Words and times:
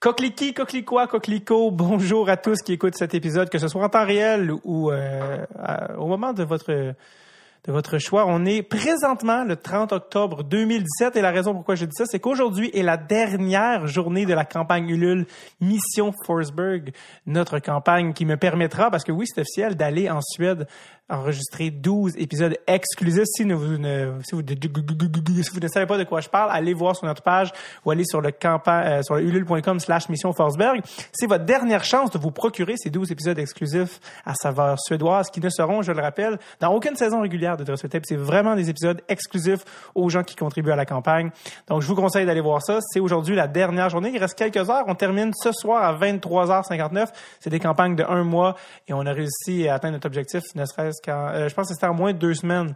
Coqueliqui, 0.00 0.54
coquelicois, 0.54 1.08
coquelicot, 1.08 1.70
bonjour 1.70 2.30
à 2.30 2.38
tous 2.38 2.62
qui 2.62 2.72
écoutent 2.72 2.96
cet 2.96 3.12
épisode, 3.12 3.50
que 3.50 3.58
ce 3.58 3.68
soit 3.68 3.84
en 3.84 3.90
temps 3.90 4.06
réel 4.06 4.50
ou 4.64 4.90
euh, 4.90 5.44
au 5.98 6.06
moment 6.06 6.32
de 6.32 6.42
votre 6.42 6.94
de 7.64 7.72
votre 7.72 7.98
choix. 7.98 8.24
On 8.26 8.46
est 8.46 8.62
présentement 8.62 9.44
le 9.44 9.56
30 9.56 9.92
octobre 9.92 10.42
2017 10.42 11.16
et 11.16 11.20
la 11.20 11.30
raison 11.30 11.52
pourquoi 11.52 11.74
je 11.74 11.84
dis 11.84 11.94
ça, 11.94 12.06
c'est 12.06 12.18
qu'aujourd'hui 12.18 12.70
est 12.72 12.82
la 12.82 12.96
dernière 12.96 13.86
journée 13.86 14.24
de 14.24 14.32
la 14.32 14.46
campagne 14.46 14.88
Ulule 14.88 15.26
Mission 15.60 16.14
Forsberg, 16.24 16.92
notre 17.26 17.58
campagne 17.58 18.14
qui 18.14 18.24
me 18.24 18.38
permettra, 18.38 18.90
parce 18.90 19.04
que 19.04 19.12
oui, 19.12 19.26
c'est 19.26 19.42
officiel, 19.42 19.76
d'aller 19.76 20.08
en 20.08 20.22
Suède 20.22 20.66
enregistrer 21.10 21.70
12 21.70 22.14
épisodes 22.18 22.56
exclusifs. 22.66 23.24
Si 23.34 23.42
vous 23.44 23.78
ne 23.78 25.68
savez 25.68 25.86
pas 25.86 25.98
de 25.98 26.04
quoi 26.04 26.20
je 26.20 26.28
parle, 26.28 26.50
allez 26.52 26.74
voir 26.74 26.96
sur 26.96 27.06
notre 27.06 27.22
page 27.22 27.50
ou 27.84 27.90
allez 27.90 28.04
sur 28.04 28.20
le 28.20 28.30
campa- 28.30 28.84
euh, 28.86 29.02
sur 29.02 29.16
le 29.16 29.22
ulule.com 29.22 29.80
slash 29.80 30.08
mission 30.08 30.32
Forsberg. 30.32 30.80
C'est 31.12 31.26
votre 31.26 31.44
dernière 31.44 31.84
chance 31.84 32.10
de 32.10 32.18
vous 32.18 32.30
procurer 32.30 32.74
ces 32.76 32.90
12 32.90 33.10
épisodes 33.12 33.38
exclusifs 33.38 34.00
à 34.24 34.34
saveur 34.34 34.78
suédoise 34.80 35.28
qui 35.30 35.40
ne 35.40 35.48
seront, 35.48 35.82
je 35.82 35.92
le 35.92 36.00
rappelle, 36.00 36.38
dans 36.60 36.72
aucune 36.72 36.96
saison 36.96 37.20
régulière 37.20 37.56
de 37.56 37.64
Dress 37.64 37.80
Tape. 37.88 38.04
C'est 38.06 38.16
vraiment 38.16 38.54
des 38.54 38.70
épisodes 38.70 39.00
exclusifs 39.08 39.64
aux 39.94 40.08
gens 40.08 40.22
qui 40.22 40.36
contribuent 40.36 40.70
à 40.72 40.76
la 40.76 40.86
campagne. 40.86 41.30
Donc, 41.68 41.82
je 41.82 41.86
vous 41.86 41.94
conseille 41.96 42.26
d'aller 42.26 42.40
voir 42.40 42.62
ça. 42.62 42.78
C'est 42.80 43.00
aujourd'hui 43.00 43.34
la 43.34 43.48
dernière 43.48 43.88
journée. 43.90 44.10
Il 44.14 44.18
reste 44.18 44.36
quelques 44.38 44.68
heures. 44.70 44.84
On 44.86 44.94
termine 44.94 45.32
ce 45.34 45.50
soir 45.52 45.82
à 45.82 45.94
23h59. 45.98 47.08
C'est 47.40 47.50
des 47.50 47.60
campagnes 47.60 47.96
de 47.96 48.04
un 48.04 48.24
mois 48.24 48.56
et 48.88 48.92
on 48.92 49.04
a 49.06 49.12
réussi 49.12 49.68
à 49.68 49.74
atteindre 49.74 49.94
notre 49.94 50.06
objectif, 50.06 50.42
ne 50.54 50.64
serait-ce 50.64 50.99
euh, 51.08 51.48
je 51.48 51.54
pense 51.54 51.68
que 51.68 51.74
c'était 51.74 51.86
en 51.86 51.94
moins 51.94 52.12
de 52.12 52.18
deux 52.18 52.34
semaines. 52.34 52.74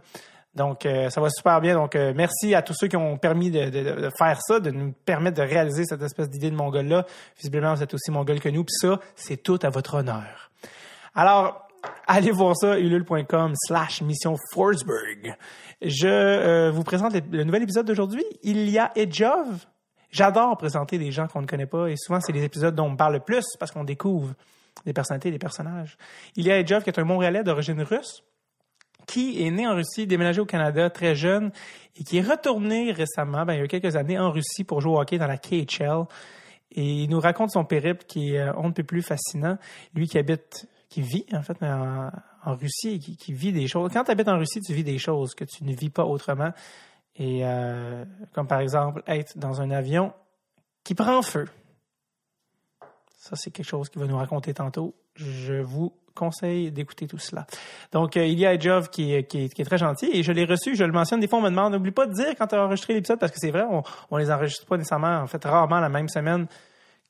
Donc, 0.55 0.85
euh, 0.85 1.09
ça 1.09 1.19
va 1.19 1.29
super 1.29 1.59
bien. 1.59 1.75
Donc, 1.75 1.95
euh, 1.95 2.13
merci 2.15 2.55
à 2.55 2.61
tous 2.61 2.73
ceux 2.73 2.87
qui 2.87 2.95
ont 2.95 3.17
permis 3.17 3.51
de, 3.51 4.09
faire 4.17 4.39
ça, 4.41 4.59
de 4.59 4.71
nous 4.71 4.93
permettre 5.05 5.37
de 5.37 5.47
réaliser 5.47 5.83
cette 5.85 6.01
espèce 6.01 6.29
d'idée 6.29 6.49
de 6.49 6.55
mongol-là. 6.55 7.05
Visiblement, 7.37 7.73
vous 7.73 7.83
êtes 7.83 7.93
aussi 7.93 8.09
mongol 8.11 8.39
que 8.39 8.49
nous. 8.49 8.63
Puis 8.63 8.75
ça, 8.79 8.99
c'est 9.15 9.43
tout 9.43 9.59
à 9.63 9.69
votre 9.69 9.95
honneur. 9.95 10.49
Alors, 11.13 11.67
allez 12.07 12.31
voir 12.31 12.55
ça, 12.55 12.79
ulule.com 12.79 13.53
slash 13.67 14.01
mission 14.01 14.35
Forsberg. 14.53 15.35
Je 15.81 16.69
vous 16.69 16.83
présente 16.83 17.13
le, 17.13 17.21
le 17.31 17.43
nouvel 17.43 17.63
épisode 17.63 17.85
d'aujourd'hui. 17.85 18.23
Il 18.43 18.69
y 18.69 18.79
a 18.79 18.91
Edjov. 18.95 19.65
J'adore 20.09 20.55
présenter 20.57 20.97
des 20.97 21.11
gens 21.11 21.27
qu'on 21.27 21.41
ne 21.41 21.47
connaît 21.47 21.65
pas 21.65 21.87
et 21.87 21.97
souvent, 21.97 22.21
c'est 22.21 22.31
les 22.31 22.45
épisodes 22.45 22.73
dont 22.73 22.85
on 22.85 22.95
parle 22.95 23.15
le 23.15 23.19
plus 23.19 23.43
parce 23.59 23.71
qu'on 23.71 23.83
découvre 23.83 24.33
des 24.85 24.93
personnalités, 24.93 25.31
des 25.31 25.39
personnages. 25.39 25.97
Il 26.35 26.45
y 26.45 26.51
a 26.51 26.59
Edjov 26.59 26.83
qui 26.83 26.89
est 26.89 26.99
un 26.99 27.03
Montréalais 27.05 27.43
d'origine 27.43 27.81
russe 27.81 28.23
qui 29.05 29.45
est 29.45 29.51
né 29.51 29.67
en 29.67 29.75
Russie, 29.75 30.07
déménagé 30.07 30.41
au 30.41 30.45
Canada 30.45 30.89
très 30.89 31.15
jeune 31.15 31.51
et 31.95 32.03
qui 32.03 32.17
est 32.17 32.21
retourné 32.21 32.91
récemment, 32.91 33.45
ben, 33.45 33.53
il 33.53 33.59
y 33.59 33.63
a 33.63 33.67
quelques 33.67 33.95
années, 33.95 34.17
en 34.17 34.31
Russie 34.31 34.63
pour 34.63 34.81
jouer 34.81 34.93
au 34.93 34.99
hockey 34.99 35.17
dans 35.17 35.27
la 35.27 35.37
KHL. 35.37 36.05
Et 36.71 37.03
il 37.03 37.09
nous 37.09 37.19
raconte 37.19 37.51
son 37.51 37.63
périple 37.63 38.03
qui 38.05 38.35
est 38.35 38.39
euh, 38.39 38.53
on 38.57 38.69
ne 38.69 38.73
peut 38.73 38.83
plus 38.83 39.01
fascinant. 39.01 39.57
Lui 39.93 40.07
qui 40.07 40.17
habite, 40.17 40.67
qui 40.89 41.01
vit 41.01 41.25
en 41.33 41.41
fait 41.41 41.57
en, 41.61 42.09
Russie 42.45 42.99
qui 42.99 43.33
vit 43.33 43.51
des 43.51 43.67
choses. 43.67 43.91
Quand 43.91 44.03
tu 44.03 44.11
habites 44.11 44.27
en 44.27 44.37
Russie, 44.37 44.61
tu 44.61 44.73
vis 44.73 44.83
des 44.83 44.99
choses 44.99 45.33
que 45.33 45.45
tu 45.45 45.63
ne 45.63 45.73
vis 45.73 45.89
pas 45.89 46.05
autrement. 46.05 46.51
Et 47.15 47.41
euh, 47.43 48.05
comme 48.33 48.47
par 48.47 48.59
exemple 48.59 49.01
être 49.07 49.37
dans 49.37 49.61
un 49.61 49.71
avion 49.71 50.13
qui 50.83 50.93
prend 50.93 51.21
feu. 51.21 51.45
Ça, 53.27 53.35
c'est 53.35 53.49
quelque 53.49 53.65
chose 53.65 53.89
qu'il 53.89 53.99
va 54.01 54.07
nous 54.07 54.17
raconter 54.17 54.53
tantôt. 54.53 54.93
Je 55.15 55.55
vous 55.61 55.91
conseille 56.13 56.71
d'écouter 56.71 57.07
tout 57.07 57.17
cela. 57.17 57.47
Donc, 57.91 58.15
il 58.15 58.37
y 58.39 58.45
a 58.45 58.53
est- 59.13 59.53
qui 59.53 59.61
est 59.61 59.65
très 59.65 59.79
gentil 59.79 60.09
et 60.13 60.21
je 60.21 60.31
l'ai 60.31 60.45
reçu, 60.45 60.75
je 60.75 60.83
le 60.83 60.91
mentionne. 60.91 61.19
Des 61.19 61.27
fois, 61.27 61.39
on 61.39 61.41
me 61.41 61.49
demande, 61.49 61.73
n'oublie 61.73 61.91
pas 61.91 62.05
de 62.05 62.13
dire 62.13 62.33
quand 62.37 62.45
tu 62.47 62.55
as 62.55 62.63
enregistré 62.63 62.93
l'épisode 62.93 63.19
parce 63.19 63.31
que 63.31 63.39
c'est 63.39 63.49
vrai, 63.51 63.63
on, 63.69 63.81
on 64.11 64.17
les 64.17 64.29
enregistre 64.31 64.65
pas 64.67 64.77
nécessairement, 64.77 65.17
en 65.21 65.27
fait, 65.27 65.43
rarement 65.43 65.79
la 65.79 65.89
même 65.89 66.07
semaine 66.07 66.45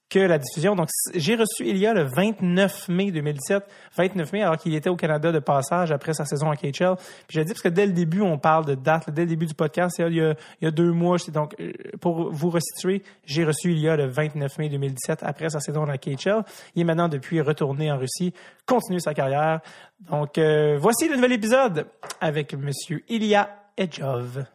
que 0.09 0.19
la 0.19 0.37
diffusion. 0.37 0.75
Donc, 0.75 0.89
j'ai 1.13 1.35
reçu 1.35 1.67
Elia 1.67 1.93
le 1.93 2.03
29 2.03 2.89
mai 2.89 3.11
2017, 3.11 3.63
29 3.97 4.33
mai, 4.33 4.43
alors 4.43 4.57
qu'il 4.57 4.75
était 4.75 4.89
au 4.89 4.95
Canada 4.95 5.31
de 5.31 5.39
passage 5.39 5.91
après 5.91 6.13
sa 6.13 6.25
saison 6.25 6.49
à 6.49 6.55
KHL. 6.55 6.95
Puis 6.95 7.29
j'ai 7.29 7.43
dit, 7.43 7.53
parce 7.53 7.61
que 7.61 7.69
dès 7.69 7.85
le 7.85 7.91
début, 7.91 8.21
on 8.21 8.37
parle 8.37 8.65
de 8.65 8.75
date, 8.75 9.09
dès 9.09 9.23
le 9.23 9.29
début 9.29 9.45
du 9.45 9.53
podcast, 9.53 9.97
il 9.99 10.15
y 10.15 10.21
a, 10.65 10.71
deux 10.71 10.91
mois. 10.91 11.17
Donc, 11.33 11.55
euh, 11.59 11.71
pour 12.01 12.31
vous 12.31 12.49
resituer, 12.49 13.03
j'ai 13.25 13.45
reçu 13.45 13.71
Elia 13.71 13.95
le 13.95 14.07
29 14.07 14.57
mai 14.59 14.69
2017 14.69 15.19
après 15.23 15.49
sa 15.49 15.59
saison 15.59 15.83
à 15.83 15.97
KHL. 15.97 16.43
Il 16.75 16.81
est 16.81 16.85
maintenant 16.85 17.09
depuis 17.09 17.41
retourné 17.41 17.91
en 17.91 17.97
Russie, 17.97 18.33
continue 18.65 18.99
sa 18.99 19.13
carrière. 19.13 19.61
Donc, 20.09 20.37
euh, 20.37 20.77
voici 20.79 21.07
le 21.07 21.15
nouvel 21.15 21.33
épisode 21.33 21.87
avec 22.21 22.53
Monsieur 22.53 23.03
Ilya 23.09 23.49
Edjov. 23.77 24.45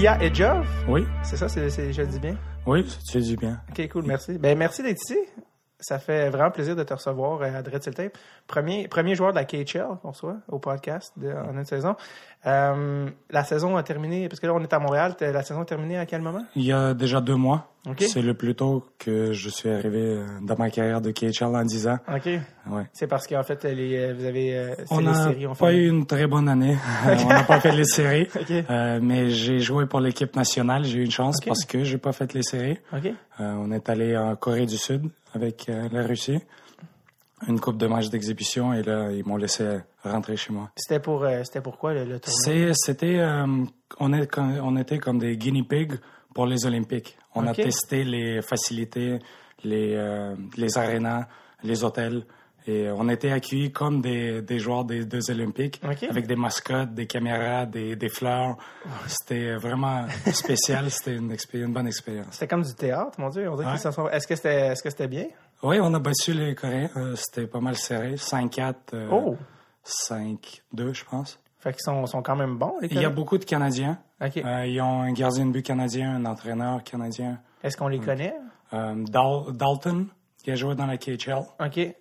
Ilya 0.00 0.16
Edjov, 0.22 0.66
Oui, 0.88 1.04
c'est 1.22 1.36
ça, 1.36 1.46
c'est, 1.46 1.68
je 1.92 2.00
le 2.00 2.06
dis 2.08 2.18
bien? 2.18 2.34
oui, 2.66 2.86
tu 3.12 3.20
dis 3.20 3.36
bien. 3.36 3.60
OK, 3.68 3.86
cool, 3.90 4.04
merci. 4.06 4.38
Ben, 4.38 4.56
merci 4.56 4.82
d'être 4.82 4.96
ici. 5.02 5.18
Ça 5.80 5.98
fait 5.98 6.28
vraiment 6.30 6.50
plaisir 6.50 6.76
de 6.76 6.82
te 6.82 6.92
recevoir 6.94 7.40
euh, 7.42 7.58
à 7.58 7.62
Dread 7.62 7.82
sur 7.82 7.90
le 7.90 7.94
Tape. 7.96 8.18
Premier, 8.46 8.86
premier 8.88 9.14
joueur 9.14 9.32
de 9.32 9.36
la 9.38 9.44
KHL 9.44 9.86
qu'on 10.02 10.10
reçoit 10.10 10.36
au 10.48 10.58
podcast 10.58 11.12
de- 11.16 11.32
en 11.32 11.56
une 11.56 11.64
saison. 11.64 11.96
Euh, 12.46 13.08
la 13.30 13.44
saison 13.44 13.76
a 13.76 13.82
terminé, 13.82 14.28
parce 14.28 14.40
que 14.40 14.46
là, 14.46 14.54
on 14.54 14.60
est 14.60 14.72
à 14.72 14.78
Montréal. 14.78 15.14
La 15.20 15.42
saison 15.42 15.60
a 15.60 15.64
terminé 15.64 15.98
à 15.98 16.06
quel 16.06 16.22
moment? 16.22 16.44
Il 16.56 16.64
y 16.64 16.72
a 16.72 16.94
déjà 16.94 17.20
deux 17.20 17.34
mois. 17.36 17.66
C'est 17.98 18.20
le 18.20 18.34
plus 18.34 18.54
tôt 18.54 18.84
que 18.98 19.32
je 19.32 19.48
suis 19.48 19.70
arrivé 19.70 20.00
euh, 20.02 20.26
dans 20.42 20.54
ma 20.58 20.68
carrière 20.68 21.00
de 21.00 21.12
KHL 21.12 21.44
en 21.56 21.64
10 21.64 21.88
ans. 21.88 21.98
OK. 22.14 22.26
Ouais. 22.70 22.82
C'est 22.92 23.06
parce 23.06 23.26
qu'en 23.26 23.42
fait, 23.42 23.64
les, 23.64 24.12
vous 24.12 24.24
avez. 24.26 24.74
On 24.90 24.98
les 24.98 25.06
n'a 25.06 25.54
pas 25.58 25.72
eu 25.72 25.88
une 25.88 26.04
très 26.04 26.26
bonne 26.26 26.46
année. 26.50 26.76
On 27.24 27.28
n'a 27.28 27.42
pas 27.44 27.58
fait 27.60 27.72
les 27.72 27.84
séries. 27.84 28.28
Euh, 28.70 29.00
mais 29.02 29.30
j'ai 29.30 29.58
joué 29.60 29.86
pour 29.86 30.00
l'équipe 30.00 30.34
nationale. 30.36 30.84
J'ai 30.84 30.98
eu 30.98 31.04
une 31.04 31.10
chance 31.10 31.36
parce 31.46 31.64
que 31.64 31.82
j'ai 31.84 31.96
pas 31.98 32.12
fait 32.12 32.32
les 32.34 32.42
séries. 32.42 32.78
OK. 32.92 33.06
Euh, 33.06 33.54
on 33.58 33.70
est 33.72 33.88
allé 33.88 34.16
en 34.16 34.36
Corée 34.36 34.66
du 34.66 34.76
Sud 34.76 35.08
avec 35.34 35.68
euh, 35.68 35.88
la 35.92 36.06
Russie. 36.06 36.40
Une 37.48 37.58
coupe 37.58 37.78
de 37.78 37.86
matchs 37.86 38.10
d'exhibition 38.10 38.74
et 38.74 38.82
là, 38.82 39.10
ils 39.10 39.24
m'ont 39.24 39.38
laissé 39.38 39.78
rentrer 40.04 40.36
chez 40.36 40.52
moi. 40.52 40.70
C'était 40.76 41.00
pour, 41.00 41.24
euh, 41.24 41.42
c'était 41.42 41.62
pourquoi 41.62 41.94
le, 41.94 42.04
le 42.04 42.20
tournoi? 42.20 42.74
C'était, 42.74 43.18
euh, 43.18 43.46
on, 43.98 44.12
est, 44.12 44.38
on 44.38 44.76
était 44.76 44.98
comme 44.98 45.18
des 45.18 45.38
guinea 45.38 45.62
pigs 45.66 45.94
pour 46.34 46.44
les 46.46 46.66
Olympiques. 46.66 47.16
On 47.34 47.46
a 47.46 47.54
testé 47.54 48.04
les 48.04 48.42
facilités, 48.42 49.18
les, 49.64 49.94
euh, 49.94 50.34
les 50.56 50.76
arénas, 50.76 51.28
les 51.62 51.82
hôtels. 51.82 52.24
Et 52.70 52.90
on 52.90 53.08
était 53.08 53.32
accueillis 53.32 53.72
comme 53.72 54.00
des, 54.00 54.42
des 54.42 54.58
joueurs 54.58 54.84
des 54.84 55.04
deux 55.04 55.30
Olympiques, 55.30 55.80
avec 55.82 56.26
des 56.26 56.36
mascottes, 56.36 56.94
des 56.94 57.06
caméras, 57.06 57.66
des, 57.66 57.96
des 57.96 58.08
fleurs. 58.08 58.56
C'était 59.06 59.54
vraiment 59.56 60.06
spécial. 60.32 60.90
C'était 60.90 61.16
une, 61.16 61.34
une 61.54 61.72
bonne 61.72 61.86
expérience. 61.86 62.26
C'était 62.30 62.48
comme 62.48 62.62
du 62.62 62.74
théâtre, 62.74 63.18
mon 63.18 63.28
Dieu. 63.30 63.48
Ouais. 63.48 63.64
Est-ce 64.12 64.26
que 64.26 64.36
c'était, 64.36 64.74
c'était 64.76 65.08
bien? 65.08 65.26
Oui, 65.62 65.78
on 65.80 65.92
a 65.94 65.98
battu 65.98 66.32
les 66.32 66.54
Coréens. 66.54 66.90
Euh, 66.96 67.14
C'était 67.16 67.46
pas 67.46 67.60
mal 67.60 67.76
serré. 67.76 68.14
5-4, 68.14 68.74
euh, 68.94 69.08
Oh! 69.10 69.36
5-2, 69.84 70.94
je 70.94 71.04
pense. 71.04 71.38
Fait 71.58 71.72
qu'ils 71.72 71.82
sont, 71.82 72.06
sont 72.06 72.22
quand 72.22 72.36
même 72.36 72.56
bons, 72.56 72.74
les 72.80 72.88
Il 72.88 73.00
y 73.00 73.04
a 73.04 73.10
beaucoup 73.10 73.36
de 73.36 73.44
Canadiens. 73.44 73.98
Euh, 74.22 74.66
ils 74.66 74.80
ont 74.80 75.02
un 75.02 75.12
gardien 75.12 75.46
de 75.46 75.52
but 75.52 75.62
canadien, 75.64 76.14
un 76.16 76.24
entraîneur 76.24 76.82
canadien. 76.84 77.38
Est-ce 77.62 77.76
qu'on 77.76 77.88
les 77.88 77.98
connaît? 77.98 78.34
Euh, 78.72 78.94
Dal- 79.08 79.52
Dalton, 79.54 80.06
qui 80.42 80.50
a 80.50 80.54
joué 80.54 80.74
dans 80.74 80.86
la 80.86 80.96
KHL, 80.96 81.42
OK. 81.60 81.94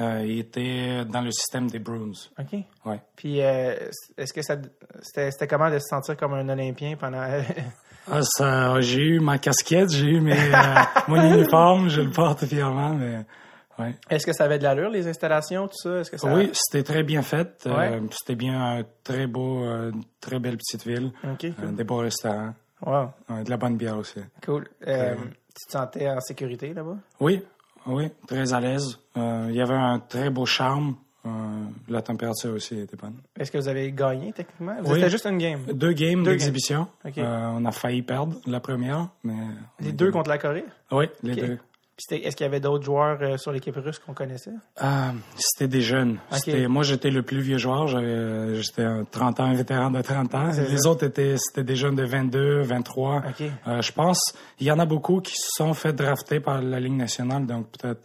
Euh, 0.00 0.24
il 0.26 0.40
était 0.40 1.04
dans 1.04 1.20
le 1.20 1.30
système 1.30 1.68
des 1.70 1.78
Bruins. 1.78 2.12
OK. 2.38 2.58
Ouais. 2.84 3.00
Puis, 3.14 3.40
euh, 3.40 3.74
est-ce 4.16 4.32
que 4.32 4.42
ça, 4.42 4.56
c'était, 5.00 5.46
comment 5.46 5.70
de 5.70 5.78
se 5.78 5.86
sentir 5.88 6.16
comme 6.16 6.34
un 6.34 6.48
Olympien 6.48 6.96
pendant. 6.96 7.24
Ah, 8.08 8.20
ça, 8.22 8.80
j'ai 8.82 9.00
eu 9.02 9.18
ma 9.18 9.36
casquette, 9.38 9.90
j'ai 9.90 10.06
eu 10.06 10.20
mes, 10.20 10.32
euh, 10.38 10.54
mon 11.08 11.20
uniforme, 11.34 11.88
je 11.88 12.02
le 12.02 12.10
porte 12.12 12.46
fièrement, 12.46 12.90
mais 12.90 13.24
ouais. 13.80 13.96
Est-ce 14.08 14.24
que 14.24 14.32
ça 14.32 14.44
avait 14.44 14.58
de 14.58 14.62
l'allure, 14.62 14.90
les 14.90 15.08
installations, 15.08 15.66
tout 15.66 15.74
ça? 15.76 15.98
Est-ce 15.98 16.12
que 16.12 16.16
ça... 16.16 16.32
Oui, 16.32 16.48
c'était 16.52 16.84
très 16.84 17.02
bien 17.02 17.22
fait. 17.22 17.64
Euh, 17.66 17.76
Ouais. 17.76 18.00
c'était 18.12 18.36
bien 18.36 18.62
un 18.78 18.84
très 19.02 19.26
beau, 19.26 19.64
très 20.20 20.38
belle 20.38 20.56
petite 20.56 20.86
ville. 20.86 21.10
OK. 21.24 21.46
Euh, 21.46 21.72
des 21.72 21.82
beaux 21.82 21.96
restaurants. 21.96 22.54
Wow. 22.80 23.10
De 23.42 23.50
la 23.50 23.56
bonne 23.56 23.76
bière 23.76 23.96
aussi. 23.98 24.20
Cool. 24.44 24.68
Tu 24.78 25.66
te 25.66 25.72
sentais 25.72 26.08
en 26.08 26.20
sécurité 26.20 26.72
là-bas? 26.74 26.98
Oui, 27.18 27.42
oui, 27.86 28.08
très 28.26 28.52
à 28.52 28.60
l'aise. 28.60 28.98
Euh, 29.16 29.46
il 29.48 29.56
y 29.56 29.60
avait 29.60 29.74
un 29.74 29.98
très 29.98 30.30
beau 30.30 30.46
charme. 30.46 30.96
Euh, 31.24 31.28
la 31.88 32.02
température 32.02 32.52
aussi 32.52 32.78
était 32.78 32.96
bonne. 32.96 33.16
Est-ce 33.38 33.50
que 33.50 33.58
vous 33.58 33.66
avez 33.68 33.90
gagné, 33.90 34.32
techniquement? 34.32 34.76
Vous 34.80 34.92
Oui. 34.92 34.98
C'était 34.98 35.10
juste 35.10 35.26
une 35.26 35.38
game. 35.38 35.60
Deux 35.72 35.92
games 35.92 36.22
d'exhibition. 36.22 36.86
Euh, 37.04 37.50
on 37.56 37.64
a 37.64 37.72
failli 37.72 38.02
perdre 38.02 38.36
la 38.46 38.60
première, 38.60 39.08
mais... 39.24 39.34
Les 39.80 39.92
deux 39.92 40.12
contre 40.12 40.30
la 40.30 40.38
Corée? 40.38 40.64
Oui, 40.92 41.06
les 41.22 41.34
deux. 41.34 41.58
Est-ce 41.98 42.36
qu'il 42.36 42.44
y 42.44 42.48
avait 42.48 42.60
d'autres 42.60 42.84
joueurs 42.84 43.18
euh, 43.22 43.38
sur 43.38 43.52
l'équipe 43.52 43.74
russe 43.74 43.98
qu'on 43.98 44.12
connaissait? 44.12 44.52
Ah, 44.76 45.12
c'était 45.38 45.66
des 45.66 45.80
jeunes. 45.80 46.18
Moi, 46.68 46.82
j'étais 46.82 47.08
le 47.08 47.22
plus 47.22 47.40
vieux 47.40 47.56
joueur. 47.56 47.88
Euh, 47.94 48.60
j'étais 48.60 48.82
un 48.82 49.04
30 49.04 49.40
ans, 49.40 49.44
un 49.44 49.54
vétéran 49.54 49.90
de 49.90 50.02
30 50.02 50.34
ans. 50.34 50.50
Les 50.50 50.76
ça. 50.76 50.90
autres 50.90 51.04
étaient, 51.04 51.36
c'était 51.38 51.64
des 51.64 51.74
jeunes 51.74 51.96
de 51.96 52.04
22, 52.04 52.60
23. 52.62 53.16
OK. 53.16 53.46
Euh, 53.66 53.80
je 53.80 53.92
pense, 53.92 54.20
il 54.60 54.66
y 54.66 54.70
en 54.70 54.78
a 54.78 54.84
beaucoup 54.84 55.20
qui 55.20 55.36
se 55.36 55.48
sont 55.56 55.72
fait 55.72 55.94
drafter 55.94 56.38
par 56.38 56.60
la 56.60 56.80
Ligue 56.80 56.96
nationale, 56.96 57.46
donc 57.46 57.68
peut-être 57.70 58.02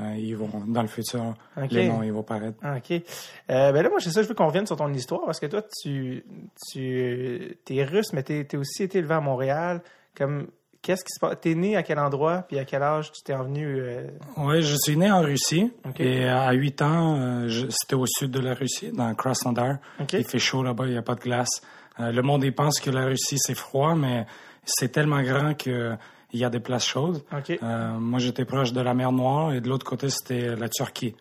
euh, 0.00 0.14
ils 0.16 0.36
vont 0.36 0.50
dans 0.66 0.82
le 0.82 0.88
futur, 0.88 1.34
les 1.70 1.88
noms 1.88 2.02
ils 2.02 2.12
vont 2.12 2.22
paraître. 2.22 2.58
OK. 2.64 2.90
Euh, 2.90 3.72
ben 3.72 3.82
là, 3.82 3.88
moi, 3.88 3.98
c'est 4.00 4.10
ça, 4.10 4.22
je 4.22 4.28
veux 4.28 4.34
qu'on 4.34 4.46
revienne 4.46 4.66
sur 4.66 4.76
ton 4.76 4.92
histoire 4.92 5.24
parce 5.24 5.38
que 5.38 5.46
toi, 5.46 5.62
tu, 5.82 6.24
tu 6.72 7.56
es 7.70 7.84
russe, 7.84 8.12
mais 8.12 8.22
tu 8.22 8.40
es, 8.40 8.56
aussi 8.56 8.84
été 8.84 8.98
élevé 8.98 9.14
à 9.14 9.20
Montréal. 9.20 9.80
Comme, 10.16 10.48
qu'est-ce 10.88 11.04
qui 11.04 11.12
se 11.12 11.20
passe? 11.20 11.36
T'es 11.42 11.54
né 11.54 11.76
à 11.76 11.82
quel 11.82 11.98
endroit, 11.98 12.46
puis 12.48 12.58
à 12.58 12.64
quel 12.64 12.82
âge 12.82 13.12
tu 13.12 13.22
t'es 13.22 13.34
revenu? 13.34 13.66
euh, 13.78 14.06
Oui, 14.38 14.62
je 14.62 14.74
suis 14.74 14.96
né 14.96 15.10
en 15.12 15.20
Russie 15.20 15.70
Ok. 15.86 16.00
et 16.00 16.26
à 16.26 16.50
8 16.52 16.80
ans, 16.82 17.16
euh, 17.20 17.48
c'était 17.68 17.94
au 17.94 18.06
sud 18.06 18.30
de 18.30 18.40
la 18.40 18.54
Russie, 18.54 18.90
dans 18.92 19.14
Krasnodar. 19.14 19.76
Ok. 20.00 20.14
Il 20.14 20.24
fait 20.24 20.38
chaud 20.38 20.62
là-bas, 20.62 20.86
il 20.86 20.92
n'y 20.92 20.96
a 20.98 21.02
pas 21.02 21.14
de 21.14 21.20
glace. 21.20 21.60
Euh, 22.00 22.10
le 22.10 22.22
monde 22.22 22.42
il 22.44 22.54
pense 22.54 22.80
que 22.80 22.90
la 22.90 23.04
Russie 23.04 23.36
c'est 23.38 23.54
froid, 23.56 23.94
mais 23.94 24.24
c'est 24.64 24.88
tellement 24.88 25.20
grand 25.22 25.54
que 25.54 25.94
il 26.32 26.40
y 26.40 26.44
a 26.44 26.50
des 26.50 26.60
places 26.60 26.86
chaudes. 26.86 27.22
OK. 27.36 27.58
Euh, 27.62 27.92
moi, 27.98 28.18
j'étais 28.18 28.44
proche 28.44 28.72
de 28.72 28.80
la 28.80 28.92
mer 28.94 29.12
Noire 29.12 29.52
et 29.54 29.60
de 29.60 29.68
l'autre 29.68 29.86
côté, 29.86 30.08
c'était 30.10 30.56
la 30.56 30.68
Turquie. 30.68 31.14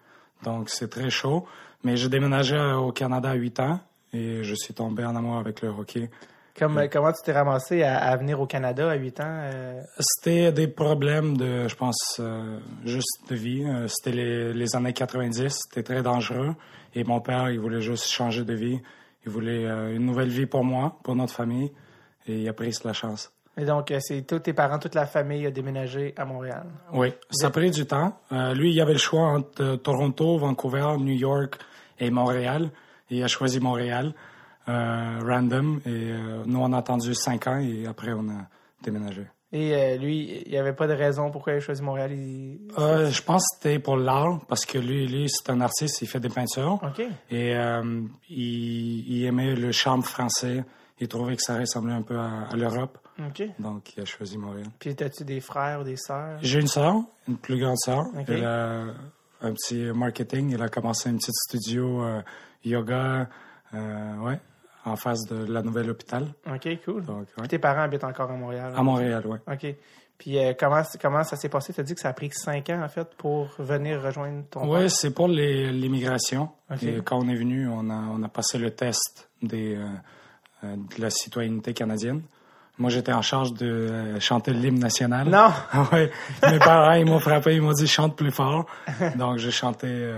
Donc, 0.43 0.69
c'est 0.69 0.89
très 0.89 1.09
chaud. 1.09 1.45
Mais 1.83 1.95
j'ai 1.95 2.09
déménagé 2.09 2.57
au 2.59 2.91
Canada 2.91 3.29
à 3.29 3.33
8 3.35 3.59
ans 3.61 3.79
et 4.13 4.43
je 4.43 4.53
suis 4.55 4.73
tombé 4.73 5.05
en 5.05 5.15
amour 5.15 5.37
avec 5.37 5.61
le 5.61 5.69
hockey. 5.69 6.09
Comme, 6.57 6.87
comment 6.91 7.11
tu 7.11 7.21
t'es 7.23 7.31
ramassé 7.33 7.83
à, 7.83 7.97
à 7.99 8.15
venir 8.17 8.39
au 8.41 8.45
Canada 8.47 8.89
à 8.89 8.95
8 8.95 9.19
ans? 9.19 9.23
euh? 9.27 9.81
C'était 9.99 10.51
des 10.51 10.67
problèmes 10.67 11.37
de, 11.37 11.67
je 11.67 11.75
pense, 11.75 12.17
euh, 12.19 12.57
juste 12.85 13.29
de 13.29 13.35
vie. 13.35 13.63
Euh, 13.63 13.87
C'était 13.87 14.15
les, 14.15 14.53
les 14.53 14.75
années 14.75 14.93
90, 14.93 15.49
c'était 15.69 15.83
très 15.83 16.01
dangereux. 16.01 16.55
Et 16.95 17.03
mon 17.03 17.19
père, 17.21 17.49
il 17.51 17.59
voulait 17.59 17.81
juste 17.81 18.07
changer 18.09 18.43
de 18.43 18.53
vie. 18.53 18.79
Il 19.25 19.31
voulait 19.31 19.65
euh, 19.65 19.95
une 19.95 20.05
nouvelle 20.05 20.29
vie 20.29 20.45
pour 20.47 20.63
moi, 20.63 20.97
pour 21.03 21.15
notre 21.15 21.33
famille. 21.33 21.71
Et 22.27 22.41
il 22.41 22.49
a 22.49 22.53
pris 22.53 22.75
la 22.83 22.93
chance. 22.93 23.31
Et 23.59 23.65
donc, 23.65 23.91
c'est 23.99 24.21
tous 24.27 24.39
tes 24.39 24.53
parents, 24.53 24.77
toute 24.79 24.93
la 24.95 25.05
famille 25.07 25.45
a 25.47 25.51
déménagé 25.51 26.13
à 26.17 26.25
Montréal. 26.25 26.65
Oui, 26.93 27.13
ça 27.31 27.47
a 27.47 27.49
pris 27.49 27.71
du 27.71 27.85
temps. 27.87 28.19
Lui, 28.53 28.71
il 28.73 28.81
avait 28.81 28.93
le 28.93 28.99
choix 28.99 29.29
entre 29.29 29.77
Toronto, 29.77 30.37
Vancouver, 30.37 30.95
New 30.99 31.15
York 31.15 31.57
et 31.99 32.11
Montréal. 32.11 32.69
Et 33.09 33.17
il 33.17 33.23
a 33.23 33.27
choisi 33.27 33.59
Montréal, 33.59 34.13
random. 34.67 35.79
Et 35.85 35.89
euh, 35.89 36.43
nous, 36.45 36.59
on 36.59 36.73
a 36.73 36.77
attendu 36.77 37.13
cinq 37.15 37.47
ans 37.47 37.59
et 37.59 37.87
après, 37.87 38.13
on 38.13 38.29
a 38.29 38.47
déménagé. 38.83 39.25
Et 39.53 39.73
euh, 39.73 39.95
lui, 39.95 40.43
il 40.45 40.51
n'y 40.51 40.57
avait 40.57 40.73
pas 40.73 40.87
de 40.87 40.93
raison 40.93 41.31
pourquoi 41.31 41.53
il 41.53 41.55
a 41.55 41.59
choisi 41.61 41.81
Montréal. 41.81 42.11
Il... 42.11 42.59
Euh, 42.77 43.09
je 43.09 43.21
pense 43.21 43.43
que 43.43 43.55
c'était 43.55 43.79
pour 43.79 43.95
l'art, 43.95 44.41
parce 44.49 44.65
que 44.65 44.77
lui, 44.77 45.07
lui 45.07 45.29
c'est 45.29 45.49
un 45.49 45.61
artiste, 45.61 46.01
il 46.01 46.07
fait 46.07 46.19
des 46.19 46.27
peintures. 46.27 46.81
OK. 46.83 46.99
Et 47.31 47.55
euh, 47.55 48.01
il, 48.29 49.09
il 49.09 49.25
aimait 49.25 49.55
le 49.55 49.71
charme 49.71 50.03
français. 50.03 50.65
Il 50.99 51.07
trouvait 51.07 51.37
que 51.37 51.43
ça 51.43 51.57
ressemblait 51.57 51.93
un 51.93 52.01
peu 52.01 52.17
à, 52.17 52.49
à 52.51 52.55
l'Europe. 52.57 52.97
OK. 53.19 53.43
Donc, 53.57 53.95
il 53.95 54.01
a 54.01 54.05
choisi 54.05 54.37
Montréal. 54.37 54.67
Puis, 54.79 54.95
as-tu 54.99 55.23
des 55.23 55.39
frères 55.39 55.79
ou 55.79 55.83
des 55.83 55.95
sœurs? 55.95 56.39
J'ai 56.41 56.59
une 56.59 56.67
sœur, 56.67 56.95
une 57.29 57.37
plus 57.37 57.57
grande 57.57 57.77
sœur. 57.77 58.03
Ok. 58.19 58.25
Elle 58.27 58.43
a 58.43 58.83
un 59.41 59.53
petit 59.53 59.91
marketing. 59.93 60.55
Elle 60.55 60.61
a 60.61 60.69
commencé 60.69 61.07
un 61.07 61.15
petit 61.15 61.31
studio 61.31 62.03
euh, 62.03 62.21
yoga, 62.65 63.29
euh, 63.73 64.17
ouais, 64.17 64.39
en 64.87 64.95
face 64.95 65.25
de 65.25 65.51
la 65.51 65.61
nouvelle 65.61 65.89
hôpital. 65.89 66.27
OK, 66.51 66.67
cool. 66.85 67.03
Donc, 67.05 67.19
ouais. 67.19 67.25
Puis 67.39 67.47
tes 67.47 67.59
parents 67.59 67.81
habitent 67.81 68.03
encore 68.03 68.31
à 68.31 68.35
Montréal. 68.35 68.73
À 68.75 68.83
Montréal, 68.83 69.25
ouais. 69.25 69.39
OK. 69.51 69.75
Puis 70.17 70.39
euh, 70.39 70.53
comment, 70.59 70.81
comment 70.99 71.23
ça 71.23 71.35
s'est 71.35 71.49
passé? 71.49 71.73
Tu 71.73 71.79
as 71.79 71.83
dit 71.83 71.93
que 71.93 72.01
ça 72.01 72.09
a 72.09 72.13
pris 72.13 72.31
cinq 72.31 72.69
ans, 72.69 72.81
en 72.83 72.89
fait, 72.89 73.07
pour 73.17 73.49
venir 73.59 74.01
rejoindre 74.01 74.43
ton 74.49 74.71
père? 74.71 74.89
c'est 74.89 75.11
pour 75.11 75.27
l'immigration. 75.27 76.49
Ok. 76.71 76.83
Et 76.83 77.01
quand 77.03 77.19
on 77.19 77.27
est 77.29 77.35
venu, 77.35 77.67
on 77.69 77.89
a, 77.89 77.93
on 77.93 78.23
a 78.23 78.29
passé 78.29 78.57
le 78.57 78.71
test 78.71 79.29
des, 79.41 79.75
euh, 79.75 79.85
euh, 80.63 80.75
de 80.75 81.01
la 81.01 81.09
citoyenneté 81.09 81.73
canadienne. 81.73 82.23
Moi, 82.79 82.89
j'étais 82.89 83.13
en 83.13 83.23
charge 83.23 83.53
de 83.53 83.65
euh, 83.65 84.19
chanter 84.19 84.53
l'hymne 84.53 84.79
national. 84.79 85.29
Non! 85.29 85.51
ouais. 85.91 86.11
Mes 86.43 86.59
parents, 86.59 86.93
ils 86.93 87.05
m'ont 87.05 87.19
frappé, 87.19 87.55
ils 87.55 87.61
m'ont 87.61 87.73
dit 87.73 87.87
chante 87.87 88.15
plus 88.15 88.31
fort. 88.31 88.65
Donc, 89.17 89.37
j'ai 89.37 89.51
chanté 89.51 90.11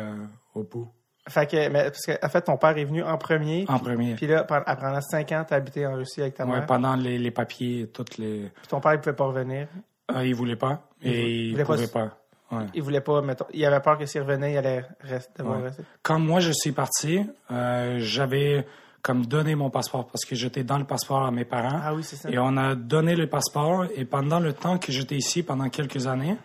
au 0.56 0.64
bout, 0.64 0.90
Fait 1.30 1.50
que, 1.50 1.70
mais, 1.70 1.84
parce 1.86 2.06
que, 2.06 2.26
en 2.26 2.30
fait, 2.30 2.42
ton 2.42 2.58
père 2.58 2.78
est 2.78 2.84
venu 2.86 3.04
en 3.04 3.18
premier. 3.18 3.66
en 3.70 3.80
premier. 3.80 4.16
Puis 4.16 4.28
là, 4.28 4.44
pendant 4.44 5.02
cinq 5.02 5.32
ans, 5.32 5.46
tu 5.48 5.54
as 5.54 5.58
habité 5.58 5.86
en 5.88 5.94
Russie 5.96 6.22
avec 6.22 6.34
ta 6.36 6.46
Ouais, 6.46 6.54
mère. 6.58 6.66
pendant 6.66 6.96
les, 6.96 7.18
les 7.18 7.32
papiers, 7.32 7.90
toutes 7.94 8.18
les. 8.18 8.50
Puis 8.56 8.68
ton 8.68 8.80
père, 8.80 8.94
il 8.96 9.00
pouvait 9.00 9.16
pas 9.16 9.26
revenir. 9.26 9.68
Euh, 10.12 10.26
ils 10.26 10.34
voulaient 10.36 10.56
pas 10.56 10.82
Il 11.02 11.12
vou- 11.12 11.16
et 11.18 11.22
il 11.30 11.58
ils 11.58 11.64
voulait 11.64 11.88
pas. 11.88 12.18
Ouais. 12.52 12.64
Il 12.74 12.82
voulait 12.82 13.02
pas, 13.02 13.22
mettons, 13.22 13.46
il 13.54 13.64
avait 13.64 13.80
peur 13.80 13.96
que 14.00 14.08
s'il 14.08 14.22
revenait, 14.22 14.54
il 14.54 14.58
allait 14.58 14.84
rester, 15.02 15.32
devoir 15.38 15.60
Ouais. 15.60 15.66
rester. 15.68 15.84
Quand 16.02 16.18
moi 16.18 16.40
je 16.40 16.52
suis 16.52 16.72
parti, 16.72 17.24
euh, 17.52 17.98
j'avais 18.00 18.66
comme 19.04 19.28
donné 19.28 19.54
mon 19.54 19.70
passeport 19.70 20.08
parce 20.08 20.26
que 20.26 20.36
j'étais 20.36 20.64
dans 20.64 20.80
le 20.80 20.84
passeport 20.86 21.24
à 21.28 21.30
mes 21.32 21.46
parents. 21.46 21.80
Ah 21.84 21.94
oui, 21.94 22.02
c'est 22.04 22.16
ça. 22.16 22.28
Et 22.32 22.40
on 22.40 22.58
a 22.58 22.74
donné 22.74 23.16
le 23.16 23.28
passeport 23.28 23.86
et 23.96 24.04
pendant 24.04 24.40
le 24.40 24.54
temps 24.54 24.80
que 24.80 24.92
j'étais 24.92 25.16
ici, 25.16 25.44
pendant 25.44 25.70
quelques 25.70 26.08
années, 26.08 26.38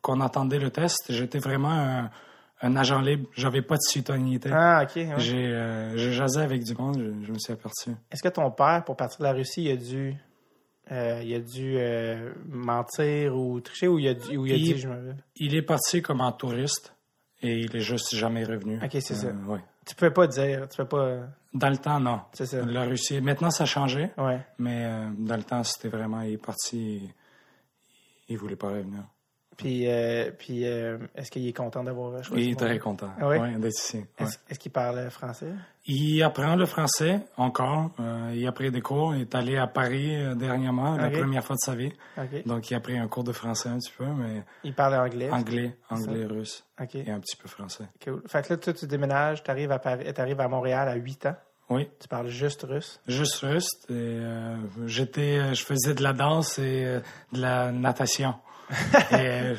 qu'on 0.00 0.20
attendait 0.22 0.58
le 0.58 0.70
test, 0.70 0.96
j'étais 1.10 1.38
vraiment 1.38 1.70
un, 1.70 2.10
un 2.62 2.76
agent 2.76 3.00
libre. 3.00 3.28
J'avais 3.34 3.60
pas 3.62 3.74
de 3.76 3.82
citoyenneté. 3.82 4.48
Ah, 4.52 4.84
OK. 4.84 4.96
ouais. 4.96 5.14
J'ai 5.18 5.46
euh, 5.46 5.96
jasé 6.12 6.40
avec 6.40 6.62
du 6.64 6.74
monde, 6.74 6.96
je, 6.98 7.26
je 7.26 7.32
me 7.32 7.38
suis 7.38 7.52
aperçu. 7.52 7.90
Est-ce 8.10 8.22
que 8.22 8.28
ton 8.28 8.50
père, 8.50 8.82
pour 8.84 8.96
partir 8.96 9.18
de 9.18 9.24
la 9.24 9.32
Russie, 9.32 9.64
il 9.64 9.70
a 9.72 9.76
dû, 9.76 10.14
euh, 10.90 11.20
il 11.24 11.34
a 11.34 11.40
dû 11.40 11.74
euh, 11.76 12.32
mentir 12.48 13.36
ou 13.36 13.60
tricher 13.60 13.88
ou 13.88 13.98
il 13.98 14.08
a, 14.08 14.14
dû- 14.14 14.36
ou 14.36 14.46
il 14.46 14.52
a 14.52 14.56
Il- 14.56 14.62
dit, 14.74 14.78
je 14.78 14.88
me... 14.88 15.14
Il 15.36 15.54
est 15.54 15.62
parti 15.62 16.00
comme 16.02 16.20
un 16.20 16.32
touriste 16.32 16.94
et 17.42 17.58
il 17.60 17.74
est 17.76 17.80
juste 17.80 18.14
jamais 18.14 18.44
revenu. 18.44 18.76
Ok, 18.82 18.90
c'est 19.00 19.14
ça. 19.14 19.28
ouais. 19.48 19.60
Tu 19.84 19.96
peux 19.96 20.12
pas 20.12 20.28
dire, 20.28 20.68
tu 20.68 20.76
peux 20.76 20.84
pas... 20.86 21.18
Dans 21.52 21.68
le 21.68 21.76
temps, 21.76 21.98
non. 21.98 22.20
C'est 22.32 22.46
ça. 22.46 22.64
La 22.64 22.84
Russie, 22.84 23.20
maintenant 23.20 23.50
ça 23.50 23.64
a 23.64 23.66
changé, 23.66 24.10
Ouais. 24.16 24.38
mais 24.58 24.88
dans 25.18 25.36
le 25.36 25.42
temps, 25.42 25.62
c'était 25.64 25.88
vraiment, 25.88 26.20
il 26.22 26.34
est 26.34 26.38
parti, 26.38 26.96
et 26.98 27.10
il 28.28 28.38
voulait 28.38 28.54
pas 28.56 28.68
revenir. 28.68 29.02
Puis, 29.62 29.88
euh, 29.88 30.30
puis 30.38 30.66
euh, 30.66 30.98
est-ce 31.14 31.30
qu'il 31.30 31.46
est 31.46 31.52
content 31.52 31.82
d'avoir 31.84 32.22
choisi 32.24 32.44
Il 32.46 32.52
est 32.52 32.56
très 32.56 32.78
content 32.78 33.10
Ah 33.20 33.28
oui? 33.28 33.38
ouais, 33.38 33.54
d'être 33.56 33.78
ici. 33.78 33.98
ouais. 34.20 34.26
Est-ce 34.48 34.58
qu'il 34.58 34.72
parle 34.72 35.08
français? 35.10 35.52
Il 35.86 36.22
apprend 36.22 36.54
le 36.54 36.66
français 36.66 37.20
encore. 37.36 37.90
Euh, 37.98 38.32
il 38.34 38.46
a 38.46 38.52
pris 38.52 38.70
des 38.70 38.80
cours. 38.80 39.14
Il 39.14 39.22
est 39.22 39.34
allé 39.34 39.56
à 39.56 39.66
Paris 39.66 40.14
euh, 40.14 40.34
dernièrement, 40.34 40.96
la 40.96 41.10
première 41.10 41.44
fois 41.44 41.56
de 41.56 41.60
sa 41.60 41.74
vie. 41.74 41.92
OK. 42.18 42.44
Donc, 42.46 42.70
il 42.70 42.74
a 42.74 42.80
pris 42.80 42.96
un 42.98 43.08
cours 43.08 43.24
de 43.24 43.32
français 43.32 43.68
un 43.68 43.78
petit 43.78 43.92
peu, 43.96 44.04
mais 44.06 44.42
Il 44.64 44.74
parle 44.74 44.94
anglais? 44.94 45.30
anglais, 45.30 45.76
anglais, 45.90 46.24
russe 46.26 46.64
OK. 46.80 46.94
et 46.94 47.10
un 47.10 47.18
petit 47.18 47.36
peu 47.36 47.48
français. 47.48 47.84
Cool. 48.04 48.22
Fait 48.28 48.42
que 48.46 48.52
là, 48.52 48.56
toi, 48.58 48.72
tu 48.72 48.86
déménages, 48.86 49.42
tu 49.42 49.50
arrives 49.50 49.72
à, 49.72 49.78
Paris, 49.78 50.04
à 50.38 50.48
Montréal 50.48 50.88
à 50.88 50.94
8 50.94 51.26
ans. 51.26 51.36
Oui, 51.70 51.88
Tu 52.00 52.06
parles 52.06 52.28
juste 52.28 52.64
russe? 52.68 53.00
juste 53.08 53.36
russe. 53.36 53.68
Et, 53.88 53.92
euh, 53.92 54.56
j'étais, 54.86 55.38
euh, 55.38 55.54
je 55.54 55.64
faisais 55.64 55.94
de 55.94 56.02
la 56.02 56.12
danse 56.12 56.58
et 56.58 56.84
euh, 56.84 57.00
de 57.32 57.40
la 57.40 57.72
natation. 57.72 58.34
Et 58.70 59.14
euh, 59.14 59.54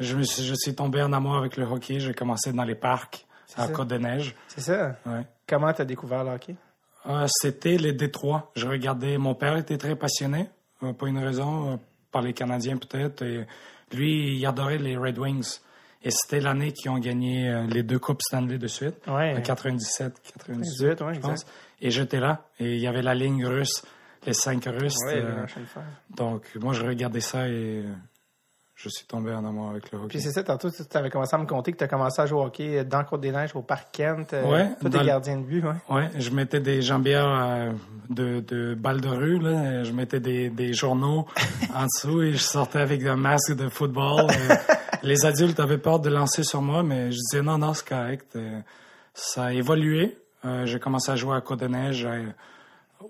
je, 0.00 0.16
me 0.16 0.22
suis, 0.22 0.42
je 0.44 0.54
suis 0.54 0.74
tombé 0.74 1.02
en 1.02 1.12
amour 1.12 1.36
avec 1.36 1.56
le 1.56 1.64
hockey. 1.64 2.00
J'ai 2.00 2.14
commencé 2.14 2.52
dans 2.52 2.64
les 2.64 2.74
parcs 2.74 3.26
à 3.56 3.66
ça. 3.66 3.72
Côte-de-Neige. 3.72 4.34
C'est 4.48 4.60
ça? 4.62 4.96
Ouais. 5.06 5.22
Comment 5.46 5.72
tu 5.72 5.82
as 5.82 5.84
découvert 5.84 6.24
le 6.24 6.30
hockey? 6.30 6.56
Euh, 7.06 7.26
C'était 7.28 7.76
les 7.76 7.92
Détroits. 7.92 8.50
Je 8.56 8.66
regardais. 8.66 9.18
Mon 9.18 9.34
père 9.34 9.56
était 9.56 9.76
très 9.78 9.96
passionné, 9.96 10.48
euh, 10.82 10.92
pour 10.92 11.08
une 11.08 11.18
raison, 11.18 11.72
euh, 11.72 11.76
par 12.10 12.22
les 12.22 12.32
Canadiens 12.32 12.76
peut-être. 12.76 13.22
Et 13.22 13.46
lui, 13.92 14.36
il 14.38 14.46
adorait 14.46 14.78
les 14.78 14.96
Red 14.96 15.18
Wings. 15.18 15.58
Et 16.04 16.10
c'était 16.10 16.40
l'année 16.40 16.72
qu'ils 16.72 16.90
ont 16.90 16.98
gagné 16.98 17.48
euh, 17.48 17.64
les 17.66 17.82
deux 17.84 17.98
coupes 17.98 18.22
Stanley 18.22 18.58
de 18.58 18.66
suite, 18.66 18.96
Ouais. 19.06 19.36
en 19.36 19.40
97, 19.40 20.14
98, 20.34 20.60
18, 20.62 21.00
ouais, 21.02 21.14
je 21.14 21.20
pense. 21.20 21.44
Et 21.80 21.90
j'étais 21.90 22.18
là. 22.18 22.44
Et 22.58 22.74
il 22.74 22.80
y 22.80 22.86
avait 22.88 23.02
la 23.02 23.14
ligne 23.14 23.46
russe, 23.46 23.82
les 24.26 24.32
cinq 24.34 24.64
Russes. 24.66 24.96
Ouais, 25.06 25.22
donc 26.16 26.44
moi, 26.60 26.72
je 26.72 26.84
regardais 26.84 27.20
ça 27.20 27.48
et 27.48 27.84
je 28.82 28.88
suis 28.88 29.06
tombé 29.06 29.32
en 29.32 29.44
amour 29.44 29.70
avec 29.70 29.92
le 29.92 29.98
hockey. 29.98 30.08
Puis 30.08 30.20
c'est 30.20 30.32
ça, 30.32 30.42
tantôt, 30.42 30.68
tu 30.70 30.82
avais 30.96 31.08
commencé 31.10 31.36
à 31.36 31.38
me 31.38 31.46
conter 31.46 31.70
que 31.72 31.78
tu 31.78 31.84
as 31.84 31.88
commencé 31.88 32.20
à 32.20 32.26
jouer 32.26 32.40
au 32.40 32.44
hockey 32.46 32.84
dans 32.84 33.04
Côte-des-Neiges, 33.04 33.54
au 33.54 33.62
Parc 33.62 33.88
Kent. 33.92 34.32
euh, 34.34 34.50
Ouais, 34.50 34.68
Toi, 34.80 34.90
t'es 34.90 35.04
gardien 35.04 35.36
de 35.38 35.44
but, 35.44 35.64
ouais. 35.64 35.74
Ouais, 35.88 36.10
je 36.18 36.30
mettais 36.30 36.60
des 36.60 36.82
jambières 36.82 37.28
euh, 37.28 37.72
de, 38.10 38.40
de 38.40 38.74
balles 38.74 39.00
de 39.00 39.08
rue, 39.08 39.38
là. 39.38 39.84
Je 39.84 39.92
mettais 39.92 40.18
des, 40.20 40.50
des 40.50 40.72
journaux 40.72 41.26
en 41.74 41.84
dessous 41.84 42.22
et 42.22 42.32
je 42.32 42.38
sortais 42.42 42.80
avec 42.80 43.04
un 43.06 43.16
masque 43.16 43.54
de 43.54 43.68
football. 43.68 44.26
Euh, 44.30 44.54
les 45.04 45.24
adultes 45.24 45.60
avaient 45.60 45.78
peur 45.78 46.00
de 46.00 46.10
lancer 46.10 46.42
sur 46.42 46.60
moi, 46.62 46.82
mais 46.82 47.12
je 47.12 47.18
disais 47.18 47.42
non, 47.42 47.58
non, 47.58 47.74
c'est 47.74 47.88
correct. 47.88 48.36
Ça 49.14 49.44
a 49.44 49.52
évolué. 49.52 50.16
J'ai 50.64 50.80
commencé 50.80 51.10
à 51.12 51.14
jouer 51.16 51.36
à 51.36 51.40
Côte-de-Neige, 51.40 52.04
à 52.06 52.16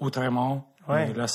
Outremont. 0.00 0.62
Ouais. 0.88 1.10
Et 1.10 1.12
là, 1.14 1.26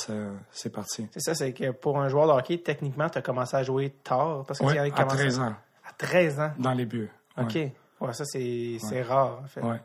c'est 0.52 0.70
parti. 0.72 1.08
C'est 1.12 1.22
ça, 1.22 1.34
c'est 1.36 1.54
que 1.54 1.72
pour 1.72 2.00
un 2.00 2.10
joueur 2.10 2.28
de 2.28 2.32
hockey, 2.34 2.58
techniquement, 2.58 3.10
tu 3.10 3.18
as 3.18 3.22
commencé 3.22 3.56
à 3.56 3.64
jouer 3.64 3.92
tard. 4.04 4.44
Parce 4.46 4.60
que 4.60 4.66
Ouais, 4.66 4.78
à 4.78 4.90
commencé 4.90 5.18
13 5.18 5.40
ans, 5.40 5.56
À 5.88 5.94
13 5.98 6.40
ans. 6.40 6.52
dans 6.60 6.74
les 6.74 6.86
buts. 6.86 7.10
OK. 7.40 7.56
Ouais, 7.56 8.14
ça, 8.14 8.26
c'est 8.26 9.02
rare, 9.02 9.42
en 9.44 9.48
fait. 9.48 9.62
Ouais. 9.62 9.82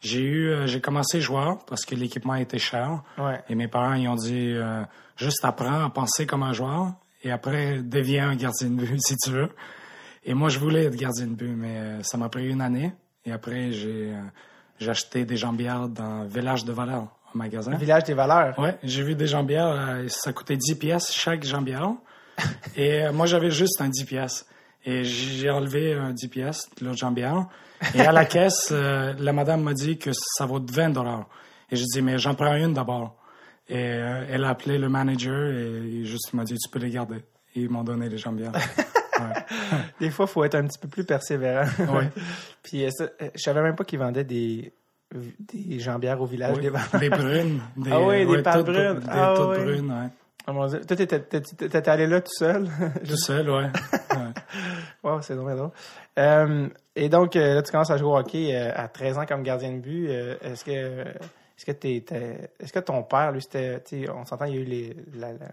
J'ai 0.00 0.20
eu, 0.20 0.50
euh, 0.50 0.66
j'ai 0.66 0.80
commencé 0.80 1.20
joueur 1.20 1.64
parce 1.64 1.84
que 1.84 1.94
l'équipement 1.94 2.34
était 2.34 2.58
cher. 2.58 3.02
Ouais. 3.18 3.42
Et 3.48 3.54
mes 3.54 3.66
parents, 3.68 3.94
ils 3.94 4.08
ont 4.08 4.14
dit, 4.14 4.52
euh, 4.54 4.82
juste 5.16 5.44
apprends 5.44 5.84
à 5.86 5.90
penser 5.90 6.26
comme 6.26 6.42
un 6.42 6.52
joueur 6.52 6.92
et 7.22 7.32
après, 7.32 7.82
deviens 7.82 8.30
un 8.30 8.36
gardien 8.36 8.68
de 8.70 8.74
but 8.76 9.00
si 9.04 9.16
tu 9.16 9.30
veux. 9.30 9.50
Et 10.24 10.34
moi, 10.34 10.48
je 10.48 10.58
voulais 10.58 10.84
être 10.84 10.96
gardien 10.96 11.26
de 11.26 11.34
but, 11.34 11.54
mais 11.54 11.76
euh, 11.78 12.02
ça 12.02 12.18
m'a 12.18 12.28
pris 12.28 12.48
une 12.48 12.60
année. 12.60 12.92
Et 13.24 13.32
après, 13.32 13.72
j'ai 13.72 14.12
euh, 14.14 14.90
acheté 14.90 15.24
des 15.24 15.36
jambières 15.36 15.88
dans 15.88 16.24
village 16.24 16.64
de 16.64 16.72
Valeur, 16.72 17.15
magasin. 17.36 17.76
Village 17.76 18.04
des 18.04 18.14
valeurs. 18.14 18.58
Ouais, 18.58 18.76
j'ai 18.82 19.02
vu 19.02 19.14
des 19.14 19.26
jambières, 19.26 19.68
euh, 19.68 20.08
ça 20.08 20.32
coûtait 20.32 20.56
10 20.56 20.74
pièces 20.76 21.12
chaque 21.12 21.44
jambière. 21.44 21.92
Et 22.76 23.04
euh, 23.04 23.12
moi, 23.12 23.26
j'avais 23.26 23.50
juste 23.50 23.80
un 23.80 23.88
10 23.88 24.04
pièces. 24.04 24.46
Et 24.84 25.04
j'ai 25.04 25.50
enlevé 25.50 25.94
un 25.94 26.12
10 26.12 26.28
pièces 26.28 26.68
de 26.78 26.84
l'autre 26.84 26.98
jambière. 26.98 27.46
Et 27.94 28.00
à 28.00 28.12
la 28.12 28.24
caisse, 28.26 28.68
euh, 28.70 29.14
la 29.18 29.32
madame 29.32 29.62
m'a 29.62 29.74
dit 29.74 29.98
que 29.98 30.10
ça 30.12 30.46
vaut 30.46 30.60
20 30.60 30.90
dollars. 30.90 31.28
Et 31.70 31.76
j'ai 31.76 31.84
dit, 31.84 32.02
mais 32.02 32.18
j'en 32.18 32.34
prends 32.34 32.54
une 32.54 32.72
d'abord. 32.72 33.16
Et 33.68 33.76
euh, 33.76 34.26
elle 34.30 34.44
a 34.44 34.50
appelé 34.50 34.78
le 34.78 34.88
manager 34.88 35.50
et 35.50 35.80
il 35.84 36.06
juste 36.06 36.32
m'a 36.34 36.44
dit, 36.44 36.54
tu 36.54 36.70
peux 36.70 36.78
les 36.78 36.90
garder. 36.90 37.24
Et 37.56 37.62
ils 37.62 37.68
m'ont 37.68 37.82
donné 37.82 38.08
les 38.08 38.18
jambières. 38.18 38.52
Ouais. 39.18 39.82
Des 39.98 40.10
fois, 40.10 40.26
il 40.28 40.30
faut 40.30 40.44
être 40.44 40.56
un 40.56 40.66
petit 40.66 40.78
peu 40.78 40.88
plus 40.88 41.04
persévérant. 41.04 41.64
Ouais. 41.90 42.10
Puis 42.62 42.84
ça, 42.90 43.06
je 43.34 43.40
savais 43.40 43.62
même 43.62 43.74
pas 43.74 43.84
qu'ils 43.84 43.98
vendaient 43.98 44.24
des, 44.24 44.74
des 45.12 45.78
jambières 45.78 46.20
au 46.20 46.26
village 46.26 46.56
Oui, 46.56 46.62
des 46.62 46.68
valeurs. 46.70 47.00
des 47.00 47.08
brunes. 47.10 47.60
Des, 47.76 47.90
Ah 47.92 48.00
oui, 48.00 48.18
des 48.26 48.32
ouais, 48.32 48.42
pâtes 48.42 48.56
toutes- 48.64 48.66
brunes. 48.74 48.98
Des 49.00 49.06
Ah 49.08 49.34
toutes 49.36 49.48
oui. 49.50 49.64
brunes, 49.64 49.90
ouais. 49.90 50.52
Mon 50.52 50.66
Dieu. 50.66 50.80
Toi, 50.86 50.96
t'étais- 50.96 51.88
allé 51.90 52.06
là 52.06 52.20
tout 52.20 52.32
seul? 52.32 52.68
Tout 53.04 53.16
seul, 53.16 53.50
ouais. 53.50 53.64
ouais. 53.64 53.70
wow, 55.02 55.20
c'est 55.20 55.34
drôle. 55.34 55.56
drôle. 55.56 55.70
Euh, 56.18 56.68
et 56.94 57.08
donc, 57.08 57.34
euh, 57.36 57.54
là, 57.54 57.62
tu 57.62 57.72
commences 57.72 57.90
à 57.90 57.96
jouer 57.96 58.08
au 58.08 58.16
hockey 58.16 58.54
euh, 58.54 58.70
à 58.74 58.86
13 58.88 59.18
ans 59.18 59.26
comme 59.26 59.42
gardien 59.42 59.72
de 59.72 59.78
but. 59.78 60.08
Est-ce 60.08 60.64
que 60.64 60.70
est-ce 61.02 61.64
que 61.66 61.72
t'es- 61.72 62.04
est-ce 62.60 62.72
que 62.72 62.78
ton 62.80 63.02
père, 63.02 63.32
lui, 63.32 63.40
c'était, 63.42 63.80
on 64.10 64.24
s'entend, 64.24 64.44
il 64.44 64.54
y 64.54 64.58
a 64.58 64.60
eu 64.60 64.64
les, 64.64 64.96
la, 65.18 65.32
la, 65.32 65.48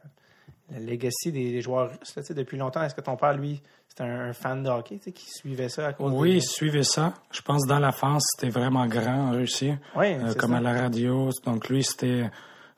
la 0.74 0.80
legacy 0.80 1.32
des, 1.32 1.52
des 1.52 1.62
joueurs 1.62 1.90
russes, 1.90 2.16
là, 2.16 2.24
depuis 2.36 2.58
longtemps. 2.58 2.82
Est-ce 2.84 2.96
que 2.96 3.02
ton 3.02 3.16
père, 3.16 3.34
lui, 3.34 3.62
c'était 3.88 4.04
un, 4.04 4.30
un 4.30 4.34
fan 4.34 4.64
de 4.64 4.70
hockey, 4.70 4.98
qui 5.00 5.30
suivait 5.30 5.70
ça 5.70 5.88
à 5.88 5.94
cause 5.94 6.12
Oui, 6.16 6.36
des- 6.36 6.42
suivez 6.42 6.84
ça. 6.84 7.14
Je 7.32 7.42
pense 7.42 7.66
dans 7.68 7.80
la 7.80 7.92
France, 7.92 8.26
c'était 8.36 8.52
vraiment 8.52 8.86
grand 8.88 9.30
en 9.30 9.32
Russie, 9.32 9.74
Oui, 9.96 10.14
euh, 10.14 10.34
comme 10.34 10.52
ça. 10.52 10.58
à 10.58 10.62
la 10.62 10.74
radio. 10.74 11.30
Donc 11.46 11.70
lui, 11.70 11.84
c'était 11.84 12.30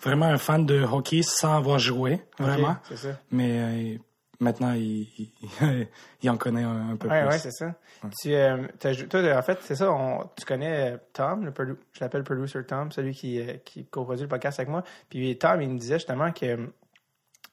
vraiment 0.02 0.25
un 0.25 0.38
fan 0.38 0.66
de 0.66 0.82
hockey 0.84 1.22
sans 1.24 1.56
avoir 1.58 1.80
joué, 1.80 2.22
vraiment. 2.38 2.75
c'est 2.84 2.98
ça. 2.98 3.20
Mais 3.32 3.52
euh, 3.94 3.98
maintenant, 4.40 4.74
il, 4.74 5.08
il, 5.18 5.88
il 6.22 6.30
en 6.30 6.38
connaît 6.38 6.64
un, 6.64 6.90
un 6.92 6.96
peu 6.98 7.08
Oui, 7.08 7.18
plus. 7.20 7.28
ouais, 7.30 7.38
c'est 7.40 7.52
ça. 7.52 7.74
Tu, 8.22 8.34
euh, 8.36 8.68
toi, 9.10 9.38
en 9.38 9.42
fait, 9.42 9.58
c'est 9.62 9.75
ça, 9.75 9.92
on- 9.92 10.30
tu 10.38 10.46
connais 10.46 10.92
euh, 10.94 10.98
Tom, 11.14 11.46
le 11.46 11.52
produ- 11.52 11.78
je 11.94 12.00
l'appelle 12.02 12.24
producer 12.24 12.64
Tom, 12.66 12.92
celui 12.92 13.14
qui, 13.16 13.42
qui 13.64 13.86
coproduit 13.86 14.24
le 14.24 14.28
podcast 14.30 14.60
avec 14.60 14.70
moi. 14.70 14.84
Puis 15.10 15.38
Tom, 15.38 15.62
il 15.62 15.70
me 15.70 15.80
disait 15.80 15.96
justement 15.96 16.32
que, 16.32 16.70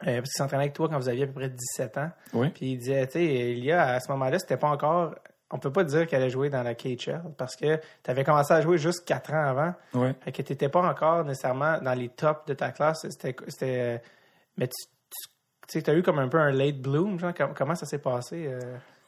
euh, 0.07 0.17
parce 0.17 0.31
qu'il 0.31 0.39
s'entraînait 0.39 0.65
avec 0.65 0.75
toi 0.75 0.89
quand 0.89 0.99
vous 0.99 1.09
aviez 1.09 1.25
à 1.25 1.27
peu 1.27 1.33
près 1.35 1.49
17 1.49 1.99
ans. 1.99 2.11
Oui. 2.35 2.49
Puis 2.51 2.73
il 2.73 2.79
disait, 2.79 3.07
tu 3.07 3.13
sais, 3.15 3.25
il 3.53 3.65
y 3.65 3.73
a 3.73 3.95
à 3.95 4.01
ce 4.01 4.11
moment-là, 4.13 4.39
c'était 4.39 4.57
pas 4.57 4.69
encore, 4.69 5.15
on 5.51 5.59
peut 5.59 5.73
pas 5.73 5.85
dire 5.85 6.07
qu'elle 6.07 6.23
allait 6.23 6.31
jouer 6.31 6.51
dans 6.51 6.63
la 6.63 6.75
KHL 6.75 7.21
parce 7.37 7.57
que 7.57 7.77
tu 7.77 8.11
avais 8.11 8.25
commencé 8.25 8.53
à 8.55 8.61
jouer 8.61 8.79
juste 8.79 9.07
4 9.07 9.33
ans 9.35 9.45
avant. 9.45 9.75
Ouais. 9.95 10.15
Fait 10.21 10.33
que 10.33 10.43
t'étais 10.43 10.69
pas 10.69 10.83
encore 10.83 11.25
nécessairement 11.25 11.79
dans 11.81 11.95
les 11.95 12.09
tops 12.09 12.47
de 12.47 12.55
ta 12.55 12.71
classe. 12.73 13.07
C'était, 13.11 13.37
c'était, 13.49 14.03
mais 14.57 14.69
tu, 14.69 14.75
tu 15.69 15.79
sais, 15.79 15.83
t'as 15.83 15.95
eu 15.95 16.03
comme 16.03 16.19
un 16.19 16.29
peu 16.29 16.39
un 16.39 16.51
late 16.51 16.81
bloom, 16.81 17.19
genre, 17.19 17.33
comment 17.55 17.75
ça 17.75 17.87
s'est 17.87 17.99
passé? 17.99 18.47
euh? 18.49 18.61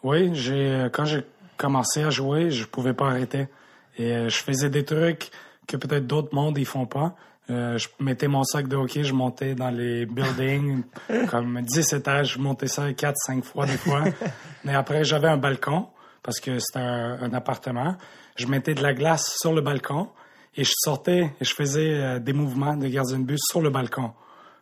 Oui, 0.02 0.30
j'ai 0.34 0.70
euh, 0.70 0.88
quand 0.90 1.04
j'ai 1.06 1.24
commencé 1.56 2.02
à 2.02 2.10
jouer, 2.10 2.50
je 2.50 2.66
pouvais 2.66 2.94
pas 2.94 3.06
arrêter. 3.06 3.48
Et 3.96 4.12
euh, 4.12 4.28
je 4.28 4.42
faisais 4.42 4.70
des 4.70 4.84
trucs 4.84 5.30
que 5.66 5.76
peut-être 5.76 6.06
d'autres 6.06 6.34
mondes 6.34 6.58
ils 6.58 6.66
font 6.66 6.86
pas. 6.86 7.14
Euh, 7.50 7.76
je 7.76 7.88
mettais 8.00 8.26
mon 8.26 8.42
sac 8.42 8.68
de 8.68 8.76
hockey, 8.76 9.04
je 9.04 9.12
montais 9.12 9.54
dans 9.54 9.70
les 9.70 10.06
buildings 10.06 10.82
comme 11.30 11.60
10 11.60 11.92
étages, 11.92 12.34
je 12.34 12.38
montais 12.38 12.68
ça 12.68 12.90
4 12.92 13.14
5 13.16 13.44
fois 13.44 13.66
des 13.66 13.76
fois. 13.76 14.04
Mais 14.64 14.74
après 14.74 15.04
j'avais 15.04 15.28
un 15.28 15.36
balcon 15.36 15.88
parce 16.22 16.40
que 16.40 16.58
c'était 16.58 16.78
un, 16.78 17.18
un 17.20 17.34
appartement. 17.34 17.96
Je 18.36 18.46
mettais 18.46 18.74
de 18.74 18.82
la 18.82 18.94
glace 18.94 19.36
sur 19.38 19.52
le 19.52 19.60
balcon 19.60 20.08
et 20.56 20.64
je 20.64 20.72
sortais 20.74 21.34
et 21.38 21.44
je 21.44 21.54
faisais 21.54 21.94
euh, 21.94 22.18
des 22.18 22.32
mouvements 22.32 22.76
de 22.76 22.88
gardien 22.88 23.18
de 23.18 23.24
but 23.24 23.40
sur 23.40 23.60
le 23.60 23.68
balcon 23.68 24.12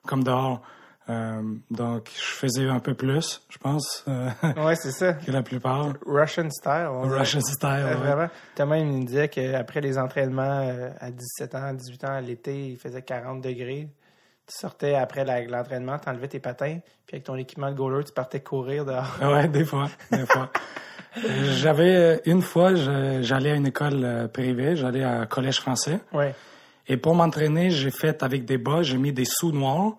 comme 0.05 0.25
dehors. 0.25 0.61
Euh, 1.11 1.42
donc 1.71 2.11
je 2.14 2.23
faisais 2.35 2.68
un 2.68 2.78
peu 2.78 2.94
plus, 2.94 3.42
je 3.49 3.59
pense. 3.59 4.04
euh, 4.09 4.28
Ouais, 4.64 4.76
c'est 4.76 4.92
ça. 4.92 5.12
que 5.26 5.30
la 5.32 5.42
plupart. 5.42 5.92
Russian 6.06 6.49
style. 6.50 6.87
on. 6.90 7.02
Russian 7.09 7.40
style, 7.40 7.85
ouais. 7.85 7.94
Vraiment. 7.94 8.28
Thomas, 8.54 8.76
il 8.78 8.87
me 8.87 9.04
disait 9.04 9.28
qu'après 9.28 9.80
les 9.80 9.99
entraînements 9.99 10.61
euh, 10.68 10.90
à 11.00 11.11
17 11.11 11.54
ans, 11.56 11.73
18 11.75 12.04
ans, 12.04 12.21
l'été, 12.21 12.68
il 12.71 12.76
faisait 12.78 13.02
40 13.02 13.40
degrés. 13.42 13.88
Tu 14.47 14.56
sortais 14.59 14.94
après 14.94 15.25
l'entraînement, 15.49 15.99
tu 15.99 16.09
enlevais 16.09 16.28
tes 16.28 16.40
patins, 16.40 16.78
puis 17.06 17.14
avec 17.16 17.25
ton 17.25 17.37
équipement 17.37 17.71
de 17.71 17.76
goaler, 17.76 18.04
tu 18.04 18.12
partais 18.12 18.40
courir 18.40 18.85
dehors. 18.85 19.16
Ah 19.21 19.30
Ouais, 19.32 19.49
des 19.49 19.64
fois, 19.64 19.88
des 20.11 20.26
fois. 20.26 20.50
Euh, 21.18 21.21
J'avais 21.56 22.23
une 22.25 22.40
fois, 22.40 22.75
j'allais 22.75 23.50
à 23.50 23.54
une 23.54 23.66
école 23.66 24.30
privée, 24.32 24.76
j'allais 24.76 25.04
à 25.04 25.21
un 25.21 25.26
collège 25.26 25.61
français, 25.61 26.00
Ouais. 26.14 26.35
et 26.88 26.97
pour 26.97 27.14
m'entraîner, 27.14 27.68
j'ai 27.68 27.90
fait 27.90 28.23
avec 28.23 28.47
des 28.47 28.56
bas, 28.56 28.80
j'ai 28.82 28.97
mis 28.97 29.12
des 29.12 29.26
sous 29.26 29.52
noirs 29.52 29.92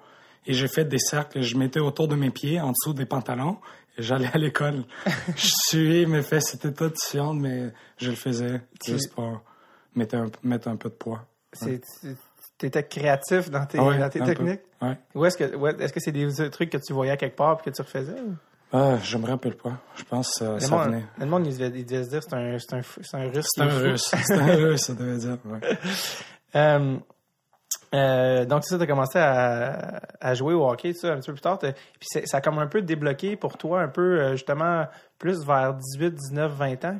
et 0.46 0.54
j'ai 0.54 0.68
fait 0.68 0.86
des 0.86 1.00
cercles. 1.00 1.42
Je 1.42 1.58
mettais 1.58 1.80
autour 1.80 2.08
de 2.08 2.16
mes 2.16 2.30
pieds, 2.32 2.60
en 2.60 2.72
dessous 2.72 2.94
des 2.94 3.06
pantalons, 3.06 3.58
et 3.98 4.04
j'allais 4.04 4.30
à 4.34 4.38
l'école. 4.38 4.84
je 5.36 5.50
suais 5.70 6.06
mes 6.06 6.22
fesses, 6.22 6.52
c'était 6.52 6.72
tout 6.74 6.92
chiant, 7.10 7.34
mais 7.34 7.72
je 7.98 8.10
le 8.10 8.16
faisais 8.16 8.62
juste 8.86 9.14
pour 9.14 9.42
mettre 9.96 10.16
un, 10.16 10.28
mettre 10.44 10.68
un 10.68 10.76
peu 10.76 10.90
de 10.90 10.96
poids. 10.96 11.26
C'est, 11.54 11.82
tu 12.58 12.66
étais 12.66 12.84
créatif 12.84 13.50
dans 13.52 13.66
tes, 13.66 13.78
Ah 13.80 13.84
ouais, 13.86 13.98
dans 14.00 14.10
tes 14.10 14.22
un 14.22 14.26
peu. 14.26 14.34
techniques? 14.34 14.62
Ouais. 14.82 14.98
Ou 15.16 15.26
est-ce 15.26 15.38
que, 15.38 15.56
ouais, 15.56 15.76
est-ce 15.80 15.94
que 15.94 16.00
c'est 16.00 16.12
des 16.12 16.50
trucs 16.50 16.70
que 16.72 16.78
tu 16.78 16.94
voyais 16.94 17.16
quelque 17.18 17.36
part 17.36 17.60
et 17.60 17.70
que 17.70 17.76
tu 17.76 17.82
refaisais? 17.82 18.20
ou? 18.22 18.34
Ah, 18.76 18.98
je 19.04 19.18
me 19.20 19.28
rappelle 19.28 19.56
pas. 19.56 19.78
Je 19.96 20.04
pense 20.04 20.40
que 20.40 20.46
Le 20.46 20.60
ça 20.60 20.70
monde, 20.76 20.86
venait. 20.88 21.06
le 21.20 21.26
monde, 21.28 21.46
il 21.46 21.56
devait, 21.56 21.80
il 21.80 21.86
devait 21.86 22.04
se 22.06 22.10
dire 22.10 22.24
c'est 22.24 22.34
un, 22.34 22.58
c'est 22.58 22.74
un, 22.76 22.82
c'est 23.02 23.18
un 23.18 23.30
russe. 23.30 23.46
C'est 23.56 23.62
un 23.62 23.78
russe. 23.78 24.16
C'est 24.24 24.34
un 24.34 24.56
russe, 24.56 24.82
ça 24.82 24.94
devait 24.96 25.18
dire. 25.18 25.38
Ouais. 25.46 25.60
Euh, 26.56 26.98
euh, 27.94 28.46
donc, 28.46 28.64
ça, 28.66 28.78
tu 28.78 28.84
as 28.84 28.88
commencé 28.88 29.20
à, 29.20 30.02
à 30.20 30.34
jouer 30.34 30.54
au 30.54 30.68
hockey, 30.70 30.90
un 31.04 31.18
petit 31.18 31.28
peu 31.28 31.34
plus 31.34 31.42
tard. 31.42 31.60
Puis 31.60 32.08
ça 32.26 32.38
a 32.38 32.42
comme 32.42 32.58
un 32.60 32.68
peu 32.68 32.82
débloqué 32.82 33.36
pour 33.36 33.58
toi, 33.58 33.82
un 33.82 33.88
peu, 33.88 34.20
euh, 34.20 34.32
justement, 34.32 34.86
plus 35.20 35.46
vers 35.46 35.74
18, 35.76 36.14
19, 36.16 36.52
20 36.54 36.86
ans. 36.86 36.98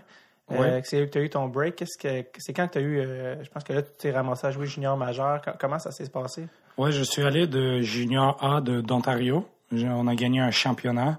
Euh, 0.52 0.58
Ouais. 0.60 0.82
que 0.82 0.88
c'est 0.88 1.00
là 1.00 1.06
que 1.06 1.12
tu 1.12 1.18
as 1.20 1.22
eu 1.22 1.30
ton 1.30 1.48
break. 1.48 1.78
Qu'est-ce 1.78 1.98
que 1.98 2.28
c'est 2.38 2.54
quand 2.54 2.68
que 2.68 2.74
tu 2.74 2.78
as 2.80 2.82
eu. 2.82 3.00
euh, 3.00 3.44
je 3.44 3.50
pense 3.50 3.64
que 3.64 3.72
là, 3.74 3.82
tu 3.82 3.90
t'es 3.98 4.12
ramassé 4.12 4.46
à 4.46 4.52
jouer 4.52 4.68
junior 4.68 4.96
majeur. 4.98 5.42
Co- 5.42 5.52
Comment 5.58 5.80
ça 5.80 5.90
s'est 5.92 6.10
passé? 6.10 6.48
Ouais, 6.78 6.92
je 6.92 7.02
suis 7.04 7.24
allé 7.24 7.48
de 7.48 7.80
junior 7.80 8.38
A 8.44 8.60
d'Ontario. 8.60 9.48
On 9.72 10.06
a 10.08 10.16
gagné 10.16 10.42
un 10.42 10.52
championnat. 10.52 11.18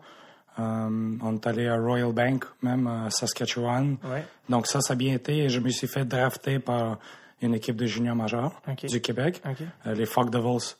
Euh, 0.58 1.16
on 1.22 1.34
est 1.34 1.46
allé 1.46 1.66
à 1.66 1.76
Royal 1.78 2.12
Bank, 2.12 2.44
même 2.62 2.86
à 2.86 3.10
Saskatchewan. 3.10 3.96
Ouais. 4.04 4.24
Donc 4.48 4.66
ça, 4.66 4.80
ça 4.82 4.92
a 4.92 4.96
bien 4.96 5.14
été 5.14 5.38
et 5.38 5.48
je 5.48 5.58
me 5.58 5.70
suis 5.70 5.88
fait 5.88 6.04
drafter 6.04 6.58
par 6.60 6.98
une 7.44 7.54
équipe 7.54 7.76
de 7.76 7.86
junior 7.86 8.16
majeur 8.16 8.52
Ok. 8.68 8.86
du 8.86 9.00
Québec, 9.00 9.42
euh, 9.86 9.94
les 9.94 10.06
Fog 10.06 10.30
Devils. 10.30 10.74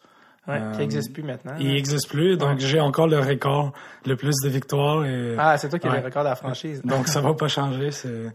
Ouais, 0.47 0.61
Euh, 0.61 0.73
qui 0.73 0.79
n'existe 0.81 1.13
plus 1.15 1.23
maintenant. 1.23 1.55
Il 1.59 1.69
n'existe 1.69 2.07
plus, 2.11 2.37
donc 2.37 2.59
j'ai 2.59 2.79
encore 2.79 3.07
le 3.07 3.19
record, 3.19 3.73
le 4.05 4.15
plus 4.15 4.35
de 4.45 4.49
victoires. 4.51 5.05
Et, 5.07 5.37
Ah, 5.39 5.57
c'est 5.57 5.71
toi 5.71 5.79
qui 5.79 5.87
as 5.87 5.91
Ouais. 5.93 6.01
le 6.01 6.05
record 6.05 6.23
de 6.23 6.29
la 6.29 6.35
franchise 6.37 6.83
Donc 6.85 7.09
ça 7.09 7.23
va 7.23 7.33
pas 7.33 7.49
changer, 7.49 7.91
c'est 7.93 8.27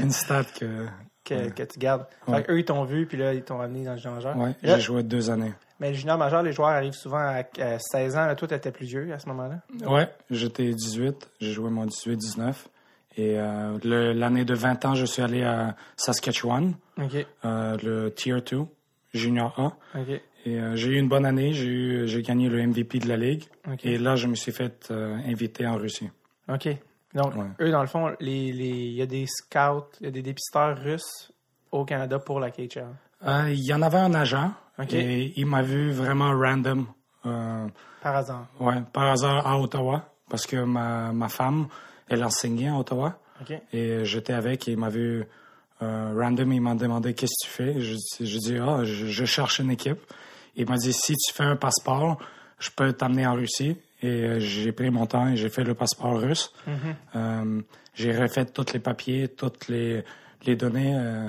une 0.00 0.12
stat 0.12 0.44
que... 0.58 0.86
que, 1.24 1.48
que 1.50 1.62
tu 1.64 1.78
gardes. 1.80 2.06
Fait 2.26 2.48
eux, 2.48 2.60
ils 2.60 2.64
t'ont 2.64 2.84
vu, 2.84 3.06
puis 3.06 3.16
là, 3.18 3.34
ils 3.34 3.42
t'ont 3.42 3.60
amené 3.60 3.84
dans 3.84 3.92
le 3.92 3.96
junior 3.98 4.14
majeur. 4.14 4.36
Là, 4.36 4.52
j'ai 4.62 4.80
joué 4.80 5.02
deux 5.02 5.30
années. 5.30 5.52
mais 5.80 5.88
le 5.88 5.94
junior 5.96 6.16
majeur, 6.16 6.44
les 6.44 6.52
joueurs 6.52 6.68
arrivent 6.70 6.92
souvent 6.94 7.18
à, 7.18 7.42
à 7.60 7.78
16 7.80 8.16
ans. 8.16 8.26
Là, 8.26 8.36
toi, 8.36 8.46
tu 8.46 8.54
étais 8.54 8.70
plus 8.70 8.86
vieux 8.86 9.12
à 9.12 9.18
ce 9.18 9.26
moment-là? 9.26 9.62
Ouais, 9.88 10.08
j'étais 10.30 10.72
18, 10.72 11.28
j'ai 11.40 11.52
joué 11.52 11.70
mon 11.70 11.86
18-19. 11.86 12.54
Et 13.16 13.38
euh, 13.38 13.78
l'année 14.14 14.44
de 14.44 14.54
20 14.54 14.84
ans, 14.86 14.94
je 14.94 15.04
suis 15.04 15.22
allé 15.22 15.42
à 15.42 15.76
Saskatchewan, 15.96 16.74
euh, 17.44 17.76
le 17.82 18.08
Tier 18.14 18.40
2, 18.40 18.60
Junior 19.14 19.54
A. 19.58 19.98
Et 20.44 20.58
euh, 20.58 20.74
j'ai 20.76 20.90
eu 20.92 20.98
une 20.98 21.08
bonne 21.08 21.24
année, 21.26 21.52
j'ai 21.52 22.22
gagné 22.22 22.48
le 22.48 22.66
MVP 22.66 22.98
de 23.00 23.08
la 23.08 23.16
ligue. 23.16 23.44
Et 23.84 23.98
là, 23.98 24.16
je 24.16 24.26
me 24.26 24.34
suis 24.34 24.52
fait 24.52 24.90
inviter 24.90 25.66
en 25.66 25.76
Russie. 25.76 26.08
OK. 26.48 26.68
Donc, 27.14 27.36
Ouais. 27.36 27.44
eux, 27.60 27.70
dans 27.70 27.82
le 27.82 27.86
fond, 27.86 28.14
les, 28.20 28.52
les, 28.52 28.68
il 28.68 28.94
y 28.94 29.02
a 29.02 29.06
des 29.06 29.26
scouts, 29.26 29.84
il 30.00 30.04
y 30.04 30.08
a 30.08 30.10
des 30.10 30.22
dépisteurs 30.22 30.78
russes 30.78 31.30
au 31.70 31.84
Canada 31.84 32.18
pour 32.18 32.40
la 32.40 32.50
KHL. 32.50 32.86
Il 33.48 33.62
y 33.64 33.74
en 33.74 33.82
avait 33.82 33.98
un 33.98 34.14
agent 34.14 34.52
et 34.90 35.32
il 35.38 35.44
m'a 35.46 35.60
vu 35.62 35.90
vraiment 35.92 36.30
random, 36.36 36.86
Par 37.22 38.16
hasard. 38.16 38.46
ouais, 38.58 38.82
par 38.92 39.10
hasard 39.10 39.46
à 39.46 39.58
Ottawa, 39.60 40.06
parce 40.30 40.46
que 40.46 40.56
ma, 40.64 41.12
ma 41.12 41.28
femme, 41.28 41.68
elle 42.12 42.24
enseignait 42.24 42.68
à 42.68 42.76
Ottawa. 42.76 43.18
Et 43.72 44.04
j'étais 44.04 44.32
avec 44.34 44.68
et 44.68 44.72
il 44.72 44.78
m'a 44.78 44.88
vu 44.88 45.24
euh, 45.82 46.14
random, 46.16 46.52
il 46.52 46.60
m'a 46.60 46.74
demandé 46.76 47.12
qu'est-ce 47.14 47.32
que 47.44 47.46
tu 47.46 47.50
fais? 47.50 47.80
Je, 47.80 47.96
je 48.24 48.38
dis 48.38 48.56
ah, 48.58 48.84
je, 48.84 49.06
je 49.06 49.24
cherche 49.24 49.58
une 49.58 49.70
équipe. 49.70 49.98
Il 50.54 50.68
m'a 50.68 50.76
dit 50.76 50.92
si 50.92 51.14
tu 51.16 51.32
fais 51.34 51.42
un 51.44 51.56
passeport, 51.56 52.18
je 52.58 52.70
peux 52.70 52.92
t'amener 52.92 53.26
en 53.26 53.34
Russie. 53.34 53.76
Et 54.02 54.06
euh, 54.24 54.40
j'ai 54.40 54.72
pris 54.72 54.90
mon 54.90 55.06
temps 55.06 55.28
et 55.28 55.36
j'ai 55.36 55.48
fait 55.48 55.64
le 55.64 55.74
passeport 55.74 56.20
russe. 56.20 56.52
Euh, 57.16 57.60
j'ai 57.94 58.16
refait 58.16 58.44
tous 58.44 58.72
les 58.72 58.80
papiers, 58.80 59.28
toutes 59.28 59.68
les, 59.68 60.04
les 60.44 60.56
données. 60.56 60.94
euh, 60.96 61.28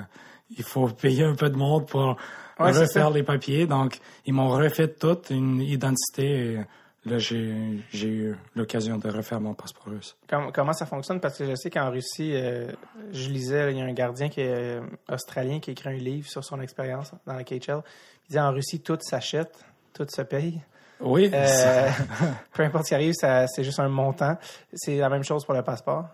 il 0.56 0.62
faut 0.64 0.86
payer 0.88 1.24
un 1.24 1.34
peu 1.34 1.48
de 1.50 1.56
monde 1.56 1.86
pour 1.88 2.16
Ouais, 2.60 2.70
refaire 2.70 3.10
les 3.10 3.24
papiers. 3.24 3.66
Donc, 3.66 3.98
ils 4.26 4.32
m'ont 4.32 4.48
refait 4.50 4.86
toute 4.86 5.30
une 5.30 5.60
identité. 5.60 6.52
Et 6.52 6.60
là, 7.06 7.18
j'ai 7.18 7.54
j'ai 7.90 8.08
eu 8.08 8.36
l'occasion 8.56 8.96
de 8.98 9.08
refaire 9.10 9.40
mon 9.40 9.54
passeport 9.54 9.84
russe. 9.86 10.16
Com- 10.28 10.50
comment 10.52 10.72
ça 10.72 10.86
fonctionne? 10.86 11.20
Parce 11.20 11.38
que 11.38 11.44
je 11.46 11.54
sais 11.54 11.70
qu'en 11.70 11.90
Russie, 11.90 12.32
euh, 12.34 12.70
je 13.12 13.28
lisais, 13.30 13.72
il 13.72 13.78
y 13.78 13.80
a 13.80 13.84
un 13.84 13.92
gardien 13.92 14.28
qui 14.28 14.40
est 14.40 14.48
euh, 14.52 14.80
australien 15.10 15.60
qui 15.60 15.70
a 15.70 15.72
écrit 15.72 15.88
un 15.90 15.92
livre 15.92 16.28
sur 16.28 16.44
son 16.44 16.60
expérience 16.60 17.12
dans 17.26 17.34
la 17.34 17.44
KHL. 17.44 17.82
Il 18.24 18.28
disait 18.28 18.40
en 18.40 18.52
Russie, 18.52 18.80
tout 18.80 18.98
s'achète, 19.00 19.54
tout 19.92 20.06
se 20.08 20.22
paye. 20.22 20.60
Oui, 21.00 21.30
Euh, 21.34 21.88
peu 22.54 22.62
importe 22.62 22.84
ce 22.84 22.88
qui 22.90 22.94
arrive, 22.94 23.12
c'est 23.14 23.64
juste 23.64 23.80
un 23.80 23.88
montant. 23.88 24.38
C'est 24.72 24.96
la 24.96 25.08
même 25.08 25.24
chose 25.24 25.44
pour 25.44 25.54
le 25.54 25.62
passeport? 25.62 26.06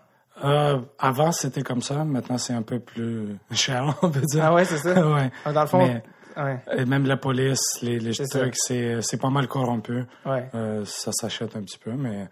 euh, 0.43 0.79
avant, 0.97 1.31
c'était 1.31 1.61
comme 1.61 1.81
ça. 1.81 2.03
Maintenant, 2.03 2.37
c'est 2.37 2.53
un 2.53 2.63
peu 2.63 2.79
plus 2.79 3.37
cher, 3.51 3.95
on 4.01 4.09
peut 4.09 4.21
dire. 4.21 4.43
Ah 4.45 4.53
ouais, 4.53 4.65
c'est 4.65 4.77
ça? 4.79 4.93
ouais. 5.15 5.31
Dans 5.53 5.61
le 5.61 5.67
fond, 5.67 5.85
Mais- 5.85 6.03
ouais, 6.37 6.59
Et 6.77 6.85
même 6.85 7.05
la 7.05 7.17
police, 7.17 7.81
les, 7.81 7.99
les 7.99 8.13
trucs, 8.13 8.55
c'est 8.57 9.19
pas 9.21 9.29
mal 9.29 9.47
corrompu. 9.47 10.03
ouais. 10.25 10.49
Euh, 10.53 10.85
ça 10.85 11.11
s'achète 11.11 11.55
un 11.55 11.61
petit 11.61 11.77
peu, 11.77 11.91
mais 11.91 12.27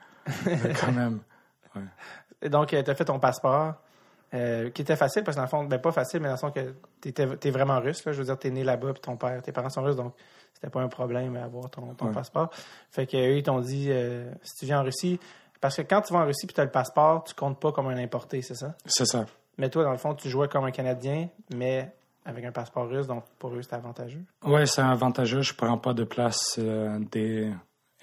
mais 0.46 0.74
quand 0.80 0.92
même. 0.92 1.20
Et 2.42 2.50
donc, 2.50 2.70
tu 2.70 2.76
as 2.78 2.96
fait 2.96 3.06
ton 3.06 3.20
passeport, 3.20 3.74
euh, 4.34 4.70
qui 4.70 4.82
était 4.84 4.96
facile, 4.96 5.24
parce 5.24 5.36
que 5.36 5.40
dans 5.40 5.46
le 5.46 5.50
fond, 5.50 5.64
ben 5.66 5.80
pas 5.80 5.92
facile, 5.92 6.20
mais 6.22 6.28
dans 6.28 6.36
le 6.36 6.40
sens 6.40 6.54
que 6.54 6.74
tu 7.02 7.48
es 7.48 7.52
vraiment 7.52 7.80
russe. 7.80 8.06
Là, 8.06 8.12
je 8.12 8.20
veux 8.20 8.26
dire, 8.26 8.38
tu 8.38 8.48
es 8.48 8.52
né 8.52 8.64
là-bas, 8.64 8.94
puis 8.94 9.02
ton 9.02 9.18
père, 9.18 9.42
tes 9.42 9.52
parents 9.52 9.70
sont 9.70 9.82
russes, 9.82 9.96
donc 9.96 10.14
c'était 10.54 10.70
pas 10.70 10.82
un 10.82 10.88
problème 10.88 11.36
à 11.36 11.44
avoir 11.46 11.70
ton, 11.70 11.94
ton 11.96 12.12
passeport. 12.12 12.50
Fait 12.92 13.08
qu'eux, 13.08 13.38
ils 13.38 13.44
t'ont 13.44 13.60
dit, 13.60 13.88
euh, 13.90 14.30
si 14.44 14.56
tu 14.60 14.66
viens 14.66 14.82
en 14.82 14.84
Russie, 14.84 15.20
parce 15.60 15.76
que 15.76 15.82
quand 15.82 16.02
tu 16.02 16.14
vas 16.14 16.20
en 16.20 16.26
Russie 16.26 16.48
puis 16.48 16.54
tu 16.54 16.62
as 16.62 16.66
le 16.66 16.72
passeport, 16.72 17.24
tu 17.24 17.34
comptes 17.34 17.60
pas 17.60 17.72
comme 17.72 17.88
un 17.88 17.98
importé, 17.98 18.42
c'est 18.42 18.56
ça? 18.56 18.76
C'est 18.86 19.06
ça. 19.06 19.26
Mais 19.58 19.70
toi, 19.70 19.84
dans 19.84 19.92
le 19.92 19.98
fond, 19.98 20.14
tu 20.16 20.30
jouais 20.30 20.48
comme 20.48 20.64
un 20.64 20.72
Canadien, 20.72 21.28
mais 21.54 21.92
avec 22.30 22.46
un 22.46 22.52
passeport 22.52 22.88
russe, 22.88 23.08
donc 23.08 23.24
pour 23.38 23.54
eux, 23.54 23.62
c'est 23.62 23.74
avantageux? 23.74 24.24
Ouais, 24.46 24.66
c'est 24.66 24.82
avantageux. 24.82 25.42
Je 25.42 25.54
prends 25.54 25.78
pas 25.78 25.94
de 25.94 26.04
place 26.04 26.56
euh, 26.60 27.00
des 27.12 27.52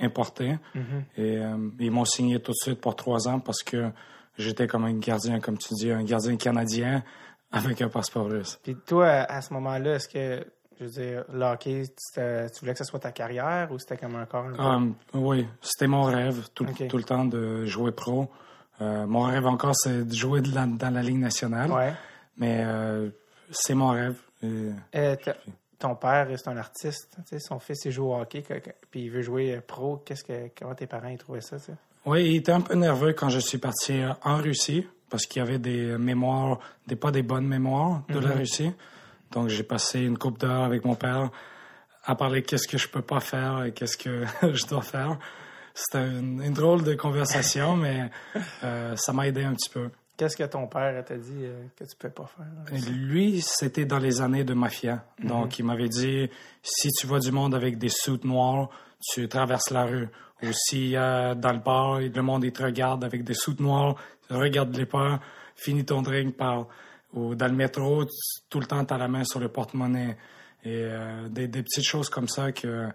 importés. 0.01 0.59
Mhm. 0.75 1.05
Et 1.17 1.39
euh, 1.39 1.71
ils 1.81 1.91
m'ont 1.91 2.05
signé 2.05 2.41
tout 2.41 2.53
de 2.53 2.57
suite 2.57 2.81
pour 2.81 2.97
trois 2.97 3.29
ans 3.29 3.41
parce 3.41 3.63
que 3.63 3.91
j'étais 4.37 4.67
comme 4.67 4.85
un 4.85 4.95
gardien, 4.99 5.41
comme 5.41 5.57
tu 5.59 5.73
dis, 5.75 5.91
un 5.91 6.05
gardien 6.05 6.37
canadien 6.37 7.03
avec 7.53 7.81
un 7.81 7.89
passeport 7.89 8.27
russe. 8.29 8.59
Puis 8.63 8.77
toi, 8.87 9.07
à, 9.09 9.41
ce 9.41 9.55
moment-là, 9.55 9.95
est-ce 9.95 10.09
que, 10.09 10.45
je 10.79 10.85
veux 10.85 10.91
dire, 10.91 11.25
le 11.33 11.45
hockey, 11.45 11.85
tu 12.15 12.21
voulais 12.61 12.73
que 12.73 12.79
ce 12.79 12.85
soit 12.85 12.99
ta 13.01 13.13
carrière 13.13 13.71
ou 13.73 13.79
c'était 13.79 13.97
comme 13.97 14.17
encore 14.17 14.45
un 14.47 14.53
peu- 14.53 14.95
Euh, 15.17 15.21
oui, 15.21 15.47
c'était 15.63 15.87
mon 15.87 16.03
rêve 16.03 16.49
tout, 16.55 16.67
le 16.67 17.03
temps 17.05 17.25
de 17.25 17.65
jouer 17.65 17.93
pro. 17.93 18.31
Euh, 18.83 19.07
mon 19.07 19.23
rêve 19.23 19.47
encore, 19.47 19.75
c'est 19.75 20.07
de 20.07 20.13
jouer 20.15 20.43
de 20.43 20.55
la- 20.55 20.67
dans 20.67 20.93
la 20.93 21.03
Ligue 21.03 21.19
nationale. 21.21 21.71
Ouais. 21.71 21.95
Mais 22.37 22.63
euh, 22.67 23.09
c'est 23.51 23.75
mon 23.75 23.89
rêve. 23.91 24.17
Et- 24.43 24.71
Euh, 24.95 25.17
t- 25.17 25.33
ton 25.79 25.95
père, 25.95 26.27
c'est 26.37 26.49
un 26.49 26.57
artiste. 26.57 27.17
Son 27.39 27.59
fils, 27.59 27.85
il 27.85 27.93
joue 27.93 28.07
au 28.13 28.21
hockey, 28.21 28.43
puis 28.91 29.03
il 29.05 29.11
veut 29.11 29.23
jouer 29.23 29.57
euh, 29.57 29.61
pro. 29.67 29.99
Qu'est-ce 30.05 30.25
que, 30.25 30.51
comment 30.59 30.75
tes 30.75 30.87
parents 30.87 31.09
ils 31.09 31.19
trouvaient 31.19 31.41
ça? 31.41 31.57
Oui, 32.07 32.25
il 32.31 32.37
était 32.37 32.53
un 32.53 32.61
peu 32.61 32.75
nerveux 32.75 33.13
quand 33.13 33.29
je 33.29 33.39
suis 33.41 33.59
parti 33.59 34.01
euh, 34.01 34.13
en 34.23 34.37
Russie 34.39 34.87
parce 35.11 35.27
qu'il 35.27 35.41
y 35.41 35.47
avait 35.47 35.59
des 35.59 35.97
mémoires, 35.99 36.59
des 36.87 36.97
pas 36.97 37.11
des 37.11 37.23
bonnes 37.23 37.47
mémoires 37.47 38.03
de 38.09 38.19
la 38.19 38.31
Russie. 38.33 38.73
Donc 39.33 39.49
j'ai 39.49 39.63
passé 39.63 40.01
une 40.01 40.17
coupe 40.19 40.39
d'heure 40.39 40.63
avec 40.65 40.85
mon 40.85 40.95
père 40.95 41.31
à 42.05 42.15
parler 42.15 42.43
qu'est-ce 42.43 42.69
que 42.69 42.79
je 42.79 42.89
peux 42.89 43.03
pas 43.03 43.21
faire 43.21 43.65
et 43.65 43.73
qu'est-ce 43.73 43.97
que 43.97 44.25
je 44.53 44.67
dois 44.67 44.83
faire. 44.83 45.19
C'était 45.75 46.07
une, 46.09 46.43
une 46.43 46.53
drôle 46.55 46.85
de 46.85 46.95
conversation, 46.95 47.77
mais 47.77 48.11
euh, 48.65 48.97
ça 48.97 49.13
m'a 49.13 49.27
aidé 49.29 49.45
un 49.45 49.53
petit 49.55 49.69
peu. 49.69 49.91
Qu'est-ce 50.17 50.37
que 50.37 50.45
ton 50.45 50.67
père 50.67 51.05
t'a 51.05 51.17
dit 51.17 51.45
euh, 51.45 51.65
que 51.77 51.85
tu 51.85 51.95
peux 51.97 52.09
pas 52.11 52.27
faire? 52.27 52.47
Et 52.75 52.81
lui, 52.91 53.43
c'était 53.43 53.85
dans 53.85 53.99
les 53.99 54.21
années 54.23 54.45
de 54.45 54.55
mafia. 54.55 55.05
Donc, 55.23 55.59
il 55.59 55.65
m'avait 55.65 55.89
dit, 55.91 56.29
si 56.63 56.91
tu 56.93 57.07
vois 57.07 57.21
du 57.21 57.31
monde 57.33 57.55
avec 57.55 57.77
des 57.79 57.91
soutes 57.91 58.25
noires, 58.25 58.71
tu 59.13 59.29
traverses 59.29 59.71
la 59.71 59.85
rue. 59.85 60.09
Ou 60.43 60.47
si 60.53 60.97
euh, 60.97 61.35
dans 61.35 61.53
le 61.53 61.59
bar, 61.59 62.01
le 62.01 62.23
monde 62.23 62.45
il 62.45 62.53
te 62.53 62.63
regarde 62.63 63.05
avec 63.05 63.25
des 63.25 63.35
soutes 63.35 63.61
noires, 63.61 63.97
regarde-les 64.31 64.87
pas, 64.87 65.21
finis 65.55 65.85
ton 65.85 66.03
drink, 66.03 66.37
parle. 66.37 66.67
Ou 67.13 67.35
dans 67.35 67.47
le 67.49 67.55
métro, 67.55 68.05
tu- 68.05 68.11
tout 68.51 68.61
le 68.61 68.67
temps, 68.67 68.85
tu 68.85 68.93
as 68.95 68.99
la 68.99 69.09
main 69.09 69.25
sur 69.25 69.41
le 69.41 69.49
porte-monnaie. 69.49 70.17
Et 70.65 70.83
euh, 70.85 71.29
des, 71.29 71.47
des 71.49 71.63
petites 71.63 71.87
choses 71.87 72.09
comme 72.09 72.29
ça 72.29 72.53
que 72.53 72.89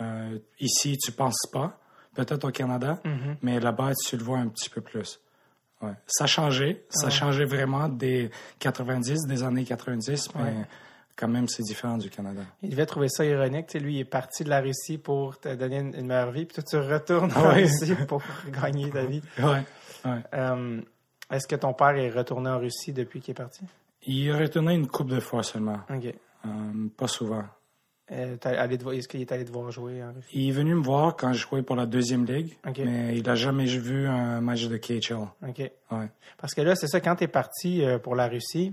euh, 0.00 0.38
ici, 0.60 0.96
tu 0.98 1.12
penses 1.12 1.46
pas. 1.52 1.78
Peut-être 2.14 2.44
au 2.48 2.50
Canada, 2.50 2.98
mais 3.42 3.60
là-bas, 3.60 3.92
tu 3.94 4.16
le 4.16 4.24
vois 4.24 4.38
un 4.38 4.48
petit 4.48 4.70
peu 4.70 4.80
plus. 4.80 5.20
Ouais. 5.86 5.94
Ça 6.06 6.24
a 6.24 6.26
changé. 6.26 6.84
Ça 6.90 7.06
a 7.08 7.10
changé 7.10 7.44
vraiment 7.44 7.88
des 7.88 8.30
90, 8.58 9.26
des 9.26 9.42
années 9.42 9.64
90, 9.64 10.28
mais 10.36 10.52
quand 11.16 11.28
même, 11.28 11.48
c'est 11.48 11.62
différent 11.62 11.96
du 11.96 12.10
Canada. 12.10 12.42
Il 12.62 12.70
devait 12.70 12.84
trouver 12.86 13.08
ça 13.08 13.24
ironique. 13.24 13.68
Tu 13.68 13.78
sais, 13.78 13.84
lui, 13.84 13.94
il 13.96 14.00
est 14.00 14.04
parti 14.04 14.44
de 14.44 14.50
la 14.50 14.60
Russie 14.60 14.98
pour 14.98 15.38
te 15.40 15.54
donner 15.54 15.78
une, 15.78 15.94
une 15.94 16.06
meilleure 16.06 16.30
vie, 16.30 16.44
puis 16.44 16.54
toi, 16.56 16.64
tu 16.68 16.76
retournes 16.76 17.32
en 17.32 17.36
Ah 17.36 17.48
ouais. 17.48 17.62
Russie 17.62 17.94
pour 18.06 18.22
gagner 18.50 18.90
ta 18.90 19.04
vie. 19.04 19.22
Euh, 20.34 20.80
Est-ce 21.32 21.48
que 21.48 21.56
ton 21.56 21.72
père 21.72 21.96
est 21.96 22.10
retourné 22.10 22.48
en 22.48 22.58
Russie 22.60 22.92
depuis 22.92 23.20
qu'il 23.20 23.32
est 23.32 23.34
parti? 23.34 23.64
Il 24.02 24.28
est 24.28 24.32
retourné 24.38 24.74
une 24.74 24.86
couple 24.86 25.14
de 25.14 25.20
fois 25.20 25.42
seulement. 25.42 25.80
OK. 25.90 26.04
Euh, 26.44 26.48
pas 26.96 27.08
souvent. 27.08 27.42
Est-ce 28.08 29.08
qu'il 29.08 29.20
est 29.20 29.32
allé 29.32 29.44
te 29.44 29.50
voir 29.52 29.70
jouer 29.70 30.02
en 30.02 30.12
Russie? 30.12 30.28
Il 30.32 30.48
est 30.48 30.52
venu 30.52 30.74
me 30.74 30.82
voir 30.82 31.16
quand 31.16 31.32
je 31.32 31.40
jouais 31.46 31.62
pour 31.62 31.74
la 31.76 31.86
deuxième 31.86 32.24
ligue, 32.24 32.56
mais 32.78 33.16
il 33.18 33.28
a 33.28 33.34
jamais 33.34 33.66
vu 33.66 34.06
un 34.06 34.40
match 34.40 34.66
de 34.68 34.76
KHL. 34.76 35.26
OK. 35.48 35.58
Ouais. 35.90 36.08
Parce 36.38 36.54
que 36.54 36.60
là, 36.60 36.76
c'est 36.76 36.86
ça, 36.86 37.00
quand 37.00 37.16
tu 37.16 37.24
es 37.24 37.28
parti 37.28 37.82
euh, 37.84 37.98
pour 37.98 38.14
la 38.14 38.28
Russie, 38.28 38.72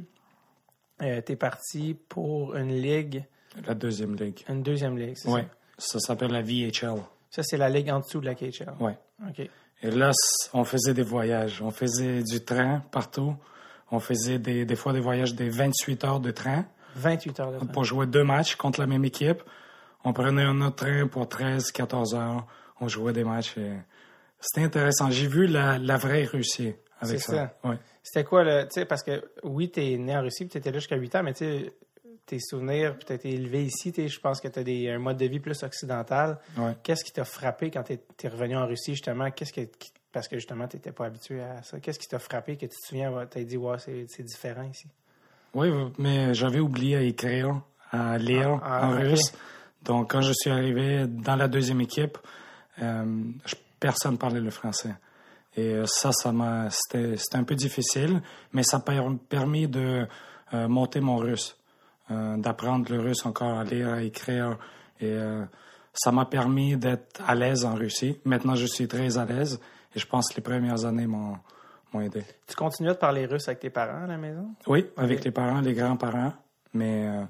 tu 0.99 1.05
es 1.05 1.35
parti 1.35 1.97
pour 2.09 2.55
une 2.55 2.75
ligue, 2.79 3.23
La 3.67 3.73
deuxième 3.73 4.15
ligue. 4.15 4.43
une 4.49 4.61
deuxième 4.63 4.97
ligue, 4.97 5.15
c'est 5.15 5.29
Ouais. 5.29 5.47
Ça 5.77 5.99
s'appelle 5.99 6.31
la 6.31 6.41
VHL. 6.43 6.71
ça? 6.71 6.95
Ça, 7.31 7.43
c'est 7.43 7.57
la 7.57 7.69
ligue 7.69 7.89
en 7.89 7.99
dessous 7.99 8.19
de 8.21 8.25
la 8.27 8.35
KHL. 8.35 8.73
Ouais. 8.79 8.95
OK. 9.27 9.49
Et 9.81 9.89
là, 9.91 10.11
on 10.53 10.63
faisait 10.63 10.93
des 10.93 11.01
voyages. 11.01 11.61
On 11.61 11.71
faisait 11.71 12.21
du 12.21 12.39
train 12.41 12.83
partout. 12.91 13.35
On 13.91 13.99
faisait 13.99 14.37
des, 14.39 14.65
des 14.65 14.75
fois 14.75 14.93
des 14.93 14.99
voyages 15.01 15.33
de 15.35 15.45
28 15.49 16.03
heures 16.05 16.19
de 16.19 16.31
train 16.31 16.65
28 16.95 17.39
heures 17.39 17.51
de 17.51 17.65
pour 17.65 17.83
jouer 17.83 18.05
deux 18.05 18.23
matchs 18.23 18.55
contre 18.55 18.79
la 18.79 18.87
même 18.87 19.05
équipe. 19.05 19.41
On 20.03 20.13
prenait 20.13 20.43
un 20.43 20.61
autre 20.61 20.75
train 20.77 21.07
pour 21.07 21.27
13, 21.27 21.71
14 21.71 22.15
heures. 22.15 22.45
On 22.81 22.87
jouait 22.87 23.13
des 23.13 23.23
matchs. 23.23 23.57
et 23.57 23.71
C'était 24.39 24.65
intéressant. 24.65 25.09
J'ai 25.09 25.27
vu 25.27 25.47
la, 25.47 25.77
la 25.77 25.97
vraie 25.97 26.25
Russie 26.25 26.73
avec 26.99 27.19
C'est 27.19 27.31
ça. 27.31 27.53
Ouais. 27.63 27.77
C'était 28.01 28.25
quoi, 28.25 28.43
le, 28.43 28.63
tu 28.63 28.71
sais, 28.71 28.85
parce 28.85 29.03
que 29.03 29.23
oui, 29.43 29.71
tu 29.71 29.81
es 29.81 29.97
né 29.97 30.15
en 30.15 30.21
Russie, 30.21 30.47
tu 30.47 30.57
étais 30.57 30.71
là 30.71 30.79
jusqu'à 30.79 30.97
8 30.97 31.15
ans, 31.15 31.23
mais 31.23 31.33
tu 31.33 31.45
sais, 31.45 31.73
tes 32.25 32.39
souvenirs, 32.39 32.95
puis 32.97 33.05
tu 33.05 33.13
été 33.13 33.29
élevé 33.33 33.65
ici, 33.65 33.93
je 33.95 34.19
pense 34.19 34.39
que 34.39 34.47
tu 34.47 34.59
as 34.59 34.93
un 34.93 34.99
mode 34.99 35.17
de 35.17 35.25
vie 35.25 35.39
plus 35.39 35.61
occidental. 35.63 36.39
Ouais. 36.57 36.73
Qu'est-ce 36.83 37.03
qui 37.03 37.11
t'a 37.11 37.25
frappé 37.25 37.69
quand 37.71 37.83
tu 37.83 37.93
es, 37.93 38.27
revenu 38.27 38.55
en 38.55 38.65
Russie, 38.65 38.93
justement? 38.93 39.29
Qu'est-ce 39.31 39.53
que, 39.53 39.61
parce 40.11 40.27
que 40.27 40.37
justement, 40.37 40.67
tu 40.67 40.77
n'étais 40.77 40.91
pas 40.91 41.05
habitué 41.05 41.41
à 41.41 41.61
ça. 41.63 41.79
Qu'est-ce 41.79 41.99
qui 41.99 42.07
t'a 42.07 42.19
frappé 42.19 42.55
que 42.55 42.65
tu 42.65 42.69
te 42.69 42.87
souviens, 42.87 43.11
tu 43.29 43.37
as 43.37 43.43
dit, 43.43 43.57
ouais, 43.57 43.77
c'est 43.79 44.23
différent 44.23 44.63
ici? 44.63 44.87
Oui, 45.53 45.69
mais 45.99 46.33
j'avais 46.33 46.59
oublié 46.59 46.97
à 46.97 47.01
écrire, 47.01 47.61
à 47.91 48.17
lire 48.17 48.59
Ah, 48.63 48.79
ah, 48.81 48.87
en 48.87 48.91
russe. 48.97 49.33
Donc, 49.83 50.11
quand 50.11 50.21
je 50.21 50.33
suis 50.33 50.49
arrivé 50.49 51.05
dans 51.07 51.35
la 51.35 51.47
deuxième 51.47 51.81
équipe, 51.81 52.17
euh, 52.81 53.23
personne 53.79 54.17
parlait 54.17 54.39
le 54.39 54.49
français. 54.49 54.95
Et 55.55 55.73
euh, 55.73 55.85
ça, 55.85 56.11
ça 56.11 56.31
m'a, 56.31 56.69
c'était, 56.69 57.17
c'était 57.17 57.37
un 57.37 57.43
peu 57.43 57.55
difficile, 57.55 58.21
mais 58.53 58.63
ça 58.63 58.77
m'a 58.77 59.17
permis 59.29 59.67
de 59.67 60.07
euh, 60.53 60.67
monter 60.67 60.99
mon 60.99 61.17
russe, 61.17 61.57
euh, 62.11 62.37
d'apprendre 62.37 62.91
le 62.91 62.99
russe 62.99 63.25
encore 63.25 63.59
à 63.59 63.63
lire, 63.63 63.89
à 63.89 64.01
écrire. 64.01 64.57
Et 65.01 65.17
ça 65.93 66.13
m'a 66.13 66.23
permis 66.25 66.77
d'être 66.77 67.21
à 67.27 67.35
l'aise 67.35 67.65
en 67.65 67.73
Russie. 67.73 68.17
Maintenant, 68.23 68.55
je 68.55 68.65
suis 68.65 68.87
très 68.87 69.17
à 69.17 69.25
l'aise 69.25 69.59
et 69.93 69.99
je 69.99 70.07
pense 70.07 70.29
que 70.29 70.35
les 70.37 70.41
premières 70.41 70.85
années 70.85 71.07
m'ont, 71.07 71.35
Tu 72.47 72.55
continuais 72.55 72.93
de 72.93 72.97
parler 72.97 73.25
russe 73.25 73.47
avec 73.47 73.59
tes 73.59 73.69
parents 73.69 74.03
à 74.03 74.07
la 74.07 74.17
maison? 74.17 74.47
Oui, 74.67 74.85
avec 74.97 75.23
les 75.23 75.31
parents, 75.31 75.61
les 75.61 75.73
grands-parents, 75.73 76.33
mais 76.73 77.07
euh, 77.07 77.23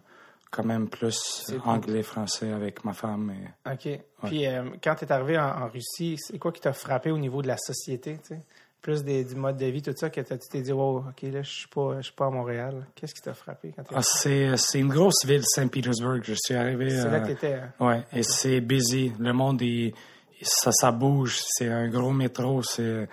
quand 0.51 0.63
même 0.63 0.87
plus 0.89 1.43
C'est 1.45 1.59
anglais, 1.65 2.03
français 2.03 2.51
avec 2.51 2.83
ma 2.85 2.93
femme. 2.93 3.31
Et... 3.31 3.71
OK. 3.71 3.99
Puis, 4.25 4.47
euh, 4.47 4.63
quand 4.83 4.95
tu 4.95 5.05
es 5.05 5.11
arrivé 5.11 5.37
en, 5.37 5.47
en 5.63 5.67
Russie, 5.67 6.15
c'est 6.17 6.37
quoi 6.39 6.51
qui 6.51 6.61
t'a 6.61 6.73
frappé 6.73 7.11
au 7.11 7.17
niveau 7.17 7.41
de 7.41 7.47
la 7.47 7.57
société, 7.57 8.17
tu 8.21 8.35
sais? 8.35 8.39
Plus 8.81 9.01
des- 9.03 9.23
du 9.23 9.35
mode 9.35 9.55
de 9.55 9.65
vie, 9.67 9.81
tout 9.81 9.93
ça, 9.95 10.09
que 10.09 10.19
tu 10.19 10.37
t'es 10.51 10.61
dit, 10.61 10.73
wow, 10.73 10.97
OK, 10.97 11.21
là, 11.31 11.41
je 11.41 11.49
suis 11.49 11.67
pas, 11.69 11.95
je 11.97 12.01
suis 12.01 12.13
pas 12.13 12.25
à 12.25 12.29
Montréal. 12.29 12.85
Qu'est-ce 12.95 13.13
qui 13.13 13.21
t'a 13.21 13.33
frappé 13.33 13.71
quand 13.73 13.83
t'es 13.83 13.95
Ah, 13.97 14.01
c'est, 14.03 14.57
c'est 14.57 14.79
une 14.79 14.89
grosse 14.89 15.25
ville, 15.25 15.41
Saint-Pétersbourg. 15.45 16.19
Je 16.21 16.33
suis 16.33 16.53
arrivé. 16.53 16.89
C'est 16.89 17.09
là 17.09 17.15
euh, 17.15 17.19
que 17.21 17.27
t'étais. 17.27 17.53
hein? 17.53 17.71
ouais, 17.79 18.03
et 18.11 18.23
c'est 18.23 18.59
busy. 18.59 19.13
Le 19.19 19.31
monde, 19.31 19.61
il- 19.61 19.93
ça, 20.41 20.73
ça 20.73 20.91
bouge. 20.91 21.39
C'est 21.47 21.69
un 21.69 21.87
gros 21.87 22.11
métro. 22.11 22.61
C'est, 22.61 23.07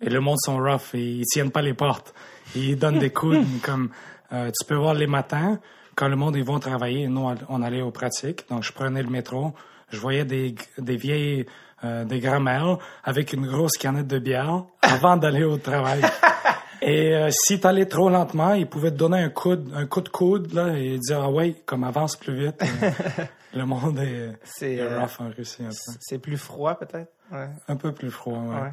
et 0.00 0.10
le 0.10 0.20
monde 0.20 0.38
sont 0.40 0.58
rough. 0.58 0.94
Et 0.94 1.18
ils 1.18 1.24
tiennent 1.26 1.50
pas 1.50 1.62
les 1.62 1.74
portes. 1.74 2.14
Ils 2.54 2.76
donnent 2.78 2.98
des 2.98 3.10
coudes. 3.10 3.46
comme 3.62 3.90
euh, 4.32 4.50
tu 4.50 4.66
peux 4.66 4.74
voir 4.76 4.94
les 4.94 5.06
matins, 5.06 5.58
quand 5.94 6.08
le 6.08 6.16
monde 6.16 6.36
ils 6.36 6.44
vont 6.44 6.58
travailler, 6.58 7.06
nous 7.08 7.28
on 7.48 7.62
allait 7.62 7.82
aux 7.82 7.90
pratiques. 7.90 8.48
Donc 8.48 8.62
je 8.62 8.72
prenais 8.72 9.02
le 9.02 9.10
métro. 9.10 9.54
Je 9.90 9.98
voyais 9.98 10.24
des, 10.24 10.54
des 10.78 10.96
vieilles, 10.96 11.46
euh, 11.84 12.04
des 12.04 12.18
grands-mères 12.18 12.78
avec 13.04 13.32
une 13.32 13.46
grosse 13.46 13.76
canette 13.76 14.06
de 14.08 14.18
bière 14.18 14.64
avant 14.82 15.16
d'aller 15.16 15.44
au 15.44 15.56
travail. 15.58 16.02
Et 16.82 17.14
euh, 17.14 17.30
si 17.30 17.58
tu 17.60 17.66
allais 17.66 17.86
trop 17.86 18.10
lentement, 18.10 18.52
ils 18.52 18.66
pouvaient 18.68 18.90
te 18.90 18.96
donner 18.96 19.18
un 19.18 19.30
coup 19.30 19.56
de, 19.56 19.74
un 19.74 19.86
coup 19.86 20.02
de 20.02 20.08
coude 20.10 20.52
là, 20.52 20.76
et 20.76 20.98
dire 20.98 21.22
ah 21.22 21.30
ouais, 21.30 21.54
comme 21.64 21.82
avance 21.82 22.14
plus 22.14 22.34
vite. 22.34 22.62
Et 22.62 23.56
le 23.56 23.64
monde 23.64 23.98
est, 24.00 24.32
C'est, 24.44 24.74
est 24.74 24.80
euh, 24.80 25.00
rough 25.00 25.18
en 25.20 25.30
Russie. 25.34 25.62
C'est 26.00 26.18
plus 26.18 26.36
froid, 26.36 26.74
peut-être? 26.74 27.10
Ouais. 27.32 27.48
Un 27.68 27.76
peu 27.76 27.92
plus 27.92 28.10
froid, 28.10 28.38
ouais. 28.38 28.60
ouais. 28.60 28.72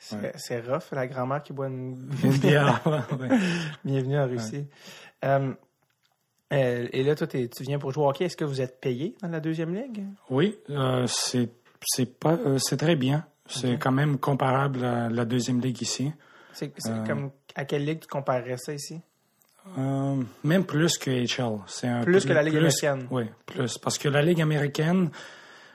C'est 0.00 0.60
rough, 0.66 0.92
la 0.92 1.06
grand-mère 1.06 1.42
qui 1.42 1.52
boit 1.52 1.66
une 1.66 2.10
Une 2.24 2.38
bière. 2.38 2.80
Bienvenue 3.84 4.18
en 4.18 4.26
Russie. 4.26 4.66
Euh, 5.24 5.52
euh, 6.52 6.88
et 6.90 7.04
là, 7.04 7.14
toi, 7.14 7.26
tu 7.26 7.48
viens 7.60 7.78
pour 7.78 7.92
jouer 7.92 8.04
au 8.04 8.08
hockey. 8.08 8.24
Est-ce 8.24 8.36
que 8.36 8.44
vous 8.44 8.62
êtes 8.62 8.80
payé 8.80 9.14
dans 9.22 9.28
la 9.28 9.40
deuxième 9.40 9.74
ligue? 9.74 10.04
Oui, 10.30 10.58
euh, 10.70 11.06
c'est 11.06 11.50
c'est 11.86 12.18
pas 12.18 12.32
euh, 12.32 12.58
c'est 12.58 12.78
très 12.78 12.96
bien. 12.96 13.26
C'est 13.46 13.78
quand 13.78 13.92
même 13.92 14.18
comparable 14.18 14.84
à 14.84 15.08
la 15.08 15.24
deuxième 15.24 15.60
ligue 15.60 15.82
ici. 15.82 16.12
C'est 16.52 16.72
c'est 16.78 17.04
comme 17.06 17.30
à 17.54 17.64
quelle 17.64 17.84
ligue 17.84 18.00
tu 18.00 18.06
comparerais 18.06 18.56
ça 18.56 18.72
ici? 18.72 19.00
Même 19.76 20.64
plus 20.64 20.96
que 20.98 21.10
HL. 21.10 21.60
Un 21.86 22.04
Plus 22.04 22.24
que 22.24 22.32
la 22.32 22.42
Ligue 22.42 22.56
américaine. 22.56 23.06
Oui, 23.10 23.24
plus. 23.44 23.76
Parce 23.78 23.98
que 23.98 24.08
la 24.08 24.22
Ligue 24.22 24.40
américaine, 24.40 25.10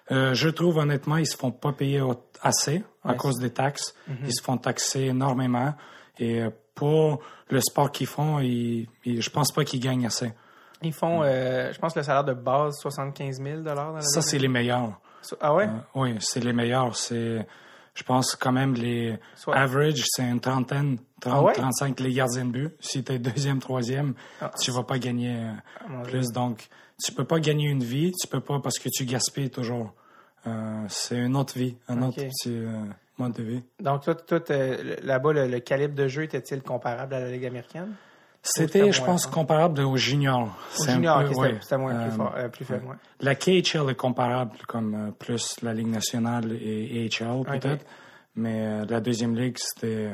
je 0.09 0.49
trouve 0.49 0.77
honnêtement, 0.77 1.17
ils 1.17 1.27
se 1.27 1.37
font 1.37 1.51
pas 1.51 1.73
payer 1.73 2.01
assez 2.41 2.83
à 3.05 3.13
cause 3.15 3.39
des 3.39 3.51
taxes. 3.51 3.93
Mhm. 4.07 4.17
Ils 4.25 4.33
se 4.35 4.41
font 4.41 4.57
taxer 4.57 5.01
énormément. 5.05 5.73
Et 6.17 6.41
euh, 6.41 6.49
pour 6.73 7.21
le 7.49 7.59
sport 7.61 7.91
qu'ils 7.91 8.07
font, 8.07 8.39
ils, 8.39 8.87
ils- 9.05 9.21
je 9.21 9.29
pense 9.29 9.51
pas 9.51 9.63
qu'ils 9.63 9.79
gagnent 9.79 10.05
assez. 10.05 10.33
Ils 10.81 10.93
font, 10.93 11.21
euh, 11.23 11.71
je 11.73 11.79
pense, 11.79 11.95
le 11.95 12.03
salaire 12.03 12.23
de 12.23 12.33
base 12.33 12.75
75 12.79 13.41
000 13.41 13.61
dans 13.61 14.01
Ça, 14.01 14.21
c'est 14.21 14.37
les 14.37 14.47
meilleurs. 14.47 14.99
Ah 15.41 15.53
ouais? 15.55 15.65
Euh, 15.67 15.71
oui, 15.95 16.15
c'est 16.19 16.43
les 16.43 16.53
meilleurs. 16.53 16.95
C'est, 16.95 17.47
je 17.93 18.03
pense 18.03 18.35
quand 18.35 18.51
même 18.51 18.73
les 18.75 19.17
Soit- 19.35 19.55
average, 19.55 20.03
c'est 20.05 20.23
une 20.29 20.39
trentaine, 20.39 20.97
30, 21.21 21.33
Ah 21.33 21.41
ouais? 21.41 21.53
35 21.53 21.99
les 22.01 22.13
gardiens 22.13 22.45
de 22.45 22.51
but. 22.51 22.75
Si 22.79 23.03
tu 23.03 23.13
es 23.13 23.19
deuxième, 23.19 23.59
troisième, 23.59 24.13
Ah, 24.41 24.51
tu 24.61 24.69
vas 24.71 24.83
pas 24.83 24.99
gagner 24.99 25.47
Dieu. 25.89 26.01
plus. 26.03 26.31
Donc, 26.31 26.67
tu 27.03 27.11
peux 27.13 27.25
pas 27.25 27.39
gagner 27.39 27.69
une 27.69 27.83
vie, 27.83 28.11
tu 28.11 28.27
peux 28.27 28.41
pas 28.41 28.59
parce 28.59 28.77
que 28.77 28.89
tu 28.89 29.05
gaspilles 29.05 29.49
toujours. 29.49 29.93
Euh, 30.47 30.85
c'est 30.89 31.17
une 31.17 31.35
autre 31.35 31.57
vie, 31.57 31.75
un 31.87 32.01
autre 32.03 32.17
petit 32.21 32.49
euh, 32.55 32.83
mode 33.17 33.33
de 33.33 33.43
vie. 33.43 33.63
Donc, 33.79 34.03
toi, 34.03 34.15
toi, 34.15 34.39
t'es- 34.39 35.01
là-bas, 35.01 35.33
le, 35.33 35.47
le 35.47 35.59
calibre 35.59 35.95
de 35.95 36.07
jeu 36.07 36.23
était-il 36.23 36.61
comparable 36.61 37.13
à 37.15 37.19
la 37.19 37.31
Ligue 37.31 37.45
américaine? 37.45 37.93
C'était, 38.47 38.91
je 38.91 39.01
pense, 39.03 39.25
comparable 39.25 39.81
au 39.81 39.97
junior. 39.97 40.43
Au 40.43 40.83
C'est 40.83 40.91
un 40.91 40.95
junior, 40.95 41.17
peu- 41.23 41.25
ok, 41.25 41.29
c'était 41.33 41.41
ouais. 41.53 41.57
c'était 41.61 41.77
moins 41.79 41.95
plus, 42.07 42.15
fort, 42.15 42.33
euh, 42.37 42.47
plus 42.49 42.65
faible. 42.65 42.85
ouais. 42.85 42.95
La 43.21 43.33
KHL 43.33 43.89
est 43.89 43.95
comparable 43.95 44.51
comme 44.67 44.93
euh, 44.93 45.11
plus 45.11 45.55
la 45.63 45.73
Ligue 45.73 45.87
nationale 45.87 46.51
et 46.61 47.09
AHL 47.19 47.43
peut-être, 47.43 47.85
mais 48.35 48.85
la 48.85 48.99
deuxième 49.01 49.35
ligue 49.35 49.57
c'était, 49.57 50.11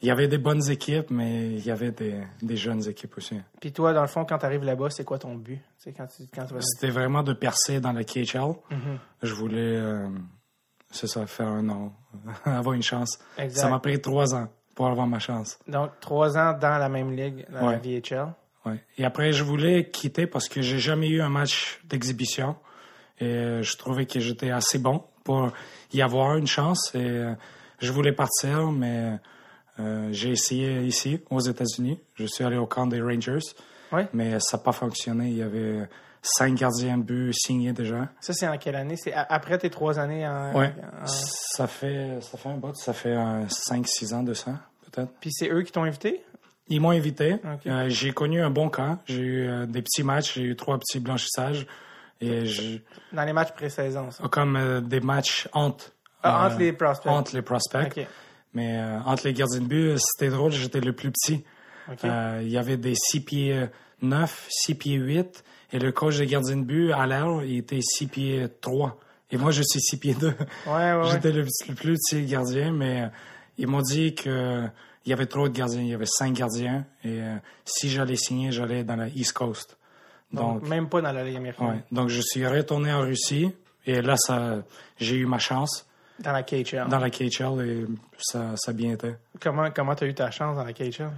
il 0.00 0.08
y 0.08 0.10
avait 0.10 0.28
des 0.28 0.38
bonnes 0.38 0.70
équipes, 0.70 1.10
mais 1.10 1.50
il 1.50 1.64
y 1.64 1.70
avait 1.70 1.90
des, 1.90 2.22
des 2.40 2.56
jeunes 2.56 2.86
équipes 2.88 3.16
aussi. 3.18 3.40
Puis 3.60 3.72
toi, 3.72 3.92
dans 3.92 4.02
le 4.02 4.08
fond, 4.08 4.24
quand 4.24 4.38
tu 4.38 4.46
arrives 4.46 4.64
là-bas, 4.64 4.90
c'est 4.90 5.04
quoi 5.04 5.18
ton 5.18 5.34
but? 5.34 5.60
Quand 5.96 6.06
tu, 6.06 6.22
quand 6.32 6.46
tu 6.46 6.54
vas... 6.54 6.60
C'était 6.60 6.92
vraiment 6.92 7.22
de 7.22 7.32
percer 7.32 7.80
dans 7.80 7.92
la 7.92 8.04
KHL. 8.04 8.54
Mhm. 8.70 8.98
Je 9.22 9.34
voulais, 9.34 9.76
euh, 9.76 10.08
c'est 10.90 11.08
ça, 11.08 11.26
faire 11.26 11.48
un 11.48 11.68
an, 11.68 11.92
avoir 12.44 12.74
une 12.74 12.82
chance. 12.82 13.18
Exact. 13.36 13.60
Ça 13.60 13.68
m'a 13.68 13.80
pris 13.80 14.00
trois 14.00 14.34
ans 14.34 14.48
pour 14.74 14.86
avoir 14.86 15.08
ma 15.08 15.18
chance. 15.18 15.58
Donc, 15.66 15.90
trois 16.00 16.38
ans 16.38 16.56
dans 16.56 16.78
la 16.78 16.88
même 16.88 17.16
ligue, 17.16 17.44
dans 17.50 17.70
la. 17.70 17.78
VHL. 17.78 18.32
Ouais. 18.64 18.84
Et 18.98 19.04
après, 19.04 19.32
je 19.32 19.42
voulais 19.42 19.90
quitter 19.90 20.28
parce 20.28 20.48
que 20.48 20.62
j'ai 20.62 20.78
jamais 20.78 21.08
eu 21.08 21.20
un 21.20 21.28
match 21.28 21.80
d'exhibition. 21.84 22.54
Et 23.18 23.24
euh, 23.24 23.62
je 23.62 23.76
trouvais 23.76 24.06
que 24.06 24.20
j'étais 24.20 24.50
assez 24.50 24.78
bon 24.78 25.02
pour 25.24 25.50
y 25.92 26.02
avoir 26.02 26.36
une 26.36 26.46
chance. 26.46 26.94
Et 26.94 26.98
euh, 26.98 27.34
je 27.80 27.90
voulais 27.90 28.12
partir, 28.12 28.70
mais 28.70 29.18
euh, 29.80 30.08
j'ai 30.12 30.30
essayé 30.30 30.82
ici, 30.82 31.20
aux 31.30 31.40
États-Unis. 31.40 32.00
Je 32.14 32.26
suis 32.26 32.44
allé 32.44 32.56
au 32.56 32.66
camp 32.66 32.86
des 32.86 33.00
Rangers, 33.00 33.38
Ouais. 33.92 34.08
mais 34.12 34.38
ça 34.40 34.56
n'a 34.56 34.62
pas 34.62 34.72
fonctionné. 34.72 35.28
Il 35.28 35.36
y 35.36 35.42
avait 35.42 35.88
cinq 36.22 36.54
gardiens 36.56 36.98
de 36.98 37.02
but 37.04 37.32
signés 37.32 37.72
déjà. 37.72 38.08
Ça, 38.20 38.32
c'est 38.32 38.46
en 38.48 38.58
quelle 38.58 38.74
année? 38.76 38.96
C'est 38.96 39.12
après 39.14 39.56
tes 39.58 39.70
trois 39.70 39.98
années 39.98 40.26
en... 40.26 40.52
En- 40.54 41.06
Ça 41.06 41.66
fait, 41.66 42.20
ça 42.20 42.36
fait 42.38 42.48
un 42.48 42.56
bout, 42.56 42.74
ça 42.74 42.92
fait 42.92 43.16
cinq, 43.48 43.86
six 43.88 44.12
ans 44.12 44.22
de 44.22 44.34
ça, 44.34 44.52
peut-être. 44.90 45.10
Puis 45.20 45.30
c'est 45.32 45.48
eux 45.50 45.62
qui 45.62 45.72
t'ont 45.72 45.84
invité? 45.84 46.22
Ils 46.70 46.80
m'ont 46.82 46.90
invité. 46.90 47.36
Euh, 47.66 47.88
j'ai 47.88 48.12
connu 48.12 48.42
un 48.42 48.50
bon 48.50 48.68
camp. 48.68 48.98
J'ai 49.06 49.22
eu 49.22 49.48
euh, 49.48 49.64
des 49.64 49.80
petits 49.80 50.02
matchs. 50.02 50.34
J'ai 50.34 50.42
eu 50.42 50.54
trois 50.56 50.76
petits 50.78 51.00
blanchissages. 51.00 51.66
Et 52.20 52.44
je, 52.44 52.78
Dans 53.12 53.24
les 53.24 53.32
matchs 53.32 53.52
pré-saison, 53.52 54.10
ça. 54.10 54.24
comme 54.28 54.82
des 54.86 55.00
matchs 55.00 55.48
entre, 55.54 55.92
Ah, 56.22 56.46
entre 56.46 56.58
les 56.58 56.72
prospects. 56.74 57.10
entre 57.10 57.34
les 57.34 57.42
prospects. 57.42 57.96
OK. 57.96 58.06
Mais 58.54 58.78
euh, 58.78 58.98
entre 59.04 59.26
les 59.26 59.32
gardiens 59.34 59.60
de 59.60 59.66
but, 59.66 59.98
c'était 59.98 60.30
drôle, 60.30 60.52
j'étais 60.52 60.80
le 60.80 60.92
plus 60.92 61.10
petit. 61.10 61.44
OK. 61.90 62.04
Euh, 62.04 62.40
il 62.42 62.48
y 62.50 62.58
avait 62.58 62.76
des 62.76 62.94
6 62.94 63.20
pieds 63.20 63.66
9, 64.02 64.46
6 64.50 64.74
pieds 64.74 64.94
8. 64.96 65.44
Et 65.72 65.78
le 65.78 65.92
coach 65.92 66.16
des 66.16 66.26
gardiens 66.26 66.56
de 66.56 66.64
but, 66.64 66.92
à 66.92 67.06
l'air, 67.06 67.42
il 67.44 67.58
était 67.58 67.80
6 67.82 68.06
pieds 68.06 68.46
3. 68.60 68.98
Et 69.30 69.36
moi, 69.36 69.50
je 69.50 69.62
suis 69.62 69.80
6 69.80 69.96
pieds 69.98 70.14
2. 70.14 70.28
ouais, 70.28 70.34
ouais. 70.94 71.10
J'étais 71.12 71.32
le, 71.32 71.42
le 71.68 71.74
plus 71.74 71.94
petit 71.94 72.24
gardien, 72.24 72.72
mais 72.72 73.02
euh, 73.02 73.08
ils 73.58 73.66
m'ont 73.66 73.82
dit 73.82 74.14
que 74.14 74.64
il 75.04 75.10
y 75.10 75.12
avait 75.12 75.26
trop 75.26 75.48
de 75.48 75.54
gardiens. 75.56 75.80
Il 75.80 75.88
y 75.88 75.94
avait 75.94 76.06
5 76.06 76.32
gardiens. 76.34 76.84
Et 77.04 77.20
euh, 77.22 77.36
si 77.64 77.88
j'allais 77.90 78.16
signer, 78.16 78.52
j'allais 78.52 78.84
dans 78.84 78.96
la 78.96 79.08
East 79.08 79.32
Coast. 79.32 79.76
Donc, 80.32 80.60
Donc, 80.60 80.68
même 80.68 80.88
pas 80.88 81.00
dans 81.00 81.12
la 81.12 81.24
Ligue 81.24 81.36
américaine. 81.36 81.66
ouais. 81.68 81.82
Donc, 81.92 82.08
je 82.08 82.20
suis 82.20 82.46
retourné 82.46 82.92
en 82.92 83.00
Russie. 83.00 83.50
Et 83.86 84.02
là, 84.02 84.16
ça, 84.18 84.62
j'ai 84.98 85.16
eu 85.16 85.24
ma 85.26 85.38
chance 85.38 85.86
Dans 86.20 86.32
la 86.32 86.42
KHL. 86.42 86.88
dans 86.88 86.98
la 86.98 87.10
KHL 87.10 87.60
et 87.64 87.86
ça, 88.18 88.56
ça 88.56 88.70
a 88.70 88.74
bien 88.74 88.92
été. 88.92 89.14
Comment 89.40 89.70
comment 89.70 89.94
t'as 89.94 90.06
eu 90.06 90.14
ta 90.14 90.30
chance 90.30 90.56
dans 90.56 90.64
la 90.64 90.72
KHL? 90.72 91.10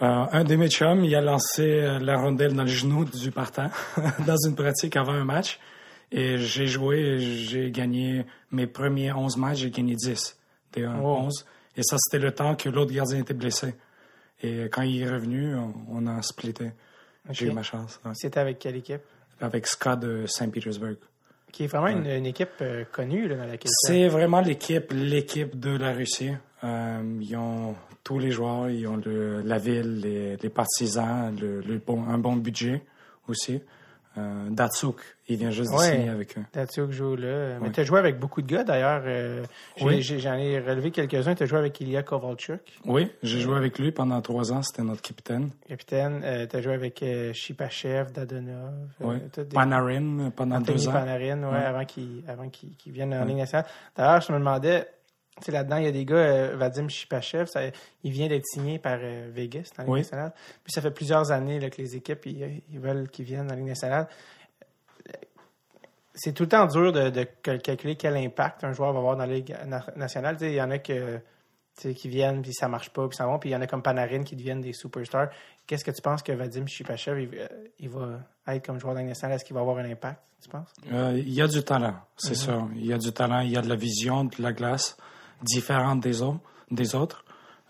Euh, 0.00 0.26
un 0.30 0.44
de 0.44 0.54
mes 0.54 0.68
chums, 0.70 1.04
il 1.04 1.14
a 1.16 1.20
lancé 1.20 1.80
euh, 1.80 1.98
la 1.98 2.16
rondelle 2.16 2.54
dans 2.54 2.62
le 2.62 2.68
genou 2.68 3.04
du 3.04 3.32
partant 3.32 3.68
dans 4.26 4.36
une 4.46 4.54
pratique 4.54 4.96
avant 4.96 5.12
un 5.12 5.24
match. 5.24 5.58
Et 6.12 6.38
j'ai 6.38 6.68
joué 6.68 7.18
j'ai 7.18 7.70
gagné 7.72 8.24
mes 8.52 8.66
premiers 8.68 9.12
11 9.12 9.36
matchs, 9.36 9.58
j'ai 9.58 9.70
gagné 9.70 9.96
10 9.96 10.36
des 10.72 10.84
un- 10.84 11.00
Oh. 11.02 11.18
11. 11.24 11.44
Et 11.76 11.82
ça, 11.82 11.96
c'était 11.98 12.22
le 12.24 12.32
temps 12.32 12.54
que 12.54 12.68
l'autre 12.68 12.92
gardien 12.92 13.18
était 13.18 13.34
blessé. 13.34 13.74
Et 14.42 14.68
quand 14.70 14.82
il 14.82 15.02
est 15.02 15.10
revenu, 15.10 15.54
on, 15.88 16.06
a 16.06 16.22
splitté. 16.22 16.70
J'ai 17.30 17.46
eu 17.46 17.50
ma 17.52 17.62
chance. 17.62 18.00
C'était 18.14 18.40
avec 18.40 18.58
quelle 18.58 18.76
équipe? 18.76 19.02
Avec 19.40 19.66
Scott 19.66 19.98
de 20.00 20.26
Saint-Pétersbourg. 20.26 20.96
Qui 21.52 21.64
est 21.64 21.66
vraiment 21.66 21.88
une, 21.88 22.06
une 22.06 22.26
équipe 22.26 22.50
euh, 22.60 22.84
connue 22.90 23.26
là, 23.28 23.36
dans 23.36 23.46
la 23.46 23.56
KHL. 23.56 23.68
C'est 23.86 24.08
vraiment 24.08 24.40
l'équipe, 24.40 24.92
l'équipe 24.92 25.58
de 25.58 25.76
la 25.76 25.92
Russie. 25.92 26.32
Euh, 26.64 27.18
ils 27.20 27.36
ont 27.36 27.74
tous 28.04 28.18
les 28.18 28.30
joueurs, 28.30 28.68
ils 28.68 28.86
ont 28.86 28.96
le, 28.96 29.42
la 29.42 29.58
ville, 29.58 30.00
les, 30.00 30.36
les 30.36 30.48
partisans, 30.50 31.34
le, 31.40 31.60
le 31.60 31.78
bon, 31.78 32.04
un 32.04 32.18
bon 32.18 32.36
budget 32.36 32.82
aussi. 33.28 33.60
Euh, 34.18 34.48
Datsuk, 34.50 34.96
il 35.28 35.36
vient 35.36 35.50
juste 35.50 35.70
de 35.70 35.76
Ouais. 35.76 35.92
signer 35.92 36.08
avec 36.08 36.36
eux. 36.36 36.42
Datsuk 36.52 36.90
joue 36.90 37.14
là. 37.16 37.58
Mais 37.60 37.66
Ouais. 37.68 37.72
tu 37.72 37.80
as 37.80 37.84
joué 37.84 37.98
avec 37.98 38.18
beaucoup 38.18 38.42
de 38.42 38.46
gars 38.46 38.64
d'ailleurs. 38.64 39.02
Euh, 39.06 39.44
Oui. 39.80 40.02
J'en 40.02 40.34
ai, 40.34 40.58
relevé 40.58 40.90
quelques-uns. 40.90 41.34
Tu 41.34 41.44
as 41.44 41.46
joué 41.46 41.58
avec 41.58 41.80
Ilya 41.80 42.02
Kovalchuk, 42.02 42.60
Oui, 42.84 43.10
j'ai 43.22 43.40
joué 43.40 43.56
avec 43.56 43.78
lui 43.78 43.92
pendant 43.92 44.20
trois 44.20 44.52
ans, 44.52 44.62
c'était 44.62 44.82
notre 44.82 45.02
capitaine. 45.02 45.50
capitaine. 45.68 46.24
tu 46.50 46.56
as 46.56 46.60
joué 46.60 46.74
avec 46.74 47.02
euh, 47.02 47.32
Shipachev, 47.32 48.10
Dadonov. 48.12 48.72
euh, 49.00 49.04
Oui. 49.04 49.16
des- 49.36 49.44
Panarin 49.44 50.30
pendant 50.34 50.56
Anthony 50.56 50.76
deux 50.78 50.88
ans. 50.88 50.92
Panarin, 50.92 51.42
ouais, 51.44 51.64
avant 51.64 51.84
qu'il 51.84 52.22
qu'il 52.78 52.92
vienne 52.92 53.14
en 53.14 53.24
Ligue 53.24 53.36
nationale. 53.38 53.66
D'ailleurs, 53.96 54.20
je 54.20 54.32
me 54.32 54.38
demandais, 54.38 54.86
sais, 55.46 55.52
là-dedans, 55.52 55.76
il 55.76 55.84
y 55.84 55.88
a 55.88 55.92
des 55.92 56.04
gars, 56.04 56.16
euh, 56.16 56.56
Vadim 56.56 56.88
Shipachev, 56.88 57.46
ça, 57.46 57.60
il 58.02 58.10
vient 58.12 58.28
d'être 58.28 58.44
signé 58.46 58.78
par 58.78 58.98
euh, 59.00 59.28
Vegas 59.32 59.70
dans 59.76 59.82
la 59.82 59.84
Ligue 59.84 59.92
Oui. 59.92 60.00
nationale. 60.00 60.32
Puis 60.64 60.72
ça 60.72 60.80
fait 60.82 60.90
plusieurs 60.90 61.30
années 61.30 61.60
là, 61.60 61.70
que 61.70 61.80
les 61.80 61.96
équipes, 61.96 62.26
ils, 62.26 62.62
ils 62.70 62.80
veulent 62.80 63.08
qu'ils 63.08 63.24
viennent 63.24 63.46
dans 63.46 63.54
la 63.54 63.56
Ligue 63.60 63.68
nationale. 63.68 64.08
C'est 66.14 66.32
tout 66.32 66.42
le 66.44 66.48
temps 66.48 66.66
dur 66.66 66.92
de, 66.92 67.10
de 67.10 67.22
cal- 67.42 67.62
calculer 67.62 67.94
quel 67.96 68.16
impact 68.16 68.64
un 68.64 68.72
joueur 68.72 68.92
va 68.92 68.98
avoir 68.98 69.16
dans 69.16 69.24
la 69.26 69.32
Ligue 69.34 69.56
na- 69.66 69.86
nationale. 69.94 70.36
Tu 70.36 70.44
sais, 70.46 70.50
il 70.50 70.56
y 70.56 70.62
en 70.62 70.70
a 70.72 70.78
que, 70.78 71.20
qui 71.76 72.08
viennent, 72.08 72.42
puis 72.42 72.52
ça 72.52 72.66
marche 72.66 72.90
pas, 72.90 73.06
puis 73.06 73.16
ça 73.16 73.24
va. 73.26 73.38
Puis 73.38 73.50
il 73.50 73.52
y 73.52 73.56
en 73.56 73.60
a 73.60 73.68
comme 73.68 73.82
Panarin 73.82 74.24
qui 74.24 74.34
deviennent 74.34 74.60
des 74.60 74.72
superstars. 74.72 75.28
Qu'est-ce 75.66 75.84
que 75.84 75.92
tu 75.92 76.02
penses 76.02 76.22
que 76.24 76.32
Vadim 76.32 76.66
Shipachev, 76.66 77.22
il, 77.22 77.38
euh, 77.38 77.46
il 77.78 77.88
va 77.88 78.18
être 78.48 78.66
comme 78.66 78.80
joueur 78.80 78.94
dans 78.94 78.98
la 78.98 79.02
Ligue 79.02 79.10
nationale? 79.10 79.36
Est-ce 79.36 79.44
qu'il 79.44 79.54
va 79.54 79.60
avoir 79.60 79.76
un 79.78 79.88
impact, 79.88 80.20
tu 80.42 80.48
penses? 80.48 80.72
Euh, 80.92 81.12
il 81.16 81.32
y 81.32 81.40
a 81.40 81.46
du 81.46 81.62
talent, 81.62 81.94
c'est 82.16 82.30
Mhm. 82.30 82.34
sûr. 82.34 82.68
Il 82.74 82.86
y 82.86 82.92
a 82.92 82.98
du 82.98 83.12
talent, 83.12 83.40
il 83.40 83.52
y 83.52 83.56
a 83.56 83.62
de 83.62 83.68
la 83.68 83.76
vision 83.76 84.24
de 84.24 84.34
la 84.40 84.52
glace 84.52 84.96
différente 85.42 86.00
des 86.00 86.22
autres. 86.22 86.40
Des 86.70 86.94
autres. 86.94 87.24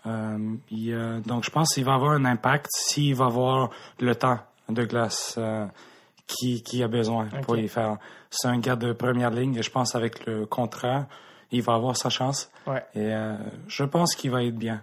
Euh, 0.05 0.55
il 0.71 1.21
donc, 1.25 1.43
je 1.43 1.49
pense 1.51 1.73
qu'il 1.73 1.85
va 1.85 1.93
avoir 1.95 2.11
un 2.11 2.25
impact 2.25 2.67
s'il 2.73 3.15
va 3.15 3.25
avoir 3.25 3.69
le 3.99 4.15
temps 4.15 4.39
de 4.69 4.83
glace 4.85 5.35
euh, 5.37 5.65
qui, 6.27 6.61
qui 6.63 6.83
a 6.83 6.87
besoin 6.87 7.25
pour 7.43 7.57
y 7.57 7.67
faire. 7.67 7.97
C'est 8.29 8.47
un 8.47 8.59
gars 8.59 8.75
de 8.75 8.93
première 8.93 9.31
ligne 9.31 9.55
et 9.55 9.63
je 9.63 9.71
pense 9.71 9.95
avec 9.95 10.25
le 10.25 10.45
contrat, 10.45 11.07
il 11.51 11.61
va 11.61 11.73
avoir 11.73 11.97
sa 11.97 12.09
chance. 12.09 12.51
Ouais. 12.67 12.83
Et 12.93 13.13
euh, 13.13 13.35
je 13.67 13.83
pense 13.83 14.15
qu'il 14.15 14.31
va 14.31 14.43
être 14.43 14.55
bien 14.57 14.81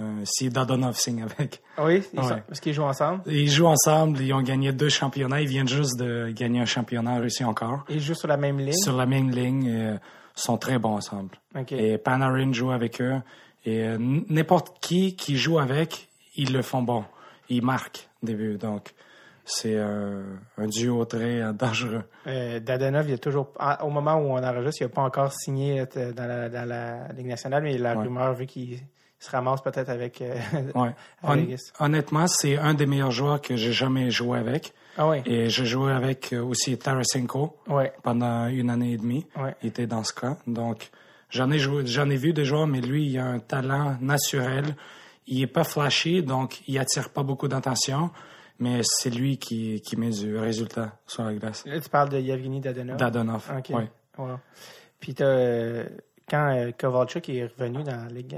euh, 0.00 0.20
si 0.24 0.48
Dadonov 0.50 0.96
signe 0.96 1.22
avec. 1.22 1.62
Ah 1.76 1.84
Oui, 1.84 2.02
ils 2.12 2.20
Ouais. 2.20 2.26
sont- 2.28 2.42
parce 2.46 2.60
qu'ils 2.60 2.74
jouent 2.74 2.82
ensemble? 2.82 3.22
Ils 3.26 3.48
jouent 3.50 3.66
ensemble, 3.66 4.20
ils 4.20 4.32
ont 4.32 4.42
gagné 4.42 4.72
deux 4.72 4.88
championnats. 4.90 5.40
Ils 5.40 5.48
viennent 5.48 5.68
juste 5.68 5.98
de 5.98 6.30
gagner 6.30 6.60
un 6.60 6.66
championnat 6.66 7.18
réussi 7.18 7.44
encore 7.44 7.84
Ils 7.88 8.00
jouent 8.00 8.14
sur 8.14 8.28
la 8.28 8.36
même 8.36 8.58
ligne? 8.58 8.72
sur 8.74 8.96
la 8.96 9.06
même 9.06 9.30
ligne 9.30 9.66
et 9.66 9.94
sont 10.34 10.56
très 10.58 10.78
bons 10.78 10.94
ensemble. 10.96 11.36
Et 11.70 11.98
Panarin 11.98 12.52
joue 12.52 12.70
avec 12.70 13.00
eux. 13.00 13.20
Et 13.64 13.82
euh, 13.86 13.96
n'importe 14.28 14.78
qui 14.80 15.14
qui 15.16 15.36
joue 15.36 15.58
avec, 15.58 16.08
ils 16.36 16.52
le 16.52 16.62
font 16.62 16.82
bon. 16.82 17.04
Ils 17.48 17.62
marquent 17.62 18.08
des 18.22 18.34
buts. 18.34 18.58
Donc, 18.58 18.92
c'est 19.44 19.74
euh, 19.76 20.22
un 20.56 20.66
duo 20.66 21.04
très 21.04 21.40
euh, 21.42 21.52
dangereux. 21.52 22.04
Euh, 22.26 22.60
il 22.64 23.12
a 23.14 23.18
toujours, 23.18 23.48
à- 23.58 23.84
au 23.84 23.90
moment 23.90 24.14
où 24.16 24.30
on 24.32 24.42
enregistre, 24.42 24.82
il 24.82 24.84
n'a 24.84 24.88
pas 24.88 25.02
encore 25.02 25.32
signé 25.32 25.84
dans 26.16 26.26
la, 26.26 26.48
dans 26.48 26.68
la 26.68 27.08
Ligue 27.12 27.26
nationale, 27.26 27.62
mais 27.62 27.76
la 27.78 27.96
Ouais. 27.96 28.02
rumeur 28.04 28.32
veut 28.34 28.44
qu'il 28.46 28.78
se 29.18 29.30
ramasse 29.30 29.60
peut-être 29.62 29.90
avec. 29.90 30.22
Ouais. 30.74 30.90
Hon- 31.22 31.46
honnêtement, 31.80 32.26
c'est 32.26 32.56
un 32.56 32.74
des 32.74 32.86
meilleurs 32.86 33.10
joueurs 33.12 33.40
que 33.40 33.54
j'ai 33.56 33.72
jamais 33.72 34.10
joué 34.10 34.38
avec. 34.38 34.72
Ah 34.98 35.08
oui. 35.08 35.18
Et 35.26 35.48
j'ai 35.48 35.64
joué 35.66 35.92
avec 35.92 36.32
euh, 36.32 36.42
aussi 36.42 36.76
Tarasenko 36.78 37.56
Ouais. 37.68 37.92
pendant 38.02 38.46
une 38.48 38.70
année 38.70 38.92
et 38.92 38.96
demie. 38.98 39.26
Ouais. 39.36 39.54
Il 39.62 39.68
était 39.68 39.86
dans 39.86 40.04
ce 40.04 40.12
cas. 40.12 40.36
Donc, 40.46 40.90
j'en 41.30 41.50
ai 41.50 41.58
joué, 41.58 41.86
j'en 41.86 42.08
ai 42.10 42.16
vu 42.16 42.32
des 42.32 42.44
joueurs, 42.44 42.66
mais 42.66 42.80
lui, 42.80 43.06
il 43.06 43.18
a 43.18 43.24
un 43.26 43.38
talent 43.38 43.96
naturel. 44.00 44.76
Il 45.26 45.40
est 45.42 45.46
pas 45.46 45.64
flashy, 45.64 46.22
donc 46.22 46.60
il 46.66 46.78
attire 46.78 47.10
pas 47.10 47.22
beaucoup 47.22 47.48
d'attention. 47.48 48.10
Mais 48.58 48.80
c'est 48.84 49.10
lui 49.10 49.38
qui, 49.38 49.80
qui 49.80 49.96
met 49.96 50.10
du 50.10 50.36
résultat 50.36 50.98
sur 51.06 51.24
la 51.24 51.32
glace. 51.34 51.64
Là, 51.66 51.80
tu 51.80 51.88
parles 51.88 52.10
de 52.10 52.18
Yevgeny 52.18 52.60
Dadonov. 52.60 52.96
Dadonov. 52.96 53.50
OK. 53.58 53.70
ouais. 53.70 53.90
Wow. 54.18 54.38
Puis 55.00 55.14
euh, 55.20 55.88
quand 56.28 56.54
euh, 56.54 56.70
Kovalchuk 56.78 57.28
est 57.30 57.46
revenu 57.46 57.82
dans 57.82 57.96
la 57.96 58.08
Ligue 58.08 58.36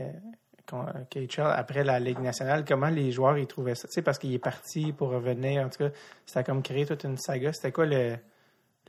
KHL 0.66 1.42
après 1.54 1.84
la 1.84 2.00
Ligue 2.00 2.20
nationale, 2.20 2.64
comment 2.66 2.88
les 2.88 3.12
joueurs 3.12 3.38
ils 3.38 3.46
trouvaient 3.46 3.74
ça? 3.74 3.86
Tu 3.88 3.94
sais, 3.94 4.02
parce 4.02 4.18
qu'il 4.18 4.32
est 4.32 4.38
parti 4.38 4.92
pour 4.92 5.10
revenir. 5.10 5.64
En 5.64 5.68
tout 5.68 5.78
cas, 5.78 5.90
c'était 6.26 6.44
comme 6.44 6.62
créer 6.62 6.86
toute 6.86 7.04
une 7.04 7.16
saga. 7.18 7.52
C'était 7.52 7.72
quoi 7.72 7.86
le, 7.86 8.16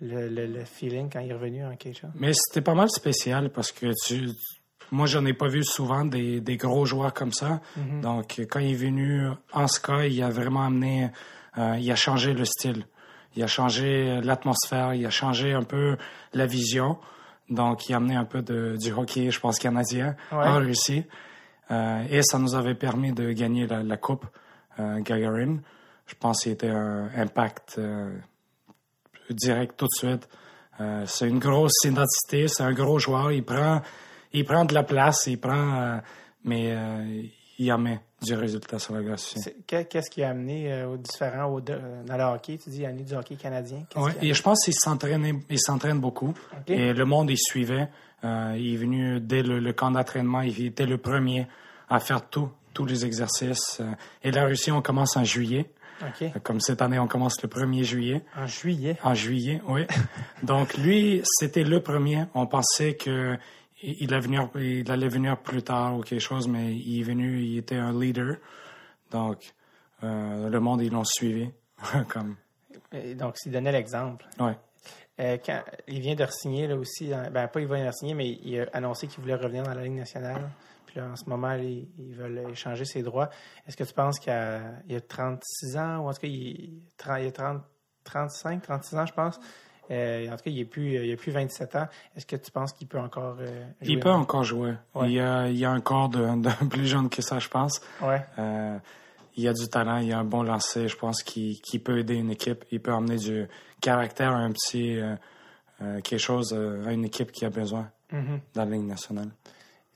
le, 0.01 0.27
le, 0.29 0.45
le 0.45 0.65
feeling 0.65 1.09
quand 1.11 1.19
il 1.19 1.31
est 1.31 1.33
revenu 1.33 1.65
en 1.65 1.75
KHL? 1.75 2.11
Mais 2.15 2.31
c'était 2.33 2.61
pas 2.61 2.73
mal 2.75 2.89
spécial 2.89 3.49
parce 3.51 3.71
que 3.71 3.87
tu, 4.05 4.29
moi, 4.91 5.05
j'en 5.07 5.25
ai 5.25 5.33
pas 5.33 5.47
vu 5.47 5.63
souvent 5.63 6.05
des, 6.05 6.41
des 6.41 6.57
gros 6.57 6.85
joueurs 6.85 7.13
comme 7.13 7.31
ça. 7.33 7.59
Donc, 8.01 8.39
quand 8.49 8.59
il 8.59 8.71
est 8.71 8.75
venu 8.75 9.27
en 9.53 9.67
Sky, 9.67 10.07
il 10.09 10.23
a 10.23 10.29
vraiment 10.29 10.63
amené, 10.65 11.09
euh, 11.57 11.75
il 11.79 11.91
a 11.91 11.95
changé 11.95 12.33
le 12.33 12.45
style. 12.45 12.85
Il 13.35 13.43
a 13.43 13.47
changé 13.47 14.21
l'atmosphère, 14.21 14.93
il 14.93 15.05
a 15.05 15.09
changé 15.09 15.51
un 15.53 15.63
peu 15.63 15.97
la 16.33 16.45
vision. 16.45 16.97
Donc, 17.49 17.89
il 17.89 17.93
a 17.93 17.97
amené 17.97 18.15
un 18.15 18.23
peu 18.25 18.41
de, 18.41 18.77
du 18.79 18.91
hockey, 18.93 19.29
je 19.29 19.39
pense, 19.39 19.59
canadien 19.59 20.15
Ouais. 20.31 20.37
en 20.47 20.57
Russie. 20.59 21.03
Euh, 21.71 22.03
et 22.09 22.21
ça 22.23 22.37
nous 22.37 22.53
avait 22.55 22.75
permis 22.75 23.11
de 23.11 23.31
gagner 23.31 23.65
la, 23.67 23.81
la 23.83 23.97
Coupe 23.97 24.25
euh, 24.79 24.99
Gagarin. 25.01 25.57
Je 26.05 26.13
pense 26.19 26.43
que 26.43 26.49
c'était 26.51 26.69
un 26.69 27.09
impact 27.15 27.75
euh, 27.79 28.15
direct 29.29 29.75
tout 29.77 29.85
de 29.87 29.95
suite. 30.07 30.27
C'est 31.05 31.29
une 31.29 31.39
grosse 31.39 31.85
identité, 31.85 32.49
c'est 32.49 32.63
un 32.63 32.73
gros 32.73 32.99
joueur. 32.99 33.31
Il 33.31 33.43
prend, 33.45 33.81
il 34.33 34.43
prend 34.43 34.65
de 34.65 34.73
la 34.73 34.83
place, 34.83 35.25
il 35.27 35.39
prend, 35.39 36.01
mais 36.43 36.75
il 37.57 37.71
en 37.71 37.77
met 37.77 38.01
du 38.21 38.33
résultat 38.35 38.77
sur 38.77 38.93
la 38.93 39.01
glace 39.01 39.35
Qu'est-ce 39.65 40.09
qui 40.09 40.21
a 40.21 40.31
amené 40.31 40.83
aux 40.83 40.97
différents 40.97 41.45
au- 41.45 41.61
dans 41.61 41.77
le 42.09 42.23
hockey? 42.23 42.57
Tu 42.57 42.69
dis, 42.69 42.79
il 42.79 42.85
a 42.85 42.89
amené 42.89 43.03
du 43.03 43.13
hockey 43.15 43.35
canadien. 43.37 43.85
Ouais, 43.95 44.11
et 44.21 44.33
je 44.33 44.41
pense 44.43 44.65
qu'il 44.65 44.73
s'entraîne, 44.73 45.41
il 45.49 45.59
s'entraîne 45.61 46.01
beaucoup. 46.01 46.33
Et 46.67 46.91
le 46.91 47.05
monde, 47.05 47.29
il 47.29 47.37
suivait. 47.39 47.87
Euh, 48.23 48.55
il 48.57 48.73
est 48.73 48.77
venu 48.77 49.19
dès 49.19 49.43
le, 49.43 49.59
le 49.59 49.73
camp 49.73 49.91
d'entraînement. 49.91 50.41
Il 50.41 50.65
était 50.65 50.85
le 50.85 50.97
premier 50.97 51.47
à 51.89 51.99
faire 51.99 52.27
tout, 52.29 52.49
tous 52.73 52.85
les 52.85 53.05
exercices. 53.05 53.79
Euh, 53.81 53.91
Et 54.23 54.31
la 54.31 54.45
Russie, 54.45 54.71
on 54.71 54.81
commence 54.81 55.15
en 55.17 55.23
juillet. 55.23 55.71
OK. 56.01 56.41
Comme 56.43 56.59
cette 56.59 56.81
année, 56.81 56.99
on 56.99 57.07
commence 57.07 57.41
le 57.41 57.47
1er 57.47 57.83
juillet. 57.83 58.21
En 58.35 58.47
juillet. 58.47 58.97
En 59.03 59.13
juillet, 59.13 59.61
oui. 59.67 59.85
Donc 60.43 60.75
lui, 60.77 61.21
c'était 61.23 61.63
le 61.63 61.79
premier. 61.81 62.25
On 62.33 62.47
pensait 62.47 62.95
que 62.95 63.37
il 63.81 64.11
allait 64.13 64.19
venir, 64.23 64.49
il 64.55 64.89
allait 64.91 65.07
venir 65.07 65.37
plus 65.37 65.61
tard 65.61 65.97
ou 65.97 66.01
quelque 66.01 66.19
chose, 66.21 66.47
mais 66.47 66.73
il 66.75 66.99
est 66.99 67.03
venu, 67.03 67.39
il 67.41 67.57
était 67.59 67.75
un 67.77 67.97
leader. 67.97 68.37
Donc 69.11 69.53
euh, 70.03 70.49
le 70.49 70.59
monde 70.59 70.81
ils 70.81 70.91
l'ont 70.91 71.03
suivi. 71.05 71.49
Comme 72.09 72.35
Et 72.91 73.13
Donc, 73.15 73.37
s'il 73.37 73.51
donnait 73.51 73.71
l'exemple. 73.71 74.25
ouais. 74.39 74.57
Euh, 75.19 75.37
quand 75.45 75.61
il 75.87 76.01
vient 76.01 76.15
de 76.15 76.23
re-signer 76.25 76.67
là 76.67 76.75
aussi, 76.75 77.07
dans- 77.07 77.31
ben 77.31 77.47
pas 77.47 77.61
il 77.61 77.67
vient 77.67 77.83
de 77.85 77.89
re-signer, 77.89 78.13
mais 78.13 78.29
il 78.43 78.59
a 78.59 78.65
annoncé 78.73 79.07
qu'il 79.07 79.21
voulait 79.21 79.35
revenir 79.35 79.63
dans 79.63 79.73
la 79.73 79.83
Ligue 79.83 79.93
nationale. 79.93 80.49
Puis 80.85 80.99
là, 80.99 81.07
en 81.11 81.15
ce 81.15 81.29
moment, 81.29 81.53
ils, 81.53 81.87
veulent 82.13 82.43
échanger 82.51 82.83
ses 82.85 83.01
droits. 83.01 83.29
Est-ce 83.67 83.77
que 83.77 83.83
tu 83.85 83.93
penses 83.93 84.19
qu'il 84.19 84.31
a, 84.33 84.59
il 84.87 84.95
a 84.95 85.01
36 85.01 85.77
ans, 85.77 85.99
ou 85.99 86.09
en 86.09 86.13
tout 86.13 86.19
cas, 86.21 86.27
il, 86.27 86.81
tren- 86.97 87.21
il 87.21 87.27
a 87.27 87.31
30, 87.31 87.61
35, 88.03 88.61
36 88.61 88.95
ans, 88.97 89.05
je 89.05 89.13
pense. 89.13 89.39
Euh, 89.91 90.27
en 90.27 90.31
tout 90.35 90.43
cas, 90.45 90.49
il 90.49 90.59
n'a 90.59 90.65
plus, 90.65 91.05
il 91.05 91.13
a 91.13 91.15
plus 91.15 91.31
27 91.31 91.75
ans. 91.75 91.87
Est-ce 92.15 92.25
que 92.25 92.35
tu 92.35 92.51
penses 92.51 92.73
qu'il 92.73 92.87
peut 92.87 92.99
encore 92.99 93.37
euh, 93.39 93.45
jouer? 93.81 93.93
Il 93.93 93.99
peut 93.99 94.09
encore 94.11 94.43
jouer. 94.43 94.73
Ouais. 94.95 95.07
Il 95.09 95.13
y 95.13 95.19
a, 95.19 95.47
il 95.47 95.57
y 95.57 95.63
a 95.65 95.69
un 95.71 95.79
corps 95.81 96.09
de, 96.09 96.19
de 96.41 96.65
plus 96.69 96.87
jeune 96.87 97.07
que 97.09 97.21
ça, 97.21 97.39
je 97.39 97.47
pense. 97.49 97.81
Ouais. 98.01 98.25
Euh, 98.39 98.77
il 99.37 99.47
a 99.47 99.53
du 99.53 99.67
talent, 99.67 99.97
il 99.97 100.11
a 100.13 100.19
un 100.19 100.23
bon 100.23 100.43
lancer. 100.43 100.87
Je 100.87 100.95
pense 100.97 101.21
qu'il 101.21 101.59
qu'il 101.61 101.83
peut 101.83 101.99
aider 101.99 102.15
une 102.15 102.31
équipe. 102.31 102.63
Il 102.71 102.81
peut 102.81 102.93
amener 102.93 103.17
du 103.17 103.47
caractère 103.89 104.31
un 104.31 104.51
petit 104.51 104.97
euh, 104.99 105.15
euh, 105.81 106.01
quelque 106.01 106.19
chose 106.19 106.53
euh, 106.53 106.85
à 106.87 106.91
une 106.91 107.05
équipe 107.05 107.31
qui 107.31 107.45
a 107.45 107.49
besoin 107.49 107.89
Mhm. 108.11 108.39
dans 108.53 108.65
la 108.65 108.71
Ligue 108.71 108.87
nationale. 108.87 109.29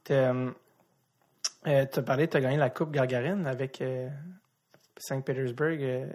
tu 0.04 0.14
as 0.14 2.02
parlé, 2.06 2.28
tu 2.28 2.38
as 2.38 2.42
gagné 2.42 2.58
la 2.58 2.70
Coupe 2.70 2.92
Gargarine 2.92 3.46
avec 3.48 3.82
euh, 3.82 4.10
Saint-Pétersbourg. 4.98 5.78
euh, 5.80 6.08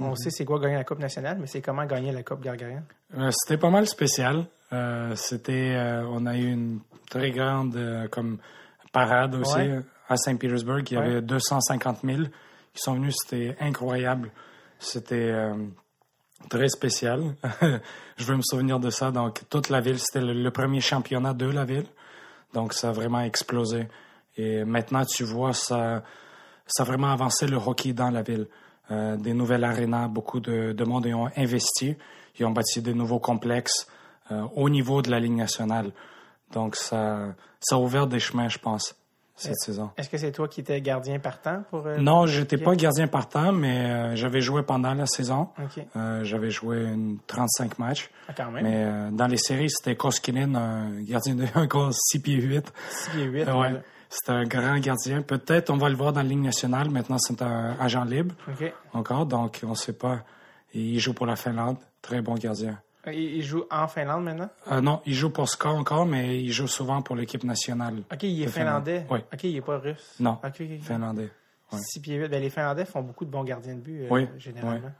on 0.00 0.14
sait 0.14 0.30
c'est 0.30 0.44
quoi 0.44 0.60
gagner 0.60 0.76
la 0.76 0.84
Coupe 0.84 1.00
nationale, 1.00 1.38
mais 1.40 1.46
c'est 1.46 1.60
comment 1.60 1.84
gagner 1.86 2.12
la 2.12 2.22
Coupe 2.22 2.40
Gargarine? 2.42 2.84
Euh, 3.16 3.30
c'était 3.32 3.58
pas 3.58 3.70
mal 3.70 3.86
spécial. 3.86 4.46
Euh, 4.72 5.14
c'était, 5.16 5.74
euh, 5.76 6.04
on 6.08 6.26
a 6.26 6.36
eu 6.36 6.52
une 6.52 6.80
très 7.10 7.30
grande 7.30 7.74
euh, 7.76 8.06
comme 8.08 8.38
parade 8.92 9.34
aussi 9.34 9.56
Ouais. 9.56 9.68
euh, 9.68 9.80
à 10.08 10.16
Saint-Pétersbourg. 10.16 10.80
Il 10.90 10.92
y 10.92 10.96
Ouais. 10.98 11.04
avait 11.04 11.22
250 11.22 11.98
000 12.04 12.22
qui 12.74 12.80
sont 12.82 12.94
venus. 12.94 13.16
C'était 13.22 13.56
incroyable. 13.60 14.30
C'était 14.78 15.30
euh, 15.32 15.54
très 16.48 16.68
spécial. 16.68 17.34
Je 18.16 18.24
veux 18.24 18.36
me 18.36 18.42
souvenir 18.42 18.80
de 18.80 18.90
ça. 18.90 19.10
Donc 19.10 19.42
toute 19.48 19.68
la 19.68 19.80
ville, 19.80 19.98
c'était 19.98 20.20
le, 20.20 20.50
premier 20.50 20.80
championnat 20.80 21.34
de 21.34 21.46
la 21.46 21.64
ville. 21.64 21.86
Donc 22.54 22.72
ça 22.72 22.90
a 22.90 22.92
vraiment 22.92 23.20
explosé. 23.20 23.88
Et 24.36 24.64
maintenant, 24.64 25.04
tu 25.04 25.24
vois, 25.24 25.52
ça, 25.52 26.02
ça 26.66 26.82
a 26.82 26.86
vraiment 26.86 27.10
avancé 27.12 27.46
le 27.46 27.56
hockey 27.56 27.92
dans 27.92 28.10
la 28.10 28.22
ville. 28.22 28.46
Euh, 28.90 29.16
des 29.16 29.34
nouvelles 29.34 29.64
arénas, 29.64 30.08
beaucoup 30.08 30.40
de, 30.40 30.72
de 30.72 30.84
monde 30.84 31.06
y 31.06 31.12
ont 31.12 31.28
investi. 31.36 31.96
Ils 32.38 32.46
ont 32.46 32.50
bâti 32.52 32.80
des 32.80 32.94
nouveaux 32.94 33.18
complexes 33.18 33.86
euh, 34.30 34.46
au 34.54 34.70
niveau 34.70 35.02
de 35.02 35.10
la 35.10 35.20
Ligue 35.20 35.36
nationale. 35.36 35.92
Donc, 36.52 36.76
ça, 36.76 37.34
ça 37.60 37.76
a 37.76 37.78
ouvert 37.78 38.06
des 38.06 38.20
chemins, 38.20 38.48
je 38.48 38.58
pense, 38.58 38.94
cette 39.38 39.56
saison. 39.58 39.90
Est-ce 39.96 40.08
que 40.10 40.18
c'est 40.18 40.32
toi 40.32 40.48
qui 40.48 40.60
étais 40.60 40.80
gardien 40.80 41.18
partant 41.18 41.62
pour. 41.70 41.86
euh, 41.86 41.96
Non, 41.98 42.26
j'étais 42.26 42.58
pas 42.58 42.74
gardien 42.76 43.06
partant, 43.06 43.52
mais 43.52 43.78
euh, 43.86 44.16
j'avais 44.16 44.40
joué 44.40 44.62
pendant 44.62 44.92
la 44.94 45.06
saison. 45.06 45.48
Euh, 45.96 46.24
j'avais 46.24 46.50
joué 46.50 46.82
une 46.84 47.18
35 47.26 47.78
matchs. 47.78 48.10
Ah, 48.28 48.32
quand 48.36 48.50
même. 48.50 48.64
Mais 48.64 48.84
euh, 48.84 49.10
dans 49.12 49.26
les 49.26 49.36
séries, 49.36 49.70
c'était 49.70 49.96
Koskinen, 49.96 50.54
un 50.56 51.00
gardien 51.02 51.34
de 51.36 51.44
un 51.54 51.66
gars 51.66 51.88
6 51.92 52.20
pieds 52.20 52.40
8. 52.40 52.72
6 52.90 53.10
pieds 53.10 53.24
8. 53.24 53.44
Ouais. 53.50 53.82
C'était 54.10 54.32
un 54.32 54.44
grand 54.44 54.78
gardien. 54.78 55.22
Peut-être 55.22 55.70
on 55.70 55.76
va 55.76 55.88
le 55.88 55.94
voir 55.96 56.12
dans 56.12 56.22
la 56.22 56.28
Ligue 56.28 56.40
nationale. 56.42 56.90
Maintenant, 56.90 57.18
c'est 57.18 57.42
un 57.42 57.76
agent 57.78 58.04
libre 58.04 58.34
OK. 58.48 58.72
encore, 58.94 59.26
donc 59.26 59.60
on 59.64 59.70
ne 59.70 59.74
sait 59.74 59.92
pas. 59.92 60.20
Il 60.74 60.98
joue 60.98 61.12
pour 61.14 61.26
la 61.26 61.36
Finlande. 61.36 61.76
Très 62.02 62.20
bon 62.22 62.34
gardien. 62.34 62.78
Il, 63.12 63.42
joue 63.42 63.64
en 63.70 63.88
Finlande 63.88 64.24
maintenant? 64.24 64.48
Euh, 64.70 64.80
non, 64.80 65.00
il 65.06 65.14
joue 65.14 65.30
pour 65.30 65.48
Ska 65.48 65.70
encore, 65.70 66.06
mais 66.06 66.40
il 66.40 66.52
joue 66.52 66.66
souvent 66.66 67.02
pour 67.02 67.16
l'équipe 67.16 67.44
nationale. 67.44 68.02
OK, 68.12 68.22
il 68.22 68.42
est 68.42 68.46
Finlande. 68.46 68.84
finlandais. 68.84 69.06
Oui. 69.10 69.18
OK, 69.32 69.44
il 69.44 69.54
n'est 69.54 69.60
pas 69.60 69.78
russe. 69.78 70.16
Non, 70.20 70.38
OK, 70.44 70.60
OK. 70.60 70.80
Finlandais. 70.82 71.30
ouais. 71.72 71.78
6 71.78 72.00
pieds 72.00 72.16
8. 72.16 72.28
Ben, 72.28 72.40
les 72.40 72.50
Finlandais 72.50 72.84
font 72.84 73.02
beaucoup 73.02 73.24
de 73.24 73.30
bons 73.30 73.44
gardiens 73.44 73.74
de 73.74 73.80
but, 73.80 74.02
euh, 74.02 74.08
Oui, 74.10 74.28
généralement. 74.36 74.92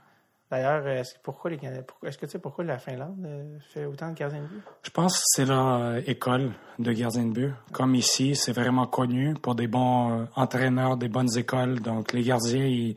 D'ailleurs, 0.51 0.87
est-ce, 0.87 1.13
pourquoi 1.21 1.51
les, 1.51 1.59
est-ce 2.03 2.17
que 2.17 2.25
tu 2.25 2.31
sais 2.31 2.39
pourquoi 2.39 2.63
la 2.63 2.79
Finlande 2.79 3.23
euh, 3.23 3.59
fait 3.71 3.85
autant 3.85 4.09
de 4.09 4.15
gardiens 4.15 4.41
de 4.41 4.47
but? 4.47 4.61
Je 4.81 4.89
pense 4.89 5.17
que 5.17 5.23
c'est 5.25 5.45
leur 5.45 5.67
euh, 5.67 6.01
école 6.07 6.51
de 6.79 6.91
gardien 6.91 7.25
de 7.25 7.31
but. 7.31 7.53
Comme 7.71 7.93
ici, 7.93 8.35
c'est 8.35 8.53
vraiment 8.53 8.87
connu 8.87 9.35
pour 9.35 9.53
des 9.53 9.67
bons 9.67 10.27
entraîneurs, 10.35 10.97
des 10.97 11.09
bonnes 11.09 11.37
écoles. 11.37 11.79
Donc, 11.81 12.13
les 12.13 12.23
gardiens, 12.23 12.65
ils 12.65 12.95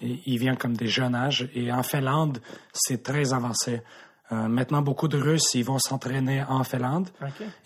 ils 0.00 0.38
viennent 0.38 0.56
comme 0.56 0.76
des 0.76 0.86
jeunes 0.86 1.14
âges. 1.14 1.48
Et 1.54 1.72
en 1.72 1.82
Finlande, 1.82 2.38
c'est 2.72 3.02
très 3.02 3.32
avancé. 3.32 3.82
Euh, 4.30 4.46
maintenant, 4.48 4.82
beaucoup 4.82 5.08
de 5.08 5.16
Russes, 5.18 5.54
ils 5.54 5.64
vont 5.64 5.78
s'entraîner 5.78 6.42
en 6.48 6.62
Finlande. 6.64 7.08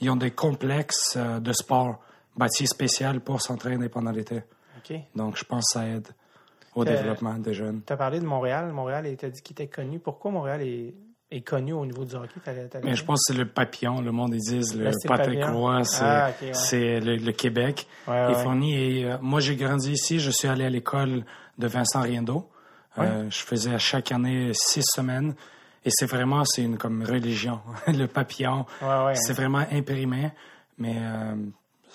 Ils 0.01 0.11
ont 0.11 0.16
des 0.16 0.31
complexes 0.31 1.14
euh, 1.16 1.40
de 1.40 1.53
sport 1.53 1.98
bâtis 2.37 2.66
spécial 2.66 3.20
pour 3.20 3.40
s'entraîner 3.42 3.88
pendant 3.88 4.12
l'été. 4.12 4.42
Donc, 5.14 5.37
je 5.37 5.44
pense 5.44 5.64
que 5.72 5.81
ça 5.81 5.87
aide 5.88 6.09
au 6.75 6.83
Euh, 6.83 6.85
développement 6.85 7.35
des 7.38 7.55
jeunes. 7.55 7.83
Tu 7.87 7.92
as 7.92 7.96
parlé 7.96 8.20
de 8.20 8.27
Montréal. 8.27 8.72
Montréal, 8.72 9.07
tu 9.18 9.25
as 9.27 9.31
dit 9.31 9.42
qu'il 9.42 9.55
était 9.55 9.66
connu. 9.68 9.98
Pourquoi 9.98 10.31
Montréal 10.31 10.62
est, 10.62 10.94
est 11.31 11.40
connu 11.42 11.72
au 11.72 11.85
niveau 11.87 12.05
du 12.05 12.14
hockey? 12.14 12.40
Mais 12.85 12.94
je 12.96 13.05
pense 13.05 13.20
que 13.27 13.33
c'est 13.33 13.38
le 13.38 13.46
papillon. 13.48 14.01
Le 14.01 14.11
monde, 14.12 14.35
ils 14.35 14.40
disent 14.40 14.75
le 14.77 14.90
Patrick. 15.07 15.44
Roy, 15.44 15.85
c'est 15.85 16.05
Ah, 16.05 16.31
ouais. 16.72 17.01
le, 17.01 17.16
le 17.16 17.33
Québec. 17.33 17.87
Ouais, 18.09 18.25
qui 18.27 18.33
est 18.33 18.37
ouais. 18.37 18.42
fourni. 18.42 18.75
Et, 18.75 19.05
euh, 19.11 19.16
moi, 19.20 19.40
j'ai 19.40 19.57
grandi 19.57 19.92
ici. 19.92 20.18
Je 20.20 20.31
suis 20.31 20.48
allé 20.48 20.64
à 20.64 20.70
l'école 20.70 21.25
de 21.59 21.66
Vincent 21.66 22.01
Riendo. 22.03 22.48
Je 22.96 23.38
faisais 23.38 23.72
à 23.75 23.79
chaque 23.79 24.12
année 24.12 24.51
six 24.55 24.83
semaines. 24.85 25.35
Et 25.85 25.90
c'est 25.90 26.07
vraiment, 26.07 26.45
c'est 26.45 26.62
une 26.62 26.79
comme 26.79 27.03
religion. 27.03 27.61
le 27.88 28.07
papillon, 28.07 28.66
Ouais, 28.81 29.05
ouais. 29.07 29.14
c'est 29.16 29.33
vraiment 29.33 29.64
imprimé. 29.71 30.31
Mais 30.79 30.95
euh, 30.99 31.35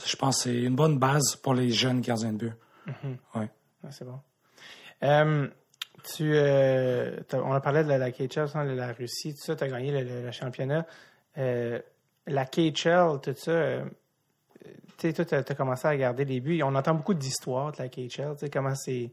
je 0.06 0.15
pense 0.15 0.38
que 0.38 0.43
c'est 0.50 0.56
une 0.63 0.76
bonne 0.76 0.97
base 1.00 1.36
pour 1.38 1.54
les 1.54 1.69
jeunes 1.71 2.02
gardiens 2.02 2.34
de 2.34 2.38
but. 2.47 2.54
Ouais. 3.36 3.50
Ah, 3.84 3.91
c'est 3.91 4.06
bon. 4.06 4.19
Euh, 5.04 5.47
Tu, 6.15 6.32
euh, 6.34 7.19
on 7.34 7.52
a 7.54 7.60
parlé 7.60 7.84
de 7.84 7.89
la, 7.89 7.97
la 7.97 8.12
KHL, 8.12 8.47
sans 8.47 8.63
la 8.63 8.93
Russie, 8.93 9.34
tout 9.36 9.41
ça, 9.41 9.56
tu 9.56 9.63
as 9.63 9.67
gagné 9.67 9.91
le, 9.91 10.04
le- 10.08 10.21
le 10.26 10.32
championnat. 10.32 10.86
La 11.36 12.45
KHL, 12.45 13.19
tout 13.21 13.34
ça, 13.36 13.82
tu 14.63 14.69
sais, 14.97 15.13
toi, 15.13 15.26
tu 15.26 15.36
as, 15.36 15.56
commencé 15.56 15.88
à 15.88 15.91
regarder 15.91 16.26
les 16.26 16.39
buts. 16.41 16.62
On 16.63 16.76
entend 16.76 16.93
beaucoup 16.93 17.13
d'histoires 17.13 17.71
de 17.71 17.78
la 17.82 17.89
KHL, 17.89 18.34
tu 18.34 18.39
sais, 18.39 18.50
comment 18.50 18.76
c'est, 18.76 19.12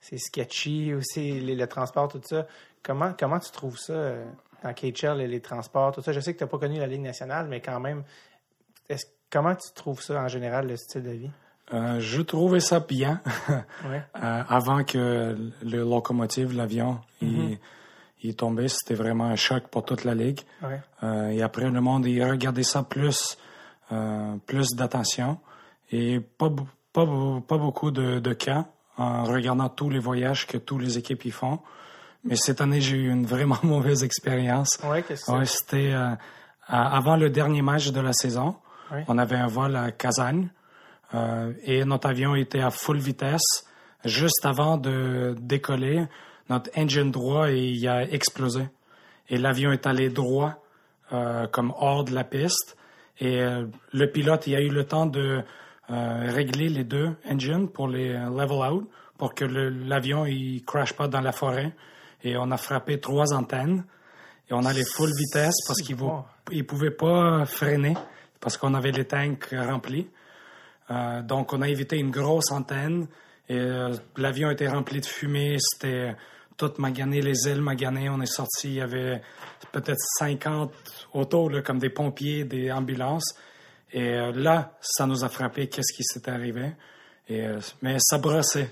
c'est 0.00 0.18
sketchy, 0.18 0.94
aussi 0.94 1.40
les- 1.40 1.54
le 1.56 1.66
transport, 1.66 2.08
tout 2.08 2.20
ça. 2.24 2.46
Comment, 2.82 3.12
comment 3.18 3.38
tu 3.38 3.50
trouves 3.50 3.78
ça 3.78 3.92
euh, 3.92 4.24
dans 4.64 4.72
KHL, 4.72 5.18
les, 5.18 5.28
les 5.28 5.40
transports, 5.40 5.92
tout 5.92 6.02
ça? 6.02 6.12
Je 6.12 6.20
sais 6.20 6.32
que 6.32 6.38
tu 6.38 6.44
n'as 6.44 6.50
pas 6.50 6.58
connu 6.58 6.78
la 6.78 6.86
Ligue 6.86 7.02
nationale, 7.02 7.46
mais 7.48 7.60
quand 7.60 7.78
même, 7.80 8.02
est-ce, 8.88 9.06
comment 9.30 9.54
tu 9.54 9.72
trouves 9.74 10.02
ça 10.02 10.20
en 10.20 10.28
général, 10.28 10.66
le 10.66 10.76
style 10.76 11.02
de 11.02 11.10
vie? 11.10 11.30
Euh, 11.72 12.00
je 12.00 12.20
trouvais 12.20 12.60
ça 12.60 12.80
bien 12.80 13.20
Ouais. 13.88 14.02
Euh, 14.22 14.42
avant 14.48 14.84
que 14.84 15.36
le 15.62 15.78
locomotive, 15.78 16.56
l'avion, 16.56 17.00
il, 17.20 17.58
il 18.22 18.30
est 18.30 18.38
tombé. 18.38 18.68
C'était 18.68 18.94
vraiment 18.94 19.26
un 19.26 19.36
choc 19.36 19.68
pour 19.68 19.84
toute 19.84 20.04
la 20.04 20.14
ligue. 20.14 20.40
Ouais. 20.62 20.80
Euh, 21.02 21.28
et 21.28 21.42
après, 21.42 21.70
le 21.70 21.80
monde, 21.80 22.06
il 22.06 22.22
regardait 22.24 22.62
ça 22.64 22.82
plus, 22.82 23.38
plus 24.46 24.70
d'attention 24.74 25.38
et 25.90 26.20
pas, 26.20 26.50
pas, 26.92 27.06
pas 27.46 27.58
beaucoup 27.58 27.90
de, 27.90 28.18
de 28.18 28.32
cas 28.32 28.66
en 28.96 29.24
regardant 29.24 29.68
tous 29.68 29.90
les 29.90 29.98
voyages 29.98 30.46
que 30.46 30.58
tous 30.58 30.78
les 30.78 30.98
équipes 30.98 31.24
y 31.24 31.30
font. 31.30 31.60
Mais 32.24 32.36
cette 32.36 32.60
année, 32.60 32.80
j'ai 32.80 32.96
eu 32.96 33.10
une 33.10 33.26
vraiment 33.26 33.58
mauvaise 33.62 34.04
expérience. 34.04 34.78
Ouais, 34.84 35.02
qu'est-ce 35.02 35.26
que 35.26 35.32
Ouais, 35.32 35.44
c'est? 35.44 35.58
c'était 35.58 35.92
euh, 35.92 36.14
avant 36.68 37.16
le 37.16 37.30
dernier 37.30 37.62
match 37.62 37.90
de 37.90 38.00
la 38.00 38.12
saison. 38.12 38.56
Ouais. 38.92 39.04
On 39.08 39.18
avait 39.18 39.36
un 39.36 39.46
vol 39.48 39.74
à 39.76 39.90
Kazan 39.90 40.44
euh, 41.14 41.52
et 41.64 41.84
notre 41.84 42.08
avion 42.08 42.34
était 42.34 42.60
à 42.60 42.70
full 42.70 42.98
vitesse. 42.98 43.64
Juste 44.04 44.44
avant 44.44 44.76
de 44.76 45.34
décoller, 45.40 46.04
notre 46.48 46.70
engine 46.76 47.10
droit 47.10 47.48
il 47.50 47.86
a 47.88 48.02
explosé 48.02 48.68
et 49.28 49.38
l'avion 49.38 49.70
est 49.72 49.86
allé 49.86 50.08
droit 50.10 50.54
euh, 51.12 51.46
comme 51.46 51.72
hors 51.76 52.04
de 52.04 52.12
la 52.14 52.24
piste. 52.24 52.76
Et 53.20 53.40
euh, 53.40 53.66
le 53.92 54.10
pilote 54.10 54.46
il 54.46 54.56
a 54.56 54.60
eu 54.60 54.68
le 54.70 54.84
temps 54.84 55.06
de 55.06 55.42
euh, 55.90 56.30
régler 56.30 56.68
les 56.68 56.84
deux 56.84 57.10
engines 57.30 57.68
pour 57.68 57.86
les 57.88 58.10
euh, 58.10 58.28
level 58.30 58.58
out 58.72 58.90
pour 59.18 59.34
que 59.34 59.44
l'avion 59.44 60.26
il 60.26 60.62
crash 60.64 60.92
pas 60.94 61.06
dans 61.08 61.20
la 61.20 61.32
forêt. 61.32 61.72
Et 62.24 62.36
on 62.36 62.50
a 62.50 62.56
frappé 62.56 63.00
trois 63.00 63.32
antennes 63.32 63.84
et 64.48 64.54
on 64.54 64.64
allait 64.64 64.84
full 64.84 65.10
vitesse 65.16 65.56
parce 65.66 65.80
qu'il 65.80 65.96
bon. 65.96 66.24
ne 66.50 66.62
pouvait 66.62 66.90
pas 66.90 67.44
freiner 67.46 67.94
parce 68.40 68.56
qu'on 68.56 68.74
avait 68.74 68.92
les 68.92 69.06
tanks 69.06 69.48
remplis. 69.52 70.08
Euh, 70.90 71.22
donc, 71.22 71.52
on 71.52 71.62
a 71.62 71.68
évité 71.68 71.96
une 71.96 72.10
grosse 72.10 72.50
antenne 72.50 73.06
et 73.48 73.56
euh, 73.56 73.94
l'avion 74.16 74.50
était 74.50 74.68
rempli 74.68 75.00
de 75.00 75.06
fumée. 75.06 75.56
C'était 75.58 76.14
tout 76.56 76.72
magané, 76.78 77.22
les 77.22 77.48
ailes 77.48 77.60
maganées. 77.62 78.08
On 78.08 78.20
est 78.20 78.26
sorti, 78.26 78.68
il 78.68 78.74
y 78.74 78.80
avait 78.80 79.22
peut-être 79.70 80.00
50 80.18 80.72
autos, 81.14 81.48
là, 81.48 81.62
comme 81.62 81.78
des 81.78 81.90
pompiers, 81.90 82.44
des 82.44 82.70
ambulances. 82.70 83.34
Et 83.92 84.08
euh, 84.08 84.32
là, 84.32 84.76
ça 84.80 85.06
nous 85.06 85.24
a 85.24 85.28
frappé 85.28 85.68
qu'est-ce 85.68 85.94
qui 85.96 86.04
s'était 86.04 86.30
arrivé? 86.30 86.72
Et, 87.28 87.46
mais 87.80 87.96
ça 88.00 88.18
brossait. 88.18 88.68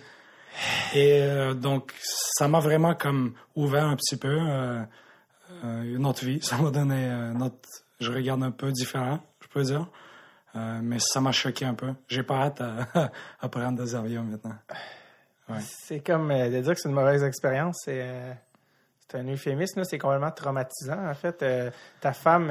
Et 0.94 1.22
euh, 1.22 1.54
donc, 1.54 1.92
ça 2.02 2.48
m'a 2.48 2.60
vraiment 2.60 2.94
comme 2.94 3.34
ouvert 3.54 3.84
un 3.84 3.96
petit 3.96 4.16
peu 4.16 4.28
euh, 4.28 4.82
euh, 5.64 5.82
une 5.82 6.06
autre 6.06 6.24
vie. 6.24 6.40
Ça 6.42 6.56
m'a 6.56 6.70
donné 6.70 7.06
euh, 7.06 7.32
un 7.32 7.40
autre... 7.40 7.56
Je 8.00 8.10
regarde 8.10 8.42
un 8.42 8.50
peu 8.50 8.72
différent, 8.72 9.20
je 9.42 9.48
peux 9.48 9.62
dire. 9.62 9.86
Mais 10.54 10.96
ça 10.98 11.20
m'a 11.20 11.32
choqué 11.32 11.66
un 11.66 11.74
peu. 11.74 11.92
J'ai 12.08 12.22
pas 12.22 12.46
hâte 12.46 12.62
à, 12.62 13.48
prendre 13.48 13.78
des 13.78 13.94
avions 13.94 14.24
maintenant. 14.24 14.56
C'est 15.60 16.00
comme 16.00 16.30
de 16.30 16.60
dire 16.60 16.74
que 16.74 16.80
c'est 16.80 16.88
une 16.88 16.94
mauvaise 16.94 17.22
expérience. 17.22 17.82
C'est 17.84 18.08
c'est 19.06 19.18
un 19.18 19.28
euphémisme. 19.28 19.84
C'est 19.84 19.98
complètement 19.98 20.30
traumatisant. 20.30 21.08
En 21.08 21.14
fait, 21.14 21.44
ta 22.00 22.12
femme, 22.14 22.50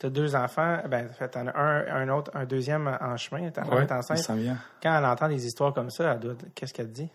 tu 0.00 0.06
as 0.06 0.10
deux 0.10 0.34
enfants. 0.34 0.78
Ben, 0.88 1.08
en 1.20 1.46
as 1.46 1.56
un, 1.58 1.86
un 2.02 2.08
autre, 2.08 2.30
un 2.34 2.44
deuxième 2.46 2.88
en 3.00 3.16
chemin. 3.16 3.42
Ouais, 3.42 3.82
est 3.82 3.92
enceinte. 3.92 4.18
ça 4.18 4.34
vient. 4.34 4.56
Quand 4.82 4.96
elle 4.98 5.04
entend 5.04 5.28
des 5.28 5.46
histoires 5.46 5.72
comme 5.74 5.90
ça, 5.90 6.12
elle 6.14 6.20
doit- 6.20 6.34
qu'est-ce 6.54 6.72
qu'elle 6.74 6.90
dit? 6.90 7.08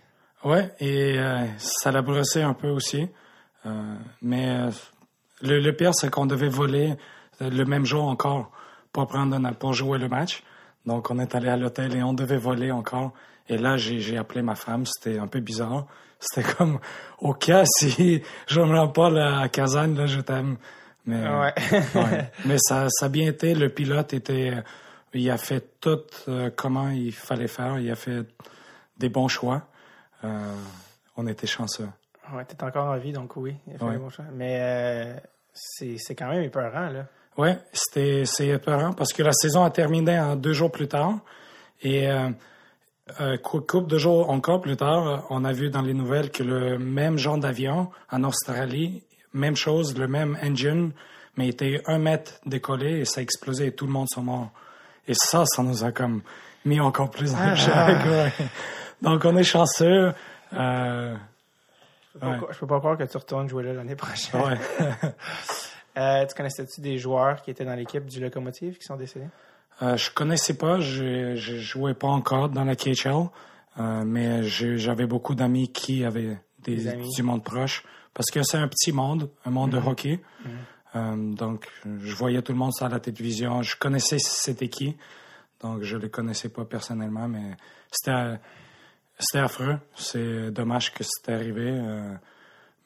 Ouais, 0.44 0.72
et 0.80 1.18
euh, 1.20 1.46
ça 1.58 1.92
l'a 1.92 2.02
brossé 2.02 2.42
un 2.44 2.54
peu 2.54 2.70
aussi. 2.70 3.10
Euh, 3.66 3.96
mais 4.22 4.50
euh, 4.50 4.70
le, 5.42 5.60
le 5.60 5.76
pire, 5.76 5.94
c'est 5.96 6.10
qu'on 6.12 6.26
devait 6.28 6.50
voler 6.50 6.94
le 7.42 7.64
même 7.66 7.86
jour 7.86 8.06
encore 8.08 8.52
pour 8.94 9.08
prendre 9.08 9.36
un- 9.36 9.54
pour 9.54 9.74
jouer 9.74 9.98
le 9.98 10.08
match. 10.08 10.44
Donc, 10.86 11.10
on 11.10 11.18
est 11.20 11.34
allé 11.34 11.50
à 11.50 11.58
l'hôtel 11.58 11.96
et 11.96 12.04
on 12.04 12.14
devait 12.14 12.38
voler 12.38 12.72
encore. 12.72 13.12
Et 13.50 13.58
là, 13.58 13.76
j'ai 13.78 14.00
j'ai 14.00 14.18
appelé 14.18 14.42
ma 14.44 14.56
femme. 14.56 14.86
C'était 14.86 15.18
un 15.18 15.28
peu 15.28 15.40
bizarre. 15.40 15.86
C'était 16.20 16.48
comme, 16.54 16.80
au 17.20 17.34
cas 17.34 17.64
si 17.66 18.22
je 18.48 18.62
me 18.62 18.78
rends 18.78 18.88
pas 18.90 19.10
là, 19.10 19.40
à 19.40 19.50
Kazan, 19.50 19.96
là, 19.96 20.06
je 20.06 20.22
t'aime. 20.22 20.58
Mais, 21.06 21.22
Ouais. 21.28 21.54
ouais. 21.96 22.32
Mais 22.46 22.58
ça, 22.60 22.88
ça 22.90 23.06
a 23.06 23.10
bien 23.10 23.28
été. 23.28 23.54
Le 23.56 23.70
pilote 23.70 24.14
était, 24.14 24.54
il 25.14 25.30
a 25.30 25.38
fait 25.38 25.80
tout 25.80 26.00
euh, 26.28 26.50
comment 26.56 26.90
il 26.90 27.12
fallait 27.14 27.48
faire. 27.48 27.80
Il 27.80 27.90
a 27.92 27.96
fait 27.96 28.26
des 28.98 29.10
bons 29.10 29.28
choix. 29.28 29.64
Euh, 30.24 30.56
on 31.18 31.28
était 31.28 31.48
chanceux. 31.48 31.88
ouais, 32.34 32.44
t'es 32.46 32.62
encore 32.64 32.88
en 32.88 32.98
vie, 32.98 33.12
donc 33.12 33.36
oui. 33.38 33.56
il 33.68 33.76
a 33.76 33.78
fait 33.78 33.86
Ouais. 33.86 33.94
le 33.94 34.00
bon 34.00 34.10
choix. 34.10 34.26
Mais 34.34 34.58
euh, 34.60 35.14
c'est 35.54 36.16
quand 36.16 36.30
même 36.30 36.44
épeurant, 36.44 36.90
là. 36.90 37.06
Ouais, 37.38 37.58
c'était 37.74 38.24
c'est 38.26 38.48
épeurant 38.48 38.94
parce 38.94 39.12
que 39.12 39.22
la 39.22 39.34
saison 39.34 39.64
a 39.66 39.70
terminé 39.70 40.18
en 40.18 40.38
deux 40.38 40.54
jours 40.54 40.72
plus 40.72 40.88
tard 40.88 41.16
et 41.82 42.10
euh, 42.10 42.30
euh, 43.20 43.38
cou- 43.38 43.60
couple 43.60 43.90
de 43.90 43.98
jours 43.98 44.30
encore 44.30 44.62
plus 44.62 44.78
tard, 44.78 45.26
on 45.30 45.44
a 45.44 45.52
vu 45.52 45.70
dans 45.70 45.82
les 45.82 45.94
nouvelles 45.94 46.32
que 46.32 46.44
le 46.44 46.80
même 46.80 47.18
genre 47.18 47.38
d'avion 47.38 47.90
en 48.10 48.24
Australie, 48.24 49.04
même 49.36 49.56
chose, 49.56 49.98
le 49.98 50.08
même 50.08 50.38
engine, 50.44 50.92
mais 51.38 51.50
était 51.50 51.82
un 51.86 51.98
mètre 52.00 52.34
décollé 52.46 53.00
et 53.00 53.06
ça 53.06 53.20
a 53.20 53.24
explosé 53.24 53.68
et 53.68 53.72
tout 53.72 53.86
le 53.86 53.92
monde 53.92 54.08
sont 54.10 54.24
morts. 54.24 54.50
Et 55.08 55.14
ça, 55.14 55.46
ça 55.46 55.62
nous 55.64 55.84
a 55.84 55.92
comme 55.92 56.22
mis 56.66 56.80
encore 56.80 57.12
plus 57.12 57.34
en 57.36 57.56
choc. 57.56 57.74
ouais. 57.76 58.32
Donc 59.02 59.24
on 59.26 59.36
est 59.38 59.44
chanceux. 59.44 60.14
Euh, 60.54 61.16
Je 62.16 62.20
peux 62.20 62.20
pas 62.20 62.28
Ouais. 62.32 62.40
Je 62.52 62.60
peux 62.60 62.68
pas 62.68 62.80
croire 62.80 62.98
que 62.98 63.04
tu 63.04 63.18
retournes 63.18 63.48
jouer 63.50 63.64
là 63.64 63.74
l'année 63.74 63.96
prochaine. 63.96 64.42
ouais. 64.42 64.58
Euh, 65.98 66.26
tu 66.26 66.36
connaissais-tu 66.36 66.82
des 66.82 66.98
joueurs 66.98 67.42
qui 67.42 67.52
étaient 67.52 67.64
dans 67.64 67.74
l'équipe 67.74 68.06
du 68.06 68.20
Locomotive 68.20 68.78
qui 68.78 68.84
sont 68.84 68.98
décédés? 68.98 69.28
Euh, 69.82 69.96
je 69.96 70.12
connaissais 70.12 70.54
pas, 70.56 70.82
je, 70.82 71.38
je 71.38 71.56
jouais 71.58 71.94
pas 71.94 72.08
encore 72.10 72.50
dans 72.50 72.66
la 72.66 72.76
KHL, 72.76 73.30
euh, 73.80 74.04
mais 74.06 74.44
j'avais 74.44 75.06
beaucoup 75.06 75.36
d'amis 75.36 75.72
qui 75.72 76.04
avaient 76.04 76.38
des, 76.60 76.76
Des 76.76 76.88
amis. 76.90 77.10
du 77.16 77.24
monde 77.24 77.46
proche, 77.46 77.86
parce 78.16 78.32
que 78.32 78.42
c'est 78.42 78.58
un 78.58 78.68
petit 78.68 78.94
monde, 78.94 79.30
un 79.46 79.52
monde 79.52 79.72
de 79.72 79.78
hockey. 79.78 80.20
Euh, 80.96 81.34
donc, 81.36 81.68
je 81.84 82.16
voyais 82.16 82.42
tout 82.42 82.54
le 82.54 82.58
monde 82.58 82.74
sur 82.74 82.88
la 82.90 83.00
télévision, 83.00 83.62
je 83.62 83.76
connaissais 83.78 84.18
c'était 84.18 84.70
qui, 84.70 84.96
donc 85.62 85.84
je 85.84 85.98
le 85.98 86.08
connaissais 86.08 86.50
pas 86.50 86.64
personnellement, 86.64 87.28
mais 87.28 87.58
c'était 87.92 88.40
c'était 89.20 89.40
affreux. 89.40 89.78
C'est 89.96 90.52
dommage 90.52 90.94
que 90.94 91.04
c'était 91.04 91.34
arrivé, 91.34 91.70
euh, 91.70 92.14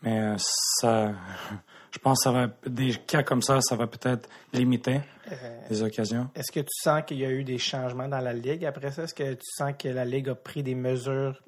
mais 0.01 0.19
euh, 0.19 0.35
ça, 0.37 1.13
je 1.91 1.99
pense 1.99 2.19
que 2.19 2.23
ça 2.23 2.31
va 2.31 2.47
des 2.65 2.95
cas 2.95 3.21
comme 3.21 3.43
ça, 3.43 3.61
ça 3.61 3.75
va 3.75 3.85
peut-être 3.85 4.27
limiter 4.51 5.01
les 5.69 5.83
occasions. 5.83 6.27
Est-ce 6.33 6.51
que 6.51 6.61
tu 6.61 6.81
sens 6.81 7.03
qu'il 7.05 7.19
y 7.19 7.25
a 7.25 7.29
eu 7.29 7.43
des 7.43 7.59
changements 7.59 8.07
dans 8.07 8.19
la 8.19 8.33
Ligue 8.33 8.65
après 8.65 8.91
ça? 8.91 9.03
Est-ce 9.03 9.13
que 9.13 9.33
tu 9.33 9.45
sens 9.45 9.73
que 9.77 9.89
la 9.89 10.05
Ligue 10.05 10.29
a 10.29 10.35
pris 10.35 10.63
des 10.63 10.73
mesures 10.73 11.39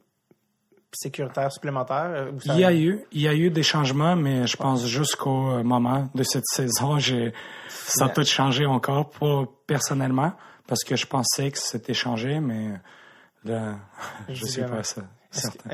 sécuritaires 0.94 1.52
supplémentaires? 1.52 2.12
euh, 2.14 2.32
Il 2.46 2.60
y 2.60 2.66
a 2.66 2.74
eu, 2.74 3.04
il 3.12 3.22
y 3.22 3.28
a 3.28 3.34
eu 3.34 3.50
des 3.50 3.64
changements, 3.64 4.16
mais 4.16 4.48
je 4.48 4.58
pense 4.58 4.86
jusqu'au 4.88 5.52
euh, 5.52 5.64
moment 5.64 6.10
de 6.16 6.24
cette 6.24 6.46
saison, 6.52 7.00
j'ai, 7.00 7.34
ça 7.70 8.06
a 8.06 8.10
tout 8.10 8.24
changé 8.24 8.66
encore, 8.66 9.10
pas 9.10 9.46
personnellement, 9.68 10.34
parce 10.68 10.84
que 10.84 10.96
je 10.96 11.06
pensais 11.08 11.52
que 11.52 11.58
c'était 11.58 11.94
changé, 11.94 12.40
mais 12.40 12.72
là, 13.44 13.76
je 14.30 14.46
suis 14.46 14.62
pas 14.64 14.84
ça, 14.84 15.02
Est-ce 15.34 15.48
que, 15.48 15.54
certain. 15.54 15.70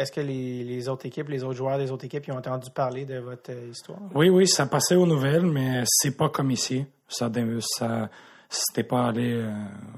est-ce 0.00 0.12
que, 0.12 0.20
les, 0.20 0.64
les 0.64 0.88
autres 0.88 1.06
équipes, 1.06 1.28
les 1.28 1.42
autres 1.44 1.56
joueurs 1.56 1.78
des 1.78 1.90
autres 1.90 2.04
équipes, 2.04 2.24
ils 2.28 2.32
ont 2.32 2.38
entendu 2.38 2.70
parler 2.70 3.04
de 3.04 3.18
votre 3.18 3.50
euh, 3.50 3.68
histoire? 3.70 3.98
Oui, 4.14 4.28
oui, 4.28 4.46
ça 4.46 4.66
passait 4.66 4.94
aux 4.96 5.06
nouvelles, 5.06 5.46
mais 5.46 5.82
c'est 5.86 6.16
pas 6.16 6.28
comme 6.28 6.50
ici. 6.50 6.84
Ça, 7.08 7.28
c'était 8.50 8.82
pas 8.82 9.06
allé 9.08 9.32
euh, 9.34 9.50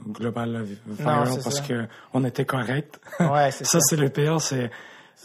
global 0.06 0.62
viral 0.86 1.26
c'est 1.28 1.42
parce 1.42 1.56
ça. 1.56 1.62
que 1.66 1.86
on 2.12 2.22
était 2.24 2.44
correct. 2.44 3.00
Ouais, 3.18 3.50
c'est 3.50 3.64
ça. 3.64 3.80
ça, 3.80 3.80
c'est 3.80 3.96
le 3.96 4.08
pire, 4.10 4.40
c'est. 4.40 4.70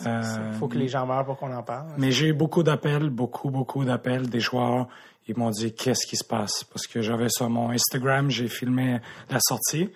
Il 0.02 0.08
euh, 0.08 0.54
faut 0.54 0.68
que 0.68 0.78
les 0.78 0.88
gens 0.88 1.06
meurent 1.08 1.26
pour 1.26 1.38
qu'on 1.38 1.52
en 1.56 1.64
parle. 1.64 1.88
Mais 1.98 2.12
j'ai 2.12 2.28
eu 2.28 2.34
beaucoup 2.34 2.62
d'appels, 2.64 3.10
beaucoup, 3.10 3.50
beaucoup 3.50 3.84
d'appels 3.84 4.30
des 4.30 4.40
joueurs. 4.40 4.88
Ils 5.28 5.36
m'ont 5.38 5.50
dit 5.50 5.74
qu'est-ce 5.74 6.06
qui 6.08 6.16
se 6.16 6.24
passe? 6.24 6.64
Parce 6.66 6.88
que 6.88 7.02
j'avais 7.02 7.30
sur 7.30 7.50
mon 7.50 7.72
Instagram, 7.72 8.30
j'ai 8.30 8.48
filmé 8.48 9.00
la 9.30 9.40
sortie 9.42 9.92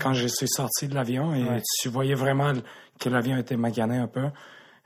quand 0.00 0.14
je 0.14 0.26
suis 0.26 0.48
sorti 0.48 0.88
de 0.88 0.94
l'avion 0.94 1.34
et 1.34 1.44
Ouais. 1.44 1.62
tu 1.80 1.88
voyais 1.88 2.14
vraiment 2.14 2.52
que 2.98 3.08
l'avion 3.08 3.36
était 3.36 3.56
magané 3.56 3.98
un 3.98 4.06
peu. 4.08 4.24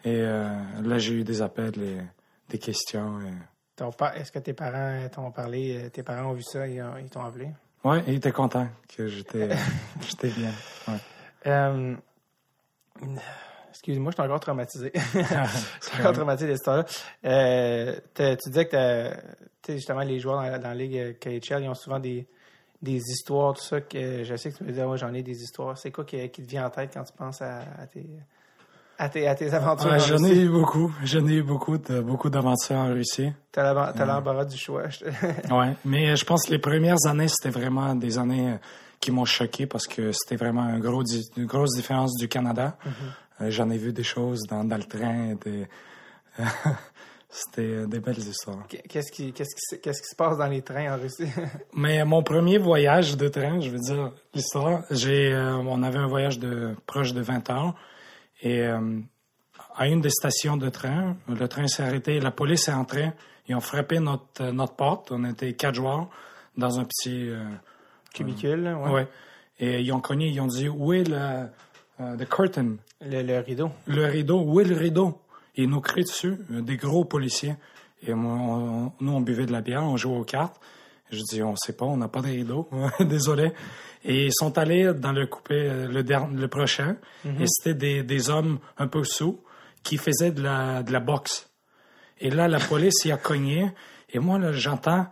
Et 0.05 0.17
euh, 0.21 0.49
là, 0.83 0.99
j'ai 0.99 1.15
eu 1.15 1.25
des 1.25 1.41
appels, 1.41 1.81
et 1.81 1.99
des 2.49 2.59
questions. 2.59 3.21
et- 3.21 3.33
Ton 3.77 3.93
pa- 3.93 4.15
Est-ce 4.17 4.33
que 4.33 4.41
tes 4.41 4.53
parents 4.55 5.07
t'ont 5.13 5.31
parlé, 5.31 5.85
euh, 5.85 5.89
tes 5.89 6.03
parents 6.03 6.31
ont 6.31 6.35
vu 6.35 6.43
ça, 6.43 6.67
ils, 6.67 6.83
ont- 6.83 6.97
ils 7.01 7.09
t'ont 7.09 7.23
appelé? 7.25 7.49
Ouais, 7.85 8.03
ils 8.07 8.15
étaient 8.15 8.33
contents 8.33 8.69
que 8.97 9.07
j'étais, 9.09 9.47
bien. 9.47 10.51
Ouais. 10.89 10.99
Euh, 11.47 11.95
excuse-moi, 13.71 14.11
je 14.11 14.17
suis 14.17 14.23
encore 14.23 14.41
traumatisé. 14.41 14.93
je 14.95 15.21
suis 15.87 16.01
encore 16.01 16.13
traumatisé 16.15 16.47
de 16.49 16.53
cette 16.57 16.61
histoire-là. 16.61 16.85
Euh, 17.25 17.97
tu 18.15 18.51
disais 18.51 18.67
que 18.67 19.11
justement, 19.69 20.01
les 20.01 20.19
joueurs 20.19 20.37
dans, 20.37 20.43
la- 20.51 20.59
dans 20.59 20.69
la 20.69 20.75
Ligue 20.75 20.97
euh, 20.97 21.13
KHL, 21.15 21.63
ils 21.63 21.69
ont 21.69 21.75
souvent 21.75 21.99
des, 22.01 22.27
des 22.83 22.97
histoires, 22.97 23.55
tout 23.55 23.63
ça, 23.63 23.81
que 23.81 24.25
je 24.25 24.37
sais 24.37 24.51
que 24.51 24.57
tu 24.59 24.65
me 24.65 24.71
disais, 24.71 24.85
moi, 24.85 24.97
j'en 24.97 25.15
ai 25.15 25.23
des 25.23 25.41
histoires. 25.43 25.77
C'est 25.79 25.91
quoi 25.93 26.05
qui, 26.05 26.29
qui 26.31 26.43
te 26.43 26.49
vient 26.49 26.67
en 26.67 26.71
tête 26.71 26.91
quand 26.93 27.05
tu 27.05 27.13
penses 27.13 27.41
à, 27.43 27.61
à 27.79 27.87
tes, 27.87 28.07
à, 28.99 29.09
tes, 29.09 29.27
à 29.29 29.35
tes 29.35 29.53
aventures? 29.55 29.99
J'en 30.01 30.23
ai 30.25 30.37
eu 30.37 30.49
beaucoup. 30.49 30.93
J'en 31.05 31.27
ai 31.27 31.35
eu 31.35 31.43
beaucoup 31.43 31.79
de 31.79 32.01
beaucoup 32.01 32.29
d'aventures 32.31 32.77
en 32.77 32.89
Russie. 32.89 33.33
T'as 33.53 33.63
l'embar- 33.73 33.93
t'as 33.95 34.05
l'embarras 34.05 34.45
du 34.45 34.57
choix. 34.57 34.85
Ouais, 35.51 35.75
mais 35.85 36.11
euh, 36.11 36.17
je 36.17 36.25
pense 36.25 36.45
que 36.47 36.51
les 36.53 36.59
premières 36.59 37.05
années, 37.07 37.29
c'était 37.29 37.51
vraiment 37.57 37.95
des 37.95 38.19
années 38.19 38.51
euh, 38.53 38.57
qui 39.01 39.11
m'ont 39.13 39.25
choqué 39.25 39.67
parce 39.67 39.87
que 39.87 40.11
c'était 40.13 40.37
vraiment 40.37 40.63
un 40.63 40.79
gros 40.81 41.03
di- 41.03 41.29
une 41.37 41.47
grosse 41.47 41.75
différence 41.77 42.15
du 42.17 42.29
Canada. 42.29 42.77
Euh, 43.41 43.51
J'en 43.51 43.71
ai 43.71 43.79
vu 43.79 43.93
des 43.93 44.03
choses 44.03 44.41
dans, 44.49 44.65
dans 44.65 44.77
le 44.77 44.85
train. 44.85 45.35
Des... 45.45 45.67
c'était 47.31 47.63
euh, 47.63 47.87
des 47.87 48.01
belles 48.01 48.19
histoires. 48.19 48.67
Qu'est-ce 48.69 49.13
qui, 49.13 49.33
qu'est-ce 49.33 49.55
qui, 49.55 49.61
se- 49.61 49.77
qu'est-ce 49.77 50.01
qui 50.03 50.09
se 50.09 50.17
passe 50.17 50.39
dans 50.39 50.47
les 50.47 50.63
trains 50.63 50.95
en 50.95 50.99
Russie? 51.01 51.29
Mais 51.75 52.05
mon 52.05 52.23
premier 52.23 52.59
voyage 52.59 53.17
de 53.17 53.29
train, 53.29 53.61
je 53.61 53.71
veux 53.71 53.79
dire 53.79 54.13
l'histoire, 54.35 54.83
j'ai, 54.91 55.33
euh, 55.33 55.57
on 55.57 55.83
avait 55.83 55.99
un 55.99 56.07
voyage 56.07 56.39
de 56.39 56.75
proche 56.87 57.13
de 57.13 57.21
20 57.21 57.51
heures 57.51 57.75
et 58.43 58.63
euh, 58.63 59.01
à 59.77 59.87
une 59.89 60.01
des 60.01 60.11
stations 60.11 60.57
de 60.57 60.69
train, 60.69 61.17
le 61.29 61.49
train 61.49 61.67
s'est 61.67 61.83
arrêté, 61.83 62.21
la 62.21 62.31
police 62.31 62.69
est 62.69 62.73
entrée, 62.73 63.11
ils 63.49 63.55
ont 63.55 63.61
frappé 63.61 63.99
notre 64.01 64.43
euh, 64.43 64.53
notre 64.53 64.75
porte, 64.75 65.11
on 65.13 65.25
était 65.25 65.53
quatre 65.55 65.75
joueurs 65.75 66.09
dans 66.57 66.79
un 66.81 66.85
petit 66.85 67.29
euh, 67.31 67.45
Cubicule, 68.15 68.63
là, 68.63 68.77
ouais. 68.79 68.91
ouais. 68.91 69.09
et 69.59 69.81
ils 69.81 69.93
ont 69.93 70.01
cogné, 70.01 70.29
ils 70.29 70.41
ont 70.41 70.47
dit 70.47 70.69
où 70.69 70.93
est 70.93 71.05
le 71.09 71.47
euh, 72.01 72.17
the 72.17 72.29
curtain, 72.29 72.77
Le, 73.01 73.23
le 73.23 73.39
rideau. 73.41 73.71
le 73.87 74.07
rideau, 74.07 74.41
où 74.43 74.61
est 74.61 74.65
le 74.65 74.77
rideau? 74.77 75.21
Et 75.57 75.65
ils 75.65 75.69
nous 75.69 75.81
crient 75.81 76.05
dessus, 76.05 76.37
euh, 76.53 76.61
des 76.63 76.77
gros 76.77 77.05
policiers. 77.05 77.57
Et 78.07 78.15
moi, 78.15 78.35
on- 78.35 78.93
nous, 79.01 79.13
on 79.13 79.21
buvait 79.21 79.47
de 79.47 79.51
la 79.53 79.61
bière, 79.61 79.83
on 79.83 79.97
jouait 79.97 80.17
aux 80.17 80.25
cartes. 80.25 80.61
Je 81.11 81.21
dis, 81.23 81.43
on 81.43 81.57
sait 81.57 81.73
pas, 81.73 81.85
on 81.87 81.97
n'a 81.97 82.07
pas 82.07 82.21
de 82.21 82.29
rideau. 82.29 82.69
Désolé. 83.01 83.53
Et 84.05 84.27
ils 84.27 84.33
sont 84.33 84.59
allés 84.59 84.93
dans 84.95 85.13
le 85.13 85.27
coupé, 85.27 85.55
euh, 85.55 85.89
le, 85.89 86.49
prochain. 86.49 86.97
Et 87.25 87.45
c'était 87.47 87.75
des, 87.75 88.03
des 88.03 88.31
hommes 88.31 88.59
un 88.77 88.87
peu 88.87 89.05
sous 89.05 89.43
qui 89.83 89.97
faisaient 89.97 90.31
de 90.31 90.43
la, 90.43 90.83
de 90.83 90.93
la 90.93 91.01
boxe. 91.01 91.49
Et 92.21 92.31
là, 92.31 92.49
la 92.49 92.61
police 92.61 93.05
y 93.05 93.13
a 93.13 93.17
cogné. 93.17 93.71
Et 94.11 94.19
moi, 94.19 94.39
là, 94.39 94.53
j'entends, 94.53 95.07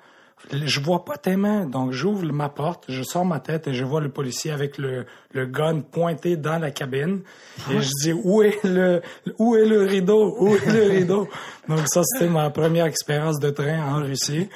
je 0.52 0.80
vois 0.80 1.04
pas 1.04 1.16
tes 1.16 1.36
mains. 1.36 1.66
Donc, 1.66 1.92
j'ouvre 1.92 2.24
ma 2.32 2.48
porte, 2.48 2.84
je 2.88 3.02
sors 3.02 3.24
ma 3.24 3.40
tête 3.40 3.66
et 3.66 3.74
je 3.74 3.84
vois 3.84 4.00
le 4.00 4.10
policier 4.10 4.50
avec 4.52 4.78
le, 4.78 5.06
le 5.32 5.46
gun 5.46 5.80
pointé 5.80 6.36
dans 6.36 6.58
la 6.58 6.70
cabine. 6.70 7.22
Et 7.70 7.80
je 7.80 7.90
dis, 8.02 8.12
où 8.12 8.42
est 8.42 8.62
le, 8.64 9.02
où 9.38 9.56
est 9.56 9.64
le 9.66 9.82
rideau? 9.84 10.36
Où 10.38 10.54
est 10.54 10.66
le 10.66 10.82
rideau? 10.90 11.28
Donc, 11.68 11.80
ça, 11.88 12.02
c'était 12.04 12.30
ma 12.30 12.50
première 12.50 12.86
expérience 12.86 13.40
de 13.40 13.50
train 13.50 13.82
en 13.82 14.02
Russie. 14.02 14.48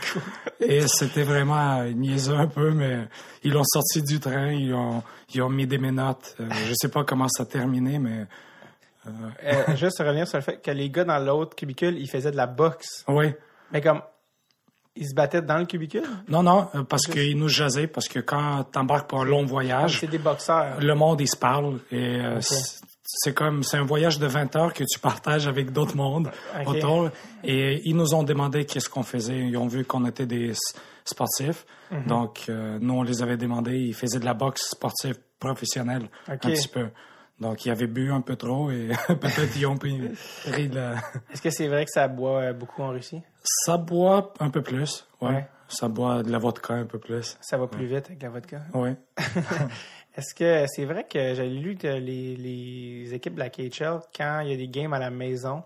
Et 0.61 0.87
c'était 0.87 1.25
vraiment 1.25 1.83
niaiseux 1.85 2.35
un 2.37 2.47
peu, 2.47 2.71
mais 2.71 3.09
ils 3.43 3.53
l'ont 3.53 3.65
sorti 3.65 4.03
du 4.03 4.21
train, 4.21 4.53
ils 4.53 4.73
ont, 4.75 5.03
ils 5.35 5.43
ont 5.43 5.49
mis 5.51 5.67
des 5.67 5.79
menottes. 5.79 6.37
Euh, 6.41 6.49
je 6.69 6.75
sais 6.75 6.89
pas 6.91 7.05
comment 7.05 7.29
ça 7.29 7.43
a 7.45 7.47
terminé, 7.47 7.99
mais 7.99 8.27
Euh, 9.07 9.77
juste 9.77 9.99
revenir 9.99 10.29
sur 10.29 10.37
le 10.39 10.43
fait 10.45 10.61
que 10.63 10.71
les 10.71 10.91
gars 10.91 11.05
dans 11.05 11.19
l'autre 11.19 11.57
cubicule, 11.57 11.97
ils 11.99 12.09
faisaient 12.09 12.31
de 12.31 12.37
la 12.37 12.47
boxe. 12.47 13.03
oui. 13.09 13.33
Mais 13.73 13.81
comme, 13.81 14.03
ils 15.01 15.09
se 15.09 15.15
battaient 15.15 15.43
dans 15.43 15.59
le 15.59 15.67
cubicule? 15.67 16.05
Non, 16.29 16.43
non, 16.45 16.69
euh, 16.77 16.85
parce 16.85 17.07
qu'ils 17.07 17.37
nous 17.37 17.49
jasaient, 17.49 17.89
parce 17.89 18.07
que 18.07 18.21
quand 18.21 18.63
t'embarques 18.71 19.09
pour 19.11 19.23
un 19.23 19.25
long 19.25 19.45
voyage, 19.45 19.99
C'est 20.01 20.07
des 20.07 20.19
boxeurs. 20.19 20.79
le 20.81 20.95
monde, 20.95 21.21
il 21.21 21.27
se 21.29 21.37
parle. 21.37 21.81
Et 21.91 22.21
euh, 22.21 22.39
c'est- 22.41 23.35
comme, 23.35 23.65
c'est 23.65 23.77
un 23.77 23.85
voyage 23.85 24.21
de 24.21 24.27
20 24.29 24.55
heures 24.55 24.73
que 24.73 24.85
tu 24.85 25.01
partages 25.01 25.49
avec 25.49 25.73
d'autres 25.73 25.97
mondes 25.97 26.31
autour. 26.67 27.11
Et 27.43 27.81
ils 27.89 27.97
nous 27.97 28.15
ont 28.15 28.23
demandé 28.23 28.65
qu'est-ce 28.67 28.89
qu'on 28.89 29.03
faisait. 29.03 29.39
Ils 29.49 29.57
ont 29.57 29.67
vu 29.67 29.85
qu'on 29.85 30.05
était 30.07 30.27
des 30.27 30.53
sportifs. 31.05 31.67
Mhm. 31.91 32.07
Donc, 32.07 32.43
euh, 32.49 32.79
nous, 32.81 32.95
on 32.95 33.03
les 33.03 33.21
avait 33.23 33.37
demandé. 33.37 33.77
Ils 33.79 33.95
faisaient 33.95 34.21
de 34.21 34.25
la 34.25 34.35
boxe 34.35 34.69
sportive 34.71 35.17
professionnelle, 35.41 36.09
un 36.29 36.37
petit 36.37 36.69
peu. 36.69 36.87
Donc, 37.41 37.65
ils 37.65 37.71
avaient 37.71 37.87
bu 37.87 38.13
un 38.13 38.21
peu 38.21 38.37
trop 38.37 38.71
et 38.71 38.91
peut-être 39.09 39.57
ils 39.57 39.67
ont 39.67 39.77
pris, 39.79 39.99
pris 40.53 40.69
de 40.69 40.77
la... 40.77 40.95
Est-ce 41.33 41.41
que 41.43 41.51
c'est 41.51 41.67
vrai 41.69 41.87
que 41.87 41.91
ça 41.91 42.07
boit 42.07 42.53
beaucoup 42.53 42.83
en 42.83 42.91
Russie? 42.91 43.23
Ça 43.43 43.77
boit 43.77 44.33
un 44.41 44.51
peu 44.51 44.63
plus, 44.63 45.07
ouais. 45.21 45.29
Ouais. 45.31 45.49
Ça 45.69 45.87
boit 45.89 46.23
de 46.25 46.31
la 46.33 46.39
vodka 46.39 46.75
un 46.75 46.85
peu 46.85 46.99
plus, 46.99 47.37
Ça 47.41 47.57
va 47.57 47.67
plus 47.69 47.87
vite 47.87 48.07
avec 48.07 48.23
la 48.23 48.29
vodka. 48.31 48.61
ouais. 48.75 48.97
Est-ce 50.17 50.35
que 50.35 50.65
c'est 50.67 50.85
vrai 50.85 51.05
que 51.09 51.35
j'ai 51.35 51.49
lu 51.49 51.77
que 51.77 51.87
les, 51.87 52.37
les 52.37 53.15
équipes 53.15 53.35
de 53.35 53.39
la 53.39 53.49
KHL, 53.49 54.01
quand 54.17 54.41
il 54.41 54.51
y 54.51 54.53
a 54.53 54.57
des 54.57 54.67
games 54.69 54.93
à 54.93 54.99
la 54.99 55.11
maison, 55.11 55.63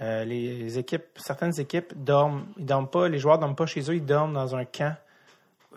euh, 0.00 0.24
les 0.24 0.76
équipes, 0.78 1.04
certaines 1.16 1.58
équipes 1.60 1.92
dorment, 1.96 2.46
ils 2.58 2.66
dorment 2.66 2.88
pas, 2.88 3.08
les 3.08 3.18
joueurs 3.20 3.38
dorment 3.38 3.54
pas 3.54 3.66
chez 3.66 3.80
eux, 3.88 3.94
ils 3.94 4.04
dorment 4.04 4.34
dans 4.34 4.56
un 4.56 4.64
camp 4.64 4.96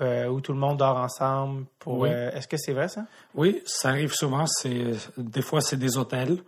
euh, 0.01 0.25
où 0.27 0.41
tout 0.41 0.51
le 0.53 0.57
monde 0.59 0.77
dort 0.77 0.97
ensemble. 0.97 1.65
Pour, 1.77 1.99
Oui. 1.99 2.09
euh, 2.11 2.31
est-ce 2.31 2.47
que 2.47 2.57
c'est 2.57 2.73
vrai 2.73 2.87
ça? 2.87 3.05
Oui, 3.35 3.61
ça 3.67 3.89
arrive 3.89 4.13
souvent. 4.13 4.47
C'est 4.47 4.93
des 5.17 5.43
fois 5.43 5.61
c'est 5.61 5.77
des 5.77 5.97
hôtels 5.97 6.39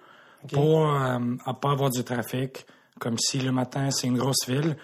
pour 0.52 0.88
à 0.92 1.54
pas 1.54 1.72
avoir 1.72 1.92
du 1.92 2.04
trafic. 2.04 2.66
Comme 3.00 3.18
si 3.18 3.40
le 3.40 3.52
matin 3.52 3.90
c'est 3.92 4.08
une 4.08 4.18
grosse 4.18 4.48
ville 4.48 4.78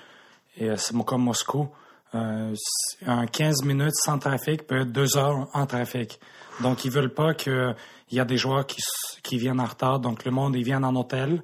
et 0.58 0.70
euh, 0.70 0.78
c'est 0.78 0.96
comme 1.06 1.24
Moscou. 1.24 1.70
Euh, 2.16 2.54
c'est- 2.56 3.06
un 3.08 3.28
15 3.28 3.64
minutes 3.64 3.94
sans 3.96 4.18
trafic 4.18 4.66
peut 4.66 4.82
être 4.82 4.92
deux 4.92 5.16
heures 5.18 5.48
en 5.54 5.66
trafic. 5.66 6.20
Donc 6.62 6.84
ils 6.86 6.92
veulent 6.92 7.14
pas 7.14 7.34
que 7.34 7.74
il 8.12 8.18
y 8.18 8.20
a 8.20 8.26
des 8.26 8.38
joueurs 8.38 8.66
qui 8.66 8.82
qui 9.22 9.38
viennent 9.38 9.60
en 9.60 9.66
retard. 9.66 10.00
Donc 10.00 10.26
le 10.26 10.32
monde 10.32 10.56
ils 10.56 10.64
viennent 10.64 10.86
en 10.86 10.96
hôtel 10.96 11.44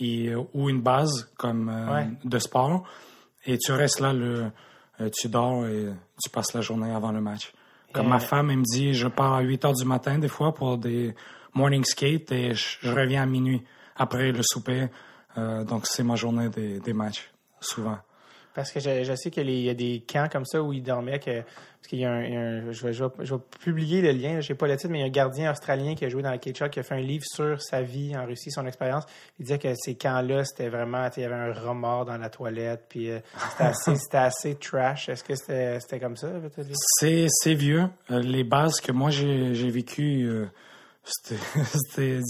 et, 0.00 0.34
ou 0.54 0.68
une 0.70 0.80
base 0.80 1.30
comme 1.36 1.68
euh, 1.68 1.92
Ouais. 1.94 2.08
de 2.24 2.38
sport 2.38 2.84
et 3.44 3.58
tu 3.58 3.72
restes 3.72 4.00
là 4.00 4.12
le 4.12 4.50
euh, 5.00 5.10
tu 5.14 5.28
dors 5.28 5.66
et 5.66 5.86
tu 6.22 6.30
passes 6.30 6.54
la 6.54 6.62
journée 6.62 6.90
avant 6.92 7.12
le 7.12 7.20
match. 7.20 7.52
Comme 7.92 8.08
ma 8.08 8.18
femme, 8.18 8.50
elle 8.50 8.58
me 8.58 8.62
dit, 8.64 8.92
je 8.92 9.08
pars 9.08 9.34
à 9.34 9.40
8 9.40 9.64
heures 9.64 9.72
du 9.74 9.84
matin 9.86 10.18
des 10.18 10.28
fois 10.28 10.54
pour 10.54 10.76
des 10.76 11.14
morning 11.54 11.82
skate 11.84 12.30
et 12.32 12.52
je, 12.54 12.76
je 12.82 12.90
reviens 12.92 13.22
à 13.22 13.26
minuit 13.26 13.62
après 13.96 14.32
le 14.32 14.42
souper. 14.42 14.88
Euh, 15.38 15.64
donc 15.64 15.86
c'est 15.86 16.02
ma 16.02 16.16
journée 16.16 16.48
des, 16.48 16.80
des 16.80 16.92
matchs, 16.92 17.30
souvent. 17.60 17.98
Parce 18.54 18.72
que 18.72 18.80
je, 18.80 19.04
je 19.04 19.14
sais 19.14 19.30
qu'il 19.30 19.50
y 19.50 19.68
a 19.68 19.74
des 19.74 20.02
camps 20.10 20.28
comme 20.32 20.46
ça 20.46 20.62
où 20.62 20.72
ils 20.72 20.82
dormaient 20.82 21.18
que 21.18 21.40
parce 21.42 21.88
qu'il 21.90 21.98
y 21.98 22.06
a 22.06 22.10
un, 22.10 22.22
il 22.24 22.32
y 22.32 22.36
a 22.36 22.40
un- 22.40 22.72
je, 22.72 22.86
vais, 22.86 22.92
je, 22.94 23.04
vais, 23.04 23.10
je 23.20 23.34
vais 23.34 23.40
publier 23.60 24.00
le 24.00 24.12
lien, 24.12 24.40
je 24.40 24.46
sais 24.46 24.54
pas 24.54 24.66
le 24.66 24.76
titre, 24.78 24.90
mais 24.90 24.98
il 24.98 25.02
y 25.02 25.04
a 25.04 25.08
un 25.08 25.10
gardien 25.10 25.50
australien 25.52 25.94
qui 25.94 26.06
a 26.06 26.08
joué 26.08 26.22
dans 26.22 26.30
la 26.30 26.38
KHL 26.38 26.70
qui 26.70 26.80
a 26.80 26.82
fait 26.82 26.94
un 26.94 27.00
livre 27.00 27.24
sur 27.26 27.60
sa 27.60 27.82
vie 27.82 28.16
en 28.16 28.24
Russie, 28.24 28.50
son 28.50 28.66
expérience. 28.66 29.04
Il 29.38 29.42
disait 29.44 29.58
que 29.58 29.68
ces 29.76 29.94
camps-là, 29.94 30.42
c'était 30.46 30.70
vraiment, 30.70 31.06
il 31.14 31.22
y 31.22 31.26
avait 31.26 31.34
un 31.34 31.52
remords 31.52 32.06
dans 32.06 32.16
la 32.16 32.30
toilette, 32.30 32.86
puis 32.88 33.10
euh, 33.10 33.18
c'était 33.50 33.64
assez, 33.64 33.96
c'était 34.02 34.16
assez 34.16 34.54
trash. 34.54 35.10
Est-ce 35.10 35.22
que 35.22 35.36
c'était, 35.36 35.78
c'était 35.80 36.00
comme 36.00 36.16
ça? 36.16 36.28
C'est, 36.98 37.26
c'est 37.28 37.54
vieux. 37.54 37.84
Euh, 38.10 38.20
les 38.20 38.42
bases 38.42 38.80
que 38.80 38.90
moi 38.90 39.10
j'ai, 39.10 39.54
j'ai 39.54 39.68
vécues, 39.70 40.24
euh, 40.30 40.46
c'était, 41.04 41.40
c'était 41.64 42.20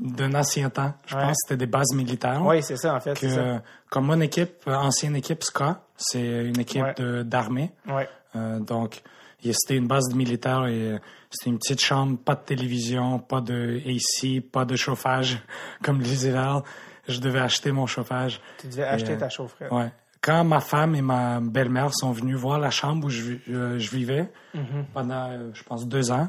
d'un 0.00 0.34
ancien 0.34 0.70
temps. 0.70 0.94
Je 1.06 1.14
Ouais. 1.16 1.22
pense 1.22 1.32
que 1.32 1.36
c'était 1.46 1.56
des 1.56 1.66
bases 1.66 1.92
militaires. 1.94 2.40
Oui, 2.44 2.62
c'est 2.62 2.76
ça, 2.76 2.94
en 2.94 3.00
fait. 3.00 3.16
ça. 3.16 3.62
comme 3.90 4.06
mon 4.06 4.20
équipe, 4.20 4.54
euh, 4.68 4.74
ancienne 4.74 5.16
équipe 5.16 5.42
SCA, 5.42 5.80
c'est 5.96 6.44
une 6.46 6.60
équipe 6.60 6.84
Ouais. 6.98 7.24
d'armée. 7.24 7.72
Ouais. 7.88 8.08
Euh, 8.36 8.60
donc, 8.60 9.02
c'était 9.42 9.76
une 9.76 9.86
base 9.88 10.08
de 10.10 10.16
militaire 10.16 10.66
et 10.66 10.92
euh, 10.92 10.98
c'était 11.30 11.50
une 11.50 11.58
petite 11.58 11.80
chambre, 11.80 12.18
pas 12.18 12.34
de 12.34 12.42
télévision, 12.42 13.18
pas 13.18 13.40
de 13.40 13.80
AC, 13.86 14.40
pas 14.40 14.64
de 14.64 14.76
chauffage 14.76 15.38
comme 15.82 16.00
les 16.00 16.26
hivers. 16.26 16.62
Je 17.08 17.20
devais 17.20 17.40
acheter 17.40 17.72
mon 17.72 17.86
chauffage. 17.86 18.40
Tu 18.58 18.66
devais 18.68 18.84
acheter 18.84 19.16
ta 19.16 19.28
chaufferette. 19.30 19.72
Ouais. 19.72 19.90
Quand 20.20 20.44
ma 20.44 20.60
femme 20.60 20.94
et 20.94 21.00
ma 21.00 21.40
belle-mère 21.40 21.94
sont 21.94 22.12
venues 22.12 22.34
voir 22.34 22.58
la 22.58 22.70
chambre 22.70 23.06
où 23.06 23.08
je, 23.08 23.34
euh, 23.48 23.78
je 23.78 23.90
vivais 23.90 24.30
Mm-hmm. 24.54 24.84
pendant, 24.92 25.30
je 25.54 25.62
pense, 25.62 25.86
deux 25.86 26.10
ans, 26.10 26.28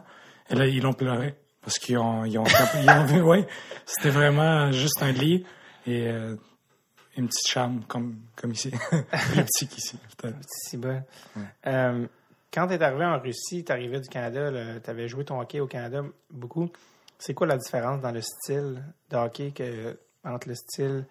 et 0.50 0.56
là, 0.56 0.66
ils 0.68 0.86
ont 0.86 0.94
pleuré 0.94 1.36
parce 1.62 1.78
qu'ils 1.80 1.98
ont, 1.98 2.26
ils 2.26 2.38
ont, 2.38 2.46
ils 2.82 2.90
ont 3.20 3.24
ouais, 3.24 3.48
c'était 3.86 4.10
vraiment 4.10 4.72
juste 4.72 5.02
un 5.02 5.12
lit 5.12 5.46
et 5.86 6.08
euh, 6.08 6.36
une 7.18 7.28
petite 7.28 7.48
chambre 7.48 7.86
comme, 7.88 8.18
comme 8.36 8.52
ici, 8.52 8.72
plus 8.92 9.44
petit 9.44 9.68
qu'ici. 9.68 9.98
Euh, 11.68 12.08
quand 12.52 12.68
tu 12.68 12.74
es 12.74 12.82
arrivé 12.82 13.06
en 13.06 13.20
Russie, 13.20 13.64
tu 13.64 13.72
arrivé 13.72 14.00
du 14.00 14.10
Canada, 14.10 14.80
tu 14.80 14.90
avais 14.90 15.08
joué 15.08 15.26
ton 15.26 15.40
hockey 15.40 15.60
au 15.60 15.68
Canada 15.68 16.04
beaucoup. 16.32 16.70
C'est 17.18 17.34
quoi 17.34 17.48
la 17.48 17.58
différence 17.58 18.02
dans 18.02 18.12
le 18.12 18.22
style 18.22 18.84
de 19.10 19.18
hockey 19.18 19.52
que, 19.52 20.00
entre 20.24 20.48
le 20.48 20.56
style 20.56 21.06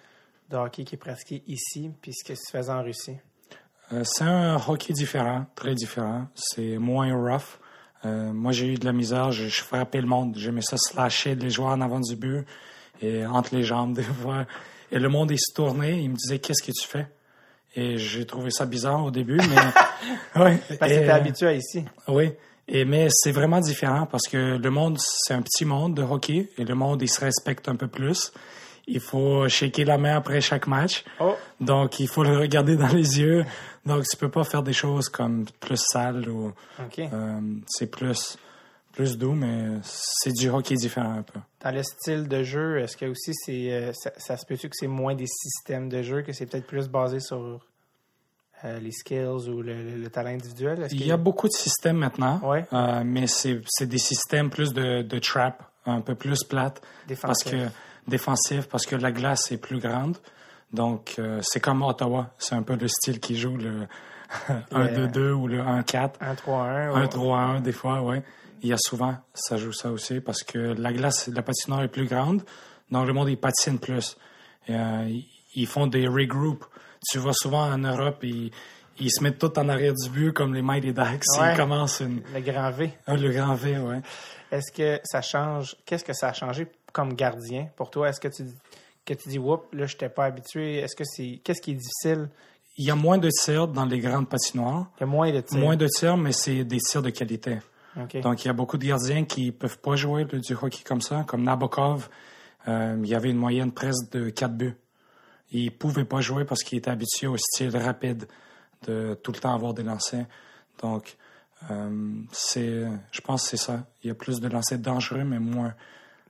de 0.48 0.56
hockey 0.56 0.84
qui 0.84 0.94
est 0.94 0.98
pratiqué 0.98 1.42
ici 1.46 1.90
puis 2.00 2.12
ce 2.14 2.24
que 2.24 2.32
tu 2.32 2.50
faisais 2.50 2.72
en 2.72 2.82
Russie? 2.82 3.18
Euh, 3.92 4.04
c'est 4.04 4.24
un 4.24 4.56
hockey 4.68 4.92
différent, 4.92 5.46
très 5.54 5.74
différent. 5.74 6.26
C'est 6.34 6.78
moins 6.78 7.14
rough. 7.14 7.58
Euh, 8.04 8.32
moi, 8.32 8.52
j'ai 8.52 8.66
eu 8.66 8.74
de 8.74 8.84
la 8.84 8.92
misère. 8.92 9.32
Je, 9.32 9.48
je 9.48 9.62
frappais 9.62 10.00
le 10.00 10.06
monde. 10.06 10.34
J'aimais 10.36 10.62
ça 10.62 10.76
slasher 10.76 11.34
les 11.34 11.50
joueurs 11.50 11.70
en 11.70 11.80
avant 11.80 12.00
du 12.00 12.16
but 12.16 12.44
et 13.02 13.26
entre 13.26 13.54
les 13.54 13.64
jambes 13.64 13.92
des 13.96 14.02
fois. 14.02 14.46
Et 14.90 14.98
le 14.98 15.08
monde, 15.08 15.30
il 15.30 15.38
se 15.38 15.52
tournait. 15.54 16.02
Il 16.02 16.10
me 16.10 16.16
disait, 16.16 16.38
qu'est-ce 16.38 16.62
que 16.62 16.72
tu 16.72 16.86
fais? 16.86 17.06
Et 17.76 17.98
j'ai 17.98 18.24
trouvé 18.26 18.50
ça 18.50 18.66
bizarre 18.66 19.04
au 19.04 19.10
début, 19.10 19.36
mais... 19.36 19.56
ouais. 20.42 20.58
Parce 20.78 20.92
que 20.92 20.98
euh, 20.98 21.14
habitué 21.14 21.46
à 21.46 21.52
ici. 21.52 21.84
Oui. 22.08 22.32
Et 22.70 22.84
mais 22.84 23.08
c'est 23.10 23.32
vraiment 23.32 23.60
différent 23.60 24.06
parce 24.06 24.28
que 24.28 24.58
le 24.58 24.70
monde, 24.70 24.98
c'est 25.00 25.32
un 25.32 25.40
petit 25.40 25.64
monde 25.64 25.94
de 25.94 26.02
hockey 26.02 26.50
et 26.58 26.64
le 26.64 26.74
monde, 26.74 27.00
il 27.00 27.08
se 27.08 27.20
respecte 27.20 27.68
un 27.68 27.76
peu 27.76 27.88
plus. 27.88 28.30
Il 28.90 29.00
faut 29.00 29.48
shaker 29.48 29.84
la 29.86 29.98
main 29.98 30.16
après 30.16 30.40
chaque 30.40 30.66
match. 30.66 31.04
Oh. 31.20 31.34
Donc, 31.60 32.00
il 32.00 32.08
faut 32.08 32.24
le 32.24 32.38
regarder 32.38 32.74
dans 32.76 32.88
les 32.88 33.20
yeux. 33.20 33.44
Donc, 33.84 34.04
tu 34.10 34.16
peux 34.16 34.30
pas 34.30 34.44
faire 34.44 34.62
des 34.62 34.72
choses 34.72 35.08
comme 35.08 35.44
plus 35.60 35.76
sales 35.92 36.28
ou 36.28 36.52
euh, 36.98 37.40
c'est 37.66 37.90
plus 37.90 38.36
plus 38.92 39.16
doux, 39.16 39.32
mais 39.34 39.78
c'est 39.84 40.32
du 40.32 40.48
hockey 40.48 40.74
différent 40.74 41.12
un 41.18 41.22
peu. 41.22 41.38
Dans 41.62 41.70
le 41.70 41.82
style 41.84 42.26
de 42.26 42.42
jeu, 42.42 42.80
est-ce 42.80 42.96
que 42.96 43.06
aussi 43.06 43.32
c'est 43.32 43.72
euh, 43.72 43.92
ça, 43.92 44.10
ça 44.16 44.36
se 44.36 44.44
peut-tu 44.44 44.68
que 44.68 44.74
c'est 44.76 44.88
moins 44.88 45.14
des 45.14 45.26
systèmes 45.28 45.88
de 45.88 46.02
jeu, 46.02 46.22
que 46.22 46.32
c'est 46.32 46.46
peut-être 46.46 46.66
plus 46.66 46.88
basé 46.88 47.20
sur 47.20 47.60
euh, 48.64 48.80
les 48.80 48.90
skills 48.90 49.48
ou 49.48 49.62
le, 49.62 49.74
le- 49.84 49.96
le 50.02 50.08
talent 50.10 50.30
individuel? 50.30 50.88
Il 50.90 51.06
y 51.06 51.12
a 51.12 51.16
beaucoup 51.16 51.46
de 51.46 51.52
systèmes 51.52 51.98
maintenant, 51.98 52.40
Ouais. 52.42 52.64
mais 53.04 53.26
c'est 53.28 53.60
c'est 53.68 53.86
des 53.86 53.98
systèmes 53.98 54.50
plus 54.50 54.72
de, 54.72 55.02
de 55.02 55.18
trap, 55.20 55.62
un 55.86 56.00
peu 56.00 56.16
plus 56.16 56.42
plates. 56.42 56.80
Parce 56.80 57.06
Défensif. 57.44 57.52
que 57.52 57.68
défensif, 58.08 58.68
parce 58.68 58.86
que 58.86 58.96
la 58.96 59.12
glace 59.12 59.52
est 59.52 59.58
plus 59.58 59.78
grande. 59.78 60.16
Donc, 60.72 61.14
euh, 61.18 61.40
c'est 61.42 61.60
comme 61.60 61.82
Ottawa. 61.82 62.30
C'est 62.38 62.54
un 62.54 62.62
peu 62.62 62.74
le 62.76 62.88
style 62.88 63.20
qui 63.20 63.36
joue 63.38 63.56
le 63.56 63.86
1-2-2 64.72 65.32
ou 65.32 65.46
le 65.48 65.58
1-4. 65.62 66.10
1-3-1. 66.20 66.92
ouais. 66.94 67.06
1-3-1 67.06 67.62
des 67.62 67.72
fois, 67.72 68.02
ouais. 68.02 68.22
Il 68.62 68.68
y 68.68 68.72
a 68.72 68.76
souvent, 68.78 69.14
ça 69.34 69.56
joue 69.56 69.72
ça 69.72 69.90
aussi, 69.90 70.20
parce 70.20 70.42
que 70.42 70.58
la 70.58 70.92
glace, 70.92 71.28
la 71.28 71.42
patinoire 71.42 71.82
est 71.82 71.88
plus 71.88 72.06
grande, 72.06 72.42
donc 72.90 73.06
le 73.06 73.12
monde, 73.12 73.28
il 73.28 73.36
patine 73.38 73.78
plus. 73.78 74.16
Et, 74.66 74.74
euh, 74.74 75.08
ils- 75.54 75.66
font 75.66 75.86
des 75.86 76.06
regroups. 76.08 76.64
Tu 77.08 77.18
vois 77.18 77.32
souvent 77.32 77.62
en 77.70 77.78
Europe, 77.78 78.18
ils, 78.24 78.50
ils 78.98 79.10
se 79.10 79.22
mettent 79.22 79.38
tout 79.38 79.56
en 79.58 79.68
arrière 79.68 79.94
du 79.94 80.10
but, 80.10 80.32
comme 80.32 80.54
les 80.54 80.62
Mighty 80.62 80.92
Ducks. 80.92 81.22
Ouais. 81.38 81.52
Ils 81.52 81.56
commencent 81.56 82.00
une, 82.00 82.20
Le 82.34 82.40
grand 82.40 82.70
V. 82.72 82.90
ah, 83.06 83.16
le 83.16 83.30
grand 83.30 83.54
V, 83.54 83.78
ouais. 83.78 84.00
Est-ce 84.50 84.72
que 84.72 85.00
ça 85.04 85.22
change? 85.22 85.76
Qu'est-ce 85.86 86.04
que 86.04 86.12
ça 86.12 86.28
a 86.28 86.32
changé 86.32 86.66
comme 86.92 87.14
gardien 87.14 87.68
pour 87.76 87.90
toi? 87.90 88.08
Est-ce 88.08 88.20
que 88.20 88.28
tu 88.28 88.44
que 89.04 89.14
tu 89.14 89.28
dis, 89.30 89.38
whoop, 89.38 89.72
là, 89.72 89.86
je 89.86 89.94
n'étais 89.94 90.08
pas 90.10 90.26
habitué? 90.26 90.76
Est-ce 90.78 90.94
que 90.94 91.04
c'est. 91.04 91.40
Qu'est-ce 91.42 91.62
qui 91.62 91.70
est 91.72 91.74
difficile? 91.74 92.28
Il 92.76 92.84
y 92.84 92.90
a 92.90 92.94
moins 92.94 93.18
de 93.18 93.30
tirs 93.30 93.66
dans 93.66 93.86
les 93.86 93.98
grandes 94.00 94.28
patinoires. 94.28 94.90
Il 94.98 95.00
y 95.00 95.04
a 95.04 95.06
moins 95.06 95.32
de 95.32 95.40
tirs. 95.40 95.58
Moins 95.58 95.76
de 95.76 95.86
tirs, 95.88 96.16
mais 96.16 96.32
c'est 96.32 96.62
des 96.64 96.78
tirs 96.78 97.02
de 97.02 97.10
qualité. 97.10 97.58
Donc, 98.22 98.44
il 98.44 98.46
y 98.48 98.50
a 98.50 98.52
beaucoup 98.52 98.76
de 98.78 98.86
gardiens 98.86 99.24
qui 99.24 99.50
peuvent 99.50 99.78
pas 99.80 99.96
jouer 99.96 100.24
le- 100.30 100.38
du 100.40 100.52
hockey 100.54 100.84
comme 100.84 101.00
ça, 101.00 101.24
comme 101.26 101.42
Nabokov. 101.42 102.08
euh, 102.68 102.96
il 103.02 103.08
y 103.08 103.14
avait 103.14 103.30
une 103.30 103.38
moyenne 103.38 103.72
presque 103.72 104.10
de 104.12 104.28
4 104.30 104.54
buts. 104.54 104.76
Il 105.50 105.72
pouvait 105.72 106.04
pas 106.04 106.20
jouer 106.20 106.44
parce 106.44 106.62
qu'il 106.62 106.76
était 106.78 106.90
habitué 106.90 107.26
au 107.26 107.36
style 107.38 107.74
rapide 107.76 108.28
de 108.86 109.18
tout 109.22 109.32
le 109.32 109.38
temps 109.38 109.54
avoir 109.54 109.72
des 109.74 109.82
lancers. 109.82 110.26
Donc, 110.82 111.16
euh, 111.70 112.12
c'est, 112.30 112.84
je 113.10 113.20
pense 113.22 113.44
que 113.44 113.48
c'est 113.50 113.56
ça. 113.64 113.86
Il 114.04 114.08
y 114.08 114.10
a 114.10 114.14
plus 114.14 114.40
de 114.40 114.48
lancers 114.48 114.78
dangereux, 114.78 115.24
mais 115.24 115.38
moins. 115.38 115.74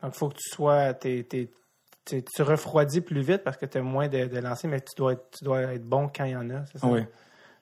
Donc, 0.02 0.12
il 0.14 0.18
faut 0.18 0.28
que 0.28 0.34
tu 0.36 0.48
sois. 0.50 0.94
t'es- 0.94 1.24
t'es- 1.24 1.50
tu 2.34 2.42
refroidis 2.42 3.02
plus 3.02 3.20
vite 3.20 3.42
parce 3.44 3.56
que 3.58 3.66
tu 3.66 3.76
as 3.78 3.82
moins 3.82 4.08
de, 4.08 4.24
de 4.26 4.38
lancers, 4.38 4.70
mais 4.70 4.80
tu 4.80 4.94
dois, 4.96 5.12
être, 5.12 5.26
tu 5.36 5.44
dois 5.44 5.60
être 5.60 5.84
bon 5.84 6.08
quand 6.14 6.24
il 6.24 6.30
y 6.32 6.36
en 6.36 6.48
a, 6.50 6.64
c'est 6.72 6.78
ça? 6.78 6.86
Oui. 6.86 7.00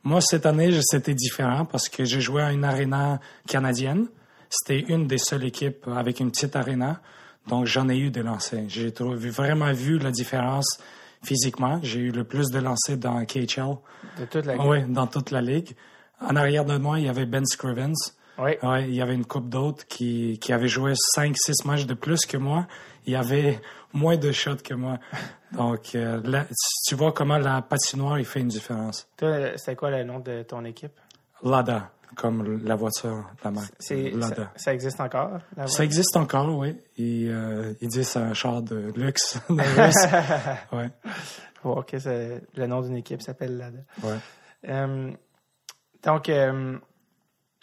Moi, 0.05 0.21
cette 0.21 0.47
année, 0.47 0.71
c'était 0.83 1.15
différent 1.15 1.65
parce 1.65 1.89
que 1.89 2.05
j'ai 2.05 2.21
joué 2.21 2.43
à 2.43 2.53
une 2.53 2.63
aréna 2.65 3.19
canadienne. 3.49 4.07
C'était 4.49 4.79
une 4.81 5.09
des 5.09 5.19
seules 5.19 5.45
équipes 5.45 5.89
avec 5.89 6.21
une 6.21 6.31
petite 6.31 6.55
aréna. 6.55 7.01
Donc, 7.49 7.67
j'en 7.67 7.89
ai 7.89 7.99
eu 7.99 8.11
des 8.11 8.23
lancers. 8.23 8.69
J'ai 8.69 8.93
vraiment 9.31 9.73
vu 9.73 9.99
la 9.99 10.13
différence 10.13 10.79
physiquement. 11.25 11.81
J'ai 11.83 11.99
eu 12.01 12.11
le 12.13 12.23
plus 12.23 12.51
de 12.51 12.61
lancers 12.61 12.99
dans 12.99 13.25
KHL. 13.25 13.79
De 14.21 14.27
toute 14.27 14.47
la 14.47 14.57
Oui, 14.65 14.85
dans 14.87 15.09
toute 15.09 15.33
la 15.33 15.41
ligue. 15.41 15.75
En 16.21 16.37
arrière 16.37 16.65
de 16.65 16.77
moi, 16.77 17.01
il 17.01 17.07
y 17.07 17.09
avait 17.09 17.27
Ben 17.27 17.45
Scrivens. 17.45 18.13
Oui. 18.39 18.53
Ouais, 18.63 18.85
il 18.85 18.95
y 18.95 19.01
avait 19.03 19.15
une 19.15 19.25
coupe 19.25 19.49
d'autres 19.49 19.87
qui, 19.87 20.39
qui 20.41 20.53
avait 20.53 20.69
joué 20.69 20.93
5-6 21.17 21.67
matchs 21.67 21.87
de 21.87 21.95
plus 21.95 22.27
que 22.27 22.37
moi. 22.37 22.67
Il 23.07 23.13
y 23.13 23.17
avait 23.17 23.61
moins 23.93 24.17
de 24.17 24.33
shots 24.33 24.57
que 24.63 24.75
moi. 24.75 24.99
Donc, 25.53 25.95
euh, 25.95 26.21
là, 26.25 26.47
tu 26.87 26.95
vois 26.95 27.13
comment 27.13 27.39
la 27.39 27.63
patinoire, 27.63 28.19
il 28.19 28.25
fait 28.25 28.41
une 28.41 28.49
différence. 28.49 29.09
Toi, 29.17 29.57
c'est 29.57 29.77
quoi 29.77 29.91
le 29.91 30.05
nom 30.05 30.21
de 30.21 30.43
ton 30.43 30.65
équipe? 30.65 30.93
Lada, 31.43 31.93
comme 32.17 32.63
la 32.65 32.75
voiture, 32.75 33.31
la 33.45 33.51
marque. 33.51 33.73
Ça, 33.79 33.95
Lada. 33.95 34.53
ça 34.57 34.75
existe 34.75 35.01
encore? 35.01 35.39
la 35.57 35.67
Ça 35.67 35.85
existe 35.85 36.17
encore, 36.17 36.57
oui. 36.59 36.77
Et, 36.99 37.27
euh, 37.29 37.73
ils 37.81 37.89
disent 37.89 38.07
que 38.07 38.13
c'est 38.13 38.19
un 38.19 38.35
char 38.35 38.63
de 38.63 38.93
luxe. 38.97 39.39
Russe. 39.49 40.07
ouais, 40.73 40.91
OK, 41.65 41.93
le 42.05 42.67
nom 42.67 42.83
d'une 42.83 42.97
équipe 42.97 43.23
s'appelle 43.23 43.57
LADA. 43.57 43.79
ouais. 44.03 44.19
Euh, 44.69 45.13
donc, 46.03 46.29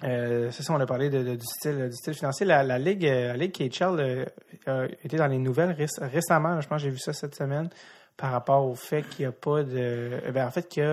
euh, 0.03 0.07
euh, 0.47 0.51
c'est 0.51 0.63
ça, 0.63 0.73
on 0.73 0.79
a 0.79 0.85
parlé 0.85 1.09
de, 1.09 1.23
de- 1.23 1.35
du, 1.35 1.45
style, 1.45 1.89
du 1.89 1.95
style 1.95 2.13
financier. 2.13 2.45
La, 2.45 2.63
la 2.63 2.79
Ligue, 2.79 3.05
euh, 3.05 3.27
la 3.27 3.37
Ligue 3.37 3.51
KHL 3.53 3.99
euh, 3.99 4.25
a 4.65 4.85
été 5.03 5.17
dans 5.17 5.27
les 5.27 5.37
nouvelles 5.37 5.71
réc- 5.71 6.01
récemment. 6.01 6.55
là, 6.55 6.61
je 6.61 6.67
pense 6.67 6.77
que 6.81 6.85
j'ai 6.85 6.89
vu 6.91 6.97
ça 6.99 7.13
cette 7.13 7.35
semaine 7.35 7.69
par 8.17 8.31
rapport 8.31 8.65
au 8.65 8.75
fait 8.75 9.03
qu'il 9.03 9.25
n'y 9.25 9.29
a 9.29 9.31
pas 9.31 9.63
de. 9.63 9.71
euh, 9.77 10.31
ben, 10.31 10.47
en 10.47 10.51
fait, 10.51 10.67
qu'il 10.67 10.83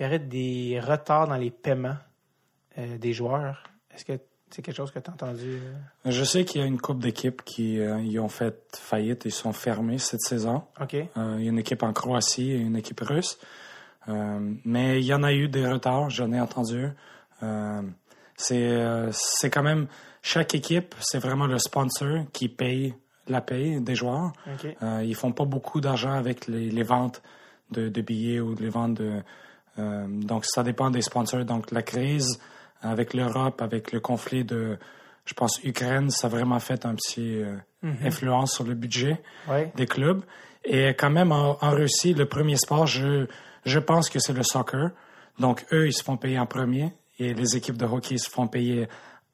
y, 0.00 0.04
aurait 0.04 0.18
des 0.18 0.80
retards 0.80 1.28
dans 1.28 1.36
les 1.36 1.50
paiements 1.50 1.96
euh, 2.78 2.98
des 2.98 3.12
joueurs. 3.12 3.62
Est-ce 3.94 4.04
que 4.04 4.12
c'est 4.50 4.60
quelque 4.62 4.76
chose 4.76 4.90
que 4.90 4.98
tu 4.98 5.08
as 5.10 5.14
entendu? 5.14 5.58
euh? 6.04 6.10
Je 6.10 6.24
sais 6.24 6.44
qu'il 6.44 6.60
y 6.60 6.64
a 6.64 6.66
une 6.66 6.80
couple 6.80 7.00
d'équipes 7.00 7.42
qui 7.44 7.78
euh, 7.80 8.00
y 8.00 8.18
ont 8.18 8.28
fait 8.28 8.76
faillite 8.76 9.24
et 9.24 9.30
sont 9.30 9.52
fermées 9.52 9.98
cette 9.98 10.20
saison. 10.20 10.64
OK. 10.80 10.94
Euh, 10.94 11.36
il 11.38 11.44
y 11.44 11.46
a 11.46 11.50
une 11.50 11.58
équipe 11.58 11.82
en 11.82 11.92
Croatie 11.92 12.50
et 12.52 12.58
une 12.58 12.76
équipe 12.76 13.00
russe. 13.00 13.38
Euh, 14.08 14.52
mais 14.64 14.98
il 15.00 15.06
y 15.06 15.14
en 15.14 15.22
a 15.22 15.32
eu 15.32 15.48
des 15.48 15.66
retards, 15.66 16.10
j'en 16.10 16.32
ai 16.32 16.40
entendu. 16.40 16.88
Euh, 18.50 19.08
c'est 19.12 19.50
quand 19.50 19.62
même 19.62 19.86
chaque 20.22 20.54
équipe, 20.54 20.94
c'est 21.00 21.18
vraiment 21.18 21.46
le 21.46 21.58
sponsor 21.58 22.24
qui 22.32 22.48
paye 22.48 22.94
la 23.28 23.40
paye 23.40 23.80
des 23.80 23.94
joueurs. 23.94 24.32
Euh, 24.82 25.02
ils 25.04 25.14
font 25.14 25.32
pas 25.32 25.44
beaucoup 25.44 25.80
d'argent 25.80 26.12
avec 26.12 26.46
les, 26.48 26.70
les 26.70 26.82
ventes 26.82 27.22
de, 27.70 27.88
de 27.88 28.00
billets 28.02 28.40
ou 28.40 28.54
les 28.56 28.68
ventes 28.68 28.94
de. 28.94 29.22
euh, 29.78 30.06
donc 30.08 30.44
ça 30.44 30.62
dépend 30.62 30.90
des 30.90 31.02
sponsors. 31.02 31.44
Donc 31.44 31.70
la 31.70 31.82
crise 31.82 32.40
avec 32.80 33.14
l'Europe, 33.14 33.62
avec 33.62 33.92
le 33.92 34.00
conflit 34.00 34.44
de, 34.44 34.76
je 35.24 35.34
pense 35.34 35.62
Ukraine, 35.62 36.10
ça 36.10 36.26
a 36.26 36.30
vraiment 36.30 36.58
fait 36.58 36.84
un 36.84 36.94
petit 36.96 37.36
euh, 37.40 37.56
influence 38.04 38.54
sur 38.54 38.64
le 38.64 38.74
budget 38.74 39.20
des 39.76 39.86
clubs. 39.86 40.22
Et 40.64 40.88
quand 40.90 41.10
même, 41.10 41.32
en, 41.32 41.58
en 41.60 41.70
Russie, 41.70 42.12
le 42.14 42.26
premier 42.26 42.56
sport, 42.56 42.86
je, 42.86 43.26
je 43.64 43.78
pense 43.78 44.08
que 44.10 44.18
c'est 44.18 44.32
le 44.32 44.42
soccer. 44.42 44.90
Donc, 45.38 45.64
eux, 45.72 45.86
ils 45.86 45.92
se 45.92 46.02
font 46.04 46.16
payer 46.16 46.38
en 46.38 46.46
premier 46.46 46.92
et 47.26 47.34
les 47.34 47.56
équipes 47.56 47.76
de 47.76 47.84
hockey 47.86 48.18
se 48.18 48.28
font 48.30 48.46
payer 48.48 48.88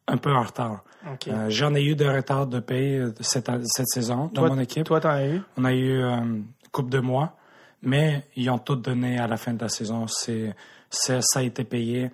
un 0.06 0.16
peu 0.16 0.32
en 0.32 0.42
retard. 0.42 0.84
Euh, 1.28 1.46
J'en 1.50 1.74
ai 1.74 1.82
eu 1.84 1.94
de 1.94 2.04
retard 2.06 2.46
de 2.46 2.60
paye 2.60 2.96
euh, 2.98 3.12
cette, 3.20 3.50
cette 3.66 3.88
saison 3.88 4.30
dans 4.32 4.42
toi, 4.42 4.48
mon 4.48 4.58
équipe. 4.58 4.84
Toi, 4.84 5.00
t'en 5.00 5.10
as 5.10 5.26
eu? 5.26 5.40
On 5.56 5.64
a 5.64 5.72
eu 5.72 6.02
euh, 6.02 6.16
une 6.16 6.44
coupe 6.72 6.90
de 6.90 6.98
mois, 7.00 7.36
mais 7.82 8.24
ils 8.36 8.48
ont 8.50 8.58
tout 8.58 8.76
donné 8.76 9.18
à 9.18 9.26
la 9.26 9.36
fin 9.36 9.52
de 9.54 9.60
la 9.62 9.68
saison. 9.68 10.06
C'est, 10.08 10.54
ça 10.90 11.20
a 11.36 11.42
été 11.42 11.64
payé. 11.64 12.10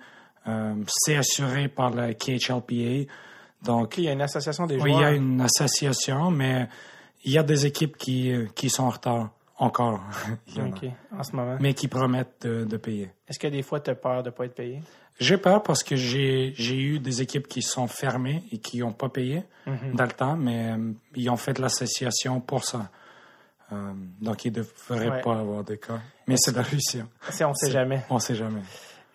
Euh, 0.47 0.75
c'est 0.87 1.15
assuré 1.17 1.67
par 1.67 1.89
la 1.89 2.13
KHLPA. 2.13 3.11
Donc, 3.63 3.97
Il 3.97 4.03
y 4.03 4.09
a 4.09 4.11
une 4.11 4.21
association 4.21 4.67
des 4.67 4.75
oui, 4.75 4.91
il 4.91 4.93
y 4.93 4.97
joueurs. 4.97 5.05
a 5.07 5.11
une 5.13 5.41
association, 5.41 6.29
mais 6.29 6.67
il 7.23 7.31
y 7.31 7.37
a 7.37 7.43
des 7.43 7.65
équipes 7.65 7.97
qui, 7.97 8.31
euh, 8.31 8.45
qui 8.53 8.69
sont 8.69 8.83
en 8.83 8.89
retard 8.89 9.29
encore. 9.57 10.01
En. 10.57 11.19
En 11.19 11.23
ce 11.23 11.35
moment. 11.35 11.57
Mais 11.59 11.73
qui 11.73 11.87
promettent 11.87 12.41
de, 12.45 12.65
de 12.65 12.77
payer. 12.77 13.09
Est-ce 13.27 13.39
que 13.39 13.47
des 13.47 13.63
fois, 13.63 13.79
tu 13.79 13.89
as 13.89 13.95
peur 13.95 14.21
de 14.21 14.29
ne 14.29 14.35
pas 14.35 14.45
être 14.45 14.53
payé? 14.55 14.81
J'ai 15.19 15.37
peur 15.37 15.63
parce 15.63 15.81
que 15.83 15.95
j'ai 15.95 16.53
eu 16.77 16.99
des 16.99 17.21
équipes 17.21 17.47
qui 17.47 17.61
sont 17.61 17.87
fermées 17.87 18.43
et 18.51 18.57
qui 18.57 18.79
n'ont 18.79 18.91
pas 18.93 19.09
payé 19.09 19.43
Mhm. 19.65 19.95
dans 19.95 20.03
le 20.03 20.11
temps, 20.11 20.35
mais 20.35 20.71
euh, 20.71 20.91
ils 21.15 21.29
ont 21.29 21.37
fait 21.37 21.57
l'association 21.57 22.41
pour 22.41 22.63
ça. 22.65 22.89
Euh, 23.71 23.91
donc, 24.21 24.45
il 24.45 24.51
ne 24.51 24.57
devrait 24.57 25.09
Ouais. 25.09 25.21
pas 25.21 25.39
avoir 25.39 25.63
des 25.63 25.77
cas. 25.77 25.99
Mais 26.27 26.35
c'est 26.37 26.55
la 26.55 26.61
Russie. 26.61 26.99
hein. 26.99 27.07
On 27.27 27.53
sait 27.53 27.65
C'est- 27.67 27.71
jamais. 27.71 28.01
On 28.09 28.19
sait 28.19 28.35
jamais. 28.35 28.61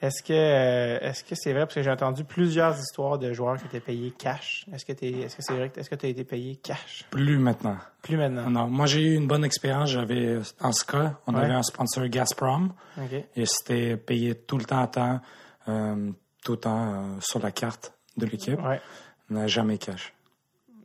Est-ce 0.03 0.23
que 0.23 0.33
euh, 0.33 0.99
est-ce 1.03 1.23
que 1.23 1.35
c'est 1.35 1.53
vrai? 1.53 1.67
Parce 1.67 1.75
que 1.75 1.83
j'ai 1.83 1.91
entendu 1.91 2.25
plusieurs 2.25 2.75
histoires 2.79 3.19
de 3.19 3.35
joueurs 3.35 3.59
qui 3.59 3.67
étaient 3.67 3.81
payés 3.81 4.13
cash. 4.19 4.65
Est-ce 4.73 4.87
que 4.87 4.93
t'es 4.95 5.11
est-ce 5.11 5.37
que 5.37 5.43
c'est 5.43 5.53
vrai 5.53 5.69
que 5.69 5.79
est-ce 5.79 5.91
que 5.91 5.95
tu 5.95 6.07
as 6.07 6.09
été 6.09 6.25
payé 6.25 6.57
cash? 6.57 7.05
Plus 7.11 7.37
maintenant. 7.39 7.77
Plus 8.01 8.17
maintenant. 8.17 8.49
Non, 8.49 8.67
moi, 8.67 8.87
j'ai 8.87 9.03
eu 9.03 9.15
une 9.15 9.27
bonne 9.27 9.45
expérience. 9.45 9.91
J'avais, 9.91 10.39
en 10.63 10.73
ce 10.73 10.87
cas, 10.87 11.19
on 11.27 11.35
Ouais. 11.35 11.43
avait 11.45 11.53
un 11.53 11.63
sponsor 11.63 12.09
Gazprom. 12.09 12.73
Et 13.37 13.45
c'était 13.45 13.99
payé 13.99 14.35
tout 14.35 14.57
le 14.57 14.65
temps 14.65 14.81
à 14.81 14.87
temps, 14.87 15.21
euh, 15.69 16.11
tout 16.45 16.53
le 16.53 16.59
temps 16.59 16.93
euh, 16.95 17.21
sur 17.21 17.41
la 17.41 17.51
carte 17.53 17.93
de 18.17 18.27
l'équipe. 18.27 18.61
Ouais. 18.63 18.81
On 19.31 19.35
n'a 19.35 19.47
jamais 19.47 19.79
cash. 19.79 20.13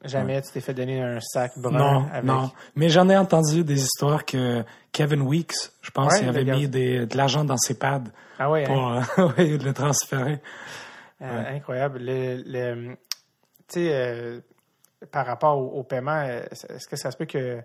Jamais 0.03 0.39
tu 0.43 0.51
t'es 0.51 0.61
fait 0.61 0.73
donner 0.75 1.01
un 1.01 1.19
sac 1.19 1.53
brun 1.57 1.71
Non, 1.79 2.07
avec 2.11 2.25
non. 2.25 2.51
Mais 2.75 2.89
j'en 2.89 3.09
ai 3.09 3.17
entendu 3.17 3.63
des 3.63 3.81
histoires 3.81 4.23
que 4.23 4.63
Kevin 4.91 5.21
Weeks, 5.21 5.55
je 5.81 5.89
pense, 5.89 6.13
Ouais, 6.13 6.19
il 6.21 6.29
avait 6.29 6.43
mis 6.45 6.67
des, 6.67 7.07
de 7.07 7.17
l'argent 7.17 7.43
dans 7.43 7.57
ses 7.57 7.73
pads 7.73 8.03
Ah 8.37 8.51
ouais, 8.51 8.65
hein? 8.69 9.01
pour 9.17 9.33
euh, 9.33 9.33
le 9.57 9.71
transférer. 9.73 10.39
Euh, 11.21 11.55
incroyable. 11.55 11.99
Le, 12.03 12.43
le- 12.45 12.95
tu 13.67 13.79
sais 13.79 13.89
euh, 13.91 14.41
par 15.11 15.25
rapport 15.25 15.57
au, 15.57 15.79
au 15.79 15.83
paiement, 15.83 16.21
est-ce 16.21 16.87
que 16.87 16.95
ça 16.97 17.09
se 17.09 17.17
peut 17.17 17.25
que 17.25 17.61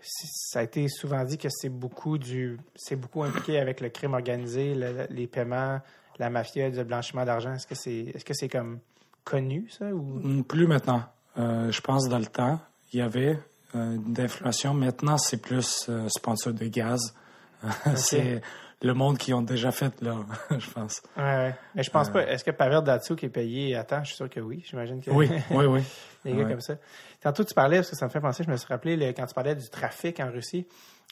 ça 0.00 0.60
a 0.60 0.62
été 0.62 0.86
souvent 0.88 1.24
dit 1.24 1.38
que 1.38 1.48
c'est 1.50 1.68
beaucoup 1.70 2.18
du 2.18 2.58
c'est 2.76 2.96
beaucoup 2.96 3.24
impliqué 3.24 3.58
avec 3.58 3.80
le 3.80 3.88
crime 3.88 4.14
organisé, 4.14 4.74
le- 4.74 5.06
les 5.10 5.26
paiements, 5.26 5.80
la 6.20 6.30
mafia, 6.30 6.68
le 6.68 6.84
blanchiment 6.84 7.24
d'argent. 7.24 7.52
Est-ce 7.52 7.66
que 7.66 7.74
c'est 7.74 8.12
est-ce 8.14 8.24
que 8.24 8.34
c'est 8.34 8.48
comme 8.48 8.78
connu, 9.24 9.66
ça? 9.70 9.86
Ou... 9.86 10.20
Mm, 10.22 10.44
Plus 10.44 10.66
maintenant. 10.66 11.02
Euh, 11.38 11.70
je 11.72 11.80
pense 11.80 12.08
dans 12.08 12.18
le 12.18 12.26
temps, 12.26 12.60
il 12.92 12.98
y 13.00 13.02
avait 13.02 13.38
euh, 13.74 13.96
d'inflation. 13.98 14.74
Maintenant, 14.74 15.16
c'est 15.18 15.40
plus 15.40 15.86
euh, 15.88 16.08
sponsor 16.08 16.52
de 16.52 16.66
gaz. 16.66 17.14
c'est 17.96 18.40
le 18.82 18.94
monde 18.94 19.18
qui 19.18 19.34
ont 19.34 19.42
déjà 19.42 19.70
fait 19.70 19.92
là, 20.00 20.16
je 20.58 20.70
pense. 20.70 21.02
Ouais, 21.16 21.22
ouais. 21.22 21.54
Mais 21.74 21.82
je 21.82 21.90
pense 21.90 22.08
pas. 22.10 22.26
Est-ce 22.26 22.42
que 22.44 22.50
Pavel 22.50 22.82
Datsuk 22.82 23.22
est 23.24 23.28
payé 23.28 23.76
à 23.76 23.84
temps? 23.84 24.00
Je 24.02 24.08
suis 24.08 24.16
sûr 24.16 24.30
que 24.30 24.40
oui. 24.40 24.64
J'imagine 24.68 25.00
que 25.02 25.10
Oui, 25.10 25.28
oui, 25.50 25.66
oui. 25.66 25.82
des 26.24 26.32
gars 26.32 26.44
Ouais. 26.44 26.50
comme 26.50 26.60
ça. 26.60 26.74
Tantôt, 27.20 27.44
tu 27.44 27.52
parlais, 27.54 27.76
parce 27.78 27.90
que 27.90 27.96
ça 27.96 28.06
me 28.06 28.10
fait 28.10 28.20
penser, 28.20 28.42
je 28.44 28.50
me 28.50 28.56
suis 28.56 28.66
rappelé, 28.68 28.96
le- 28.96 29.12
quand 29.12 29.26
tu 29.26 29.34
parlais 29.34 29.54
du 29.54 29.68
trafic 29.68 30.18
en 30.20 30.30
Russie, 30.30 30.66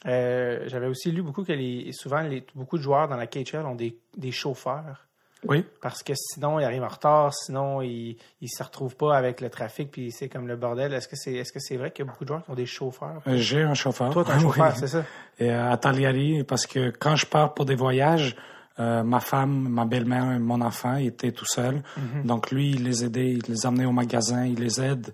euh, 0.07 0.62
j'avais 0.66 0.86
aussi 0.86 1.11
lu 1.11 1.22
beaucoup 1.22 1.44
que 1.44 1.53
les, 1.53 1.92
souvent, 1.92 2.20
les, 2.20 2.44
beaucoup 2.55 2.78
de 2.78 2.82
joueurs 2.82 3.09
dans 3.09 3.16
la 3.16 3.26
KHL 3.26 3.66
ont 3.66 3.74
des, 3.74 3.99
des 4.16 4.30
chauffeurs. 4.32 5.05
Oui, 5.46 5.64
Parce 5.80 6.03
que 6.03 6.12
sinon, 6.16 6.59
ils 6.59 6.64
arrivent 6.64 6.82
en 6.82 6.88
retard, 6.88 7.32
sinon, 7.32 7.80
ils 7.80 8.16
ne 8.42 8.46
se 8.49 8.61
retrouvent 8.61 8.96
pas 8.96 9.16
avec 9.16 9.40
le 9.40 9.49
trafic, 9.51 9.88
puis 9.92 10.11
c'est 10.11 10.28
comme 10.28 10.49
le 10.49 10.57
bordel. 10.57 10.92
Est-ce 10.92 11.07
que 11.07 11.14
c'est 11.14 11.34
est 11.34 11.42
-ce 11.44 11.61
c'est 11.61 11.76
vrai 11.76 11.92
qu'il 11.92 12.05
y 12.05 12.09
a 12.09 12.11
beaucoup 12.11 12.24
de 12.24 12.28
joueurs 12.28 12.44
qui 12.44 12.51
ont 12.51 12.57
des 12.57 12.66
chauffeurs? 12.66 13.22
Euh, 13.28 13.36
j'ai 13.36 13.62
un 13.62 13.74
chauffeur. 13.74 14.12
Toi, 14.12 14.24
tu 14.24 14.30
as 14.32 14.34
un 14.34 14.38
Oui. 14.38 14.42
chauffeur, 14.46 14.76
c'est 14.76 14.88
ça? 14.88 15.05
Et 15.38 15.53
euh, 15.53 15.70
à 15.72 15.76
Cagliari, 15.76 16.42
parce 16.42 16.66
que 16.66 16.90
quand 16.90 17.14
je 17.14 17.26
pars 17.26 17.55
pour 17.55 17.66
des 17.66 17.76
voyages, 17.76 18.34
euh, 18.80 19.05
ma 19.05 19.20
femme, 19.20 19.68
ma 19.68 19.84
belle-mère 19.84 20.32
et 20.32 20.40
mon 20.40 20.61
enfant 20.61 20.96
étaient 20.96 21.30
tout 21.32 21.46
seuls. 21.46 21.82
Donc 22.24 22.51
lui, 22.51 22.70
il 22.70 22.82
les 22.84 23.05
aidait, 23.05 23.30
il 23.32 23.42
les 23.49 23.64
amenait 23.64 23.86
au 23.86 23.92
magasin, 23.92 24.44
il 24.44 24.59
les 24.61 24.80
aide 24.80 25.12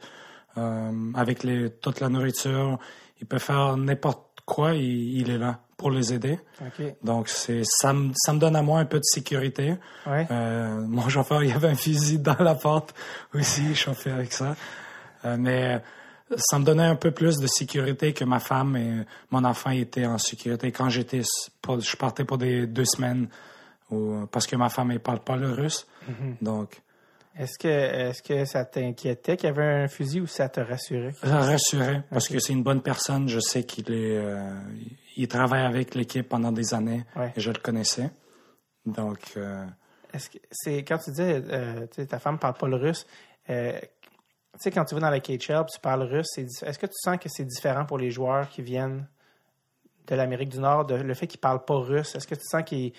euh, 0.56 0.90
avec 1.14 1.42
les, 1.42 1.68
toute 1.70 2.00
la 2.00 2.08
nourriture. 2.08 2.78
Il 3.20 3.26
peut 3.26 3.38
faire 3.38 3.76
n'importe 3.76 4.33
quoi, 4.44 4.74
il, 4.74 5.20
il 5.20 5.30
est 5.30 5.38
là 5.38 5.60
pour 5.76 5.90
les 5.90 6.12
aider. 6.12 6.38
Donc 7.02 7.28
c'est 7.28 7.62
ça 7.64 7.92
me, 7.92 8.12
ça 8.14 8.32
me 8.32 8.38
donne 8.38 8.56
à 8.56 8.62
moi 8.62 8.80
un 8.80 8.84
peu 8.84 8.98
de 8.98 9.04
sécurité. 9.04 9.76
Ouais. 10.06 10.26
Euh, 10.30 10.80
mon 10.80 11.08
chauffeur, 11.08 11.42
il 11.42 11.50
y 11.50 11.52
avait 11.52 11.68
un 11.68 11.74
fusil 11.74 12.18
dans 12.18 12.38
la 12.38 12.54
porte 12.54 12.94
aussi, 13.34 13.68
je 13.68 13.74
chauffais 13.74 14.10
avec 14.10 14.32
ça. 14.32 14.56
Euh, 15.24 15.36
mais 15.38 15.82
ça 16.36 16.58
me 16.58 16.64
donnait 16.64 16.84
un 16.84 16.96
peu 16.96 17.10
plus 17.10 17.38
de 17.38 17.46
sécurité 17.46 18.12
que 18.12 18.24
ma 18.24 18.38
femme 18.38 18.76
et 18.76 19.04
mon 19.30 19.44
enfant 19.44 19.70
étaient 19.70 20.06
en 20.06 20.18
sécurité 20.18 20.72
quand 20.72 20.88
j'étais, 20.88 21.22
je 21.22 21.96
partais 21.96 22.24
pour 22.24 22.38
des 22.38 22.66
deux 22.66 22.86
semaines 22.86 23.28
parce 24.30 24.46
que 24.46 24.56
ma 24.56 24.70
femme 24.70 24.90
elle 24.90 25.00
parle 25.00 25.20
pas 25.20 25.36
le 25.36 25.52
russe. 25.52 25.86
Donc, 26.40 26.80
Est-ce 27.36 27.58
que, 27.58 27.66
est-ce 27.68 28.22
que 28.22 28.44
ça 28.44 28.64
t'inquiétait 28.64 29.36
qu'il 29.36 29.48
y 29.48 29.50
avait 29.50 29.64
un 29.84 29.88
fusil 29.88 30.20
ou 30.20 30.26
ça 30.26 30.48
te 30.48 30.60
rassurait? 30.60 31.12
ça 31.20 31.38
rassurait 31.40 32.04
parce 32.10 32.28
que 32.28 32.38
c'est 32.38 32.52
une 32.52 32.62
bonne 32.62 32.80
personne. 32.82 33.28
Je 33.28 33.40
sais 33.40 33.64
qu'il 33.64 33.90
est, 33.92 34.16
euh, 34.16 34.52
il 35.16 35.26
travaille 35.26 35.64
avec 35.64 35.94
l'équipe 35.96 36.28
pendant 36.28 36.52
des 36.52 36.74
années 36.74 37.04
Ouais. 37.16 37.32
et 37.36 37.40
je 37.40 37.50
le 37.50 37.58
connaissais. 37.58 38.10
Donc, 38.86 39.18
euh, 39.36 39.64
Est-ce 40.12 40.30
que 40.30 40.38
c'est 40.52 40.84
quand 40.84 40.98
tu 40.98 41.10
dis 41.10 41.22
euh, 41.22 41.86
ta 41.86 42.18
femme 42.20 42.38
parle 42.38 42.54
pas 42.54 42.68
le 42.68 42.76
russe, 42.76 43.04
euh, 43.50 43.80
tu 43.80 44.58
sais 44.60 44.70
quand 44.70 44.84
tu 44.84 44.94
vas 44.94 45.00
dans 45.00 45.10
la 45.10 45.18
KHL, 45.20 45.64
tu 45.72 45.80
parles 45.80 46.02
russe, 46.04 46.28
c'est 46.34 46.42
est-ce 46.62 46.78
que 46.78 46.86
tu 46.86 46.92
sens 46.96 47.18
que 47.18 47.28
c'est 47.28 47.44
différent 47.44 47.84
pour 47.84 47.98
les 47.98 48.10
joueurs 48.12 48.48
qui 48.48 48.62
viennent 48.62 49.08
de 50.06 50.14
l'Amérique 50.14 50.50
du 50.50 50.60
Nord, 50.60 50.84
de, 50.86 50.94
le 50.94 51.14
fait 51.14 51.26
qu'ils 51.26 51.40
parlent 51.40 51.64
pas 51.64 51.74
russe, 51.78 52.14
est-ce 52.14 52.26
que 52.28 52.34
tu 52.36 52.44
sens 52.44 52.62
qu'ils 52.62 52.92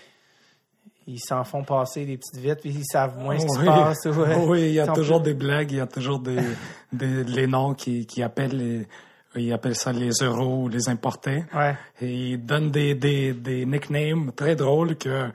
ils 1.08 1.20
s'en 1.20 1.44
font 1.44 1.64
passer 1.64 2.06
des 2.06 2.18
petites 2.18 2.38
vites, 2.38 2.60
puis 2.62 2.70
ils 2.72 2.86
savent 2.86 3.18
moins 3.18 3.38
ce 3.38 3.46
qui 3.46 3.54
se 3.54 3.66
passe? 3.66 4.06
ou, 4.06 4.50
Oui, 4.52 4.62
il 4.70 4.74
y 4.74 4.80
a 4.80 4.88
toujours 4.88 5.22
plus- 5.22 5.34
des 5.34 5.38
blagues, 5.38 5.72
il 5.72 5.78
y 5.78 5.82
a 5.82 5.88
toujours 5.88 6.20
des, 6.20 6.40
des 6.94 7.24
les 7.24 7.48
noms 7.48 7.74
qui, 7.74 8.06
qui 8.06 8.24
appellent 8.24 8.58
les, 8.58 8.88
ils 9.36 9.52
appellent 9.54 9.76
ça 9.76 9.92
les 9.92 10.10
euros 10.22 10.64
ou 10.64 10.68
les 10.70 10.90
importés. 10.90 11.44
Ouais. 11.54 11.76
Et 12.02 12.32
ils 12.32 12.38
donnent 12.46 12.72
des, 12.72 12.96
des, 12.96 13.34
des 13.34 13.66
nicknames 13.66 14.32
très 14.36 14.56
drôles 14.56 14.96
que, 14.98 15.30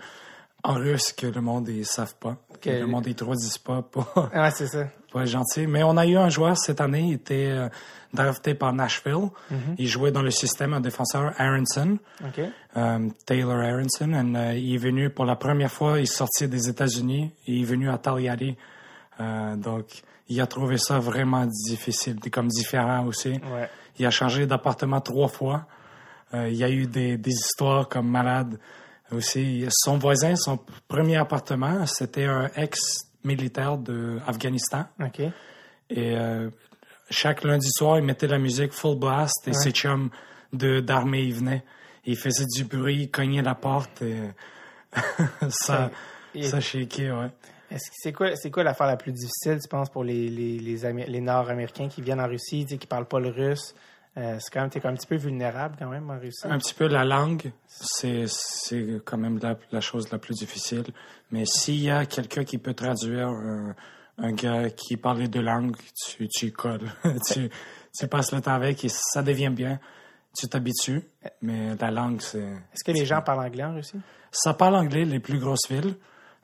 en 0.63 0.75
russe 0.75 1.13
que 1.13 1.27
le 1.27 1.41
monde 1.41 1.69
ils 1.69 1.87
savent 1.87 2.17
pas. 2.17 2.37
Que 2.61 2.71
le 2.71 2.87
monde 2.87 3.07
ils 3.07 3.15
traduisent 3.15 3.59
pas 3.59 3.83
pour, 3.83 4.07
Ouais, 4.35 4.51
c'est 4.51 4.67
ça. 4.67 4.87
Pour 5.11 5.21
être 5.23 5.29
gentil. 5.29 5.67
Mais 5.67 5.83
on 5.83 5.97
a 5.97 6.07
eu 6.07 6.17
un 6.17 6.29
joueur 6.29 6.57
cette 6.57 6.81
année, 6.81 7.09
il 7.09 7.15
était 7.15 7.51
euh, 7.51 7.69
drafté 8.13 8.55
par 8.55 8.73
Nashville. 8.73 9.29
Il 9.79 9.87
jouait 9.87 10.13
dans 10.13 10.23
le 10.23 10.31
système, 10.31 10.73
un 10.73 10.81
défenseur, 10.81 11.33
Aronson. 11.39 11.99
Euh, 12.77 13.09
Taylor 13.27 13.59
Aronson. 13.59 14.13
And, 14.13 14.35
euh, 14.35 14.55
il 14.55 14.75
est 14.75 14.79
venu 14.79 15.11
pour 15.11 15.25
la 15.25 15.37
première 15.37 15.71
fois, 15.71 15.99
il 15.99 16.03
est 16.03 16.07
sorti 16.07 16.49
des 16.49 16.69
États-Unis 16.69 17.33
il 17.47 17.63
est 17.63 17.65
venu 17.65 17.89
à. 17.89 18.01
Euh, 19.21 19.57
donc, 19.57 20.03
il 20.29 20.41
a 20.41 20.47
trouvé 20.47 20.79
ça 20.79 20.99
vraiment 20.99 21.47
difficile, 21.47 22.19
comme 22.31 22.49
différent 22.49 23.05
aussi. 23.07 23.31
Ouais. 23.31 23.69
Il 23.99 24.07
a 24.07 24.11
changé 24.11 24.47
d'appartement 24.47 25.01
trois 25.01 25.29
fois. 25.29 25.67
Il 26.33 26.55
y 26.55 26.63
a 26.63 26.71
eu 26.71 26.87
des, 26.87 27.19
des 27.19 27.33
histoires 27.33 27.89
comme 27.89 28.09
malade 28.09 28.59
aussi. 29.11 29.67
Son 29.69 29.99
voisin, 29.99 30.37
son 30.37 30.61
premier 30.87 31.17
appartement, 31.17 31.85
c'était 31.87 32.27
un 32.27 32.49
ex-militaire 32.55 33.10
de 33.25 34.19
Afghanistan. 34.27 34.85
OK. 35.01 35.21
Et 35.21 36.17
euh, 36.17 36.49
chaque 37.11 37.45
lundi 37.45 37.69
soir, 37.71 37.99
il 37.99 38.05
mettait 38.05 38.27
la 38.29 38.39
musique 38.39 38.73
full 38.73 38.99
blast 38.99 39.47
et 39.49 39.53
ses 39.55 39.73
chums 39.73 40.11
de 40.53 40.81
d'armée, 40.81 41.23
ils 41.23 41.35
venaient. 41.35 41.65
Il 42.07 42.17
faisait 42.17 42.47
du 42.47 42.65
bruit, 42.65 43.03
il 43.03 43.11
cognait 43.11 43.43
la 43.43 43.55
porte 43.55 44.03
et 44.03 44.17
ça, 45.51 45.91
Et- 46.35 46.45
ça 46.45 46.61
shakeait, 46.61 47.11
ouais. 47.11 47.29
C'est 47.79 48.13
quoi, 48.13 48.35
c'est 48.35 48.51
quoi 48.51 48.65
l'affaire 48.65 48.89
la 48.89 48.97
plus 48.97 49.13
difficile, 49.13 49.59
tu 49.63 49.69
penses, 49.69 49.91
pour 49.91 50.03
les, 50.03 50.29
les, 50.29 50.59
les, 50.59 50.77
les 51.07 51.21
Nord-Américains 51.21 51.89
qui 51.89 52.03
viennent 52.03 52.21
en 52.21 52.27
Russie, 52.27 52.65
qui 52.67 52.87
parlent 52.87 53.07
pas 53.07 53.21
le 53.21 53.29
russe? 53.29 53.77
Euh, 54.17 54.37
c'est 54.41 54.53
quand 54.53 54.61
même, 54.61 54.71
t'es 54.71 54.81
quand 54.81 54.89
même 54.89 54.95
un 54.95 54.99
petit 54.99 55.07
peu 55.07 55.17
vulnérable 55.17 55.77
quand 55.79 55.89
même 55.89 56.11
en 56.11 56.19
Russie. 56.19 56.41
Un 56.45 56.59
petit 56.59 56.75
peu 56.75 56.89
la 56.89 57.05
langue, 57.05 57.53
c'est 57.67 58.25
c'est 58.27 59.01
quand 59.05 59.19
même 59.19 59.39
la, 59.41 59.57
la 59.71 59.81
chose 59.81 60.11
la 60.11 60.19
plus 60.19 60.35
difficile. 60.35 60.85
Mais 61.31 61.45
s'il 61.47 61.81
y 61.81 61.91
a 61.91 62.07
quelqu'un 62.07 62.45
qui 62.45 62.59
peut 62.59 62.75
traduire 62.75 63.29
un, 63.29 63.75
un 64.19 64.33
gars 64.33 64.71
qui 64.71 64.97
parle 64.97 65.19
les 65.19 65.29
deux 65.29 65.43
langues, 65.43 65.77
tu, 66.07 66.29
tu 66.29 66.47
y 66.47 66.53
colles. 66.53 66.91
tu, 67.27 67.49
tu 67.97 68.07
passes 68.09 68.33
le 68.33 68.41
temps 68.41 68.55
avec 68.55 68.85
et 68.85 68.89
ça 68.89 69.23
devient 69.23 69.51
bien. 69.51 69.79
Tu 70.37 70.47
t'habitues, 70.47 71.03
mais 71.43 71.75
la 71.75 71.91
langue, 71.91 72.21
c'est... 72.21 72.39
Est-ce 72.39 72.85
que 72.85 72.93
les 72.93 73.05
gens 73.05 73.21
parlent 73.21 73.45
anglais 73.45 73.65
en 73.65 73.75
Russie? 73.75 73.99
Ça 74.31 74.55
parle 74.55 74.77
anglais, 74.77 75.05
les 75.05 75.19
plus 75.19 75.39
grosses 75.41 75.69
villes. 75.69 75.97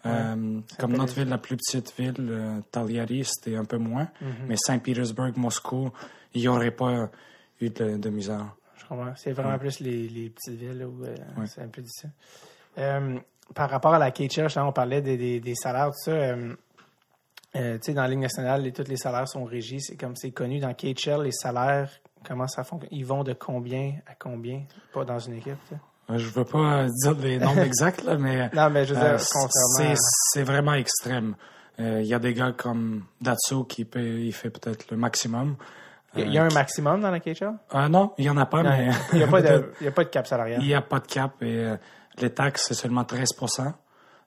Euh, 0.04 0.60
comme 0.78 0.92
notre 0.92 1.14
ville, 1.14 1.28
la 1.28 1.38
plus 1.38 1.56
petite 1.56 1.92
ville, 1.96 2.14
euh, 2.18 2.60
Cagliari, 2.72 3.24
c'était 3.24 3.56
un 3.56 3.64
peu 3.64 3.78
moins. 3.78 4.08
Mais 4.48 4.56
Saint-Pétersbourg, 4.56 5.32
Moscou, 5.36 5.90
il 6.34 6.42
n'y 6.42 6.48
aurait 6.48 6.70
pas 6.70 7.10
eu 7.60 7.70
de, 7.70 7.96
de 7.96 8.10
misère. 8.10 8.54
Je 8.76 8.84
comprends. 8.86 9.12
C'est 9.16 9.32
vraiment 9.32 9.58
plus 9.58 9.80
les, 9.80 10.08
les 10.08 10.30
petites 10.30 10.54
villes 10.58 10.78
là, 10.78 10.86
où 10.86 11.04
euh, 11.04 11.14
c'est 11.46 11.62
un 11.62 11.68
peu 11.68 11.82
difficile. 11.82 12.10
Euh, 12.78 13.18
par 13.54 13.70
rapport 13.70 13.94
à 13.94 13.98
la 13.98 14.10
KHL, 14.10 14.44
justement, 14.44 14.68
on 14.68 14.72
parlait 14.72 15.00
des, 15.00 15.16
des, 15.16 15.40
des 15.40 15.54
salaires, 15.54 15.86
tout 15.90 16.04
ça. 16.04 16.10
euh, 16.10 16.54
euh, 17.56 17.74
tu 17.78 17.84
sais, 17.86 17.94
dans 17.94 18.02
la 18.02 18.08
Ligue 18.08 18.18
nationale, 18.20 18.62
les- 18.62 18.72
tous 18.72 18.86
les 18.88 18.96
salaires 18.96 19.26
sont 19.28 19.44
régis. 19.44 19.84
C'est 19.86 19.96
comme 19.96 20.14
c'est 20.16 20.30
connu 20.32 20.58
dans 20.60 20.74
KHL, 20.74 21.22
les 21.22 21.32
salaires, 21.32 21.90
comment 22.26 22.46
ça 22.48 22.64
fonctionne? 22.64 22.92
Ils 22.92 23.06
vont 23.06 23.24
de 23.24 23.32
combien 23.32 23.94
à 24.06 24.14
combien? 24.18 24.62
Pas 24.92 25.04
dans 25.04 25.18
une 25.18 25.34
équipe, 25.34 25.56
tu 25.68 25.74
sais? 25.74 25.80
Euh, 26.10 26.18
Je 26.18 26.28
veux 26.28 26.44
pas 26.44 26.86
dire 27.02 27.14
les 27.18 27.38
nombres 27.38 27.62
exacts, 27.62 28.04
là, 28.04 28.16
mais 28.18 28.50
Non, 28.52 28.68
mais 28.70 28.84
je 28.84 28.94
veux 28.94 29.00
dire, 29.00 29.18
c'est 29.20 29.94
c'est 30.32 30.42
vraiment 30.42 30.74
extrême. 30.74 31.34
Il 31.78 32.04
y 32.04 32.14
a 32.14 32.18
des 32.18 32.32
gars 32.34 32.52
comme 32.52 33.04
Datsu 33.20 33.64
qui 33.68 33.84
peut, 33.84 34.00
il 34.20 34.32
fait 34.32 34.50
peut-être 34.50 34.90
le 34.90 34.96
maximum. 34.96 35.56
Il 36.14 36.32
y 36.32 36.38
a- 36.38 36.44
un 36.44 36.48
maximum 36.54 37.00
dans 37.00 37.10
la 37.10 37.20
KHL? 37.20 37.52
Ah 37.70 37.88
non, 37.88 38.12
il 38.18 38.24
y 38.24 38.30
en 38.30 38.36
a 38.36 38.46
pas, 38.46 38.62
Non, 38.62 38.70
mais 38.70 38.90
il 39.12 39.18
n'y 39.18 39.24
a, 39.24 39.28
pas 39.28 39.42
de- 39.42 39.72
il 39.80 39.84
y 39.84 39.88
a 39.88 39.92
pas 39.92 40.04
de 40.04 40.08
cap 40.08 40.26
salarial. 40.26 40.60
il 40.62 40.66
n'y 40.66 40.74
a 40.74 40.80
pas 40.82 41.00
de 41.00 41.06
cap 41.06 41.42
et 41.42 41.56
euh, 41.64 41.76
les 42.18 42.30
taxes 42.30 42.66
c'est 42.68 42.74
seulement 42.74 43.02
13% 43.02 43.72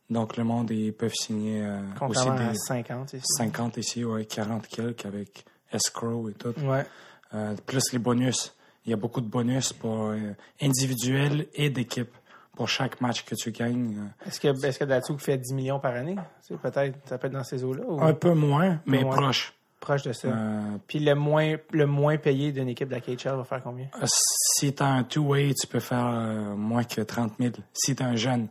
Donc 0.10 0.38
le 0.38 0.44
monde 0.44 0.70
ils 0.72 0.94
peuvent 0.94 1.14
signer 1.14 1.64
euh, 1.66 1.80
aussi 2.08 2.30
des 2.32 2.54
50 2.56 3.14
ici. 3.14 3.24
50 3.38 3.78
ici, 3.78 4.04
ouais, 4.06 4.26
40 4.26 4.68
quelques 4.68 5.06
avec 5.06 5.46
escrow 5.72 6.30
et 6.30 6.34
tout. 6.34 6.54
Ouais. 6.64 6.86
Euh, 7.34 7.56
plus 7.66 7.92
les 7.94 8.00
bonus. 8.00 8.56
Il 8.86 8.90
y 8.92 8.94
a 8.94 8.98
beaucoup 8.98 9.22
de 9.22 9.28
bonus 9.30 9.72
pour 9.74 10.08
euh, 10.10 10.34
individuels 10.62 11.48
et 11.54 11.70
d'équipe 11.70 12.12
pour 12.56 12.68
chaque 12.70 13.00
match 13.02 13.24
que 13.24 13.36
tu 13.36 13.52
gagnes. 13.52 13.98
euh, 14.00 14.28
Est-ce 14.28 14.40
que, 14.40 14.48
est-ce 14.66 14.80
que 14.80 14.84
Datsuk 14.86 15.20
fait 15.20 15.38
10 15.38 15.54
millions 15.54 15.80
par 15.80 15.94
année? 15.96 16.16
Peut-être, 16.62 16.98
ça 17.08 17.18
peut 17.18 17.28
être 17.28 17.34
dans 17.34 17.44
ces 17.44 17.64
eaux-là 17.64 17.84
ou? 17.88 18.02
Un 18.02 18.14
peu 18.14 18.34
moins, 18.34 18.80
mais 18.86 19.04
moins. 19.04 19.16
proche. 19.16 19.54
Proche 19.80 20.04
de 20.04 20.12
ça. 20.14 20.28
Euh, 20.28 20.62
Puis 20.88 21.00
le 21.00 21.16
moins, 21.16 21.56
le 21.72 21.86
moins 21.86 22.18
payé 22.18 22.52
d'une 22.52 22.68
équipe 22.70 22.90
de 22.90 22.94
la 22.96 23.02
KHL 23.02 23.36
va 23.38 23.44
faire 23.44 23.64
combien? 23.64 23.88
si 24.06 24.74
tu 24.74 24.84
as 24.84 24.88
un 24.88 25.04
two-way, 25.04 25.54
tu 25.54 25.68
peux 25.68 25.80
faire 25.80 26.06
euh, 26.08 26.56
moins 26.56 26.84
que 26.84 27.02
30 27.02 27.34
000. 27.40 27.54
Si 27.74 27.96
tu 27.96 28.04
es 28.04 28.06
un 28.06 28.16
jeune, 28.16 28.48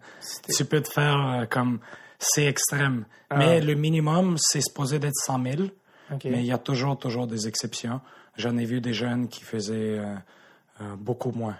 tu 0.57 0.65
peux 0.65 0.81
te 0.81 0.91
faire 0.93 1.17
euh, 1.41 1.47
comme... 1.47 1.81
C'est 2.21 2.47
extrême. 2.47 3.05
Mais 3.37 3.61
le 3.61 3.75
minimum, 3.75 4.37
c'est 4.41 4.61
supposé 4.61 4.99
d'être 4.99 5.15
100 5.15 5.41
000. 5.45 5.57
OK. 6.13 6.25
Mais 6.25 6.41
il 6.41 6.47
y 6.47 6.53
a 6.53 6.59
toujours, 6.59 6.99
toujours 6.99 7.29
des 7.29 7.47
exceptions. 7.47 8.01
J'en 8.37 8.57
ai 8.57 8.65
vu 8.65 8.81
des 8.81 8.93
jeunes 8.93 9.29
qui 9.29 9.45
faisaient 9.45 9.99
euh, 10.01 10.15
euh, 10.81 10.97
beaucoup 10.99 11.31
moins. 11.31 11.57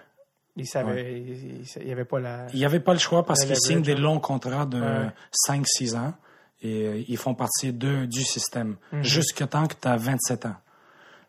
Il 0.57 0.67
savait, 0.67 1.13
il, 1.21 1.29
il- 1.61 1.65
il 1.81 1.87
y 1.87 1.91
avait 1.93 2.03
pas 2.03 2.19
la. 2.19 2.47
Il 2.51 2.59
n'y 2.59 2.65
avait 2.65 2.81
pas 2.81 2.91
le 2.91 2.99
choix 2.99 3.25
parce 3.25 3.45
qu'ils 3.45 3.55
signent 3.55 3.81
des 3.81 3.91
leverage, 3.95 4.03
longs 4.03 4.19
contrats 4.19 4.65
de 4.65 4.81
Ouais. 4.81 5.09
5-6 5.47 5.95
ans 5.95 6.13
et 6.61 6.85
euh, 6.87 7.03
ils 7.07 7.17
font 7.17 7.33
partie 7.35 7.71
de, 7.73 8.05
du 8.05 8.21
système 8.23 8.75
Mhm. 8.91 9.03
jusqu'à 9.03 9.47
temps 9.47 9.67
que 9.67 9.75
tu 9.79 9.87
as 9.87 9.97
27 9.97 10.45
ans. 10.45 10.55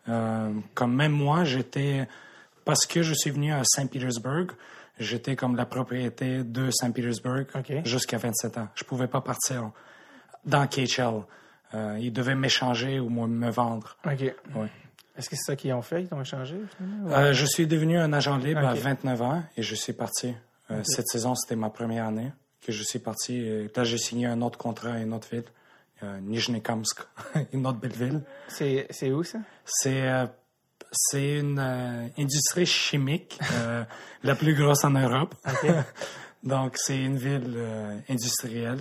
Euh, 0.08 0.52
comme 0.74 0.94
même 0.94 1.12
moi, 1.12 1.44
j'étais, 1.44 2.08
parce 2.64 2.86
que 2.86 3.02
je 3.02 3.14
suis 3.14 3.30
venu 3.30 3.52
à 3.52 3.62
Saint-Pétersbourg, 3.64 4.46
j'étais 4.98 5.36
comme 5.36 5.56
la 5.56 5.66
propriété 5.66 6.42
de 6.42 6.70
Saint-Pétersbourg 6.70 7.44
jusqu'à 7.84 8.18
27 8.18 8.58
ans. 8.58 8.68
Je 8.74 8.84
pouvais 8.84 9.06
pas 9.08 9.20
partir 9.20 9.70
dans 10.44 10.66
KHL. 10.66 11.22
euh, 11.72 11.96
ils 12.00 12.12
devaient 12.12 12.34
m'échanger 12.34 12.98
ou 12.98 13.08
me 13.10 13.48
vendre. 13.50 13.96
OK. 14.04 14.10
Ouais. 14.56 14.68
Est-ce 15.16 15.30
que 15.30 15.36
c'est 15.36 15.52
ça 15.52 15.54
qu'ils 15.56 15.72
ont 15.72 15.82
fait? 15.82 16.02
Ils 16.02 16.08
t'ont 16.08 16.20
échangé, 16.20 16.56
ou- 16.80 17.08
Euh, 17.12 17.32
je 17.32 17.44
suis 17.46 17.66
devenu 17.68 17.96
un 17.98 18.12
agent 18.12 18.36
libre 18.38 18.66
à 18.66 18.72
Ok. 18.72 18.78
29 18.80 19.22
ans 19.22 19.42
et 19.56 19.62
je 19.62 19.74
suis 19.76 19.92
parti. 19.92 20.34
Cette 20.82 21.06
saison, 21.08 21.34
c'était 21.36 21.54
ma 21.56 21.68
première 21.70 22.06
année 22.06 22.32
que 22.64 22.72
je 22.72 22.82
suis 22.82 22.98
parti. 22.98 23.68
Là, 23.74 23.84
j'ai 23.84 23.98
signé 23.98 24.26
un 24.26 24.40
autre 24.42 24.58
contrat 24.58 24.92
à 24.94 24.98
une 24.98 25.12
autre 25.14 25.28
ville, 25.30 25.44
euh, 26.02 26.18
Nizhnekamsk, 26.20 27.00
une 27.52 27.66
autre 27.66 27.78
belle 27.78 27.92
ville. 27.92 28.22
C'est, 28.48 28.86
où, 29.10 29.22
ça? 29.22 29.38
C'est 29.64 30.08
euh, 30.08 30.26
c'est 30.92 31.38
une 31.38 31.58
euh, 31.58 32.08
industrie 32.18 32.66
chimique, 32.66 33.38
euh, 33.54 33.84
la 34.24 34.34
plus 34.34 34.54
grosse 34.54 34.84
en 34.84 34.90
Europe. 34.90 35.34
Donc, 36.42 36.76
c'est 36.78 36.98
une 36.98 37.16
ville 37.18 37.52
euh, 37.56 37.98
industrielle, 38.08 38.80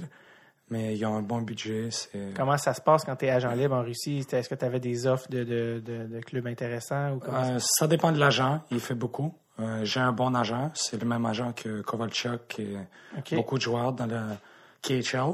mais 0.69 0.95
ils 0.95 1.05
ont 1.05 1.15
un 1.17 1.21
bon 1.21 1.41
budget. 1.41 1.89
Comment 2.35 2.57
ça 2.57 2.73
se 2.73 2.81
passe 2.81 3.03
quand 3.03 3.15
tu 3.17 3.25
es 3.25 3.29
agent 3.29 3.51
libre 3.53 3.75
en 3.75 3.83
Russie? 3.83 4.25
Est-ce 4.31 4.47
que 4.49 4.55
tu 4.55 4.65
avais 4.65 4.79
des 4.79 5.05
offres 5.07 5.29
de, 5.29 5.43
de, 5.43 5.81
de, 5.85 6.05
de 6.07 6.19
clubs 6.21 6.47
intéressants? 6.47 7.13
Ou 7.13 7.19
comment 7.19 7.43
ça- 7.43 7.51
Euh, 7.55 7.59
ça 7.59 7.87
dépend 7.87 8.11
de 8.11 8.17
l'agent. 8.19 8.63
Il 8.71 8.79
fait 8.79 8.95
beaucoup. 8.95 9.33
Euh, 9.59 9.83
J'ai 9.83 9.99
un 9.99 10.11
bon 10.11 10.35
agent. 10.35 10.71
C'est 10.73 11.01
le 11.01 11.07
même 11.07 11.25
agent 11.25 11.53
que 11.53 11.81
Kovalchuk 11.81 12.59
et 12.59 12.77
OK. 13.17 13.35
beaucoup 13.35 13.57
de 13.57 13.61
joueurs 13.61 13.93
dans 13.93 14.05
la 14.05 14.37
KHL. 14.81 15.33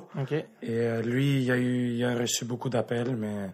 Et 0.61 0.71
euh, 0.71 1.01
lui, 1.01 1.43
il 1.43 1.51
a, 1.51 1.57
eu, 1.57 1.91
il 1.91 2.03
a 2.03 2.15
reçu 2.15 2.45
beaucoup 2.45 2.69
d'appels, 2.69 3.15
mais 3.15 3.49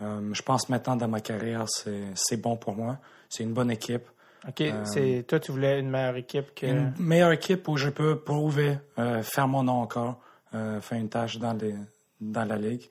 euh, 0.00 0.32
je 0.32 0.42
pense 0.42 0.68
maintenant 0.68 0.96
dans 0.96 1.08
ma 1.08 1.20
carrière, 1.20 1.66
c'est 1.68 2.36
bon 2.36 2.56
pour 2.56 2.74
moi. 2.74 2.98
C'est 3.28 3.42
une 3.42 3.52
bonne 3.52 3.70
équipe. 3.70 4.06
OK. 4.48 4.62
C'est, 4.84 5.24
toi, 5.26 5.40
tu 5.40 5.50
voulais 5.52 5.80
une 5.80 5.90
meilleure 5.90 6.16
équipe 6.16 6.54
que. 6.54 6.66
Une 6.66 6.92
meilleure 6.98 7.32
équipe 7.32 7.66
où 7.68 7.76
je 7.76 7.88
peux 7.88 8.18
prouver, 8.18 8.78
faire 9.22 9.48
mon 9.48 9.64
nom 9.64 9.80
encore, 9.80 10.20
faire 10.52 10.98
une 10.98 11.08
tâche 11.08 11.38
dans, 11.38 11.54
les, 11.54 11.74
dans 12.20 12.44
la 12.44 12.56
ligue. 12.56 12.88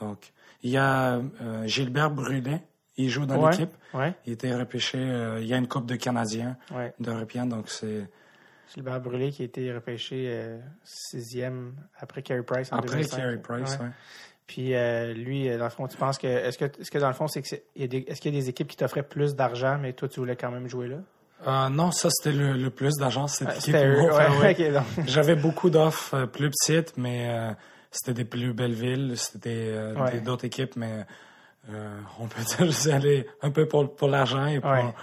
Donc, 0.00 0.32
il 0.62 0.70
y 0.70 0.76
a 0.76 1.20
Gilbert 1.64 2.10
Brûlé, 2.10 2.58
il 2.96 3.08
joue 3.10 3.26
dans 3.26 3.42
Ouais. 3.42 3.50
l'équipe. 3.50 3.74
Ouais. 3.92 4.14
Il 4.26 4.32
était 4.34 4.54
repêché, 4.54 4.98
euh, 4.98 5.38
il 5.40 5.46
y 5.46 5.54
a 5.54 5.56
une 5.56 5.68
coupe 5.68 5.86
de 5.86 5.96
Canadiens, 5.96 6.56
Ouais. 6.74 6.92
d'Européens, 7.00 7.46
donc 7.46 7.68
c'est 7.68 8.08
Gilbert 8.74 9.00
Brûlé 9.00 9.30
qui 9.30 9.42
a 9.42 9.44
été 9.44 9.72
repêché 9.72 10.26
euh, 10.28 10.58
sixième 10.84 11.74
après 11.98 12.22
Carey 12.22 12.42
Price 12.42 12.72
en 12.72 12.76
après 12.78 12.96
2005. 12.96 13.16
Carey 13.16 13.38
Price. 13.38 13.78
Ouais. 13.80 13.88
Puis 14.46 14.74
euh, 14.74 15.12
lui, 15.14 15.48
dans 15.56 15.64
le 15.64 15.70
fond, 15.70 15.86
tu 15.86 15.96
penses 15.96 16.18
que 16.18 16.26
est-ce 16.26 16.58
que 16.58 16.64
est-ce 16.66 16.90
que 16.90 16.98
dans 16.98 17.08
le 17.08 17.14
fond 17.14 17.26
c'est 17.28 17.40
que 17.42 17.48
est-ce 17.48 18.20
qu'il 18.20 18.34
y 18.34 18.36
a 18.36 18.40
des 18.40 18.48
équipes 18.48 18.68
qui 18.68 18.76
t'offraient 18.76 19.02
plus 19.02 19.34
d'argent, 19.34 19.78
mais 19.80 19.92
toi 19.94 20.08
tu 20.08 20.20
voulais 20.20 20.36
quand 20.36 20.50
même 20.50 20.68
jouer 20.68 20.88
là? 20.88 20.96
Euh, 21.46 21.68
non, 21.68 21.90
ça 21.90 22.08
c'était 22.10 22.36
le, 22.36 22.52
le 22.54 22.70
plus 22.70 22.94
d'argent. 22.96 23.26
C'était 23.26 23.52
Ah, 23.56 23.60
C'était 23.60 23.88
Ouais, 23.90 24.38
ouais. 24.70 24.82
J'avais 25.06 25.34
beaucoup 25.34 25.68
d'offres 25.70 26.26
plus 26.26 26.50
petites, 26.50 26.96
mais 26.96 27.54
c'était 27.90 28.14
des 28.14 28.24
plus 28.24 28.52
belles 28.52 28.72
villes, 28.74 29.14
c'était 29.16 29.74
Ouais. 29.96 30.20
d'autres 30.20 30.44
équipes, 30.44 30.76
mais 30.76 31.04
euh, 31.70 32.00
on 32.20 32.26
peut 32.26 32.42
dire 32.58 32.70
j'y 32.70 32.90
allais 32.92 33.26
un 33.42 33.50
peu 33.50 33.66
pour, 33.66 33.94
pour 33.94 34.08
l'argent 34.08 34.46
et 34.46 34.60
pour, 34.60 34.70
Ouais. 34.70 34.94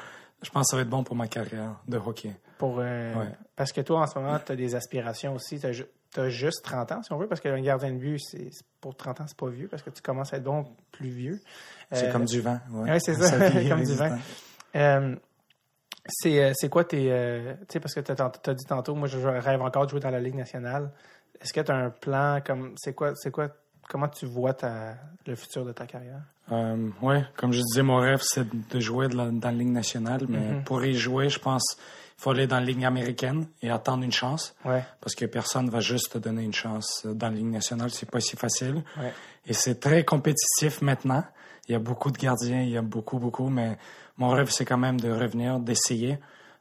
je 0.41 0.49
pense 0.49 0.67
que 0.67 0.69
ça 0.71 0.75
va 0.77 0.81
être 0.83 0.89
bon 0.89 1.03
pour 1.03 1.15
ma 1.15 1.27
carrière 1.27 1.75
de 1.87 1.97
hockey. 1.97 2.31
Pour, 2.57 2.77
euh, 2.79 3.13
Ouais. 3.15 3.29
Parce 3.55 3.71
que 3.71 3.81
toi, 3.81 4.01
en 4.01 4.07
ce 4.07 4.17
moment, 4.19 4.37
tu 4.43 4.51
as 4.51 4.55
des 4.55 4.75
aspirations 4.75 5.33
aussi. 5.35 5.59
Tu 5.59 5.67
as, 6.19 6.29
juste 6.29 6.63
30 6.63 6.91
ans, 6.91 7.03
si 7.03 7.11
on 7.13 7.17
veut, 7.17 7.27
parce 7.27 7.39
qu'un 7.41 7.61
gardien 7.61 7.91
de 7.91 7.97
but, 7.97 8.19
pour 8.81 8.95
30 8.95 9.21
ans, 9.21 9.25
c'est 9.27 9.37
pas 9.37 9.49
vieux, 9.49 9.67
parce 9.67 9.81
que 9.83 9.89
tu 9.91 10.01
commences 10.01 10.33
à 10.33 10.37
être 10.37 10.43
bon 10.43 10.65
plus 10.91 11.09
vieux. 11.09 11.39
C'est 11.91 12.09
Euh, 12.09 12.11
comme 12.11 12.25
du 12.25 12.41
vent. 12.41 12.59
Ouais, 12.71 12.91
ouais, 12.91 12.99
c'est 12.99 13.13
ça, 13.15 13.37
vieillit 13.49 13.69
comme 13.69 13.83
du 13.83 13.93
vent. 13.93 14.17
c'est 16.07 16.69
quoi 16.69 16.83
tes. 16.83 17.55
tu 17.67 17.73
sais, 17.73 17.79
parce 17.79 17.93
que 17.93 17.99
tu 18.01 18.11
as, 18.11 18.53
dit 18.53 18.65
tantôt, 18.65 18.95
moi, 18.95 19.07
je 19.07 19.17
rêve 19.19 19.61
encore 19.61 19.85
de 19.85 19.91
jouer 19.91 19.99
dans 19.99 20.09
la 20.09 20.19
Ligue 20.19 20.35
nationale. 20.35 20.91
Est-ce 21.39 21.53
que 21.53 21.61
tu 21.61 21.71
as 21.71 21.75
un 21.75 21.89
plan 21.89 22.39
comme. 22.45 22.73
C'est 22.77 22.93
quoi, 22.93 23.13
c'est 23.15 23.31
quoi. 23.31 23.49
Comment 23.91 24.07
tu 24.07 24.25
vois 24.25 24.53
ta, 24.53 24.95
le 25.27 25.35
futur 25.35 25.65
de 25.65 25.73
ta 25.73 25.85
carrière? 25.85 26.21
Euh, 26.51 26.89
ouais, 27.01 27.25
comme 27.35 27.51
je 27.51 27.59
disais, 27.61 27.83
mon 27.83 27.97
rêve, 27.97 28.21
c'est 28.23 28.47
de 28.69 28.79
jouer 28.79 29.09
de 29.09 29.17
la- 29.17 29.29
dans 29.31 29.49
la 29.49 29.55
Ligue 29.55 29.67
nationale, 29.73 30.21
mais 30.29 30.39
Mm-hmm. 30.39 30.63
pour 30.63 30.83
y 30.85 30.93
jouer, 30.93 31.27
je 31.27 31.39
pense 31.39 31.75
il 31.77 32.21
faut 32.23 32.29
aller 32.31 32.47
dans 32.47 32.59
la 32.59 32.65
Ligue 32.65 32.85
américaine 32.85 33.47
et 33.61 33.69
attendre 33.69 34.03
une 34.03 34.11
chance. 34.11 34.55
Ouais. 34.63 34.83
Parce 35.01 35.13
que 35.15 35.25
personne 35.25 35.69
va 35.69 35.79
juste 35.81 36.13
te 36.13 36.17
donner 36.19 36.43
une 36.43 36.53
chance 36.53 37.05
dans 37.05 37.27
la 37.29 37.35
Ligue 37.35 37.51
nationale, 37.51 37.89
c'est 37.91 38.09
pas 38.09 38.21
si 38.21 38.37
facile. 38.37 38.83
Ouais. 38.97 39.11
Et 39.45 39.53
c'est 39.53 39.79
très 39.79 40.05
compétitif 40.05 40.81
maintenant. 40.81 41.23
Il 41.67 41.73
y 41.73 41.75
a 41.75 41.79
beaucoup 41.79 42.11
de 42.11 42.17
gardiens, 42.17 42.61
il 42.61 42.69
y 42.69 42.77
a 42.77 42.81
beaucoup, 42.81 43.17
beaucoup, 43.19 43.49
mais 43.49 43.77
mon 44.17 44.29
rêve, 44.29 44.49
c'est 44.51 44.65
quand 44.65 44.77
même 44.77 44.99
de 45.01 45.11
revenir, 45.11 45.59
d'essayer 45.59 46.17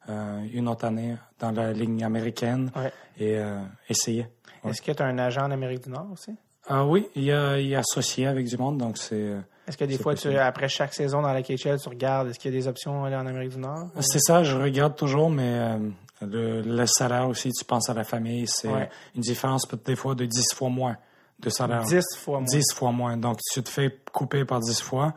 euh, 0.09 0.41
une 0.53 0.67
autre 0.67 0.87
année 0.87 1.17
dans 1.39 1.51
la 1.53 1.73
Ligue 1.73 2.03
américaine 2.03 2.73
Ouais. 2.75 2.93
et 3.19 3.39
euh, 3.39 3.61
essayer. 3.89 4.27
Est-ce 4.65 4.83
que 4.83 4.93
tu 4.93 5.03
as 5.03 5.07
un 5.07 5.19
agent 5.19 5.43
en 5.45 5.51
Amérique 5.51 5.85
du 5.85 5.91
Nord 5.91 6.09
aussi? 6.13 6.33
Ah 6.73 6.85
oui, 6.87 7.09
il 7.17 7.33
a 7.33 7.57
associé 7.79 8.27
avec 8.27 8.47
du 8.47 8.57
monde, 8.57 8.79
donc 8.79 8.97
c'est 8.97 9.15
euh, 9.17 9.41
Est-ce 9.67 9.77
que 9.77 9.85
des 9.85 9.99
fois, 9.99 10.15
tu, 10.15 10.29
après 10.37 10.69
chaque 10.69 10.95
saison 10.95 11.21
dans 11.23 11.33
la 11.33 11.43
KHL, 11.43 11.81
tu 11.83 11.89
regardes, 11.89 12.29
est-ce 12.29 12.39
qu'il 12.39 12.53
y 12.53 12.57
a 12.57 12.61
des 12.61 12.69
options 12.69 13.05
aller 13.05 13.17
en 13.17 13.27
Amérique 13.27 13.51
du 13.51 13.59
Nord? 13.59 13.89
c'est 14.01 14.21
ça. 14.21 14.45
Je 14.45 14.57
regarde 14.57 14.95
toujours, 14.95 15.31
mais 15.31 15.43
euh, 15.59 15.79
le, 16.23 16.63
le 16.63 16.87
salaire 16.87 17.29
aussi, 17.29 17.51
tu 17.51 17.65
penses 17.65 17.89
à 17.91 17.95
la 17.95 18.05
famille, 18.05 18.47
c'est 18.47 18.69
Ouais. 18.69 18.89
une 19.17 19.23
différence 19.23 19.67
peut-être 19.67 19.85
des 19.87 19.97
fois 19.97 20.15
de 20.15 20.25
10 20.27 20.55
fois 20.55 20.69
moins 20.69 20.97
de 21.41 21.51
salaire. 21.51 21.83
10 21.83 22.05
fois 22.19 22.39
moins. 22.39 22.47
10 22.47 22.63
fois 22.75 22.93
moins. 22.93 23.17
Donc, 23.17 23.39
tu 23.53 23.63
te 23.63 23.69
fais 23.69 23.99
couper 24.13 24.45
par 24.45 24.61
10 24.61 24.81
fois 24.81 25.15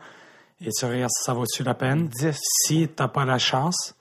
et 0.60 0.70
tu 0.70 0.84
regardes 0.86 1.10
si 1.10 1.22
ça 1.24 1.34
vaut-tu 1.34 1.62
la 1.62 1.74
peine. 1.74 2.08
10. 2.08 2.36
Si 2.66 2.88
tu 2.88 2.94
n'as 3.02 3.08
pas 3.08 3.24
la 3.24 3.38
chance, 3.38 3.94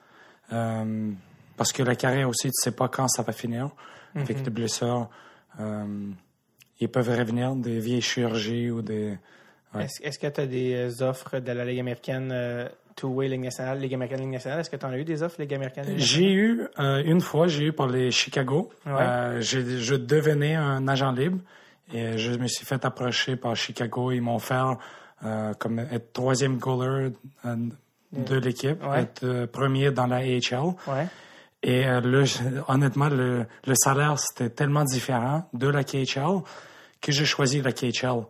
euh, 0.51 1.11
parce 1.57 1.71
que 1.71 1.83
la 1.83 1.95
carrière 1.95 2.29
aussi, 2.29 2.47
tu 2.47 2.53
sais 2.61 2.71
pas 2.71 2.87
quand 2.87 3.07
ça 3.09 3.21
va 3.21 3.31
finir. 3.33 3.69
Avec 4.15 4.41
des 4.43 4.49
blessures, 4.51 5.09
euh, 5.59 5.85
ils 6.79 6.89
peuvent 6.89 7.09
revenir 7.09 7.55
des 7.55 7.79
vieilles 7.79 8.01
chirurgies 8.01 8.69
ou 8.71 8.81
des... 8.81 9.17
Ouais. 9.73 9.87
Est-ce 10.03 10.19
que 10.19 10.27
tu 10.27 10.41
as 10.41 10.45
des 10.45 10.73
euh, 10.75 11.09
offres 11.09 11.39
de 11.39 11.51
la 11.51 11.65
Ligue 11.65 11.79
américaine 11.79 12.29
euh, 12.31 12.67
two-way 12.95 13.27
Ligue 13.27 13.41
nationale, 13.41 13.79
Ligue 13.79 13.93
américaine, 13.95 14.19
Ligue 14.21 14.31
nationale? 14.33 14.59
Est-ce 14.59 14.69
que 14.69 14.75
tu 14.75 14.85
en 14.85 14.91
as 14.91 14.97
eu 14.99 15.03
des 15.03 15.23
offres 15.23 15.41
Ligue 15.41 15.53
américaine? 15.55 15.85
Ligue 15.87 15.97
J'ai 15.97 16.31
eu, 16.31 16.61
euh, 16.79 17.01
une 17.03 17.21
fois, 17.21 17.47
j'ai 17.47 17.65
eu 17.65 17.73
par 17.73 17.87
les 17.87 18.11
Chicago. 18.11 18.69
Ouais. 18.85 18.91
Euh, 18.99 19.41
je 19.41 19.95
devenais 19.95 20.53
un 20.55 20.87
agent 20.87 21.11
libre 21.13 21.39
et 21.91 22.17
je 22.19 22.31
me 22.33 22.47
suis 22.47 22.65
fait 22.65 22.85
approcher 22.85 23.35
par 23.35 23.55
Chicago. 23.55 24.11
Ils 24.11 24.21
m'ont 24.21 24.37
fait 24.39 24.61
euh, 25.25 25.53
comme 25.55 25.79
être 25.79 26.13
troisième 26.13 26.57
goaler 26.57 27.11
euh, 27.45 27.55
de 28.11 28.35
l'équipe, 28.37 28.83
Ouais. 28.85 29.01
être 29.01 29.23
euh, 29.23 29.47
premier 29.47 29.89
dans 29.91 30.05
la 30.05 30.17
AHL. 30.17 30.75
Et 31.63 31.87
euh, 31.87 32.01
le, 32.01 32.25
honnêtement, 32.67 33.07
le, 33.09 33.45
le 33.65 33.75
salaire, 33.75 34.19
c'était 34.19 34.49
tellement 34.49 34.83
différent 34.83 35.47
de 35.53 35.67
la 35.67 35.83
KHL 35.83 36.41
que 37.01 37.11
j'ai 37.11 37.25
choisi 37.25 37.61
la 37.61 37.71
KHL. 37.71 38.23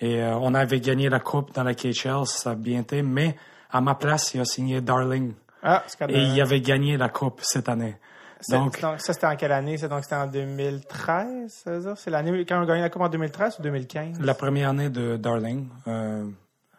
Et 0.00 0.22
euh, 0.22 0.34
on 0.36 0.54
avait 0.54 0.80
gagné 0.80 1.08
la 1.10 1.20
coupe 1.20 1.54
dans 1.54 1.62
la 1.62 1.74
KHL, 1.74 2.24
ça 2.26 2.50
a 2.50 2.54
bien 2.54 2.80
été, 2.80 3.02
mais 3.02 3.36
à 3.70 3.80
ma 3.80 3.94
place, 3.94 4.32
il 4.34 4.40
a 4.40 4.44
signé 4.44 4.80
Darling. 4.80 5.34
Ah, 5.62 5.84
c'est 5.86 6.10
Et 6.10 6.22
il 6.22 6.40
avait 6.40 6.62
gagné 6.62 6.96
la 6.96 7.10
coupe 7.10 7.40
cette 7.42 7.68
année. 7.68 7.96
Donc, 8.48 8.80
Donc, 8.80 9.00
ça, 9.00 9.12
c'était 9.12 9.26
en 9.26 9.36
quelle 9.36 9.52
année? 9.52 9.76
Ça, 9.76 9.88
donc, 9.88 10.02
c'était 10.02 10.16
en 10.16 10.26
2013, 10.26 11.52
ça 11.52 11.72
veut 11.72 11.80
dire? 11.80 11.94
C'est 11.96 12.10
l'année 12.10 12.44
quand 12.46 12.58
on 12.58 12.62
a 12.62 12.66
gagné 12.66 12.80
la 12.80 12.88
Coupe 12.88 13.02
en 13.02 13.08
2013 13.10 13.58
ou 13.58 13.62
2015? 13.62 14.20
la 14.20 14.34
première 14.34 14.70
année 14.70 14.88
de 14.88 15.18
Darling, 15.18 15.68
euh, 15.86 16.24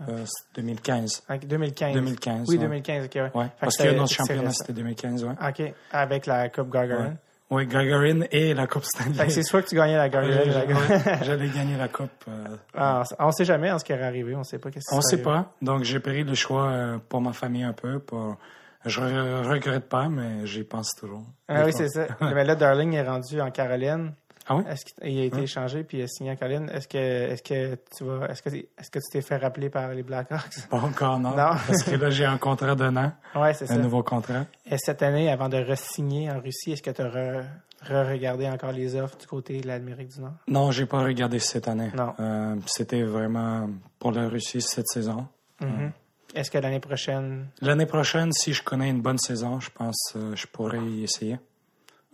euh, 0.10 0.24
c'est 0.26 0.62
2015. 0.62 1.24
En 1.30 1.38
2015. 1.38 1.94
2015, 1.94 2.50
Oui, 2.50 2.56
ouais. 2.58 2.62
2015, 2.64 3.06
ok, 3.06 3.36
ouais. 3.36 3.46
Parce 3.60 3.78
que 3.78 3.96
notre 3.96 4.12
championnat, 4.14 4.52
c'était 4.52 4.74
2015, 4.74 5.24
ouais. 5.26 5.34
OK, 5.48 5.74
avec 5.92 6.26
la 6.26 6.50
Coupe 6.50 6.72
Gagarin. 6.72 7.16
Oui, 7.50 7.68
Gagarin 7.68 8.22
et 8.32 8.54
la 8.54 8.66
Coupe 8.66 8.86
Stanley. 8.86 9.30
c'est 9.30 9.44
soit 9.44 9.62
que 9.62 9.68
tu 9.68 9.76
gagnais 9.76 9.98
la 9.98 10.06
Ouais, 10.08 11.20
J'allais 11.24 11.50
gagner 11.50 11.76
la 11.78 11.90
Coupe. 11.90 12.10
euh, 12.30 12.46
Ah, 12.74 13.04
on 13.20 13.32
sait 13.32 13.44
jamais 13.44 13.68
hein, 13.70 13.78
ce 13.78 13.84
qui 13.84 13.92
est 13.92 14.02
arrivé. 14.02 14.34
On 14.38 14.44
sait 14.44 14.58
pas 14.58 14.72
qu'est-ce 14.72 14.90
qui 14.90 14.96
On 14.96 15.02
serait 15.02 15.18
sait 15.22 15.28
arrivé. 15.28 15.44
pas. 15.44 15.54
Donc, 15.62 15.84
j'ai 15.84 16.00
pris 16.00 16.24
le 16.24 16.34
choix 16.34 16.70
euh, 16.70 16.98
pour 17.10 17.20
ma 17.20 17.34
famille 17.34 17.64
un 17.64 17.74
peu. 17.74 18.00
Pour... 18.00 18.38
Je 18.86 19.00
re- 19.02 19.44
regrette 19.48 19.90
pas, 19.90 20.08
mais 20.08 20.46
j'y 20.48 20.64
pense 20.64 20.96
toujours. 20.96 21.26
Ah 21.50 21.66
oui, 21.66 21.74
c'est 21.74 21.90
ça. 21.90 22.08
Mais 22.22 22.44
là, 22.46 22.56
Darling 22.56 22.94
est 22.94 23.04
rendu 23.04 23.40
en 23.42 23.52
Caroline. 23.52 24.14
Ah 24.52 24.56
oui? 24.58 24.64
Est-ce 24.68 24.86
qu'il 24.86 25.20
a 25.20 25.24
été 25.24 25.42
échangé 25.44 25.84
puis 25.84 26.00
il 26.00 26.04
a 26.04 26.08
signé 26.08 26.32
en 26.32 26.36
Caroline? 26.36 26.70
Est-ce 26.74 26.88
que, 26.88 26.98
est-ce 26.98 27.42
que 27.44 27.76
tu 27.96 28.04
vas, 28.04 28.26
est-ce 28.28 28.42
que, 28.42 28.50
est-ce 28.50 28.90
que 28.92 29.00
tu 29.00 29.10
t'es 29.12 29.22
fait 29.22 29.38
rappeler 29.38 29.70
par 29.70 29.90
les 29.94 30.04
Blackhawks? 30.04 30.68
Pas 30.70 30.80
encore, 30.80 31.20
non. 31.20 31.30
Non. 31.32 31.36
Parce 31.68 31.84
que 31.84 31.96
là, 31.96 32.10
j'ai 32.10 32.26
un 32.26 32.38
contrat 32.38 32.76
d'un 32.76 32.96
an, 32.98 33.14
Ouais, 33.36 33.54
c'est 33.54 33.68
ça. 33.68 33.76
un 33.76 33.78
nouveau 33.78 34.04
contrat. 34.04 34.46
Et 34.66 34.78
cette 34.78 35.02
année, 35.04 35.32
avant 35.32 35.48
de 35.50 35.58
re-signer 35.58 36.30
en 36.30 36.40
Russie, 36.42 36.72
est-ce 36.74 36.82
que 36.82 36.92
tu 36.92 37.02
as 37.02 37.10
re- 37.10 37.44
re-regardé 37.84 38.48
encore 38.50 38.72
les 38.74 38.96
offres 38.96 39.18
du 39.18 39.28
côté 39.28 39.62
de 39.62 39.68
l'Amérique 39.68 40.10
du 40.10 40.20
Nord? 40.22 40.34
Non, 40.48 40.72
j'ai 40.72 40.86
pas 40.86 41.02
regardé 41.04 41.40
cette 41.40 41.68
année. 41.68 41.92
Non. 41.96 42.14
Euh, 42.20 42.56
C'était 42.66 43.04
vraiment 43.04 43.70
pour 44.00 44.12
la 44.12 44.28
Russie 44.28 44.62
cette 44.62 44.88
saison. 44.88 45.28
Mhm. 45.62 45.92
Est-ce 46.34 46.50
que 46.50 46.58
l'année 46.58 46.80
prochaine, 46.80 47.48
L'année 47.62 47.86
prochaine, 47.86 48.32
si 48.32 48.54
je 48.54 48.64
connais 48.64 48.90
une 48.90 49.02
bonne 49.02 49.18
saison, 49.18 49.60
je 49.60 49.70
pense 49.70 50.14
euh, 50.16 50.34
je 50.36 50.48
pourrais 50.48 50.80
y 50.80 51.04
essayer, 51.04 51.38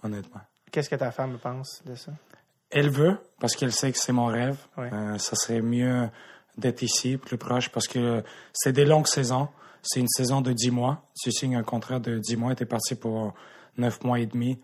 honnêtement. 0.03 0.41
qu'est-ce 0.71 0.89
que 0.89 0.95
ta 0.95 1.11
femme 1.11 1.37
pense 1.41 1.81
de 1.85 1.95
ça? 1.95 2.11
Elle 2.69 2.89
veut, 2.89 3.17
parce 3.39 3.55
qu'elle 3.55 3.71
sait 3.71 3.91
que 3.91 3.97
c'est 3.97 4.11
mon 4.13 4.25
rêve. 4.25 4.57
Ouais. 4.77 4.89
Euh, 4.91 5.17
ça 5.17 5.35
serait 5.35 5.61
mieux 5.61 6.09
d'être 6.57 6.81
ici, 6.81 7.17
plus 7.17 7.37
proche, 7.37 7.69
parce 7.69 7.87
que 7.87 8.23
c'est 8.53 8.73
des 8.73 8.85
longues 8.85 9.07
saisons. 9.07 9.47
C'est 9.81 9.99
une 9.99 10.07
saison 10.07 10.41
de 10.41 10.51
10 10.51 10.71
mois. 10.71 11.03
Tu 11.21 11.31
signes 11.31 11.55
un 11.55 11.63
contrat 11.63 11.99
de 11.99 12.17
10 12.17 12.35
mois, 12.35 12.55
tu 12.55 12.63
es 12.63 12.65
parti 12.65 12.95
pour 12.95 13.33
9 13.77 14.03
mois 14.03 14.19
et 14.19 14.25
demi. 14.25 14.59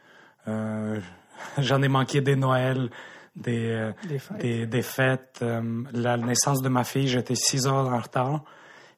Euh, 0.47 0.99
J'en 1.57 1.81
ai 1.81 1.87
manqué 1.87 2.21
des 2.21 2.35
Noëls, 2.35 2.89
des, 3.35 3.69
euh, 3.69 3.91
Des 4.07 4.19
fêtes. 4.19 4.37
des, 4.41 4.65
des 4.65 4.81
fêtes. 4.81 5.39
Euh, 5.41 5.83
la 5.93 6.17
naissance 6.17 6.61
de 6.61 6.69
ma 6.69 6.83
fille, 6.83 7.07
j'étais 7.07 7.35
six 7.35 7.67
heures 7.67 7.87
en 7.87 7.99
retard 7.99 8.43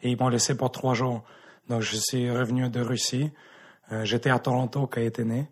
et 0.02 0.10
ils 0.10 0.18
m'ont 0.18 0.30
laissé 0.30 0.56
pour 0.58 0.72
trois 0.72 0.94
jours. 0.94 1.24
Donc, 1.70 1.82
je 1.82 1.96
suis 1.98 2.30
revenu 2.30 2.70
de 2.70 2.82
Russie. 2.82 3.32
J'étais 4.04 4.32
à 4.32 4.40
Toronto 4.40 4.88
quand 4.88 5.00
elle 5.00 5.08
était 5.08 5.24
née. 5.24 5.48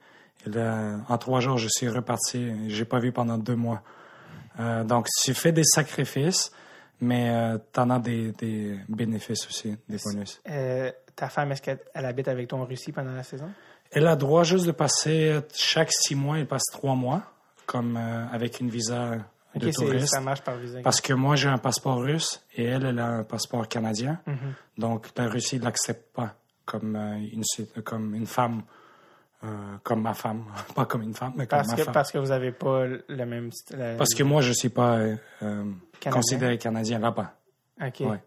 Là, 0.46 0.98
en 1.10 1.18
trois 1.18 1.40
jours, 1.40 1.58
je 1.58 1.68
suis 1.70 1.88
reparti. 1.90 2.70
J'ai 2.70 2.86
pas 2.86 3.00
vu 3.00 3.12
pendant 3.12 3.38
deux 3.38 3.56
mois. 3.56 3.82
Euh, 4.60 4.84
donc, 4.84 5.08
tu 5.24 5.34
fais 5.34 5.52
des 5.52 5.64
sacrifices, 5.64 6.52
mais 7.02 7.30
euh, 7.30 7.58
tu 7.74 7.80
en 7.80 7.90
as 7.90 8.00
des, 8.00 8.32
des 8.34 8.78
bénéfices 8.90 9.48
aussi, 9.48 9.78
des 9.90 9.98
bonus. 10.06 10.40
Euh, 10.50 10.92
ta 11.16 11.30
femme, 11.30 11.52
est-ce 11.52 11.62
qu'elle 11.62 11.80
elle 11.94 12.06
habite 12.06 12.28
avec 12.28 12.48
toi 12.48 12.60
en 12.60 12.66
Russie 12.66 12.92
pendant 12.92 13.14
la 13.14 13.24
saison? 13.24 13.50
Elle 13.92 14.08
a 14.08 14.16
droit 14.16 14.44
juste 14.44 14.66
de 14.66 14.72
passer 14.72 15.40
chaque 15.54 15.92
six 15.92 16.16
mois, 16.16 16.40
elle 16.40 16.48
passe 16.48 16.66
trois 16.72 16.96
mois, 16.96 17.22
comme 17.66 17.96
euh, 17.98 18.26
avec 18.32 18.60
une 18.60 18.70
visa 18.70 19.18
de 19.56 19.68
Ok, 19.68 19.74
c'est- 19.74 19.86
touriste. 19.86 20.08
ça 20.08 20.20
marche 20.22 20.42
par 20.42 20.56
visa. 20.58 20.80
Parce 20.84 21.00
que 21.02 21.14
moi, 21.14 21.36
j'ai 21.36 21.50
un 21.50 21.60
passeport 21.60 22.00
russe 22.02 22.44
et 22.56 22.64
elle, 22.66 22.86
elle 22.86 23.00
a 23.00 23.08
un 23.08 23.24
passeport 23.24 23.68
canadien. 23.68 24.20
Mhm. 24.26 24.54
Donc, 24.80 25.08
la 25.16 25.28
Russie 25.28 25.60
ne 25.60 25.64
l'accepte 25.66 26.12
pas 26.16 26.36
comme, 26.66 26.96
une, 26.96 27.44
ci- 27.44 27.68
comme 27.84 28.16
une 28.16 28.26
femme, 28.26 28.64
euh, 29.44 29.48
comme 29.84 30.02
ma 30.02 30.14
femme. 30.14 30.44
pas 30.76 30.86
comme 30.86 31.02
une 31.04 31.14
femme, 31.14 31.34
mais 31.36 31.46
comme 31.48 31.58
Parce 31.60 31.70
ma 31.70 31.76
que, 31.76 31.84
femme. 31.84 31.94
parce 31.94 32.12
que 32.12 32.18
vous 32.18 32.28
n'avez 32.28 32.52
pas 32.52 32.86
le 32.86 33.26
même... 33.26 33.50
la- 33.72 33.96
Parce 33.96 34.14
que 34.14 34.24
moi, 34.24 34.42
je 34.42 34.50
ne 34.50 34.54
suis 34.54 34.70
pas 34.70 34.98
euh, 34.98 35.16
euh, 35.42 35.64
Canadien? 36.00 36.12
considéré 36.12 36.58
canadien 36.58 37.00
là-bas. 37.00 37.34
OK. 37.86 38.00
Ouais. 38.02 38.22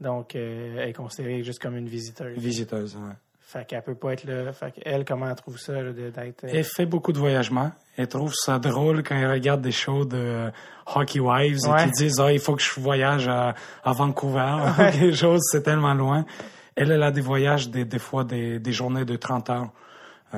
Donc, 0.00 0.34
euh, 0.36 0.76
elle 0.80 0.88
est 0.90 0.92
considérée 0.92 1.42
juste 1.42 1.60
comme 1.60 1.76
une 1.76 1.88
visiteuse. 1.88 2.36
Visiteuse, 2.38 2.96
ouais. 2.96 3.14
Fait 3.40 3.64
qu'elle 3.64 3.82
peut 3.82 3.94
pas 3.94 4.12
être 4.14 4.24
là. 4.24 4.52
Fait 4.52 4.72
qu'elle, 4.72 5.04
comment 5.04 5.28
elle 5.30 5.36
trouve 5.36 5.56
ça, 5.56 5.72
d'être... 5.92 6.44
Elle 6.44 6.64
fait 6.64 6.84
beaucoup 6.84 7.12
de 7.12 7.18
voyagements. 7.18 7.70
Elle 7.96 8.08
trouve 8.08 8.34
ça 8.34 8.58
drôle 8.58 9.04
quand 9.04 9.14
elle 9.14 9.30
regarde 9.30 9.60
des 9.62 9.70
shows 9.70 10.04
de 10.04 10.50
Hockey 10.94 11.20
Wives 11.20 11.60
Ouais. 11.68 11.82
et 11.82 11.84
qui 11.86 11.90
disent 11.92 12.18
ah, 12.20 12.32
il 12.32 12.40
faut 12.40 12.56
que 12.56 12.62
je 12.62 12.80
voyage 12.80 13.28
à, 13.28 13.54
à 13.84 13.92
Vancouver. 13.92 14.56
Quelque 14.76 15.12
chose, 15.14 15.40
c'est 15.52 15.62
tellement 15.62 15.94
loin. 15.94 16.26
Elle, 16.74 16.90
elle 16.90 17.02
a 17.04 17.12
des 17.12 17.20
voyages, 17.20 17.70
des, 17.70 17.84
des 17.84 18.00
fois 18.00 18.24
des, 18.24 18.58
des 18.58 18.72
journées 18.72 19.04
de 19.04 19.14
30 19.16 19.48
heures, 19.50 19.70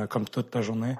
comme 0.06 0.26
toute 0.28 0.54
la 0.54 0.60
journée. 0.62 0.96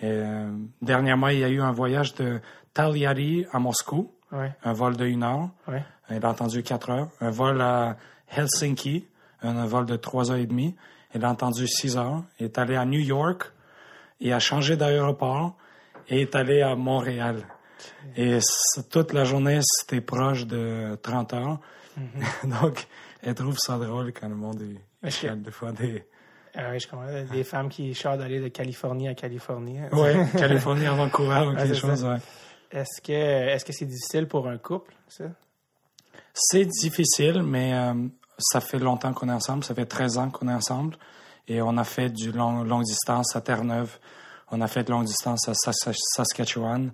Et, 0.00 0.06
euh, 0.06 0.50
dernièrement, 0.82 1.28
il 1.28 1.38
y 1.40 1.44
a 1.44 1.48
eu 1.48 1.60
un 1.60 1.72
voyage 1.72 2.14
de 2.14 2.40
Cagliari 2.74 3.46
à 3.52 3.58
Moscou, 3.58 4.12
Ouais, 4.30 4.52
un 4.62 4.72
vol 4.74 4.96
de 4.96 5.06
une 5.06 5.22
heure. 5.22 5.48
ouais. 5.68 5.82
Elle 6.10 6.24
a 6.24 6.28
entendu 6.30 6.62
4 6.62 6.90
heures. 6.90 7.08
Un 7.20 7.30
vol 7.30 7.60
à 7.62 7.96
Helsinki, 8.30 9.06
un 9.42 9.66
vol 9.66 9.86
de 9.86 9.96
3 9.96 10.30
heures 10.30 10.36
et 10.38 10.46
demie. 10.46 10.74
Elle 11.12 11.24
a 11.24 11.30
entendu 11.30 11.66
6 11.66 11.96
heures. 11.96 12.22
Elle 12.38 12.46
est 12.46 12.58
allée 12.58 12.76
à 12.76 12.84
New 12.84 13.00
York 13.00 13.50
et 14.20 14.32
a 14.32 14.38
changé 14.38 14.76
d'aéroport 14.76 15.56
et 16.08 16.20
est 16.22 16.34
allée 16.34 16.60
à 16.62 16.76
Montréal. 16.76 17.46
Et 18.16 18.38
toute 18.90 19.12
la 19.14 19.24
journée, 19.24 19.60
c'était 19.62 20.00
proche 20.02 20.46
de 20.46 20.98
30 21.02 21.32
heures. 21.34 21.60
Donc, 22.44 22.86
elle 23.22 23.34
trouve 23.34 23.56
ça 23.58 23.78
drôle 23.78 24.12
quand 24.12 24.28
le 24.28 24.34
monde 24.36 24.60
est 24.62 25.06
Ok. 25.06 25.10
chiale 25.12 25.42
des 25.42 25.50
fois. 25.50 25.72
Des... 25.72 26.06
Ah 26.60 26.70
oui, 26.72 26.80
je 26.80 26.88
comprends. 26.88 27.06
Des 27.32 27.44
femmes 27.44 27.68
qui 27.68 27.94
chargent 27.94 28.18
d'aller 28.18 28.40
de 28.40 28.48
Californie 28.48 29.06
à 29.08 29.14
Californie. 29.14 29.78
Ouais, 29.92 30.26
Californie 30.36 30.86
à 30.86 30.92
Vancouver 30.92 31.46
ou 31.46 31.54
quelque 31.56 31.74
chose, 31.74 32.04
ouais. 32.04 32.16
Est-ce 32.72 33.00
que 33.00 33.12
est-ce 33.12 33.64
que 33.64 33.72
c'est 33.72 33.86
difficile 33.86 34.26
pour 34.26 34.48
un 34.48 34.58
couple, 34.58 34.92
ça? 35.08 35.24
C'est 36.34 36.64
difficile, 36.66 37.42
mais 37.42 37.72
euh, 37.74 37.94
ça 38.38 38.60
fait 38.60 38.78
longtemps 38.78 39.12
qu'on 39.12 39.28
est 39.28 39.32
ensemble. 39.32 39.64
Ça 39.64 39.74
fait 39.74 39.86
13 39.86 40.18
ans 40.18 40.30
qu'on 40.30 40.48
est 40.48 40.52
ensemble. 40.54 40.96
Et 41.46 41.62
on 41.62 41.76
a 41.78 41.84
fait 41.84 42.10
du 42.10 42.30
long, 42.32 42.62
longue 42.64 42.84
distance 42.84 43.34
à 43.34 43.40
Terre-Neuve. 43.40 43.98
On 44.50 44.60
a 44.60 44.66
fait 44.68 44.84
de 44.84 44.90
longue 44.90 45.06
distance 45.06 45.48
à 45.48 45.54
Sas- 45.54 45.92
Saskatchewan. 46.16 46.92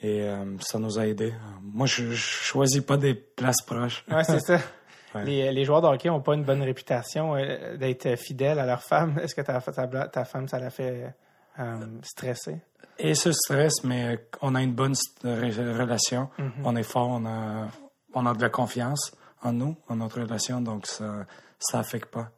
Et 0.00 0.22
euh, 0.22 0.56
ça 0.60 0.78
nous 0.78 0.98
a 0.98 1.06
aidés. 1.06 1.34
Moi, 1.62 1.86
je, 1.86 2.10
je 2.10 2.14
choisis 2.16 2.80
pas 2.80 2.96
des 2.96 3.14
places 3.14 3.60
proches. 3.62 4.04
Ouais, 4.10 4.24
c'est 4.24 4.40
ça. 4.40 4.58
Ouais. 5.18 5.24
Les, 5.24 5.52
les 5.52 5.64
joueurs 5.64 5.82
de 5.82 5.86
hockey 5.86 6.08
n'ont 6.08 6.20
pas 6.20 6.34
une 6.34 6.44
bonne 6.44 6.62
réputation 6.62 7.36
euh, 7.36 7.76
d'être 7.76 8.16
fidèles 8.16 8.58
à 8.58 8.66
leur 8.66 8.82
femme. 8.82 9.18
Est-ce 9.22 9.34
que 9.34 9.42
ta, 9.42 9.60
ta, 9.60 10.08
ta 10.08 10.24
femme, 10.24 10.48
ça 10.48 10.58
l'a 10.58 10.70
fait 10.70 11.14
euh, 11.58 11.76
stresser? 12.02 12.60
Et 12.98 13.14
ce 13.14 13.30
stress, 13.30 13.84
mais 13.84 14.26
on 14.40 14.54
a 14.54 14.62
une 14.62 14.74
bonne 14.74 14.94
relation. 15.22 16.30
On 16.64 16.74
est 16.74 16.82
fort, 16.82 17.10
on 17.10 17.24
a, 17.26 17.68
on 18.12 18.26
a 18.26 18.34
de 18.34 18.42
la 18.42 18.50
confiance 18.50 19.12
en 19.42 19.52
nous, 19.52 19.76
en 19.88 19.96
notre 19.96 20.20
relation. 20.20 20.60
Donc, 20.60 20.86
ça 20.86 21.24
ça 21.60 21.78
affecte 21.78 22.10
pas. 22.12 22.30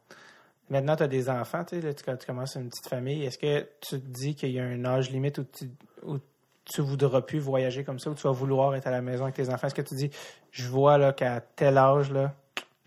Maintenant, 0.69 0.95
tu 0.95 1.03
as 1.03 1.07
des 1.07 1.29
enfants, 1.29 1.63
tu 1.63 1.75
sais, 1.75 1.81
là, 1.81 1.93
tu, 1.93 2.03
quand 2.03 2.15
tu 2.15 2.25
commences 2.25 2.55
une 2.55 2.69
petite 2.69 2.87
famille. 2.87 3.23
Est-ce 3.25 3.37
que 3.37 3.67
tu 3.81 3.99
te 3.99 4.07
dis 4.07 4.35
qu'il 4.35 4.51
y 4.51 4.59
a 4.59 4.63
un 4.63 4.85
âge 4.85 5.11
limite 5.11 5.39
où 5.39 5.43
tu, 5.43 5.69
où 6.03 6.17
tu 6.63 6.81
voudras 6.81 7.21
plus 7.21 7.39
voyager 7.39 7.83
comme 7.83 7.99
ça, 7.99 8.09
où 8.09 8.15
tu 8.15 8.23
vas 8.23 8.31
vouloir 8.31 8.73
être 8.75 8.87
à 8.87 8.91
la 8.91 9.01
maison 9.01 9.23
avec 9.23 9.35
tes 9.35 9.49
enfants? 9.49 9.67
Est-ce 9.67 9.75
que 9.75 9.81
tu 9.81 9.95
dis, 9.95 10.11
je 10.51 10.67
vois 10.67 10.97
là, 10.97 11.11
qu'à 11.11 11.41
tel 11.41 11.77
âge, 11.77 12.11
là, 12.11 12.33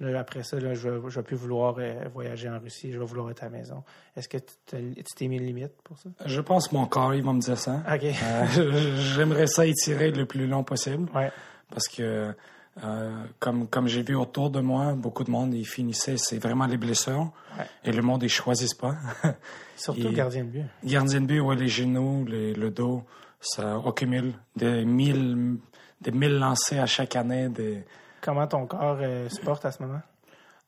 là, 0.01 0.19
après 0.21 0.43
ça, 0.43 0.59
là, 0.59 0.75
je 0.75 0.89
ne 0.89 0.99
vais 0.99 1.23
plus 1.23 1.37
vouloir 1.37 1.77
euh, 1.79 2.05
voyager 2.13 2.49
en 2.49 2.59
Russie, 2.59 2.93
je 2.93 2.99
vais 2.99 3.05
vouloir 3.05 3.31
être 3.31 3.43
à 3.43 3.47
la 3.47 3.59
maison? 3.59 3.83
Est-ce 4.17 4.29
que 4.29 4.39
tu 4.39 4.55
te- 4.67 4.77
tu 4.77 5.15
t'es 5.17 5.29
mis 5.29 5.37
une 5.37 5.47
limite 5.47 5.73
pour 5.83 5.99
ça? 5.99 6.11
Je 6.27 6.41
pense 6.41 6.69
que 6.69 6.75
mon 6.75 6.87
corps, 6.87 7.15
il 7.15 7.23
va 7.23 7.33
me 7.33 7.41
dire 7.41 7.59
ça. 7.59 7.83
OK. 7.93 8.05
Euh, 8.05 8.97
J'aimerais 9.15 9.47
ça 9.47 9.67
étirer 9.67 10.11
le 10.11 10.27
plus 10.27 10.47
long 10.47 10.65
possible. 10.65 11.09
Ouais. 11.15 11.31
Parce 11.71 11.89
que, 11.89 12.35
euh, 12.83 13.25
comme, 13.39 13.69
comme 13.69 13.87
j'ai 13.87 14.03
vu 14.03 14.15
autour 14.17 14.51
de 14.51 14.61
moi, 14.61 14.95
beaucoup 14.95 15.25
de 15.25 15.31
monde, 15.31 15.55
ils 15.55 15.65
finissaient, 15.67 16.17
c'est 16.17 16.39
vraiment 16.39 16.67
les 16.67 16.77
blessures. 16.77 17.31
Ouais. 17.59 17.65
Et 17.85 17.93
le 17.93 18.03
monde, 18.03 18.23
ils 18.25 18.29
choisissent 18.29 18.75
pas. 18.75 18.97
Surtout 19.77 20.09
Et- 20.09 20.13
gardien 20.13 20.45
de 20.45 20.51
but. 20.51 20.65
Gardien 20.85 21.21
de 21.21 21.27
but, 21.27 21.41
ouais, 21.41 21.57
les 21.57 21.69
genoux, 21.69 22.25
les- 22.27 22.53
le 22.55 22.71
dos, 22.71 23.03
ça 23.41 23.77
accumule 23.85 24.33
des 24.57 24.85
mille, 24.85 25.57
des 26.01 26.11
mille 26.13 26.39
lancers 26.39 26.83
à 26.83 26.87
chaque 26.87 27.15
année. 27.17 27.49
Des... 27.49 27.85
Comment 28.25 28.47
ton 28.47 28.67
corps 28.67 28.99
euh, 29.03 29.29
se 29.29 29.41
porte 29.41 29.65
à 29.67 29.71
ce 29.71 29.83
moment? 29.83 30.01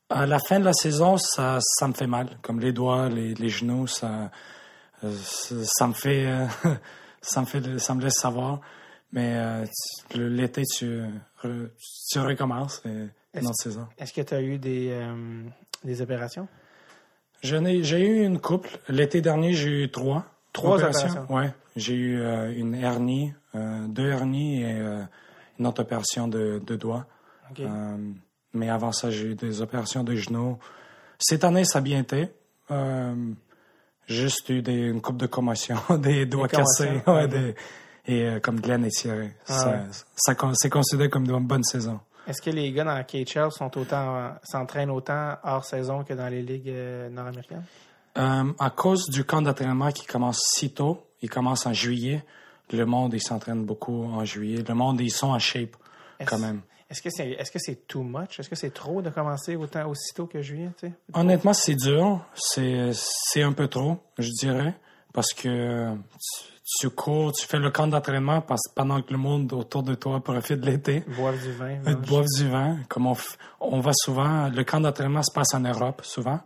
À 0.09 0.25
la 0.25 0.37
fin 0.39 0.59
de 0.59 0.65
la 0.65 0.73
saison, 0.73 1.17
ça, 1.17 1.57
ça 1.61 1.87
me 1.87 1.93
fait 1.93 2.05
mal. 2.07 2.37
Comme 2.43 2.59
les 2.59 2.71
doigts, 2.71 3.09
les, 3.09 3.33
les 3.33 3.49
genoux, 3.49 3.87
ça, 3.87 4.29
euh, 5.03 5.11
ça 5.65 5.87
me 5.87 5.93
fait, 5.93 6.27
euh, 6.27 6.45
ça 7.21 7.41
me 7.41 7.45
fait, 7.47 7.79
ça 7.79 7.95
me 7.95 8.01
laisse 8.01 8.13
savoir. 8.19 8.61
Mais 9.11 9.63
l'été, 10.13 10.63
tu, 10.63 11.01
tu 12.11 12.19
recommences 12.19 12.81
une 12.85 13.45
autre 13.45 13.55
saison. 13.55 13.87
Est-ce 13.97 14.11
que 14.13 14.21
tu 14.21 14.33
as 14.33 14.41
eu 14.41 14.57
des, 14.57 14.99
des 15.83 16.01
opérations? 16.01 16.47
J'en 17.41 17.63
ai- 17.65 17.83
J'ai 17.83 18.05
eu 18.05 18.23
une 18.25 18.39
couple. 18.39 18.69
L'été 18.89 19.21
dernier, 19.21 19.53
j'ai 19.53 19.83
eu 19.83 19.89
trois. 19.91 20.25
Trois 20.53 20.75
opérations. 20.77 21.25
Ouais. 21.29 21.53
J'ai 21.77 21.93
eu 21.93 22.19
euh, 22.21 22.51
une 22.53 22.75
hernie, 22.75 23.33
euh, 23.55 23.87
deux 23.87 24.09
hernies 24.09 24.61
et 24.63 24.73
euh, 24.73 25.03
une 25.59 25.67
autre 25.67 25.81
opération 25.83 26.27
de, 26.27 26.61
de 26.65 26.75
doigts. 26.75 27.05
Euh, 27.59 27.97
mais 28.53 28.69
avant 28.69 28.91
ça, 28.91 29.09
j'ai 29.11 29.27
eu 29.27 29.35
des 29.35 29.61
opérations 29.61 30.03
de 30.03 30.15
genoux. 30.15 30.57
Cette 31.19 31.43
année, 31.43 31.65
ça 31.65 31.79
a 31.79 31.81
bien 31.81 31.99
été. 31.99 32.29
Euh, 32.71 33.15
juste 34.07 34.49
eu 34.49 34.61
des, 34.61 34.73
une 34.73 35.01
coupe 35.01 35.17
de 35.17 35.27
commotion, 35.27 35.77
des 35.99 36.25
doigts 36.25 36.47
cassés. 36.47 37.01
ouais, 37.07 37.27
des- 37.27 37.55
et 38.09 38.23
euh, 38.25 38.39
comme 38.39 38.61
Glenn 38.61 38.85
est 38.85 38.89
tiré. 38.97 39.35
Ah 39.47 39.53
ça, 39.59 39.69
ouais. 39.71 39.79
ça 40.15 40.35
con- 40.35 40.53
c'est 40.55 40.69
considéré 40.69 41.09
comme 41.09 41.25
une 41.29 41.45
bonne 41.45 41.63
saison. 41.63 41.99
Est-ce 42.25 42.41
que 42.41 42.49
les 42.49 42.71
gars 42.71 42.83
dans 42.85 42.93
la 42.93 43.03
KHL 43.03 43.51
sont 43.51 43.77
autant 43.77 44.31
s'entraînent 44.43 44.89
autant 44.91 45.35
hors 45.43 45.63
saison 45.65 46.03
que 46.03 46.13
dans 46.13 46.27
les 46.29 46.41
ligues 46.41 46.69
euh, 46.69 47.09
nord-américaines? 47.09 47.63
À 48.15 48.69
cause 48.75 49.05
du 49.09 49.23
camp 49.25 49.41
d'entraînement 49.43 49.91
qui 49.91 50.05
commence 50.05 50.39
si 50.55 50.71
tôt, 50.73 51.05
il 51.21 51.29
commence 51.29 51.65
en 51.67 51.73
juillet, 51.73 52.23
le 52.71 52.83
monde, 52.85 53.13
il 53.13 53.21
s'entraîne 53.21 53.63
beaucoup 53.65 54.05
en 54.05 54.25
juillet. 54.25 54.63
Le 54.67 54.73
monde, 54.73 54.99
ils 55.01 55.11
sont 55.11 55.27
en 55.27 55.39
shape 55.39 55.75
quand 56.25 56.39
même. 56.39 56.61
Est-ce 56.89 57.01
que 57.01 57.09
c'est 57.09 57.31
est-ce 57.31 57.51
que 57.51 57.59
c'est 57.59 57.87
too 57.87 58.01
much? 58.01 58.39
Est-ce 58.39 58.49
que 58.49 58.55
c'est 58.55 58.73
trop 58.73 59.01
de 59.01 59.09
commencer 59.09 59.55
autant 59.55 59.89
aussitôt 59.89 60.25
que 60.25 60.41
juillet? 60.41 60.69
Tu 60.79 60.87
sais? 60.87 60.93
Honnêtement, 61.13 61.53
c'est 61.53 61.75
dur. 61.75 62.21
C'est, 62.33 62.91
c'est 62.93 63.43
un 63.43 63.51
peu 63.53 63.67
trop, 63.67 63.97
je 64.17 64.29
dirais. 64.29 64.73
Parce 65.13 65.33
que 65.33 65.93
tu, 65.93 66.79
tu 66.79 66.89
cours, 66.89 67.33
tu 67.33 67.45
fais 67.45 67.59
le 67.59 67.71
camp 67.71 67.87
d'entraînement 67.87 68.41
pendant 68.75 69.01
que 69.01 69.11
le 69.11 69.17
monde 69.17 69.51
autour 69.51 69.83
de 69.83 69.95
toi 69.95 70.23
profite 70.23 70.61
de 70.61 70.65
l'été. 70.65 71.03
Boivent 71.07 71.41
du 71.41 71.51
vin. 71.51 71.71
Ils 71.71 71.81
mangent. 71.81 72.07
boivent 72.07 72.25
du 72.37 72.49
vin. 72.49 72.77
Comme 72.87 73.07
on, 73.07 73.15
on 73.59 73.79
va 73.79 73.91
souvent, 73.93 74.47
le 74.47 74.63
camp 74.63 74.79
d'entraînement 74.79 75.23
se 75.23 75.33
passe 75.33 75.53
en 75.55 75.61
Europe 75.61 76.01
souvent. 76.05 76.39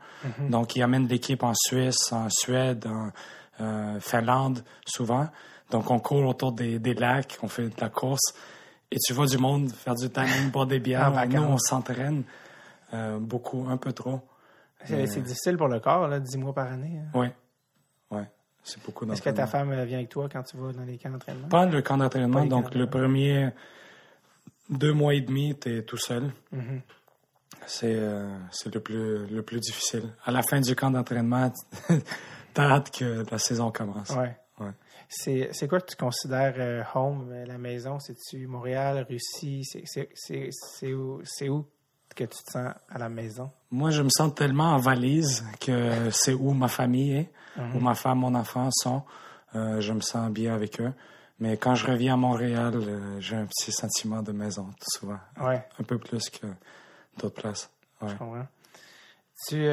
Donc, 0.50 0.76
ils 0.76 0.82
amènent 0.82 1.08
l'équipe 1.08 1.44
en 1.44 1.54
Suisse, 1.54 2.12
en 2.12 2.30
Suède, 2.30 2.88
en 2.88 3.10
euh, 3.62 4.00
Finlande 4.00 4.64
souvent. 4.86 5.28
Donc, 5.70 5.92
on 5.92 6.00
court 6.00 6.26
autour 6.26 6.52
des, 6.52 6.80
des 6.80 6.94
lacs, 6.94 7.38
on 7.44 7.48
fait 7.48 7.70
de 7.70 7.82
la 7.82 7.90
course. 7.90 8.34
Et 8.92 8.98
tu 8.98 9.14
vois 9.14 9.26
du 9.26 9.38
monde 9.38 9.72
faire 9.72 9.96
du 9.96 10.10
tanning, 10.10 10.52
boire 10.52 10.68
des 10.68 10.80
bières. 10.80 11.12
Nous, 11.28 11.42
on 11.42 11.58
s'entraîne 11.58 12.24
euh, 12.94 13.20
beaucoup, 13.20 13.66
un 13.70 13.78
peu 13.78 13.94
trop. 13.94 14.20
C'est 14.86 15.06
c'est 15.08 15.22
difficile 15.22 15.58
pour 15.58 15.68
le 15.68 15.80
corps, 15.80 16.08
là, 16.08 16.20
10 16.20 16.38
mois 16.38 16.54
par 16.54 16.68
année. 16.72 17.00
hein. 17.00 17.10
Oui. 17.14 17.28
Oui. 18.12 18.24
C'est 18.64 18.84
beaucoup 18.84 19.10
Est-ce 19.12 19.22
que 19.22 19.30
ta 19.30 19.48
femme 19.48 19.72
euh, 19.72 19.86
vient 19.86 19.98
avec 20.00 20.10
toi 20.10 20.28
quand 20.32 20.44
tu 20.44 20.58
vas 20.58 20.74
dans 20.74 20.84
les 20.84 20.98
camps 20.98 21.10
d'entraînement? 21.10 21.48
Pas 21.48 21.66
le 21.66 21.82
camp 21.82 21.98
d'entraînement. 21.98 22.46
Donc, 22.46 22.76
le 22.76 22.88
premier 22.88 23.50
deux 24.70 24.94
mois 24.94 25.14
et 25.14 25.22
demi, 25.22 25.58
tu 25.58 25.78
es 25.78 25.84
tout 25.84 25.98
seul. 25.98 26.32
Mhm. 26.52 26.82
C'est 27.68 27.96
euh, 27.96 28.28
c'est 28.52 28.74
le 28.74 28.80
plus, 28.82 29.28
le 29.28 29.42
plus 29.44 29.60
difficile. 29.60 30.14
À 30.26 30.32
la 30.32 30.42
fin 30.42 30.60
du 30.60 30.76
camp 30.76 30.90
d'entraînement, 30.92 31.52
t'as 32.54 32.72
hâte 32.72 32.92
que 32.92 33.24
la 33.30 33.38
saison 33.38 33.72
commence. 33.72 34.10
Ouais. 34.12 34.36
C'est 35.14 35.68
quoi 35.68 35.82
que 35.82 35.88
tu 35.92 35.98
considères 35.98 36.54
euh, 36.58 36.84
home, 36.96 37.30
euh, 37.34 37.46
la 37.46 37.58
maison? 37.58 38.00
C'est-tu 38.00 38.48
Montréal, 38.48 39.06
Russie? 39.10 39.64
C'est- 39.66 40.94
où, 40.94 41.22
que 42.16 42.24
tu 42.24 42.28
te 42.44 42.52
sens 42.52 42.74
à 42.90 42.98
la 42.98 43.10
maison? 43.10 43.52
Moi, 43.72 43.92
je 43.92 44.02
me 44.02 44.10
sens 44.10 44.34
tellement 44.34 44.72
en 44.74 44.78
valise 44.78 45.44
que 45.60 46.10
c'est 46.12 46.34
où 46.34 46.52
ma 46.54 46.68
famille 46.70 47.14
est, 47.18 47.32
où 47.76 47.80
ma 47.80 47.94
femme, 47.94 48.20
mon 48.20 48.36
enfant 48.36 48.70
sont. 48.72 49.04
Euh, 49.56 49.82
je 49.82 49.92
me 49.92 50.00
sens 50.00 50.32
bien 50.32 50.54
avec 50.56 50.80
eux. 50.80 50.94
Mais 51.40 51.58
quand 51.58 51.76
je 51.76 51.88
reviens 51.88 52.14
à 52.14 52.18
Montréal, 52.18 52.74
euh, 52.76 53.20
j'ai 53.20 53.36
un 53.36 53.46
petit 53.48 53.72
sentiment 53.72 54.22
de 54.22 54.32
maison, 54.32 54.70
souvent. 54.82 55.20
Ouais, 55.42 55.66
Un 55.80 55.84
peu 55.84 55.98
plus 55.98 56.30
que 56.30 56.48
d'autres 57.18 57.42
places. 57.42 57.70
Ouais. 58.02 58.10
je 58.10 58.16
comprends. 58.16 58.48
Tu, 59.48 59.66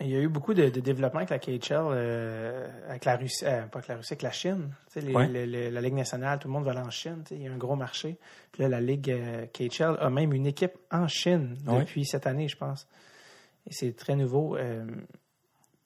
il 0.00 0.08
y 0.08 0.16
a 0.16 0.20
eu 0.20 0.28
beaucoup 0.28 0.54
de, 0.54 0.68
de 0.70 0.80
développement 0.80 1.20
avec 1.20 1.30
la 1.30 1.38
KHL, 1.38 1.58
euh, 1.92 2.68
avec 2.88 3.04
la 3.04 3.16
Russie, 3.16 3.44
euh, 3.46 3.62
pas 3.66 3.78
avec 3.78 3.88
la 3.88 3.96
Russie, 3.96 4.12
avec 4.14 4.22
la 4.22 4.30
Chine. 4.32 4.70
Tu 4.92 5.00
sais, 5.00 5.06
les- 5.06 5.14
Ouais. 5.14 5.28
les- 5.28 5.46
les- 5.46 5.70
la 5.70 5.80
Ligue 5.80 5.94
nationale, 5.94 6.38
tout 6.38 6.48
le 6.48 6.52
monde 6.54 6.64
va 6.64 6.72
aller 6.72 6.80
en 6.80 6.90
Chine. 6.90 7.22
Il 7.30 7.42
y 7.42 7.46
a 7.48 7.52
un 7.52 7.56
gros 7.56 7.76
marché. 7.76 8.18
Puis 8.52 8.62
là, 8.62 8.68
la 8.68 8.80
Ligue 8.80 9.10
euh, 9.10 9.46
KHL 9.46 9.96
a 10.00 10.10
même 10.10 10.32
une 10.32 10.46
équipe 10.46 10.72
en 10.90 11.06
Chine 11.06 11.56
Ouais. 11.66 11.80
depuis 11.80 12.04
cette 12.04 12.26
année, 12.26 12.48
je 12.48 12.56
pense. 12.56 12.86
Et 13.66 13.72
c'est 13.72 13.94
très 13.94 14.16
nouveau. 14.16 14.56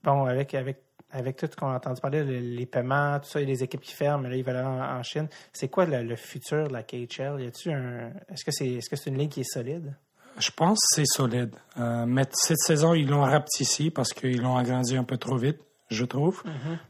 Bon, 0.04 0.24
avec, 0.24 0.54
avec, 0.54 0.78
avec 1.10 1.36
tout 1.36 1.46
ce 1.50 1.56
qu'on 1.56 1.68
a 1.68 1.76
entendu 1.76 2.00
parler, 2.00 2.24
les, 2.24 2.40
les 2.40 2.66
paiements, 2.66 3.18
tout 3.20 3.28
ça, 3.28 3.40
il 3.40 3.48
y 3.48 3.52
a 3.52 3.54
des 3.54 3.62
équipes 3.64 3.80
qui 3.80 3.92
ferment, 3.94 4.22
mais 4.22 4.30
là, 4.30 4.36
ils 4.36 4.44
veulent 4.44 4.56
aller 4.56 4.66
en, 4.66 4.98
en 4.98 5.02
Chine. 5.02 5.28
C'est 5.52 5.68
quoi 5.68 5.84
le, 5.86 6.02
le 6.02 6.16
futur 6.16 6.68
de 6.68 6.72
la 6.72 6.82
KHL? 6.82 7.40
Y 7.40 7.46
a-tu 7.46 7.70
un. 7.72 8.10
Est-ce 8.28 8.44
que 8.44 8.50
c'est 8.52 8.66
est-ce 8.68 8.88
que 8.88 8.96
c'est 8.96 9.10
une 9.10 9.18
ligue 9.18 9.30
qui 9.30 9.40
est 9.40 9.50
solide? 9.52 9.94
Je 10.38 10.50
pense 10.50 10.78
que 10.78 10.86
c'est 10.96 11.06
solide. 11.06 11.54
Euh, 11.78 12.04
mais 12.06 12.24
cette 12.32 12.58
saison, 12.58 12.94
ils 12.94 13.08
l'ont 13.08 13.22
rapetissé 13.22 13.90
parce 13.90 14.12
qu'ils 14.12 14.40
l'ont 14.40 14.56
agrandi 14.56 14.96
un 14.96 15.04
peu 15.04 15.16
trop 15.16 15.36
vite, 15.36 15.58
je 15.90 16.04
trouve. 16.04 16.42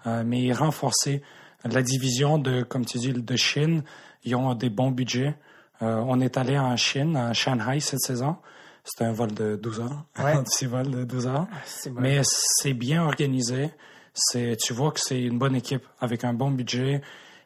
Euh, 0.07 0.23
mais 0.25 0.43
ils 0.43 0.53
renforcé 0.53 1.23
la 1.65 1.83
division 1.83 2.39
de, 2.39 2.63
comme 2.63 2.85
tu 2.85 2.99
dis, 2.99 3.13
de 3.13 3.37
Chine. 3.37 3.83
Ils 4.25 4.37
ont 4.37 4.55
des 4.55 4.71
bons 4.71 4.91
budgets. 4.91 5.35
Euh, 5.83 6.03
on 6.07 6.21
est 6.21 6.37
allé 6.37 6.59
en 6.59 6.77
Chine, 6.77 7.17
à 7.17 7.33
Shanghai 7.33 7.81
cette 7.81 8.01
saison. 8.01 8.37
C'était 8.85 9.05
un 9.05 9.13
vol 9.13 9.33
de 9.33 9.57
12 9.57 9.81
heures. 9.81 10.05
Ouais. 10.19 10.33
un 10.33 10.43
petit 10.43 10.67
vol 10.67 10.91
de 10.91 11.05
12 11.05 11.27
heures. 11.27 11.47
C'est 11.65 11.91
bon. 11.91 12.01
Mais 12.01 12.21
c'est 12.25 12.75
bien 12.75 13.05
organisé. 13.05 13.71
C'est, 14.15 14.57
tu 14.57 14.73
vois 14.73 14.91
que 14.93 15.01
c'est 15.01 15.21
une 15.21 15.39
bonne 15.39 15.55
équipe 15.55 15.87
avec 16.01 16.25
un 16.25 16.33
bon 16.33 16.51
budget. 16.51 17.03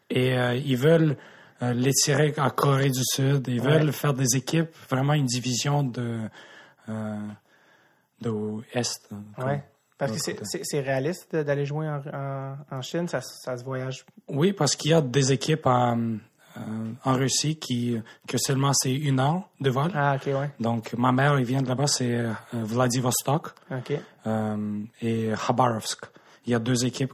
Et 0.08 0.38
euh, 0.38 0.54
ils 0.54 0.76
veulent 0.76 1.16
euh, 1.62 1.72
l'étirer 1.72 2.34
à 2.36 2.50
Corée 2.50 2.90
du 2.90 3.02
Sud. 3.04 3.46
Ils 3.48 3.60
Ouais. 3.60 3.78
veulent 3.78 3.92
faire 3.92 4.14
des 4.14 4.36
équipes, 4.36 4.70
vraiment 4.90 5.14
une 5.14 5.26
division 5.26 5.82
de, 5.82 6.20
euh, 6.88 7.18
de 8.20 8.30
Est. 8.72 9.08
comme- 9.08 9.46
Ouais. 9.46 9.62
Parce 9.98 10.12
que 10.20 10.34
c'est- 10.44 10.80
réaliste 10.80 11.36
d'aller 11.36 11.64
jouer 11.64 11.88
en, 11.88 12.00
en, 12.12 12.56
en 12.76 12.82
Chine, 12.82 13.06
ça, 13.06 13.20
ça 13.20 13.56
se 13.56 13.62
voyage? 13.64 14.04
Oui, 14.28 14.52
parce 14.52 14.74
qu'il 14.74 14.90
y 14.90 14.94
a 14.94 15.00
des 15.00 15.30
équipes 15.32 15.66
en, 15.66 15.96
euh, 16.56 16.92
en 17.04 17.12
Russie 17.14 17.54
qui 17.56 18.00
que 18.26 18.36
seulement 18.36 18.72
c'est 18.74 18.92
une 18.92 19.20
heure 19.20 19.48
de 19.60 19.70
vol. 19.70 19.92
Ah, 19.94 20.16
ok, 20.16 20.26
ouais. 20.34 20.50
Donc 20.58 20.92
ma 20.94 21.12
mère, 21.12 21.34
elle 21.38 21.44
vient 21.44 21.62
de 21.62 21.68
là-bas, 21.68 21.86
c'est 21.86 22.16
euh, 22.16 22.32
Vladivostok. 22.52 23.50
Ok. 23.70 23.92
euh, 24.26 24.80
et 25.00 25.30
Khabarovsk. 25.46 26.04
Il 26.46 26.52
y 26.52 26.54
a 26.56 26.58
deux 26.58 26.84
équipes 26.84 27.12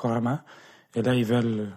carrément. 0.00 0.38
Et 0.94 1.02
là, 1.02 1.14
ils 1.14 1.24
veulent 1.26 1.68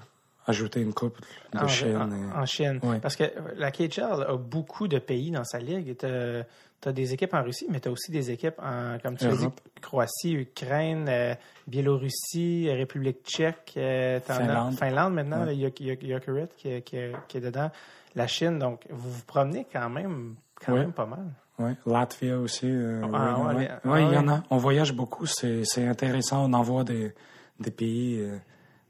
ajouter 0.46 0.82
une 0.82 0.94
coupe 0.94 1.18
de 1.54 1.60
En, 1.60 1.68
Chine. 1.68 1.96
en- 1.98 2.12
et- 2.12 2.34
en 2.42 2.46
Chine. 2.46 2.80
Ouais. 2.84 3.00
Parce 3.00 3.16
que 3.16 3.24
la 3.56 3.72
KHL 3.72 4.26
a 4.28 4.36
beaucoup 4.38 4.88
de 4.88 5.00
pays 5.00 5.32
dans 5.32 5.44
sa 5.44 5.60
ligue. 5.60 5.96
Tu 5.98 6.06
as, 6.06 6.92
des 6.92 7.14
équipes 7.14 7.34
en 7.34 7.42
Russie, 7.44 7.66
mais 7.70 7.80
tu 7.80 7.88
as 7.88 7.92
aussi 7.92 8.12
des 8.12 8.30
équipes 8.30 8.60
en, 8.62 8.98
comme 9.02 9.16
tu 9.16 9.26
l'as 9.26 9.38
dit. 9.38 9.48
Croatie, 9.82 10.34
Ukraine, 10.34 11.06
euh, 11.08 11.34
Biélorussie, 11.68 12.68
euh, 12.70 12.74
République 12.76 13.24
tchèque, 13.26 13.74
euh, 13.78 14.20
Finlande. 14.20 14.74
Finlande 14.78 15.14
maintenant, 15.14 15.46
Ouais. 15.46 15.56
il 15.56 15.60
il 15.80 15.86
y 15.88 15.92
a- 15.92 15.96
il 16.02 16.08
y 16.08 16.14
a 16.14 16.18
Jokerit 16.20 16.48
qui, 16.58 16.70
est- 16.70 16.82
qui 16.82 16.98
qui 17.28 17.38
est 17.38 17.42
dedans. 17.42 17.70
La 18.16 18.28
Chine, 18.28 18.60
donc 18.60 18.86
vous 18.90 19.10
vous 19.12 19.24
promenez 19.26 19.66
quand 19.72 19.90
même, 19.90 20.36
quand 20.64 20.74
Ouais. 20.74 20.80
même 20.80 20.92
pas 20.94 21.06
mal. 21.06 21.26
Ouais. 21.60 21.74
Latvia 21.86 22.38
aussi. 22.40 22.66
euh, 22.70 23.02
Ah, 23.14 23.40
ouais, 23.40 23.46
ouais, 23.46 23.56
ouais. 23.56 23.62
Ouais, 23.64 23.70
ah, 23.86 24.00
il 24.02 24.14
y 24.14 24.18
en 24.18 24.28
ouais. 24.28 24.34
a. 24.34 24.44
On 24.50 24.58
voyage 24.58 24.94
beaucoup. 24.94 25.26
C'est 25.26 25.88
intéressant. 25.88 26.46
On 26.50 26.54
envoie 26.54 26.84
des, 26.84 27.14
des 27.60 27.72
pays, 27.72 28.20
euh, 28.20 28.38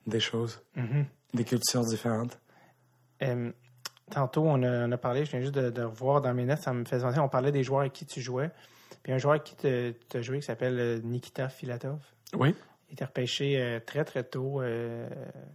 des 0.08 0.20
choses, 0.20 0.62
Mhm. 0.76 1.06
Des 1.34 1.44
cultures 1.44 1.86
différentes. 1.86 2.40
Euh, 3.22 3.52
tantôt, 4.12 4.44
on 4.46 4.62
a, 4.64 4.88
on 4.88 4.92
a 4.92 4.98
parlé, 4.98 5.26
je 5.26 5.32
viens 5.32 5.42
juste 5.42 5.56
de, 5.56 5.70
de 5.70 5.84
revoir 5.84 6.22
dans 6.22 6.34
mes 6.34 6.46
notes, 6.46 6.60
ça 6.62 6.74
me 6.74 6.86
fait 6.86 7.00
penser, 7.00 7.20
on 7.20 7.30
parlait 7.30 7.52
des 7.52 7.64
joueurs 7.64 7.82
avec 7.82 7.94
qui 7.94 8.06
tu 8.06 8.22
jouais. 8.22 8.52
Puis 9.02 9.12
un 9.12 9.18
joueur 9.18 9.34
avec 9.34 9.44
qui 9.44 9.56
tu 9.56 10.18
as 10.18 10.22
joué 10.22 10.40
qui 10.40 10.46
s'appelle 10.46 10.80
euh, 10.80 11.00
Nikita 11.04 11.50
Filatov. 11.50 12.00
Oui. 12.38 12.56
Il 12.90 12.94
était 12.94 13.06
repêché 13.06 13.60
euh, 13.60 13.80
très, 13.80 14.06
très 14.06 14.24
tôt. 14.24 14.62
euh, 14.62 15.10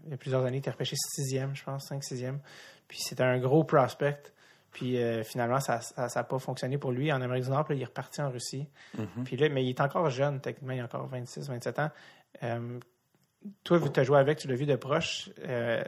il 0.04 0.10
y 0.10 0.14
a 0.14 0.16
plusieurs 0.16 0.44
années, 0.44 0.56
il 0.56 0.60
était 0.60 0.70
repêché 0.70 0.96
sixième, 0.96 1.54
je 1.54 1.62
pense, 1.62 1.86
cinq, 1.86 2.02
sixième. 2.02 2.40
Puis 2.88 2.98
c'était 3.00 3.22
un 3.22 3.38
gros 3.38 3.64
prospect. 3.64 4.32
Puis 4.72 5.00
euh, 5.00 5.22
finalement, 5.22 5.60
ça 5.60 5.80
n'a 5.96 6.24
pas 6.24 6.38
fonctionné 6.38 6.78
pour 6.78 6.92
lui. 6.92 7.12
En 7.12 7.20
Amérique 7.22 7.44
du 7.44 7.50
Nord, 7.50 7.64
puis 7.64 7.74
là, 7.74 7.78
il 7.78 7.82
est 7.82 7.86
reparti 7.86 8.20
en 8.20 8.30
Russie. 8.30 8.68
Puis 9.24 9.36
là, 9.36 9.48
mais 9.48 9.64
il 9.64 9.70
est 9.70 9.80
encore 9.80 10.10
jeune, 10.10 10.40
techniquement, 10.40 10.74
il 10.74 10.80
a 10.80 10.84
encore 10.84 11.06
26, 11.06 11.48
27 11.48 11.78
ans. 11.78 11.90
Toi, 13.62 13.80
tu 13.88 14.00
as 14.00 14.02
joué 14.02 14.18
avec, 14.18 14.38
tu 14.38 14.48
l'as 14.48 14.56
vu 14.56 14.66
de 14.66 14.74
proche, 14.76 15.30
euh, 15.46 15.82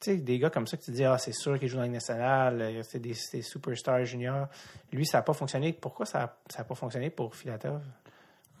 tu 0.00 0.12
sais, 0.12 0.16
des 0.16 0.38
gars 0.38 0.50
comme 0.50 0.66
ça 0.66 0.76
que 0.76 0.82
tu 0.82 0.90
dis, 0.90 1.04
ah, 1.04 1.18
c'est 1.18 1.34
sûr 1.34 1.58
qu'il 1.58 1.68
joue 1.68 1.76
dans 1.76 1.82
la 1.82 1.86
Ligue 1.86 1.94
nationale, 1.94 2.60
euh, 2.62 2.82
c'est 2.82 2.98
des, 2.98 3.14
superstars 3.14 4.04
juniors. 4.04 4.48
Lui, 4.92 5.04
ça 5.04 5.18
n'a 5.18 5.22
pas 5.22 5.34
fonctionné. 5.34 5.72
Pourquoi 5.74 6.06
ça 6.06 6.38
n'a 6.56 6.64
pas 6.64 6.74
fonctionné 6.74 7.10
pour 7.10 7.34
Filatov? 7.36 7.82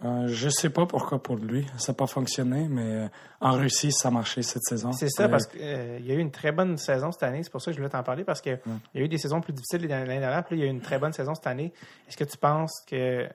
Euh, 0.04 0.26
je 0.28 0.48
sais 0.50 0.68
pas 0.70 0.84
pourquoi 0.86 1.22
pour 1.22 1.36
lui. 1.36 1.66
Ça 1.78 1.92
n'a 1.92 1.96
pas 1.96 2.06
fonctionné, 2.06 2.68
mais 2.68 2.82
euh, 2.82 3.08
en 3.40 3.52
Russie, 3.52 3.92
ça 3.92 4.08
a 4.08 4.10
marché 4.10 4.42
cette 4.42 4.64
saison. 4.64 4.92
C'est 4.92 5.08
ça, 5.08 5.28
parce 5.28 5.46
qu'il 5.46 5.60
y 5.62 6.10
a 6.10 6.14
eu 6.14 6.18
une 6.18 6.32
très 6.32 6.52
bonne 6.52 6.76
saison 6.76 7.12
cette 7.12 7.22
année. 7.22 7.42
C'est 7.42 7.50
pour 7.50 7.62
ça 7.62 7.70
que 7.70 7.76
je 7.76 7.78
voulais 7.78 7.90
t'en 7.90 8.02
parler, 8.02 8.24
parce 8.24 8.40
qu'il 8.42 8.58
y 8.94 8.98
a 8.98 9.00
eu 9.00 9.08
des 9.08 9.18
saisons 9.18 9.40
plus 9.40 9.52
difficiles 9.54 9.88
l'année 9.88 10.20
dernière, 10.20 10.44
puis 10.44 10.56
là, 10.56 10.62
il 10.62 10.66
y 10.66 10.68
a 10.68 10.70
eu 10.70 10.74
une 10.74 10.82
très 10.82 10.98
bonne 10.98 11.12
saison 11.12 11.34
cette 11.34 11.46
année. 11.46 11.72
Est-ce 12.08 12.16
que 12.16 12.24
tu 12.24 12.36
penses 12.36 12.82
que. 12.86 13.26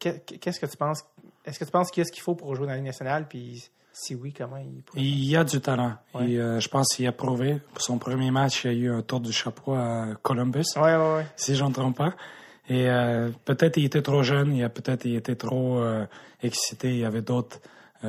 que- 0.00 0.18
Qu'est-ce 0.18 0.58
que 0.58 0.66
tu 0.66 0.76
penses? 0.76 1.04
Est-ce 1.44 1.58
que 1.60 1.64
tu 1.64 1.70
penses 1.70 1.90
qu'il 1.90 2.00
y 2.00 2.02
a 2.02 2.04
ce 2.06 2.12
qu'il 2.12 2.22
faut 2.22 2.34
pour 2.34 2.54
jouer 2.56 2.66
dans 2.66 2.72
la 2.72 2.78
Ligue 2.78 2.86
nationale? 2.86 3.28
Puis 3.28 3.70
si 3.92 4.14
oui, 4.14 4.32
comment 4.32 4.56
il 4.56 4.82
pourrait? 4.82 5.02
Il 5.02 5.24
y 5.24 5.36
a 5.36 5.44
du 5.44 5.60
talent. 5.60 5.94
Ouais. 6.14 6.30
Et, 6.30 6.40
euh, 6.40 6.60
je 6.60 6.68
pense 6.68 6.88
qu'il 6.94 7.06
a 7.06 7.12
prouvé. 7.12 7.60
Pour 7.74 7.82
son 7.82 7.98
premier 7.98 8.30
match, 8.30 8.64
il 8.64 8.72
y 8.72 8.74
a 8.74 8.78
eu 8.78 8.90
un 8.90 9.02
tour 9.02 9.20
du 9.20 9.32
chapeau 9.32 9.74
à 9.74 10.06
Columbus. 10.22 10.64
Ouais, 10.76 10.96
ouais, 10.96 11.26
si 11.36 11.54
je 11.54 11.64
ne 11.64 11.72
trompe 11.72 11.98
pas. 11.98 12.14
Et 12.68 12.88
euh, 12.88 13.30
peut-être 13.44 13.76
il 13.76 13.84
était 13.84 14.02
trop 14.02 14.22
jeune, 14.22 14.54
il 14.54 14.64
a 14.64 14.68
peut-être 14.68 15.04
il 15.04 15.16
était 15.16 15.34
trop 15.34 15.78
euh, 15.80 16.06
excité, 16.42 16.90
il 16.90 16.98
y 16.98 17.04
avait 17.04 17.22
d'autres 17.22 17.60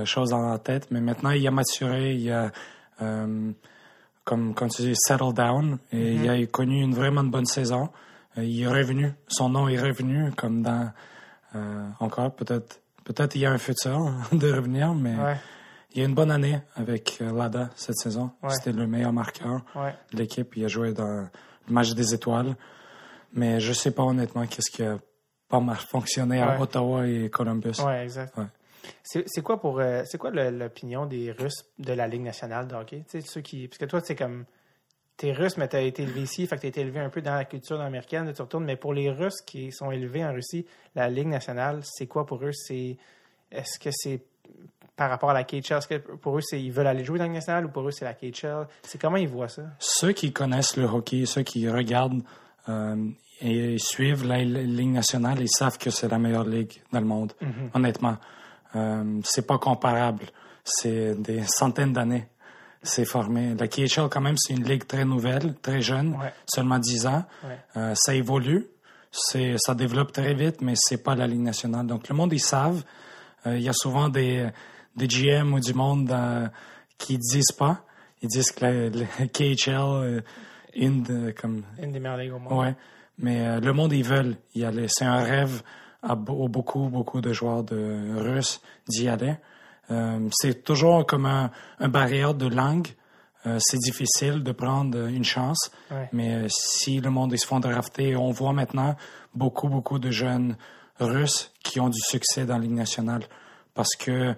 choses 0.06 0.30
dans 0.30 0.50
la 0.50 0.58
tête. 0.58 0.88
Mais 0.90 1.02
maintenant, 1.02 1.32
il 1.32 1.46
a 1.48 1.52
maturé, 1.52 2.16
il 2.16 2.32
a, 2.32 2.52
comme, 2.98 4.56
comme 4.56 4.70
tu 4.70 4.82
dis, 4.84 4.96
settled 4.96 5.36
down. 5.36 5.78
Et 5.92 6.14
il 6.14 6.30
a 6.30 6.46
connu 6.48 6.82
une 6.82 6.96
vraiment 6.96 7.24
bonne 7.24 7.46
saison. 7.46 7.90
Il 8.38 8.64
est 8.64 8.68
revenu, 8.68 9.14
son 9.28 9.50
nom 9.50 9.68
est 9.68 9.80
revenu, 9.80 10.32
comme 10.32 10.64
dans 10.64 10.92
encore 12.00 12.34
peut-être. 12.34 12.80
Peut-être 13.04 13.36
il 13.36 13.42
y 13.42 13.46
a 13.46 13.52
un 13.52 13.58
futur 13.58 14.14
de 14.32 14.52
revenir, 14.52 14.96
mais 14.96 15.16
il 15.94 16.00
y 16.00 16.02
a 16.04 16.08
une 16.08 16.16
bonne 16.16 16.32
année 16.32 16.60
avec 16.76 17.18
euh, 17.22 17.32
Lada 17.32 17.70
cette 17.76 17.98
saison. 17.98 18.32
Ouais. 18.42 18.50
C'était 18.52 18.72
le 18.72 18.88
meilleur 18.88 19.14
marqueur 19.14 19.64
ouais. 19.76 19.94
de 20.12 20.18
l'équipe. 20.18 20.56
Il 20.56 20.66
a 20.66 20.68
joué 20.68 20.94
dans 20.94 21.08
le 21.08 21.28
match 21.68 21.94
des 21.94 22.14
étoiles. 22.14 22.56
Mais 23.34 23.60
je 23.60 23.74
sais 23.74 23.92
pas 23.92 24.04
honnêtement 24.04 24.46
qu'est-ce 24.46 24.70
qui 24.72 24.84
a 24.84 24.98
pas 25.50 25.60
mal 25.60 25.78
fonctionné 25.78 26.42
à 26.42 26.56
Ouais. 26.56 26.62
Ottawa 26.62 27.08
et 27.08 27.30
Columbus. 27.30 27.82
Ouais, 27.84 28.04
exact. 28.04 28.36
C'est 29.04 29.42
quoi 29.42 29.60
pour 29.62 29.80
euh, 29.80 30.04
c'est 30.06 30.18
quoi 30.18 30.32
l'opinion 30.32 31.06
des 31.06 31.32
Russes 31.32 31.66
de 31.80 31.94
la 31.94 32.08
Ligue 32.08 32.24
nationale 32.24 32.68
de 32.68 32.76
hockey? 32.76 33.04
Ceux 33.08 33.42
qui. 33.42 33.68
Parce 33.68 33.78
que 33.78 33.86
toi, 33.86 34.02
c'est 34.04 34.16
comme. 34.16 34.46
T'es 35.16 35.32
russe, 35.32 35.58
mais 35.58 35.68
t'as 35.68 35.82
été 35.84 36.02
élevé 36.04 36.22
ici, 36.22 36.48
fait 36.48 36.56
que 36.56 36.62
t'as 36.64 36.68
été 36.70 36.82
élevé 36.82 37.00
un 37.00 37.10
peu 37.10 37.22
dans 37.22 37.36
la 37.36 37.46
culture 37.46 37.80
américaine, 37.80 38.34
tu 38.36 38.42
retournes. 38.42 38.66
Mais 38.66 38.76
pour 38.76 38.94
les 38.96 39.12
Russes 39.12 39.42
qui 39.46 39.72
sont 39.72 39.92
élevés 39.92 40.26
en 40.26 40.34
Russie, 40.34 40.66
la 40.96 41.08
Ligue 41.08 41.28
nationale, 41.28 41.82
c'est 41.84 42.08
quoi 42.08 42.26
pour 42.26 42.44
eux? 42.44 42.52
C'est. 42.52 42.98
Est-ce 43.52 43.78
que 43.80 43.90
c'est 43.92 44.22
par 44.96 45.10
rapport 45.10 45.30
à 45.30 45.34
la 45.34 45.44
KHL? 45.44 45.78
Est-ce 45.78 45.88
que 45.88 45.96
pour 45.98 46.38
eux, 46.38 46.42
c'est 46.42 46.62
ils 46.62 46.72
veulent 46.72 46.88
aller 46.88 47.04
jouer 47.04 47.18
dans 47.18 47.24
la 47.26 47.30
Ligue 47.30 47.36
nationale 47.38 47.66
ou 47.66 47.70
pour 47.70 47.88
eux, 47.88 47.92
c'est 47.92 48.06
la 48.06 48.14
KHL? 48.14 48.68
C'est 48.84 49.00
comment 49.02 49.18
ils 49.18 49.28
voient 49.28 49.48
ça? 49.50 49.64
Ceux 49.80 50.12
qui 50.12 50.32
connaissent 50.32 50.78
le 50.78 50.86
hockey, 50.86 51.26
ceux 51.26 51.44
qui 51.44 51.68
regardent 51.70 52.22
euh, 52.70 52.96
et 53.42 53.78
suivent 53.78 54.26
la 54.26 54.40
Ligue 54.44 54.92
nationale, 54.92 55.40
ils 55.42 55.50
savent 55.50 55.78
que 55.78 55.90
c'est 55.90 56.08
la 56.08 56.18
meilleure 56.20 56.46
ligue 56.46 56.82
dans 56.92 57.00
le 57.00 57.06
monde. 57.06 57.34
Honnêtement, 57.74 58.18
euh, 58.76 59.20
c'est 59.24 59.46
pas 59.48 59.58
comparable. 59.58 60.26
C'est 60.64 61.16
des 61.22 61.44
centaines 61.48 61.92
d'années. 61.94 62.28
C'est 62.86 63.06
formé. 63.06 63.56
La 63.58 63.68
KHL, 63.68 64.10
quand 64.10 64.22
même, 64.22 64.38
c'est 64.38 64.54
une 64.54 64.64
ligue 64.66 64.86
très 64.86 65.06
nouvelle, 65.06 65.56
très 65.62 65.82
jeune, 65.82 66.12
Ouais. 66.16 66.34
seulement 66.46 66.80
10 66.80 67.08
ans. 67.08 67.24
Ouais. 67.44 67.58
Euh, 67.78 67.94
ça 67.96 68.14
évolue, 68.14 68.68
c'est, 69.12 69.56
ça 69.58 69.74
développe 69.74 70.12
très 70.12 70.34
vite, 70.34 70.62
mais 70.62 70.74
c'est 70.76 71.02
pas 71.02 71.16
la 71.16 71.26
Ligue 71.28 71.40
nationale. 71.42 71.86
Donc 71.88 72.10
le 72.10 72.16
monde, 72.16 72.34
ils 72.34 72.40
savent. 72.42 72.84
Euh, 73.48 73.58
Il 73.58 73.64
y 73.64 73.70
a 73.70 73.74
souvent 73.74 74.10
des, 74.10 74.48
des 74.96 75.08
GM 75.08 75.54
ou 75.54 75.60
du 75.60 75.74
monde 75.74 76.12
euh, 76.12 76.48
qui 76.98 77.18
disent 77.18 77.52
pas. 77.58 77.82
Ils 78.22 78.30
disent 78.30 78.52
que 78.52 78.66
la, 78.66 78.90
la 78.90 79.28
KHL, 79.28 79.70
euh, 79.70 80.22
une 80.76 81.04
de, 81.04 81.32
comme 81.32 81.64
Une 81.82 81.92
des 81.92 82.00
meilleures 82.00 82.18
ligues 82.18 82.34
au 82.34 82.40
monde. 82.40 82.54
ouais. 82.60 82.76
Mais 83.20 83.46
euh, 83.46 83.60
le 83.60 83.74
monde, 83.74 83.94
ils 83.94 84.04
veulent 84.04 84.38
y 84.56 84.64
aller. 84.64 84.88
C'est 84.90 85.06
un 85.06 85.24
rêve 85.24 85.62
à, 86.02 86.16
be- 86.16 86.32
au 86.32 86.48
beaucoup, 86.48 86.90
beaucoup 86.90 87.22
de 87.22 87.32
joueurs 87.32 87.64
de 87.64 88.16
Russes 88.18 88.60
d'y 88.88 89.08
aller. 89.08 89.36
Euh, 89.92 90.28
c'est 90.32 90.64
toujours 90.64 91.06
comme 91.06 91.26
un, 91.28 91.52
un 91.80 91.90
barrière 91.90 92.34
de 92.34 92.48
langue. 92.48 92.88
Euh, 93.46 93.58
c'est 93.62 93.78
difficile 93.78 94.42
de 94.42 94.52
prendre 94.52 94.98
une 95.08 95.26
chance. 95.26 95.70
Ouais. 95.92 96.10
Mais 96.14 96.34
euh, 96.34 96.48
si 96.50 97.02
le 97.02 97.10
monde 97.12 97.34
ils 97.34 97.38
se 97.40 97.46
font 97.46 97.60
drafter, 97.60 98.16
on 98.16 98.32
voit 98.32 98.54
maintenant 98.54 98.96
beaucoup, 99.36 99.68
beaucoup 99.68 100.00
de 100.00 100.10
jeunes 100.10 100.56
Russes 101.00 101.52
qui 101.64 101.80
ont 101.80 101.90
du 101.90 102.00
succès 102.00 102.46
dans 102.46 102.56
la 102.56 102.62
Ligue 102.62 102.72
nationale. 102.72 103.24
Parce 103.76 103.96
que 103.96 104.34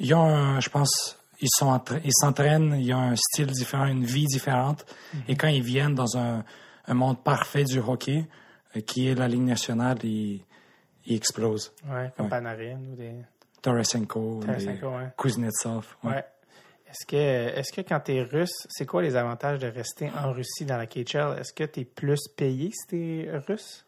ils 0.00 0.14
ont, 0.14 0.24
un- 0.26 0.60
je 0.60 0.68
pense, 0.70 1.18
ils 1.40 1.48
sont 1.50 1.78
ils 2.04 2.12
s'entraînent, 2.12 2.74
ils 2.80 2.92
ont 2.94 2.98
un 3.12 3.16
style 3.16 3.46
différent, 3.48 3.86
une 3.86 4.04
vie 4.04 4.26
différente. 4.26 4.84
Et 5.28 5.36
quand 5.36 5.48
ils 5.48 5.62
viennent 5.62 5.94
dans 5.94 6.16
un, 6.16 6.44
un 6.86 6.94
monde 6.94 7.22
parfait 7.22 7.64
du 7.64 7.78
hockey, 7.78 8.24
euh, 8.76 8.80
qui 8.80 9.08
est 9.08 9.14
la 9.14 9.28
Ligue 9.28 9.42
nationale, 9.42 9.98
ils, 10.04 10.42
ils 11.06 11.16
explosent. 11.16 11.72
Ouais, 11.88 12.10
comme 12.16 12.26
Ouais. 12.26 12.30
Panarin 12.30 12.78
ou 12.92 12.96
des. 12.96 13.14
Tarasenko, 13.62 14.40
ouais. 14.44 15.12
Kuznetsov. 15.16 15.96
ouais. 16.04 16.24
Est-ce 16.88 17.04
que, 17.04 17.16
est-ce 17.16 17.72
que 17.72 17.80
quand 17.80 17.98
tu 18.00 18.14
es 18.14 18.22
russe, 18.22 18.66
c'est 18.70 18.86
quoi 18.86 19.02
les 19.02 19.16
avantages 19.16 19.58
de 19.58 19.66
rester 19.66 20.08
en 20.22 20.32
Russie 20.32 20.64
dans 20.64 20.76
la 20.76 20.86
KHL? 20.86 21.36
Est-ce 21.40 21.52
que 21.52 21.64
tu 21.64 21.80
es 21.80 21.84
plus 21.84 22.28
payé 22.36 22.70
si 22.72 22.86
tu 22.86 23.20
es 23.24 23.36
russe? 23.48 23.84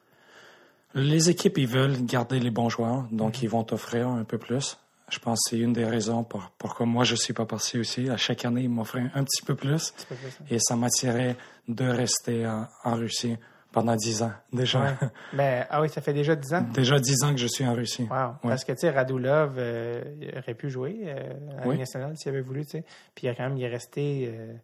Les 0.95 1.31
équipes, 1.31 1.59
ils 1.59 1.69
veulent 1.69 2.05
garder 2.05 2.41
les 2.41 2.51
bons 2.51 2.69
joueurs, 2.69 3.07
donc 3.13 3.41
ils 3.43 3.49
vont 3.49 3.63
t'offrir 3.63 4.09
un 4.09 4.25
peu 4.25 4.37
plus. 4.39 4.79
Je 5.11 5.19
pense 5.19 5.41
que 5.45 5.51
c'est 5.51 5.59
une 5.59 5.73
des 5.73 5.85
raisons 5.85 6.25
pour, 6.25 6.51
pourquoi 6.59 6.87
moi 6.87 7.05
je 7.05 7.15
suis 7.15 7.33
pas 7.33 7.47
parti 7.47 7.79
aussi. 7.79 8.09
À 8.11 8.17
chaque 8.17 8.45
année, 8.45 8.63
ils 8.63 8.71
m'offraient 8.71 9.11
un 9.15 9.25
petit 9.25 9.43
peu 9.45 9.55
plus 9.55 9.93
C'est 9.97 10.09
pas 10.09 10.15
plus 10.15 10.39
et 10.51 10.59
ça 10.61 10.77
m'attirait 10.77 11.37
de 11.67 11.85
rester 11.87 12.47
en, 12.47 12.67
en 12.85 12.95
Russie 12.95 13.37
pendant 13.73 13.97
dix 13.97 14.23
ans 14.23 14.33
déjà. 14.53 14.81
Ouais. 14.81 14.95
Ben, 15.33 15.67
ah 15.71 15.81
oui, 15.83 15.89
ça 15.89 16.01
fait 16.01 16.13
déjà 16.15 16.35
10 16.35 16.55
ans? 16.55 16.67
déjà 16.73 16.99
dix 16.99 17.23
ans 17.23 17.33
que 17.33 17.39
je 17.41 17.47
suis 17.47 17.67
en 17.67 17.75
Russie. 17.75 18.07
Wow. 18.11 18.17
Ouais. 18.17 18.35
Parce 18.43 18.65
que, 18.65 18.73
tu 18.73 18.79
sais, 18.81 18.91
Radulov 18.91 19.55
euh, 19.59 20.03
aurait 20.39 20.55
pu 20.55 20.71
jouer 20.71 21.01
euh, 21.05 21.35
à 21.63 21.67
Oui. 21.69 21.79
Nationale 21.79 22.17
s'il 22.17 22.31
avait 22.31 22.41
voulu, 22.41 22.65
tu 22.65 22.71
sais. 22.79 22.85
Puis 23.15 23.27
il 23.27 23.31
a 23.31 23.35
quand 23.35 23.45
même, 23.45 23.57
il 23.57 23.63
est 23.63 23.69
resté 23.69 24.33
euh, 24.33 24.55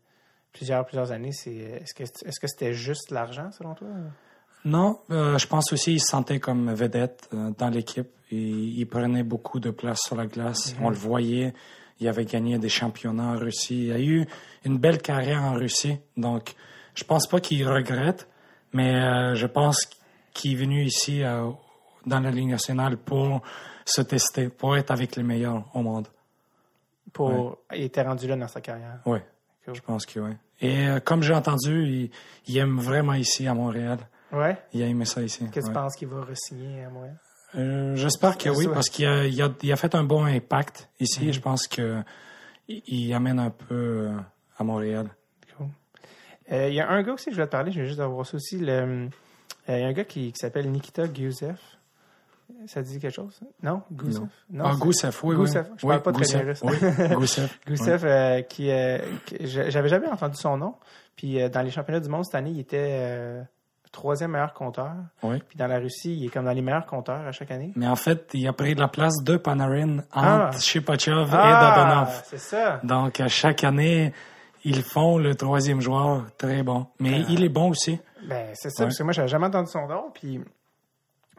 plusieurs, 0.52 0.84
plusieurs 0.86 1.12
années. 1.12 1.28
Est-ce, 1.30 1.94
que, 1.94 2.02
est-ce 2.02 2.40
que 2.40 2.46
c'était 2.46 2.72
juste 2.72 3.10
l'argent, 3.10 3.50
selon 3.52 3.74
toi? 3.74 3.88
Non, 4.64 4.98
euh, 5.10 5.36
je 5.38 5.46
pense 5.46 5.72
aussi 5.72 5.92
qu'il 5.92 6.00
se 6.00 6.06
sentait 6.06 6.40
comme 6.40 6.72
vedette 6.72 7.28
euh, 7.34 7.50
dans 7.58 7.68
l'équipe. 7.68 8.08
Il, 8.30 8.78
il 8.78 8.86
prenait 8.86 9.22
beaucoup 9.22 9.60
de 9.60 9.70
place 9.70 10.00
sur 10.06 10.16
la 10.16 10.26
glace. 10.26 10.74
On 10.80 10.88
le 10.88 10.96
voyait. 10.96 11.52
Il 12.00 12.08
avait 12.08 12.24
gagné 12.24 12.58
des 12.58 12.68
championnats 12.68 13.32
en 13.34 13.38
Russie. 13.38 13.86
Il 13.86 13.92
a 13.92 14.00
eu 14.00 14.26
une 14.64 14.78
belle 14.78 15.00
carrière 15.00 15.42
en 15.42 15.52
Russie. 15.54 15.98
Donc, 16.16 16.54
je 16.94 17.04
pense 17.04 17.26
pas 17.26 17.40
qu'il 17.40 17.68
regrette, 17.68 18.26
mais 18.72 18.94
euh, 18.96 19.34
je 19.34 19.46
pense 19.46 19.88
qu'il 20.32 20.52
est 20.52 20.56
venu 20.56 20.82
ici 20.84 21.22
euh, 21.22 21.50
dans 22.06 22.20
la 22.20 22.30
Ligue 22.30 22.48
nationale 22.48 22.96
pour 22.96 23.42
se 23.84 24.00
tester, 24.00 24.48
pour 24.48 24.76
être 24.76 24.90
avec 24.90 25.14
les 25.16 25.22
meilleurs 25.22 25.64
au 25.74 25.82
monde. 25.82 26.08
Pour, 27.12 27.58
Il 27.72 27.82
était 27.82 28.02
rendu 28.02 28.26
là 28.26 28.36
dans 28.36 28.48
sa 28.48 28.60
carrière. 28.60 29.00
Oui, 29.06 29.18
Cool. 29.64 29.74
je 29.76 29.80
pense 29.82 30.04
que 30.06 30.18
oui. 30.20 30.32
Et 30.60 30.88
euh, 30.88 31.00
comme 31.00 31.22
j'ai 31.22 31.34
entendu, 31.34 31.86
il, 31.86 32.10
il 32.48 32.58
aime 32.58 32.78
vraiment 32.78 33.14
ici 33.14 33.46
à 33.46 33.54
Montréal. 33.54 33.98
Ouais. 34.34 34.56
Il 34.72 34.82
a 34.82 34.86
aimé 34.86 35.04
ça 35.04 35.22
ici. 35.22 35.40
Qu'est-ce 35.52 35.66
que 35.66 35.72
ouais. 35.72 35.74
tu 35.76 35.80
penses 35.80 35.96
qu'il 35.96 36.08
va 36.08 36.20
re-signer 36.22 36.84
à 36.84 36.90
Montréal? 36.90 37.16
Euh, 37.56 37.94
J'espère 37.94 38.36
que 38.36 38.48
oui, 38.48 38.66
parce 38.72 38.88
qu'il 38.88 39.06
a, 39.06 39.26
il 39.26 39.40
a, 39.40 39.48
il 39.62 39.72
a 39.72 39.76
fait 39.76 39.94
un 39.94 40.02
bon 40.04 40.24
impact 40.24 40.90
ici. 40.98 41.32
Je 41.32 41.40
pense 41.40 41.68
que 41.68 42.02
il, 42.68 42.82
il 42.88 43.14
amène 43.14 43.38
un 43.38 43.50
peu 43.50 43.74
euh, 44.08 44.12
à 44.58 44.64
Montréal. 44.64 45.08
Cool. 45.56 45.66
Euh, 46.52 46.68
Il 46.68 46.74
y 46.74 46.80
a 46.80 46.88
un 46.90 47.02
gars 47.02 47.12
aussi, 47.12 47.30
je 47.30 47.34
voulais 47.36 47.46
te 47.46 47.52
parler, 47.52 47.70
je 47.70 47.80
vais 47.80 47.86
juste 47.86 48.00
avoir 48.00 48.26
ça 48.26 48.36
aussi. 48.36 48.58
le- 48.58 48.70
euh, 48.72 49.08
Il 49.68 49.78
y 49.80 49.82
a 49.84 49.86
un 49.86 49.92
gars 49.92 50.04
qui, 50.04 50.32
qui 50.32 50.38
s'appelle 50.38 50.68
Nikita 50.70 51.06
Gusev. 51.06 51.56
Ça 52.66 52.82
dit 52.82 52.98
quelque 52.98 53.14
chose? 53.14 53.40
Non? 53.62 53.82
Gusev? 53.90 54.24
ah, 54.60 54.72
c'est- 54.74 54.78
Gousseff, 54.80 55.24
oui, 55.24 55.34
Gusev. 55.36 55.66
oui. 55.70 55.76
Je 55.78 55.86
parle 55.86 55.96
Oui, 55.96 56.02
pas 56.02 56.12
très 56.12 56.44
bien. 56.44 56.54
Oui. 56.62 57.26
Gusev, 57.66 58.04
euh, 58.04 58.42
qui, 58.42 58.70
euh, 58.70 58.98
qui- 59.26 59.46
j'a- 59.46 59.70
j'avais 59.70 59.88
jamais 59.88 60.08
entendu 60.08 60.36
son 60.36 60.56
nom. 60.58 60.74
Puis 61.16 61.38
dans 61.50 61.62
les 61.62 61.70
championnats 61.70 62.00
du 62.00 62.08
monde 62.08 62.24
cette 62.24 62.34
année, 62.34 62.50
il 62.50 62.60
était 62.60 63.42
troisième 63.94 64.32
meilleur 64.32 64.52
compteur. 64.52 64.92
Oui. 65.22 65.38
Puis 65.48 65.56
dans 65.56 65.66
la 65.66 65.78
Russie, 65.78 66.14
il 66.16 66.26
est 66.26 66.28
comme 66.28 66.44
dans 66.44 66.52
les 66.52 66.60
meilleurs 66.62 66.84
compteurs 66.86 67.26
à 67.26 67.32
chaque 67.32 67.50
année. 67.50 67.72
Mais 67.76 67.86
en 67.86 67.96
fait, 67.96 68.28
il 68.34 68.46
a 68.46 68.52
pris 68.52 68.74
la 68.74 68.88
place 68.88 69.22
de 69.22 69.36
Panarin 69.36 69.98
entre 69.98 70.08
Ah. 70.12 70.50
Shipachev 70.58 71.28
et 71.32 71.36
Ah, 71.36 71.74
Dadonov. 71.76 72.22
c'est 72.26 72.38
ça. 72.38 72.80
Donc, 72.84 73.20
à 73.20 73.28
chaque 73.28 73.64
année, 73.64 74.12
ils 74.64 74.82
font 74.82 75.18
le 75.18 75.34
troisième 75.34 75.80
joueur 75.80 76.26
très 76.38 76.62
bon. 76.62 76.86
Mais 76.98 77.20
Ah. 77.22 77.26
il 77.30 77.42
est 77.44 77.48
bon 77.48 77.70
aussi. 77.70 77.98
Ben, 78.28 78.50
c'est 78.54 78.70
ça, 78.70 78.82
Ouais. 78.84 78.88
parce 78.88 78.98
que 78.98 79.02
moi, 79.02 79.12
j'avais 79.12 79.28
jamais 79.28 79.46
entendu 79.46 79.70
son 79.70 79.86
nom, 79.86 80.10
puis 80.12 80.40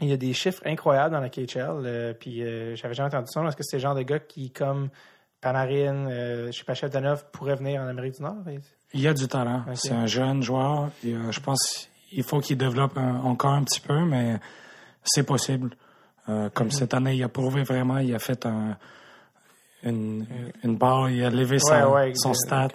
il 0.02 0.10
y 0.10 0.14
a 0.14 0.18
des 0.18 0.34
chiffres 0.34 0.62
incroyables 0.66 1.14
dans 1.16 1.22
la 1.22 1.30
KHL, 1.30 1.82
euh, 1.86 2.14
puis 2.14 2.44
euh, 2.44 2.76
j'avais 2.76 2.94
jamais 2.94 3.08
entendu 3.08 3.28
son 3.32 3.42
nom. 3.42 3.48
Est-ce 3.50 3.56
que 3.58 3.64
c'est 3.64 3.78
le 3.78 3.82
genre 3.82 3.96
de 3.96 4.02
gars 4.04 4.20
qui, 4.20 4.52
comme 4.52 4.90
Panarin, 5.42 6.10
euh, 6.10 6.52
je 6.52 6.74
Chef 6.74 6.90
Danov, 6.90 7.26
pourrait 7.32 7.56
venir 7.56 7.82
en 7.82 7.88
Amérique 7.88 8.16
du 8.16 8.22
Nord? 8.24 8.36
Il 8.94 9.02
y 9.02 9.08
a 9.08 9.14
du 9.14 9.28
talent. 9.28 9.64
C'est 9.74 9.92
un 9.94 10.06
jeune 10.08 10.42
joueur. 10.42 10.90
Et, 11.06 11.14
je 11.32 11.40
pense 11.40 11.90
qu'il 12.16 12.24
faut 12.24 12.40
qu'il 12.40 12.58
développe 12.58 12.98
un- 12.98 13.22
encore 13.22 13.52
un 13.54 13.64
petit 13.64 13.80
peu, 13.82 14.00
mais 14.06 14.40
c'est 15.04 15.24
possible. 15.26 15.76
Euh, 16.28 16.50
comme 16.50 16.72
cette 16.72 16.94
année, 16.96 17.16
il 17.16 17.24
a 17.24 17.30
prouvé 17.30 17.64
vraiment, 17.64 18.00
il 18.00 18.14
a 18.16 18.20
fait 18.20 18.46
un, 18.46 18.78
une, 19.84 20.26
une 20.64 20.78
barre, 20.78 21.10
il 21.10 21.24
a 21.24 21.30
levé 21.30 21.60
son, 21.60 21.92
Ouais, 21.94 22.14
son 22.16 22.34
stat, 22.34 22.70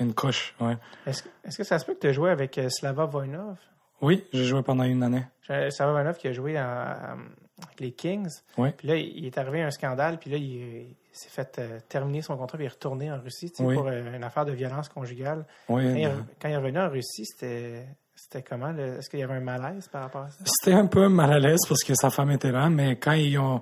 une 0.00 0.14
couche. 0.14 0.54
Ouais. 0.60 0.76
Est-ce 1.06 1.22
que, 1.22 1.28
est-ce 1.44 1.58
que 1.58 1.64
ça 1.64 1.78
se 1.78 1.84
peut 1.84 1.94
que 1.94 2.00
tu 2.00 2.06
as 2.08 2.12
joué 2.12 2.30
avec 2.30 2.58
euh, 2.58 2.68
Slava 2.68 3.04
Voinov? 3.04 3.56
Oui, 4.00 4.24
j'ai 4.32 4.44
joué 4.44 4.62
pendant 4.62 4.82
une 4.82 5.02
année. 5.04 5.24
Slava 5.46 5.92
Voinov 5.92 6.16
qui 6.16 6.26
a 6.28 6.32
joué 6.32 6.58
en- 6.58 6.64
en- 6.64 7.64
avec 7.64 7.78
les 7.78 7.92
Kings. 7.92 8.28
Oui. 8.58 8.70
Puis 8.76 8.88
là, 8.88 8.96
il 8.96 9.24
est 9.24 9.38
arrivé 9.38 9.62
un 9.62 9.70
scandale, 9.70 10.18
puis 10.18 10.30
là, 10.30 10.36
il, 10.36 10.44
il 10.44 10.96
s'est 11.12 11.28
fait 11.30 11.56
euh, 11.60 11.78
terminer 11.88 12.22
son 12.22 12.36
contrat, 12.36 12.58
puis 12.58 12.64
il 12.64 12.66
est 12.66 12.72
retourné 12.72 13.12
en 13.12 13.20
Russie, 13.20 13.52
Oui. 13.60 13.76
pour 13.76 13.86
euh, 13.86 14.16
une 14.16 14.24
affaire 14.24 14.44
de 14.44 14.52
violence 14.52 14.88
conjugale. 14.88 15.44
Oui, 15.68 15.84
Quand 15.84 15.90
il, 15.94 15.98
est- 16.02 16.06
euh, 16.06 16.10
quand 16.40 16.48
il 16.48 16.52
est 16.52 16.56
revenu 16.56 16.78
en 16.80 16.88
Russie, 16.88 17.24
c'était, 17.26 17.86
c'était 18.24 18.42
comment? 18.48 18.70
le- 18.72 18.98
Est-ce 18.98 19.10
qu'il 19.10 19.20
y 19.20 19.22
avait 19.22 19.34
un 19.34 19.40
malaise 19.40 19.88
par 19.88 20.02
rapport 20.02 20.22
à 20.22 20.30
ça? 20.30 20.38
C'était 20.44 20.76
un 20.76 20.86
peu 20.86 21.08
mal 21.08 21.32
à 21.32 21.38
l'aise 21.38 21.60
parce 21.68 21.82
que 21.82 21.94
sa 21.94 22.10
femme 22.10 22.30
était 22.30 22.52
là, 22.52 22.68
mais 22.70 22.96
quand 22.96 23.12
ils 23.12 23.38
ont, 23.38 23.60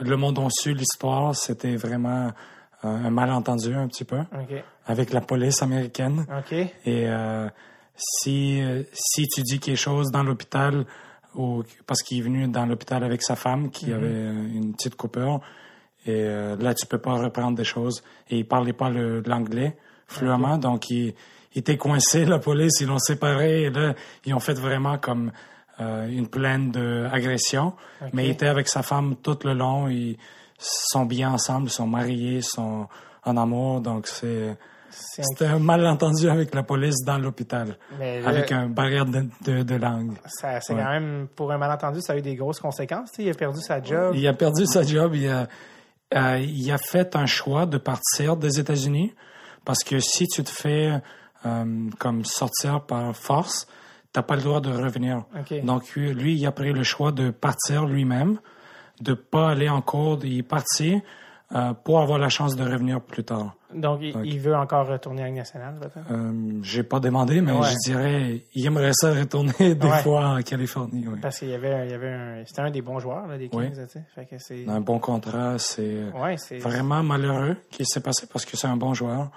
le 0.00 0.16
monde 0.16 0.38
a 0.38 0.48
su 0.50 0.74
l'histoire, 0.74 1.34
c'était 1.34 1.76
vraiment 1.76 2.26
euh, 2.84 2.88
un 2.88 3.10
malentendu 3.10 3.74
un 3.74 3.86
petit 3.88 4.04
peu 4.04 4.18
avec 4.86 5.12
la 5.12 5.20
police 5.20 5.62
américaine. 5.62 6.26
Et 6.84 7.08
euh, 7.08 7.48
si, 7.96 8.60
euh, 8.60 8.82
si 8.92 9.26
tu 9.28 9.42
dis 9.42 9.60
quelque 9.60 9.76
chose 9.78 10.10
dans 10.10 10.22
l'hôpital, 10.22 10.84
ou 11.34 11.62
parce 11.86 12.02
qu'il 12.02 12.18
est 12.18 12.22
venu 12.22 12.46
dans 12.48 12.66
l'hôpital 12.66 13.02
avec 13.04 13.22
sa 13.22 13.36
femme 13.36 13.70
qui 13.70 13.86
Mhm. 13.86 13.94
avait 13.94 14.56
une 14.58 14.72
petite 14.74 14.96
coupure, 14.96 15.40
et 16.04 16.10
euh, 16.10 16.56
là, 16.56 16.74
tu 16.74 16.84
peux 16.86 16.98
pas 16.98 17.14
reprendre 17.14 17.56
des 17.56 17.64
choses. 17.64 18.02
Et 18.28 18.38
il 18.40 18.44
parlait 18.46 18.72
pas 18.72 18.90
le- 18.90 19.20
l'anglais 19.24 19.76
fluemment, 20.08 20.58
donc 20.58 20.90
il, 20.90 21.14
il 21.54 21.60
était 21.60 21.76
coincé, 21.76 22.24
la 22.24 22.38
police, 22.38 22.80
ils 22.80 22.86
l'ont 22.88 22.98
séparé, 22.98 23.62
et 23.64 23.70
là, 23.70 23.94
ils 24.24 24.34
ont 24.34 24.40
fait 24.40 24.58
vraiment 24.58 24.98
comme 24.98 25.32
euh, 25.80 26.06
une 26.08 26.28
plainte 26.28 26.72
d'agression. 26.72 27.74
Mais 28.12 28.26
il 28.26 28.30
était 28.30 28.46
avec 28.48 28.68
sa 28.68 28.82
femme 28.82 29.16
tout 29.22 29.38
le 29.44 29.54
long, 29.54 29.88
ils 29.88 30.16
sont 30.58 31.04
bien 31.06 31.30
ensemble, 31.32 31.68
ils 31.68 31.72
sont 31.72 31.86
mariés, 31.86 32.36
ils 32.36 32.44
sont 32.44 32.88
en 33.24 33.36
amour, 33.36 33.80
donc 33.80 34.06
c'est... 34.06 34.56
C'était 34.94 35.46
un 35.46 35.58
malentendu 35.58 36.28
avec 36.28 36.54
la 36.54 36.62
police 36.62 36.96
dans 37.06 37.16
l'hôpital, 37.16 37.78
avec 38.26 38.52
un 38.52 38.66
barrière 38.68 39.06
de, 39.06 39.24
de, 39.42 39.62
de 39.62 39.74
langue. 39.76 40.18
ça, 40.26 40.60
c'est 40.60 40.74
Ouais. 40.74 40.82
quand 40.82 40.90
même, 40.90 41.28
pour 41.34 41.50
un 41.50 41.56
malentendu, 41.56 42.02
ça 42.02 42.12
a 42.12 42.16
eu 42.18 42.20
des 42.20 42.34
grosses 42.34 42.60
conséquences. 42.60 43.08
Il 43.18 43.30
a 43.30 43.32
perdu 43.32 43.58
sa 43.62 43.82
job. 43.82 44.14
Il 44.14 44.28
a 44.28 44.34
perdu 44.34 44.66
sa 44.66 44.82
job, 44.82 45.14
il 45.14 45.28
a, 45.30 45.48
euh, 46.14 46.38
il 46.40 46.70
a 46.70 46.76
fait 46.76 47.16
un 47.16 47.24
choix 47.24 47.64
de 47.64 47.78
partir 47.78 48.36
des 48.36 48.60
États-Unis 48.60 49.14
parce 49.64 49.82
que 49.82 49.98
si 49.98 50.26
tu 50.26 50.44
te 50.44 50.50
fais 50.50 51.00
euh, 51.46 51.64
comme 51.98 52.24
sortir 52.24 52.82
par 52.82 53.14
force, 53.16 53.66
t'as 54.12 54.22
pas 54.22 54.36
le 54.36 54.42
droit 54.42 54.60
de 54.60 54.70
revenir. 54.70 55.24
Donc 55.64 55.94
lui, 55.96 56.34
il 56.36 56.46
a 56.46 56.52
pris 56.52 56.72
le 56.72 56.82
choix 56.82 57.12
de 57.12 57.30
partir 57.30 57.86
lui-même, 57.86 58.38
de 59.00 59.14
pas 59.14 59.50
aller 59.50 59.68
en 59.68 59.80
cours, 59.80 60.18
il 60.24 60.38
est 60.38 60.42
parti 60.42 61.00
euh, 61.54 61.72
pour 61.74 62.00
avoir 62.00 62.18
la 62.18 62.28
chance 62.30 62.56
de 62.56 62.62
revenir 62.64 63.00
plus 63.00 63.24
tard. 63.24 63.54
Donc, 63.74 64.00
il, 64.02 64.14
il 64.24 64.38
veut 64.40 64.54
encore 64.54 64.86
retourner 64.86 65.22
à 65.22 65.26
la 65.26 65.32
nationale? 65.32 65.74
Euh, 66.10 66.32
J'ai 66.62 66.82
pas 66.82 66.98
demandé, 67.00 67.40
mais 67.42 67.52
Ouais. 67.52 67.68
je 67.70 67.90
dirais, 67.90 68.44
il 68.54 68.66
aimerait 68.66 68.92
ça 68.94 69.12
retourner 69.12 69.52
des 69.74 69.86
Ouais. 69.86 70.02
fois 70.02 70.28
en 70.38 70.42
Californie. 70.42 71.06
Oui. 71.08 71.18
Parce 71.20 71.38
qu'il 71.38 71.48
y 71.48 71.54
avait, 71.54 71.86
il 71.86 71.90
y 71.90 71.94
avait 71.94 72.10
un, 72.12 72.42
c'était 72.46 72.60
un 72.62 72.70
des 72.70 72.80
bons 72.82 72.98
joueurs, 73.00 73.26
là, 73.26 73.36
des 73.38 73.48
Kings, 73.48 73.60
Oui. 73.60 73.70
tu 73.70 73.88
sais. 73.88 74.02
Fait 74.14 74.24
que 74.26 74.36
c'est, 74.38 74.66
Un 74.68 74.80
bon 74.80 74.98
contrat, 74.98 75.58
c'est 75.58 76.04
ouais, 76.14 76.36
vraiment 76.58 77.02
malheureux 77.02 77.56
qu'il 77.70 77.86
s'est 77.86 78.00
passé 78.02 78.26
parce 78.30 78.44
que 78.46 78.56
c'est 78.56 78.66
un 78.68 78.76
bon 78.76 78.94
joueur. 78.94 79.30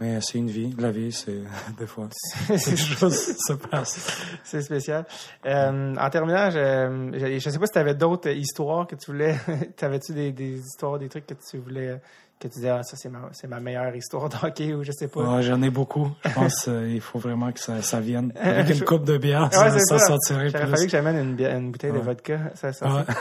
Mais 0.00 0.18
c'est 0.20 0.38
une 0.38 0.50
vie. 0.50 0.74
La 0.78 0.90
vie, 0.90 1.12
c'est 1.12 1.42
des 1.78 1.86
fois. 1.86 2.08
Quelque 2.48 2.76
chose 2.76 3.36
se 3.38 3.52
passe. 3.52 4.38
c'est 4.42 4.62
spécial. 4.62 5.06
Euh, 5.46 5.94
en 5.94 6.10
terminant, 6.10 6.50
je, 6.50 7.38
je 7.38 7.50
sais 7.50 7.58
pas 7.58 7.66
si 7.66 7.72
tu 7.72 7.78
avais 7.78 7.94
d'autres 7.94 8.30
histoires 8.30 8.86
que 8.86 8.96
tu 8.96 9.12
voulais. 9.12 9.36
T'avais-tu 9.76 10.12
des, 10.12 10.32
des 10.32 10.58
histoires, 10.58 10.98
des 10.98 11.08
trucs 11.08 11.26
que 11.26 11.34
tu 11.34 11.58
voulais, 11.58 12.00
que 12.48 12.54
tu 12.54 12.60
disais, 12.60 12.70
ah, 12.70 12.82
ça, 12.82 12.96
c'est 12.96 13.08
ma, 13.08 13.18
c'est 13.32 13.48
ma 13.48 13.60
meilleure 13.60 13.94
histoire 13.96 14.28
de 14.28 14.36
hockey 14.42 14.72
ou 14.74 14.82
je 14.84 14.92
sais 14.92 15.08
pas. 15.08 15.40
J'en 15.42 15.60
ai 15.62 15.70
beaucoup. 15.70 16.10
Je 16.24 16.32
pense 16.32 16.64
qu'il 16.64 17.00
faut 17.00 17.18
vraiment 17.18 17.50
que 17.52 17.60
ça, 17.60 17.82
ça 17.82 18.00
vienne. 18.00 18.32
Avec 18.40 18.78
une 18.78 18.84
coupe 18.84 19.04
de 19.04 19.16
bière, 19.18 19.44
Ouais, 19.44 19.50
ça, 19.50 19.70
c'est 19.72 19.80
ça 19.84 19.98
ça. 19.98 20.06
sortirait 20.06 20.48
J'aurais 20.50 20.64
fallu 20.64 20.72
plus. 20.74 20.84
que 20.86 20.90
j'amène 20.90 21.16
une, 21.38 21.40
une 21.46 21.70
bouteille 21.72 21.92
de 21.92 21.98
vodka. 21.98 22.38
Ça, 22.54 22.72
ça, 22.72 22.86
Ouais. 22.86 23.02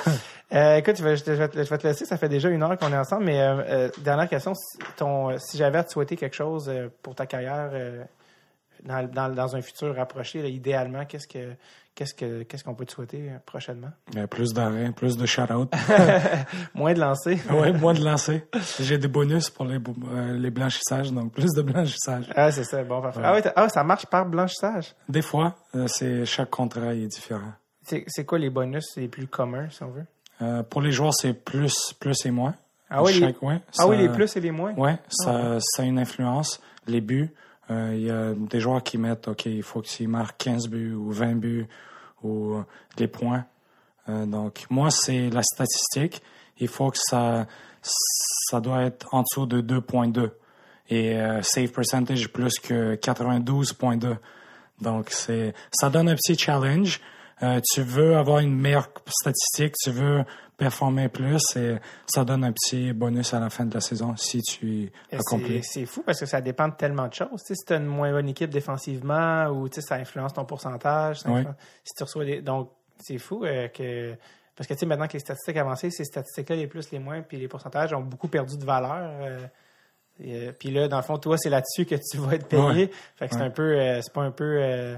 Euh, 0.53 0.75
écoute, 0.77 0.97
je 0.97 1.03
vais, 1.03 1.15
je, 1.15 1.31
vais 1.31 1.47
te, 1.47 1.63
je 1.63 1.67
vais 1.67 1.77
te 1.79 1.87
laisser. 1.87 2.05
Ça 2.05 2.15
fait 2.15 2.29
déjà 2.29 2.47
une 2.49 2.61
heure 2.61 2.77
qu'on 2.77 2.93
est 2.93 2.97
ensemble. 2.97 3.23
Mais 3.23 3.41
euh, 3.41 3.55
euh, 3.67 3.89
dernière 4.03 4.29
question, 4.29 4.53
si, 4.53 4.77
ton, 4.97 5.31
euh, 5.31 5.37
si 5.39 5.57
j'avais 5.57 5.79
à 5.79 5.83
te 5.83 5.91
souhaiter 5.91 6.15
quelque 6.15 6.35
chose 6.35 6.69
euh, 6.69 6.89
pour 7.01 7.15
ta 7.15 7.25
carrière 7.25 7.71
euh, 7.73 8.03
dans, 8.85 9.07
dans, 9.09 9.33
dans 9.33 9.55
un 9.55 9.61
futur 9.61 9.95
rapproché, 9.95 10.41
là, 10.41 10.47
idéalement, 10.47 11.05
qu'est-ce 11.05 11.27
que 11.27 11.53
qu'est-ce 11.95 12.13
que 12.15 12.43
qu'est-ce 12.43 12.63
qu'on 12.63 12.73
peut 12.73 12.85
te 12.85 12.91
souhaiter 12.91 13.29
euh, 13.29 13.37
prochainement? 13.45 13.91
Euh, 14.17 14.27
plus 14.27 14.53
d'arrêt, 14.53 14.91
plus 14.91 15.17
de 15.17 15.25
shout-out. 15.25 15.71
Moins 16.75 16.93
de 16.93 16.99
lancer. 16.99 17.39
ouais, 17.51 17.71
moins 17.73 17.93
de 17.93 18.03
lancer. 18.03 18.43
J'ai 18.79 18.97
des 18.97 19.07
bonus 19.07 19.49
pour 19.49 19.65
les, 19.65 19.77
euh, 19.77 20.37
les 20.37 20.49
blanchissages, 20.51 21.11
donc 21.11 21.31
plus 21.33 21.51
de 21.53 21.61
blanchissage. 21.61 22.25
Ah, 22.35 22.51
c'est 22.51 22.63
ça. 22.63 22.83
Bon, 22.83 23.01
parfait. 23.01 23.21
Ah, 23.23 23.41
t'as- 23.41 23.53
ah, 23.55 23.69
ça 23.69 23.83
marche 23.83 24.05
par 24.05 24.25
blanchissage? 24.25 24.93
Des 25.09 25.21
fois, 25.21 25.55
euh, 25.75 25.87
c'est 25.87 26.25
chaque 26.25 26.49
contrat 26.51 26.93
est 26.93 27.07
différent. 27.07 27.53
C'est 27.85 28.25
quoi 28.25 28.39
les 28.39 28.49
bonus 28.49 28.95
les 28.95 29.07
plus 29.07 29.27
communs, 29.27 29.67
si 29.69 29.83
on 29.83 29.89
veut? 29.89 30.63
Pour 30.69 30.81
les 30.81 30.91
joueurs, 30.91 31.13
c'est 31.13 31.33
plus, 31.33 31.93
plus 31.99 32.25
et 32.25 32.31
moins. 32.31 32.53
Ah 32.89 33.01
oui, 33.01 33.13
les, 33.19 33.35
ouais, 33.41 33.59
ah 33.79 33.87
oui, 33.87 33.97
les 33.97 34.09
plus 34.09 34.35
et 34.35 34.39
les 34.41 34.51
moins. 34.51 34.73
Ouais, 34.75 34.97
ça, 35.09 35.57
ça 35.59 35.81
a 35.81 35.85
une 35.85 35.97
influence. 35.97 36.61
Les 36.85 37.01
buts, 37.01 37.31
il 37.69 38.01
y 38.01 38.11
a 38.11 38.33
des 38.33 38.59
joueurs 38.59 38.83
qui 38.83 38.97
mettent, 38.97 39.27
OK, 39.27 39.45
il 39.45 39.63
faut 39.63 39.81
qu'ils 39.81 40.07
marquent 40.07 40.37
15 40.37 40.67
buts 40.67 40.93
ou 40.93 41.11
20 41.11 41.35
buts 41.35 41.67
ou 42.23 42.55
euh, 42.55 42.63
les 42.97 43.07
points. 43.07 43.45
Euh, 44.09 44.25
donc, 44.25 44.65
moi, 44.69 44.89
c'est 44.91 45.29
la 45.29 45.43
statistique. 45.43 46.21
Il 46.57 46.67
faut 46.67 46.89
que 46.89 46.97
ça, 46.99 47.47
ça 47.81 48.59
doit 48.59 48.83
être 48.83 49.07
en 49.13 49.21
dessous 49.21 49.45
de 49.45 49.61
2.2 49.61 50.31
et 50.89 51.17
euh, 51.17 51.41
save 51.41 51.69
percentage 51.69 52.29
plus 52.29 52.59
que 52.59 52.95
92.2. 52.95 54.17
Donc, 54.81 55.09
c'est, 55.11 55.53
ça 55.71 55.89
donne 55.89 56.09
un 56.09 56.15
petit 56.15 56.37
challenge. 56.37 56.99
Euh, 57.41 57.59
tu 57.73 57.81
veux 57.81 58.15
avoir 58.17 58.39
une 58.39 58.55
meilleure 58.55 58.89
statistique, 59.07 59.75
tu 59.81 59.91
veux 59.91 60.23
performer 60.57 61.09
plus 61.09 61.41
et 61.55 61.77
ça 62.05 62.23
donne 62.23 62.43
un 62.43 62.51
petit 62.51 62.93
bonus 62.93 63.33
à 63.33 63.39
la 63.39 63.49
fin 63.49 63.65
de 63.65 63.73
la 63.73 63.81
saison 63.81 64.15
si 64.15 64.41
tu 64.41 64.91
accomplis. 65.11 65.63
c'est 65.63 65.85
fou 65.85 66.03
parce 66.05 66.19
que 66.19 66.25
ça 66.25 66.41
dépend 66.41 66.67
de 66.67 66.75
tellement 66.75 67.07
de 67.07 67.13
choses. 67.13 67.41
Si 67.45 67.53
tu 67.65 67.73
as 67.73 67.77
une 67.77 67.85
moins 67.85 68.11
bonne 68.11 68.29
équipe 68.29 68.49
défensivement 68.51 69.47
ou 69.47 69.67
ça 69.71 69.95
influence 69.95 70.33
ton 70.33 70.45
pourcentage. 70.45 71.19
ça 71.21 71.29
Oui. 71.29 71.39
influence- 71.39 71.55
Si 71.83 71.93
tu 71.95 72.03
reçois 72.03 72.25
des... 72.25 72.41
Donc, 72.41 72.71
c'est 72.99 73.17
fou 73.17 73.43
euh, 73.45 73.67
que. 73.69 74.15
Parce 74.55 74.67
que 74.67 74.85
maintenant 74.85 75.07
que 75.07 75.13
les 75.13 75.19
statistiques 75.19 75.57
avancées, 75.57 75.89
ces 75.89 76.03
statistiques-là, 76.05 76.55
les 76.55 76.67
plus, 76.67 76.91
les 76.91 76.99
moins, 76.99 77.21
puis 77.23 77.37
les 77.37 77.47
pourcentages 77.47 77.91
ont 77.93 78.01
beaucoup 78.01 78.27
perdu 78.27 78.55
de 78.57 78.63
valeur. 78.63 79.09
euh, 79.21 79.39
et, 80.19 80.35
euh, 80.49 80.51
puis 80.51 80.69
là, 80.69 80.87
dans 80.87 80.97
le 80.97 81.03
fond, 81.03 81.17
toi, 81.17 81.37
c'est 81.39 81.49
là-dessus 81.49 81.85
que 81.87 81.95
tu 81.95 82.17
vas 82.19 82.35
être 82.35 82.47
payé. 82.47 82.61
Ouais. 82.63 82.91
Fait 83.15 83.27
que 83.27 83.33
c'est 83.33 83.41
un 83.41 83.49
peu. 83.49 83.75
euh, 83.79 83.99
c'est 84.03 84.13
pas 84.13 84.21
un 84.21 84.29
peu. 84.31 84.57
euh, 84.61 84.95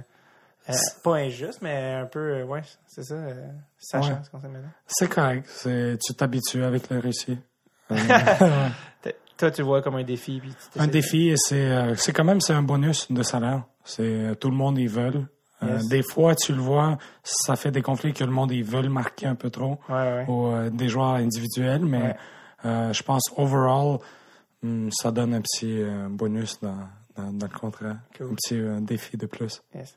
euh, 0.70 0.74
pas 1.04 1.16
injuste, 1.18 1.60
mais 1.62 1.94
un 2.02 2.06
peu. 2.06 2.20
euh, 2.20 2.44
ouais, 2.46 2.62
c'est 2.88 3.04
ça. 3.04 3.16
euh, 3.16 3.48
sachant 3.78 4.10
Ouais. 4.14 4.18
ce 4.24 4.30
qu'on 4.30 4.40
sait 4.42 4.48
maintenant. 4.48 4.70
C'est 4.88 5.08
correct. 5.10 5.48
Tu 5.64 6.14
t'habitues 6.16 6.64
avec 6.64 6.90
le 6.90 7.00
réussi. 7.00 7.38
Euh, 7.92 8.70
Toi, 9.38 9.52
tu 9.52 9.62
le 9.62 9.68
vois 9.68 9.82
comme 9.82 9.96
un 9.98 10.04
défi. 10.04 10.40
Puis 10.40 10.54
tu 10.74 10.80
un 10.80 10.88
défi 10.88 11.28
et 11.30 11.36
c'est, 11.38 11.70
euh, 11.70 11.96
c'est 11.96 12.14
quand 12.14 12.24
même 12.24 12.40
c'est 12.42 12.54
un 12.54 12.64
bonus 12.64 13.12
de 13.12 13.22
salaire. 13.22 13.64
C'est 13.84 14.32
tout 14.40 14.50
le 14.50 14.56
monde 14.56 14.78
y 14.80 14.88
veut. 14.88 15.12
Euh, 15.64 15.78
Yes. 15.78 15.88
Des 15.88 16.02
fois, 16.04 16.36
tu 16.36 16.54
le 16.54 16.62
vois, 16.62 16.98
ça 17.24 17.56
fait 17.56 17.72
des 17.72 17.82
conflits 17.82 18.14
que 18.14 18.24
le 18.24 18.32
monde 18.32 18.52
ils 18.52 18.64
veulent 18.64 18.90
marquer 18.90 19.28
un 19.28 19.36
peu 19.36 19.50
trop 19.50 19.78
Ouais, 19.90 19.96
ouais. 19.96 20.26
ou 20.28 20.48
euh, 20.48 20.70
des 20.70 20.88
joueurs 20.90 21.16
individuels, 21.16 21.86
mais 21.86 22.02
Ouais. 22.02 22.16
euh, 22.66 22.94
je 22.94 23.04
pense 23.04 23.24
overall, 23.38 24.00
hum, 24.64 24.90
ça 24.92 25.12
donne 25.12 25.34
un 25.34 25.42
petit 25.42 25.82
bonus 26.10 26.60
dans, 26.62 26.78
dans, 27.16 27.32
dans 27.32 27.48
le 27.52 27.58
contrat, 27.60 27.96
Cool. 28.18 28.32
un 28.32 28.36
petit 28.36 28.62
défi 28.86 29.16
de 29.18 29.26
plus. 29.28 29.62
Yes. 29.74 29.96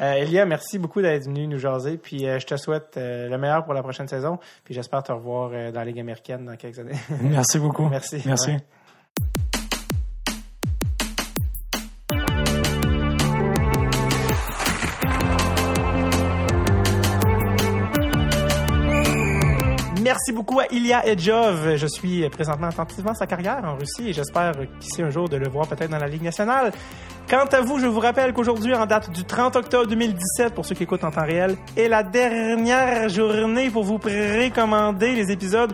Euh, 0.00 0.14
Elia, 0.14 0.46
merci 0.46 0.78
beaucoup 0.78 1.02
d'être 1.02 1.24
venu 1.24 1.46
nous 1.46 1.58
jaser. 1.58 1.98
Puis 1.98 2.26
euh, 2.26 2.38
je 2.38 2.46
te 2.46 2.56
souhaite 2.56 2.96
euh, 2.96 3.28
le 3.28 3.36
meilleur 3.36 3.64
pour 3.64 3.74
la 3.74 3.82
prochaine 3.82 4.08
saison. 4.08 4.38
Puis 4.64 4.72
j'espère 4.72 5.02
te 5.02 5.12
revoir 5.12 5.50
euh, 5.52 5.70
dans 5.70 5.80
la 5.80 5.84
Ligue 5.84 6.00
américaine 6.00 6.46
dans 6.46 6.56
quelques 6.56 6.78
années. 6.78 6.96
Merci 7.22 7.58
beaucoup. 7.58 7.86
Merci. 7.88 8.22
Merci. 8.24 8.52
Ouais. 8.52 8.58
Merci 20.02 20.32
beaucoup 20.32 20.58
à 20.58 20.66
Ilya 20.72 21.06
Edjov. 21.06 21.76
Je 21.76 21.86
suis 21.86 22.28
présentement 22.30 22.68
attentivement 22.68 23.12
sa 23.14 23.26
carrière 23.26 23.62
en 23.64 23.76
Russie 23.76 24.08
et 24.08 24.12
j'espère 24.14 24.54
qu'ici 24.80 25.02
un 25.02 25.10
jour 25.10 25.28
de 25.28 25.36
le 25.36 25.48
voir 25.48 25.68
peut-être 25.68 25.90
dans 25.90 25.98
la 25.98 26.08
Ligue 26.08 26.22
nationale. 26.22 26.72
Quant 27.30 27.46
à 27.52 27.60
vous, 27.60 27.78
je 27.78 27.86
vous 27.86 28.00
rappelle 28.00 28.32
qu'aujourd'hui, 28.32 28.74
en 28.74 28.86
date 28.86 29.08
du 29.12 29.22
30 29.22 29.54
octobre 29.54 29.86
2017, 29.86 30.52
pour 30.52 30.66
ceux 30.66 30.74
qui 30.74 30.82
écoutent 30.82 31.04
en 31.04 31.12
temps 31.12 31.24
réel, 31.24 31.56
est 31.76 31.86
la 31.86 32.02
dernière 32.02 33.08
journée 33.08 33.70
pour 33.70 33.84
vous 33.84 34.00
précommander 34.00 35.14
les 35.14 35.30
épisodes 35.30 35.72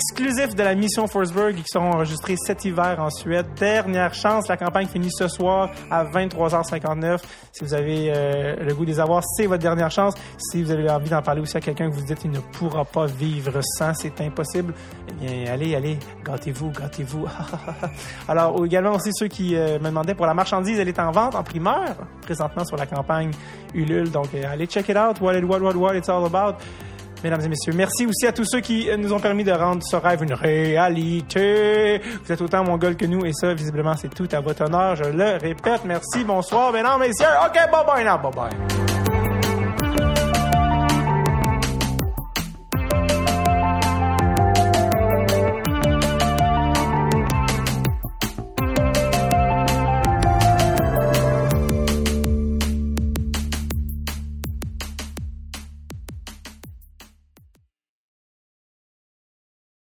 exclusifs 0.00 0.54
de 0.54 0.62
la 0.62 0.74
mission 0.74 1.06
Forsberg 1.06 1.56
qui 1.56 1.64
seront 1.66 1.92
enregistrés 1.92 2.36
cet 2.38 2.64
hiver 2.64 2.96
en 2.98 3.10
Suède. 3.10 3.46
Dernière 3.58 4.14
chance, 4.14 4.48
la 4.48 4.56
campagne 4.56 4.86
finit 4.86 5.10
ce 5.10 5.28
soir 5.28 5.70
à 5.90 6.04
23h59. 6.04 7.18
Si 7.52 7.64
vous 7.64 7.74
avez 7.74 8.10
euh, 8.10 8.56
le 8.64 8.74
goût 8.74 8.86
de 8.86 8.90
les 8.90 8.98
avoir, 9.00 9.22
c'est 9.36 9.44
votre 9.44 9.62
dernière 9.62 9.90
chance. 9.90 10.14
Si 10.38 10.62
vous 10.62 10.70
avez 10.70 10.88
envie 10.88 11.10
d'en 11.10 11.20
parler 11.20 11.42
aussi 11.42 11.54
à 11.58 11.60
quelqu'un 11.60 11.90
que 11.90 11.94
vous 11.94 12.04
dites 12.04 12.24
il 12.24 12.30
ne 12.30 12.40
pourra 12.40 12.86
pas 12.86 13.04
vivre 13.04 13.60
sans, 13.76 13.92
c'est 13.92 14.18
impossible, 14.22 14.72
eh 15.08 15.12
bien, 15.12 15.52
allez, 15.52 15.74
allez, 15.74 15.98
gâtez-vous, 16.24 16.70
gâtez-vous. 16.70 17.26
Alors, 18.28 18.64
également 18.64 18.94
aussi 18.94 19.10
ceux 19.12 19.28
qui 19.28 19.54
euh, 19.54 19.78
me 19.80 19.86
demandaient 19.88 20.14
pour 20.14 20.26
la 20.26 20.34
marchandise, 20.34 20.78
elle 20.78 20.88
est 20.88 20.98
en 20.98 21.10
vente 21.10 21.34
en 21.34 21.42
primeur 21.42 21.94
présentement 22.22 22.64
sur 22.64 22.78
la 22.78 22.86
campagne 22.86 23.32
Ulule. 23.74 24.10
Donc, 24.10 24.28
euh, 24.34 24.44
allez 24.50 24.66
check 24.66 24.88
it 24.88 24.96
out. 24.96 25.20
What, 25.20 25.36
it, 25.36 25.44
what, 25.44 25.60
what, 25.60 25.74
what 25.74 25.94
it's 25.94 26.08
all 26.08 26.24
about. 26.24 26.56
Mesdames 27.22 27.42
et 27.42 27.48
messieurs, 27.48 27.72
merci 27.74 28.06
aussi 28.06 28.26
à 28.26 28.32
tous 28.32 28.44
ceux 28.44 28.60
qui 28.60 28.88
euh, 28.88 28.96
nous 28.96 29.12
ont 29.12 29.20
permis 29.20 29.44
de 29.44 29.52
rendre 29.52 29.82
ce 29.82 29.96
rêve 29.96 30.22
une 30.22 30.32
réalité. 30.32 32.00
Vous 32.24 32.32
êtes 32.32 32.40
autant 32.40 32.64
mon 32.64 32.76
gueule 32.76 32.96
que 32.96 33.06
nous 33.06 33.24
et 33.26 33.32
ça, 33.32 33.52
visiblement, 33.54 33.94
c'est 33.96 34.12
tout 34.14 34.28
à 34.32 34.40
votre 34.40 34.64
honneur. 34.64 34.96
Je 34.96 35.04
le 35.04 35.36
répète. 35.38 35.82
Merci, 35.84 36.24
bonsoir, 36.24 36.72
mesdames 36.72 37.00
messieurs. 37.00 37.26
OK, 37.46 37.54
bye 37.54 37.84
bye 37.86 38.04
now, 38.04 38.18
bye 38.18 38.32
bye. 38.32 38.99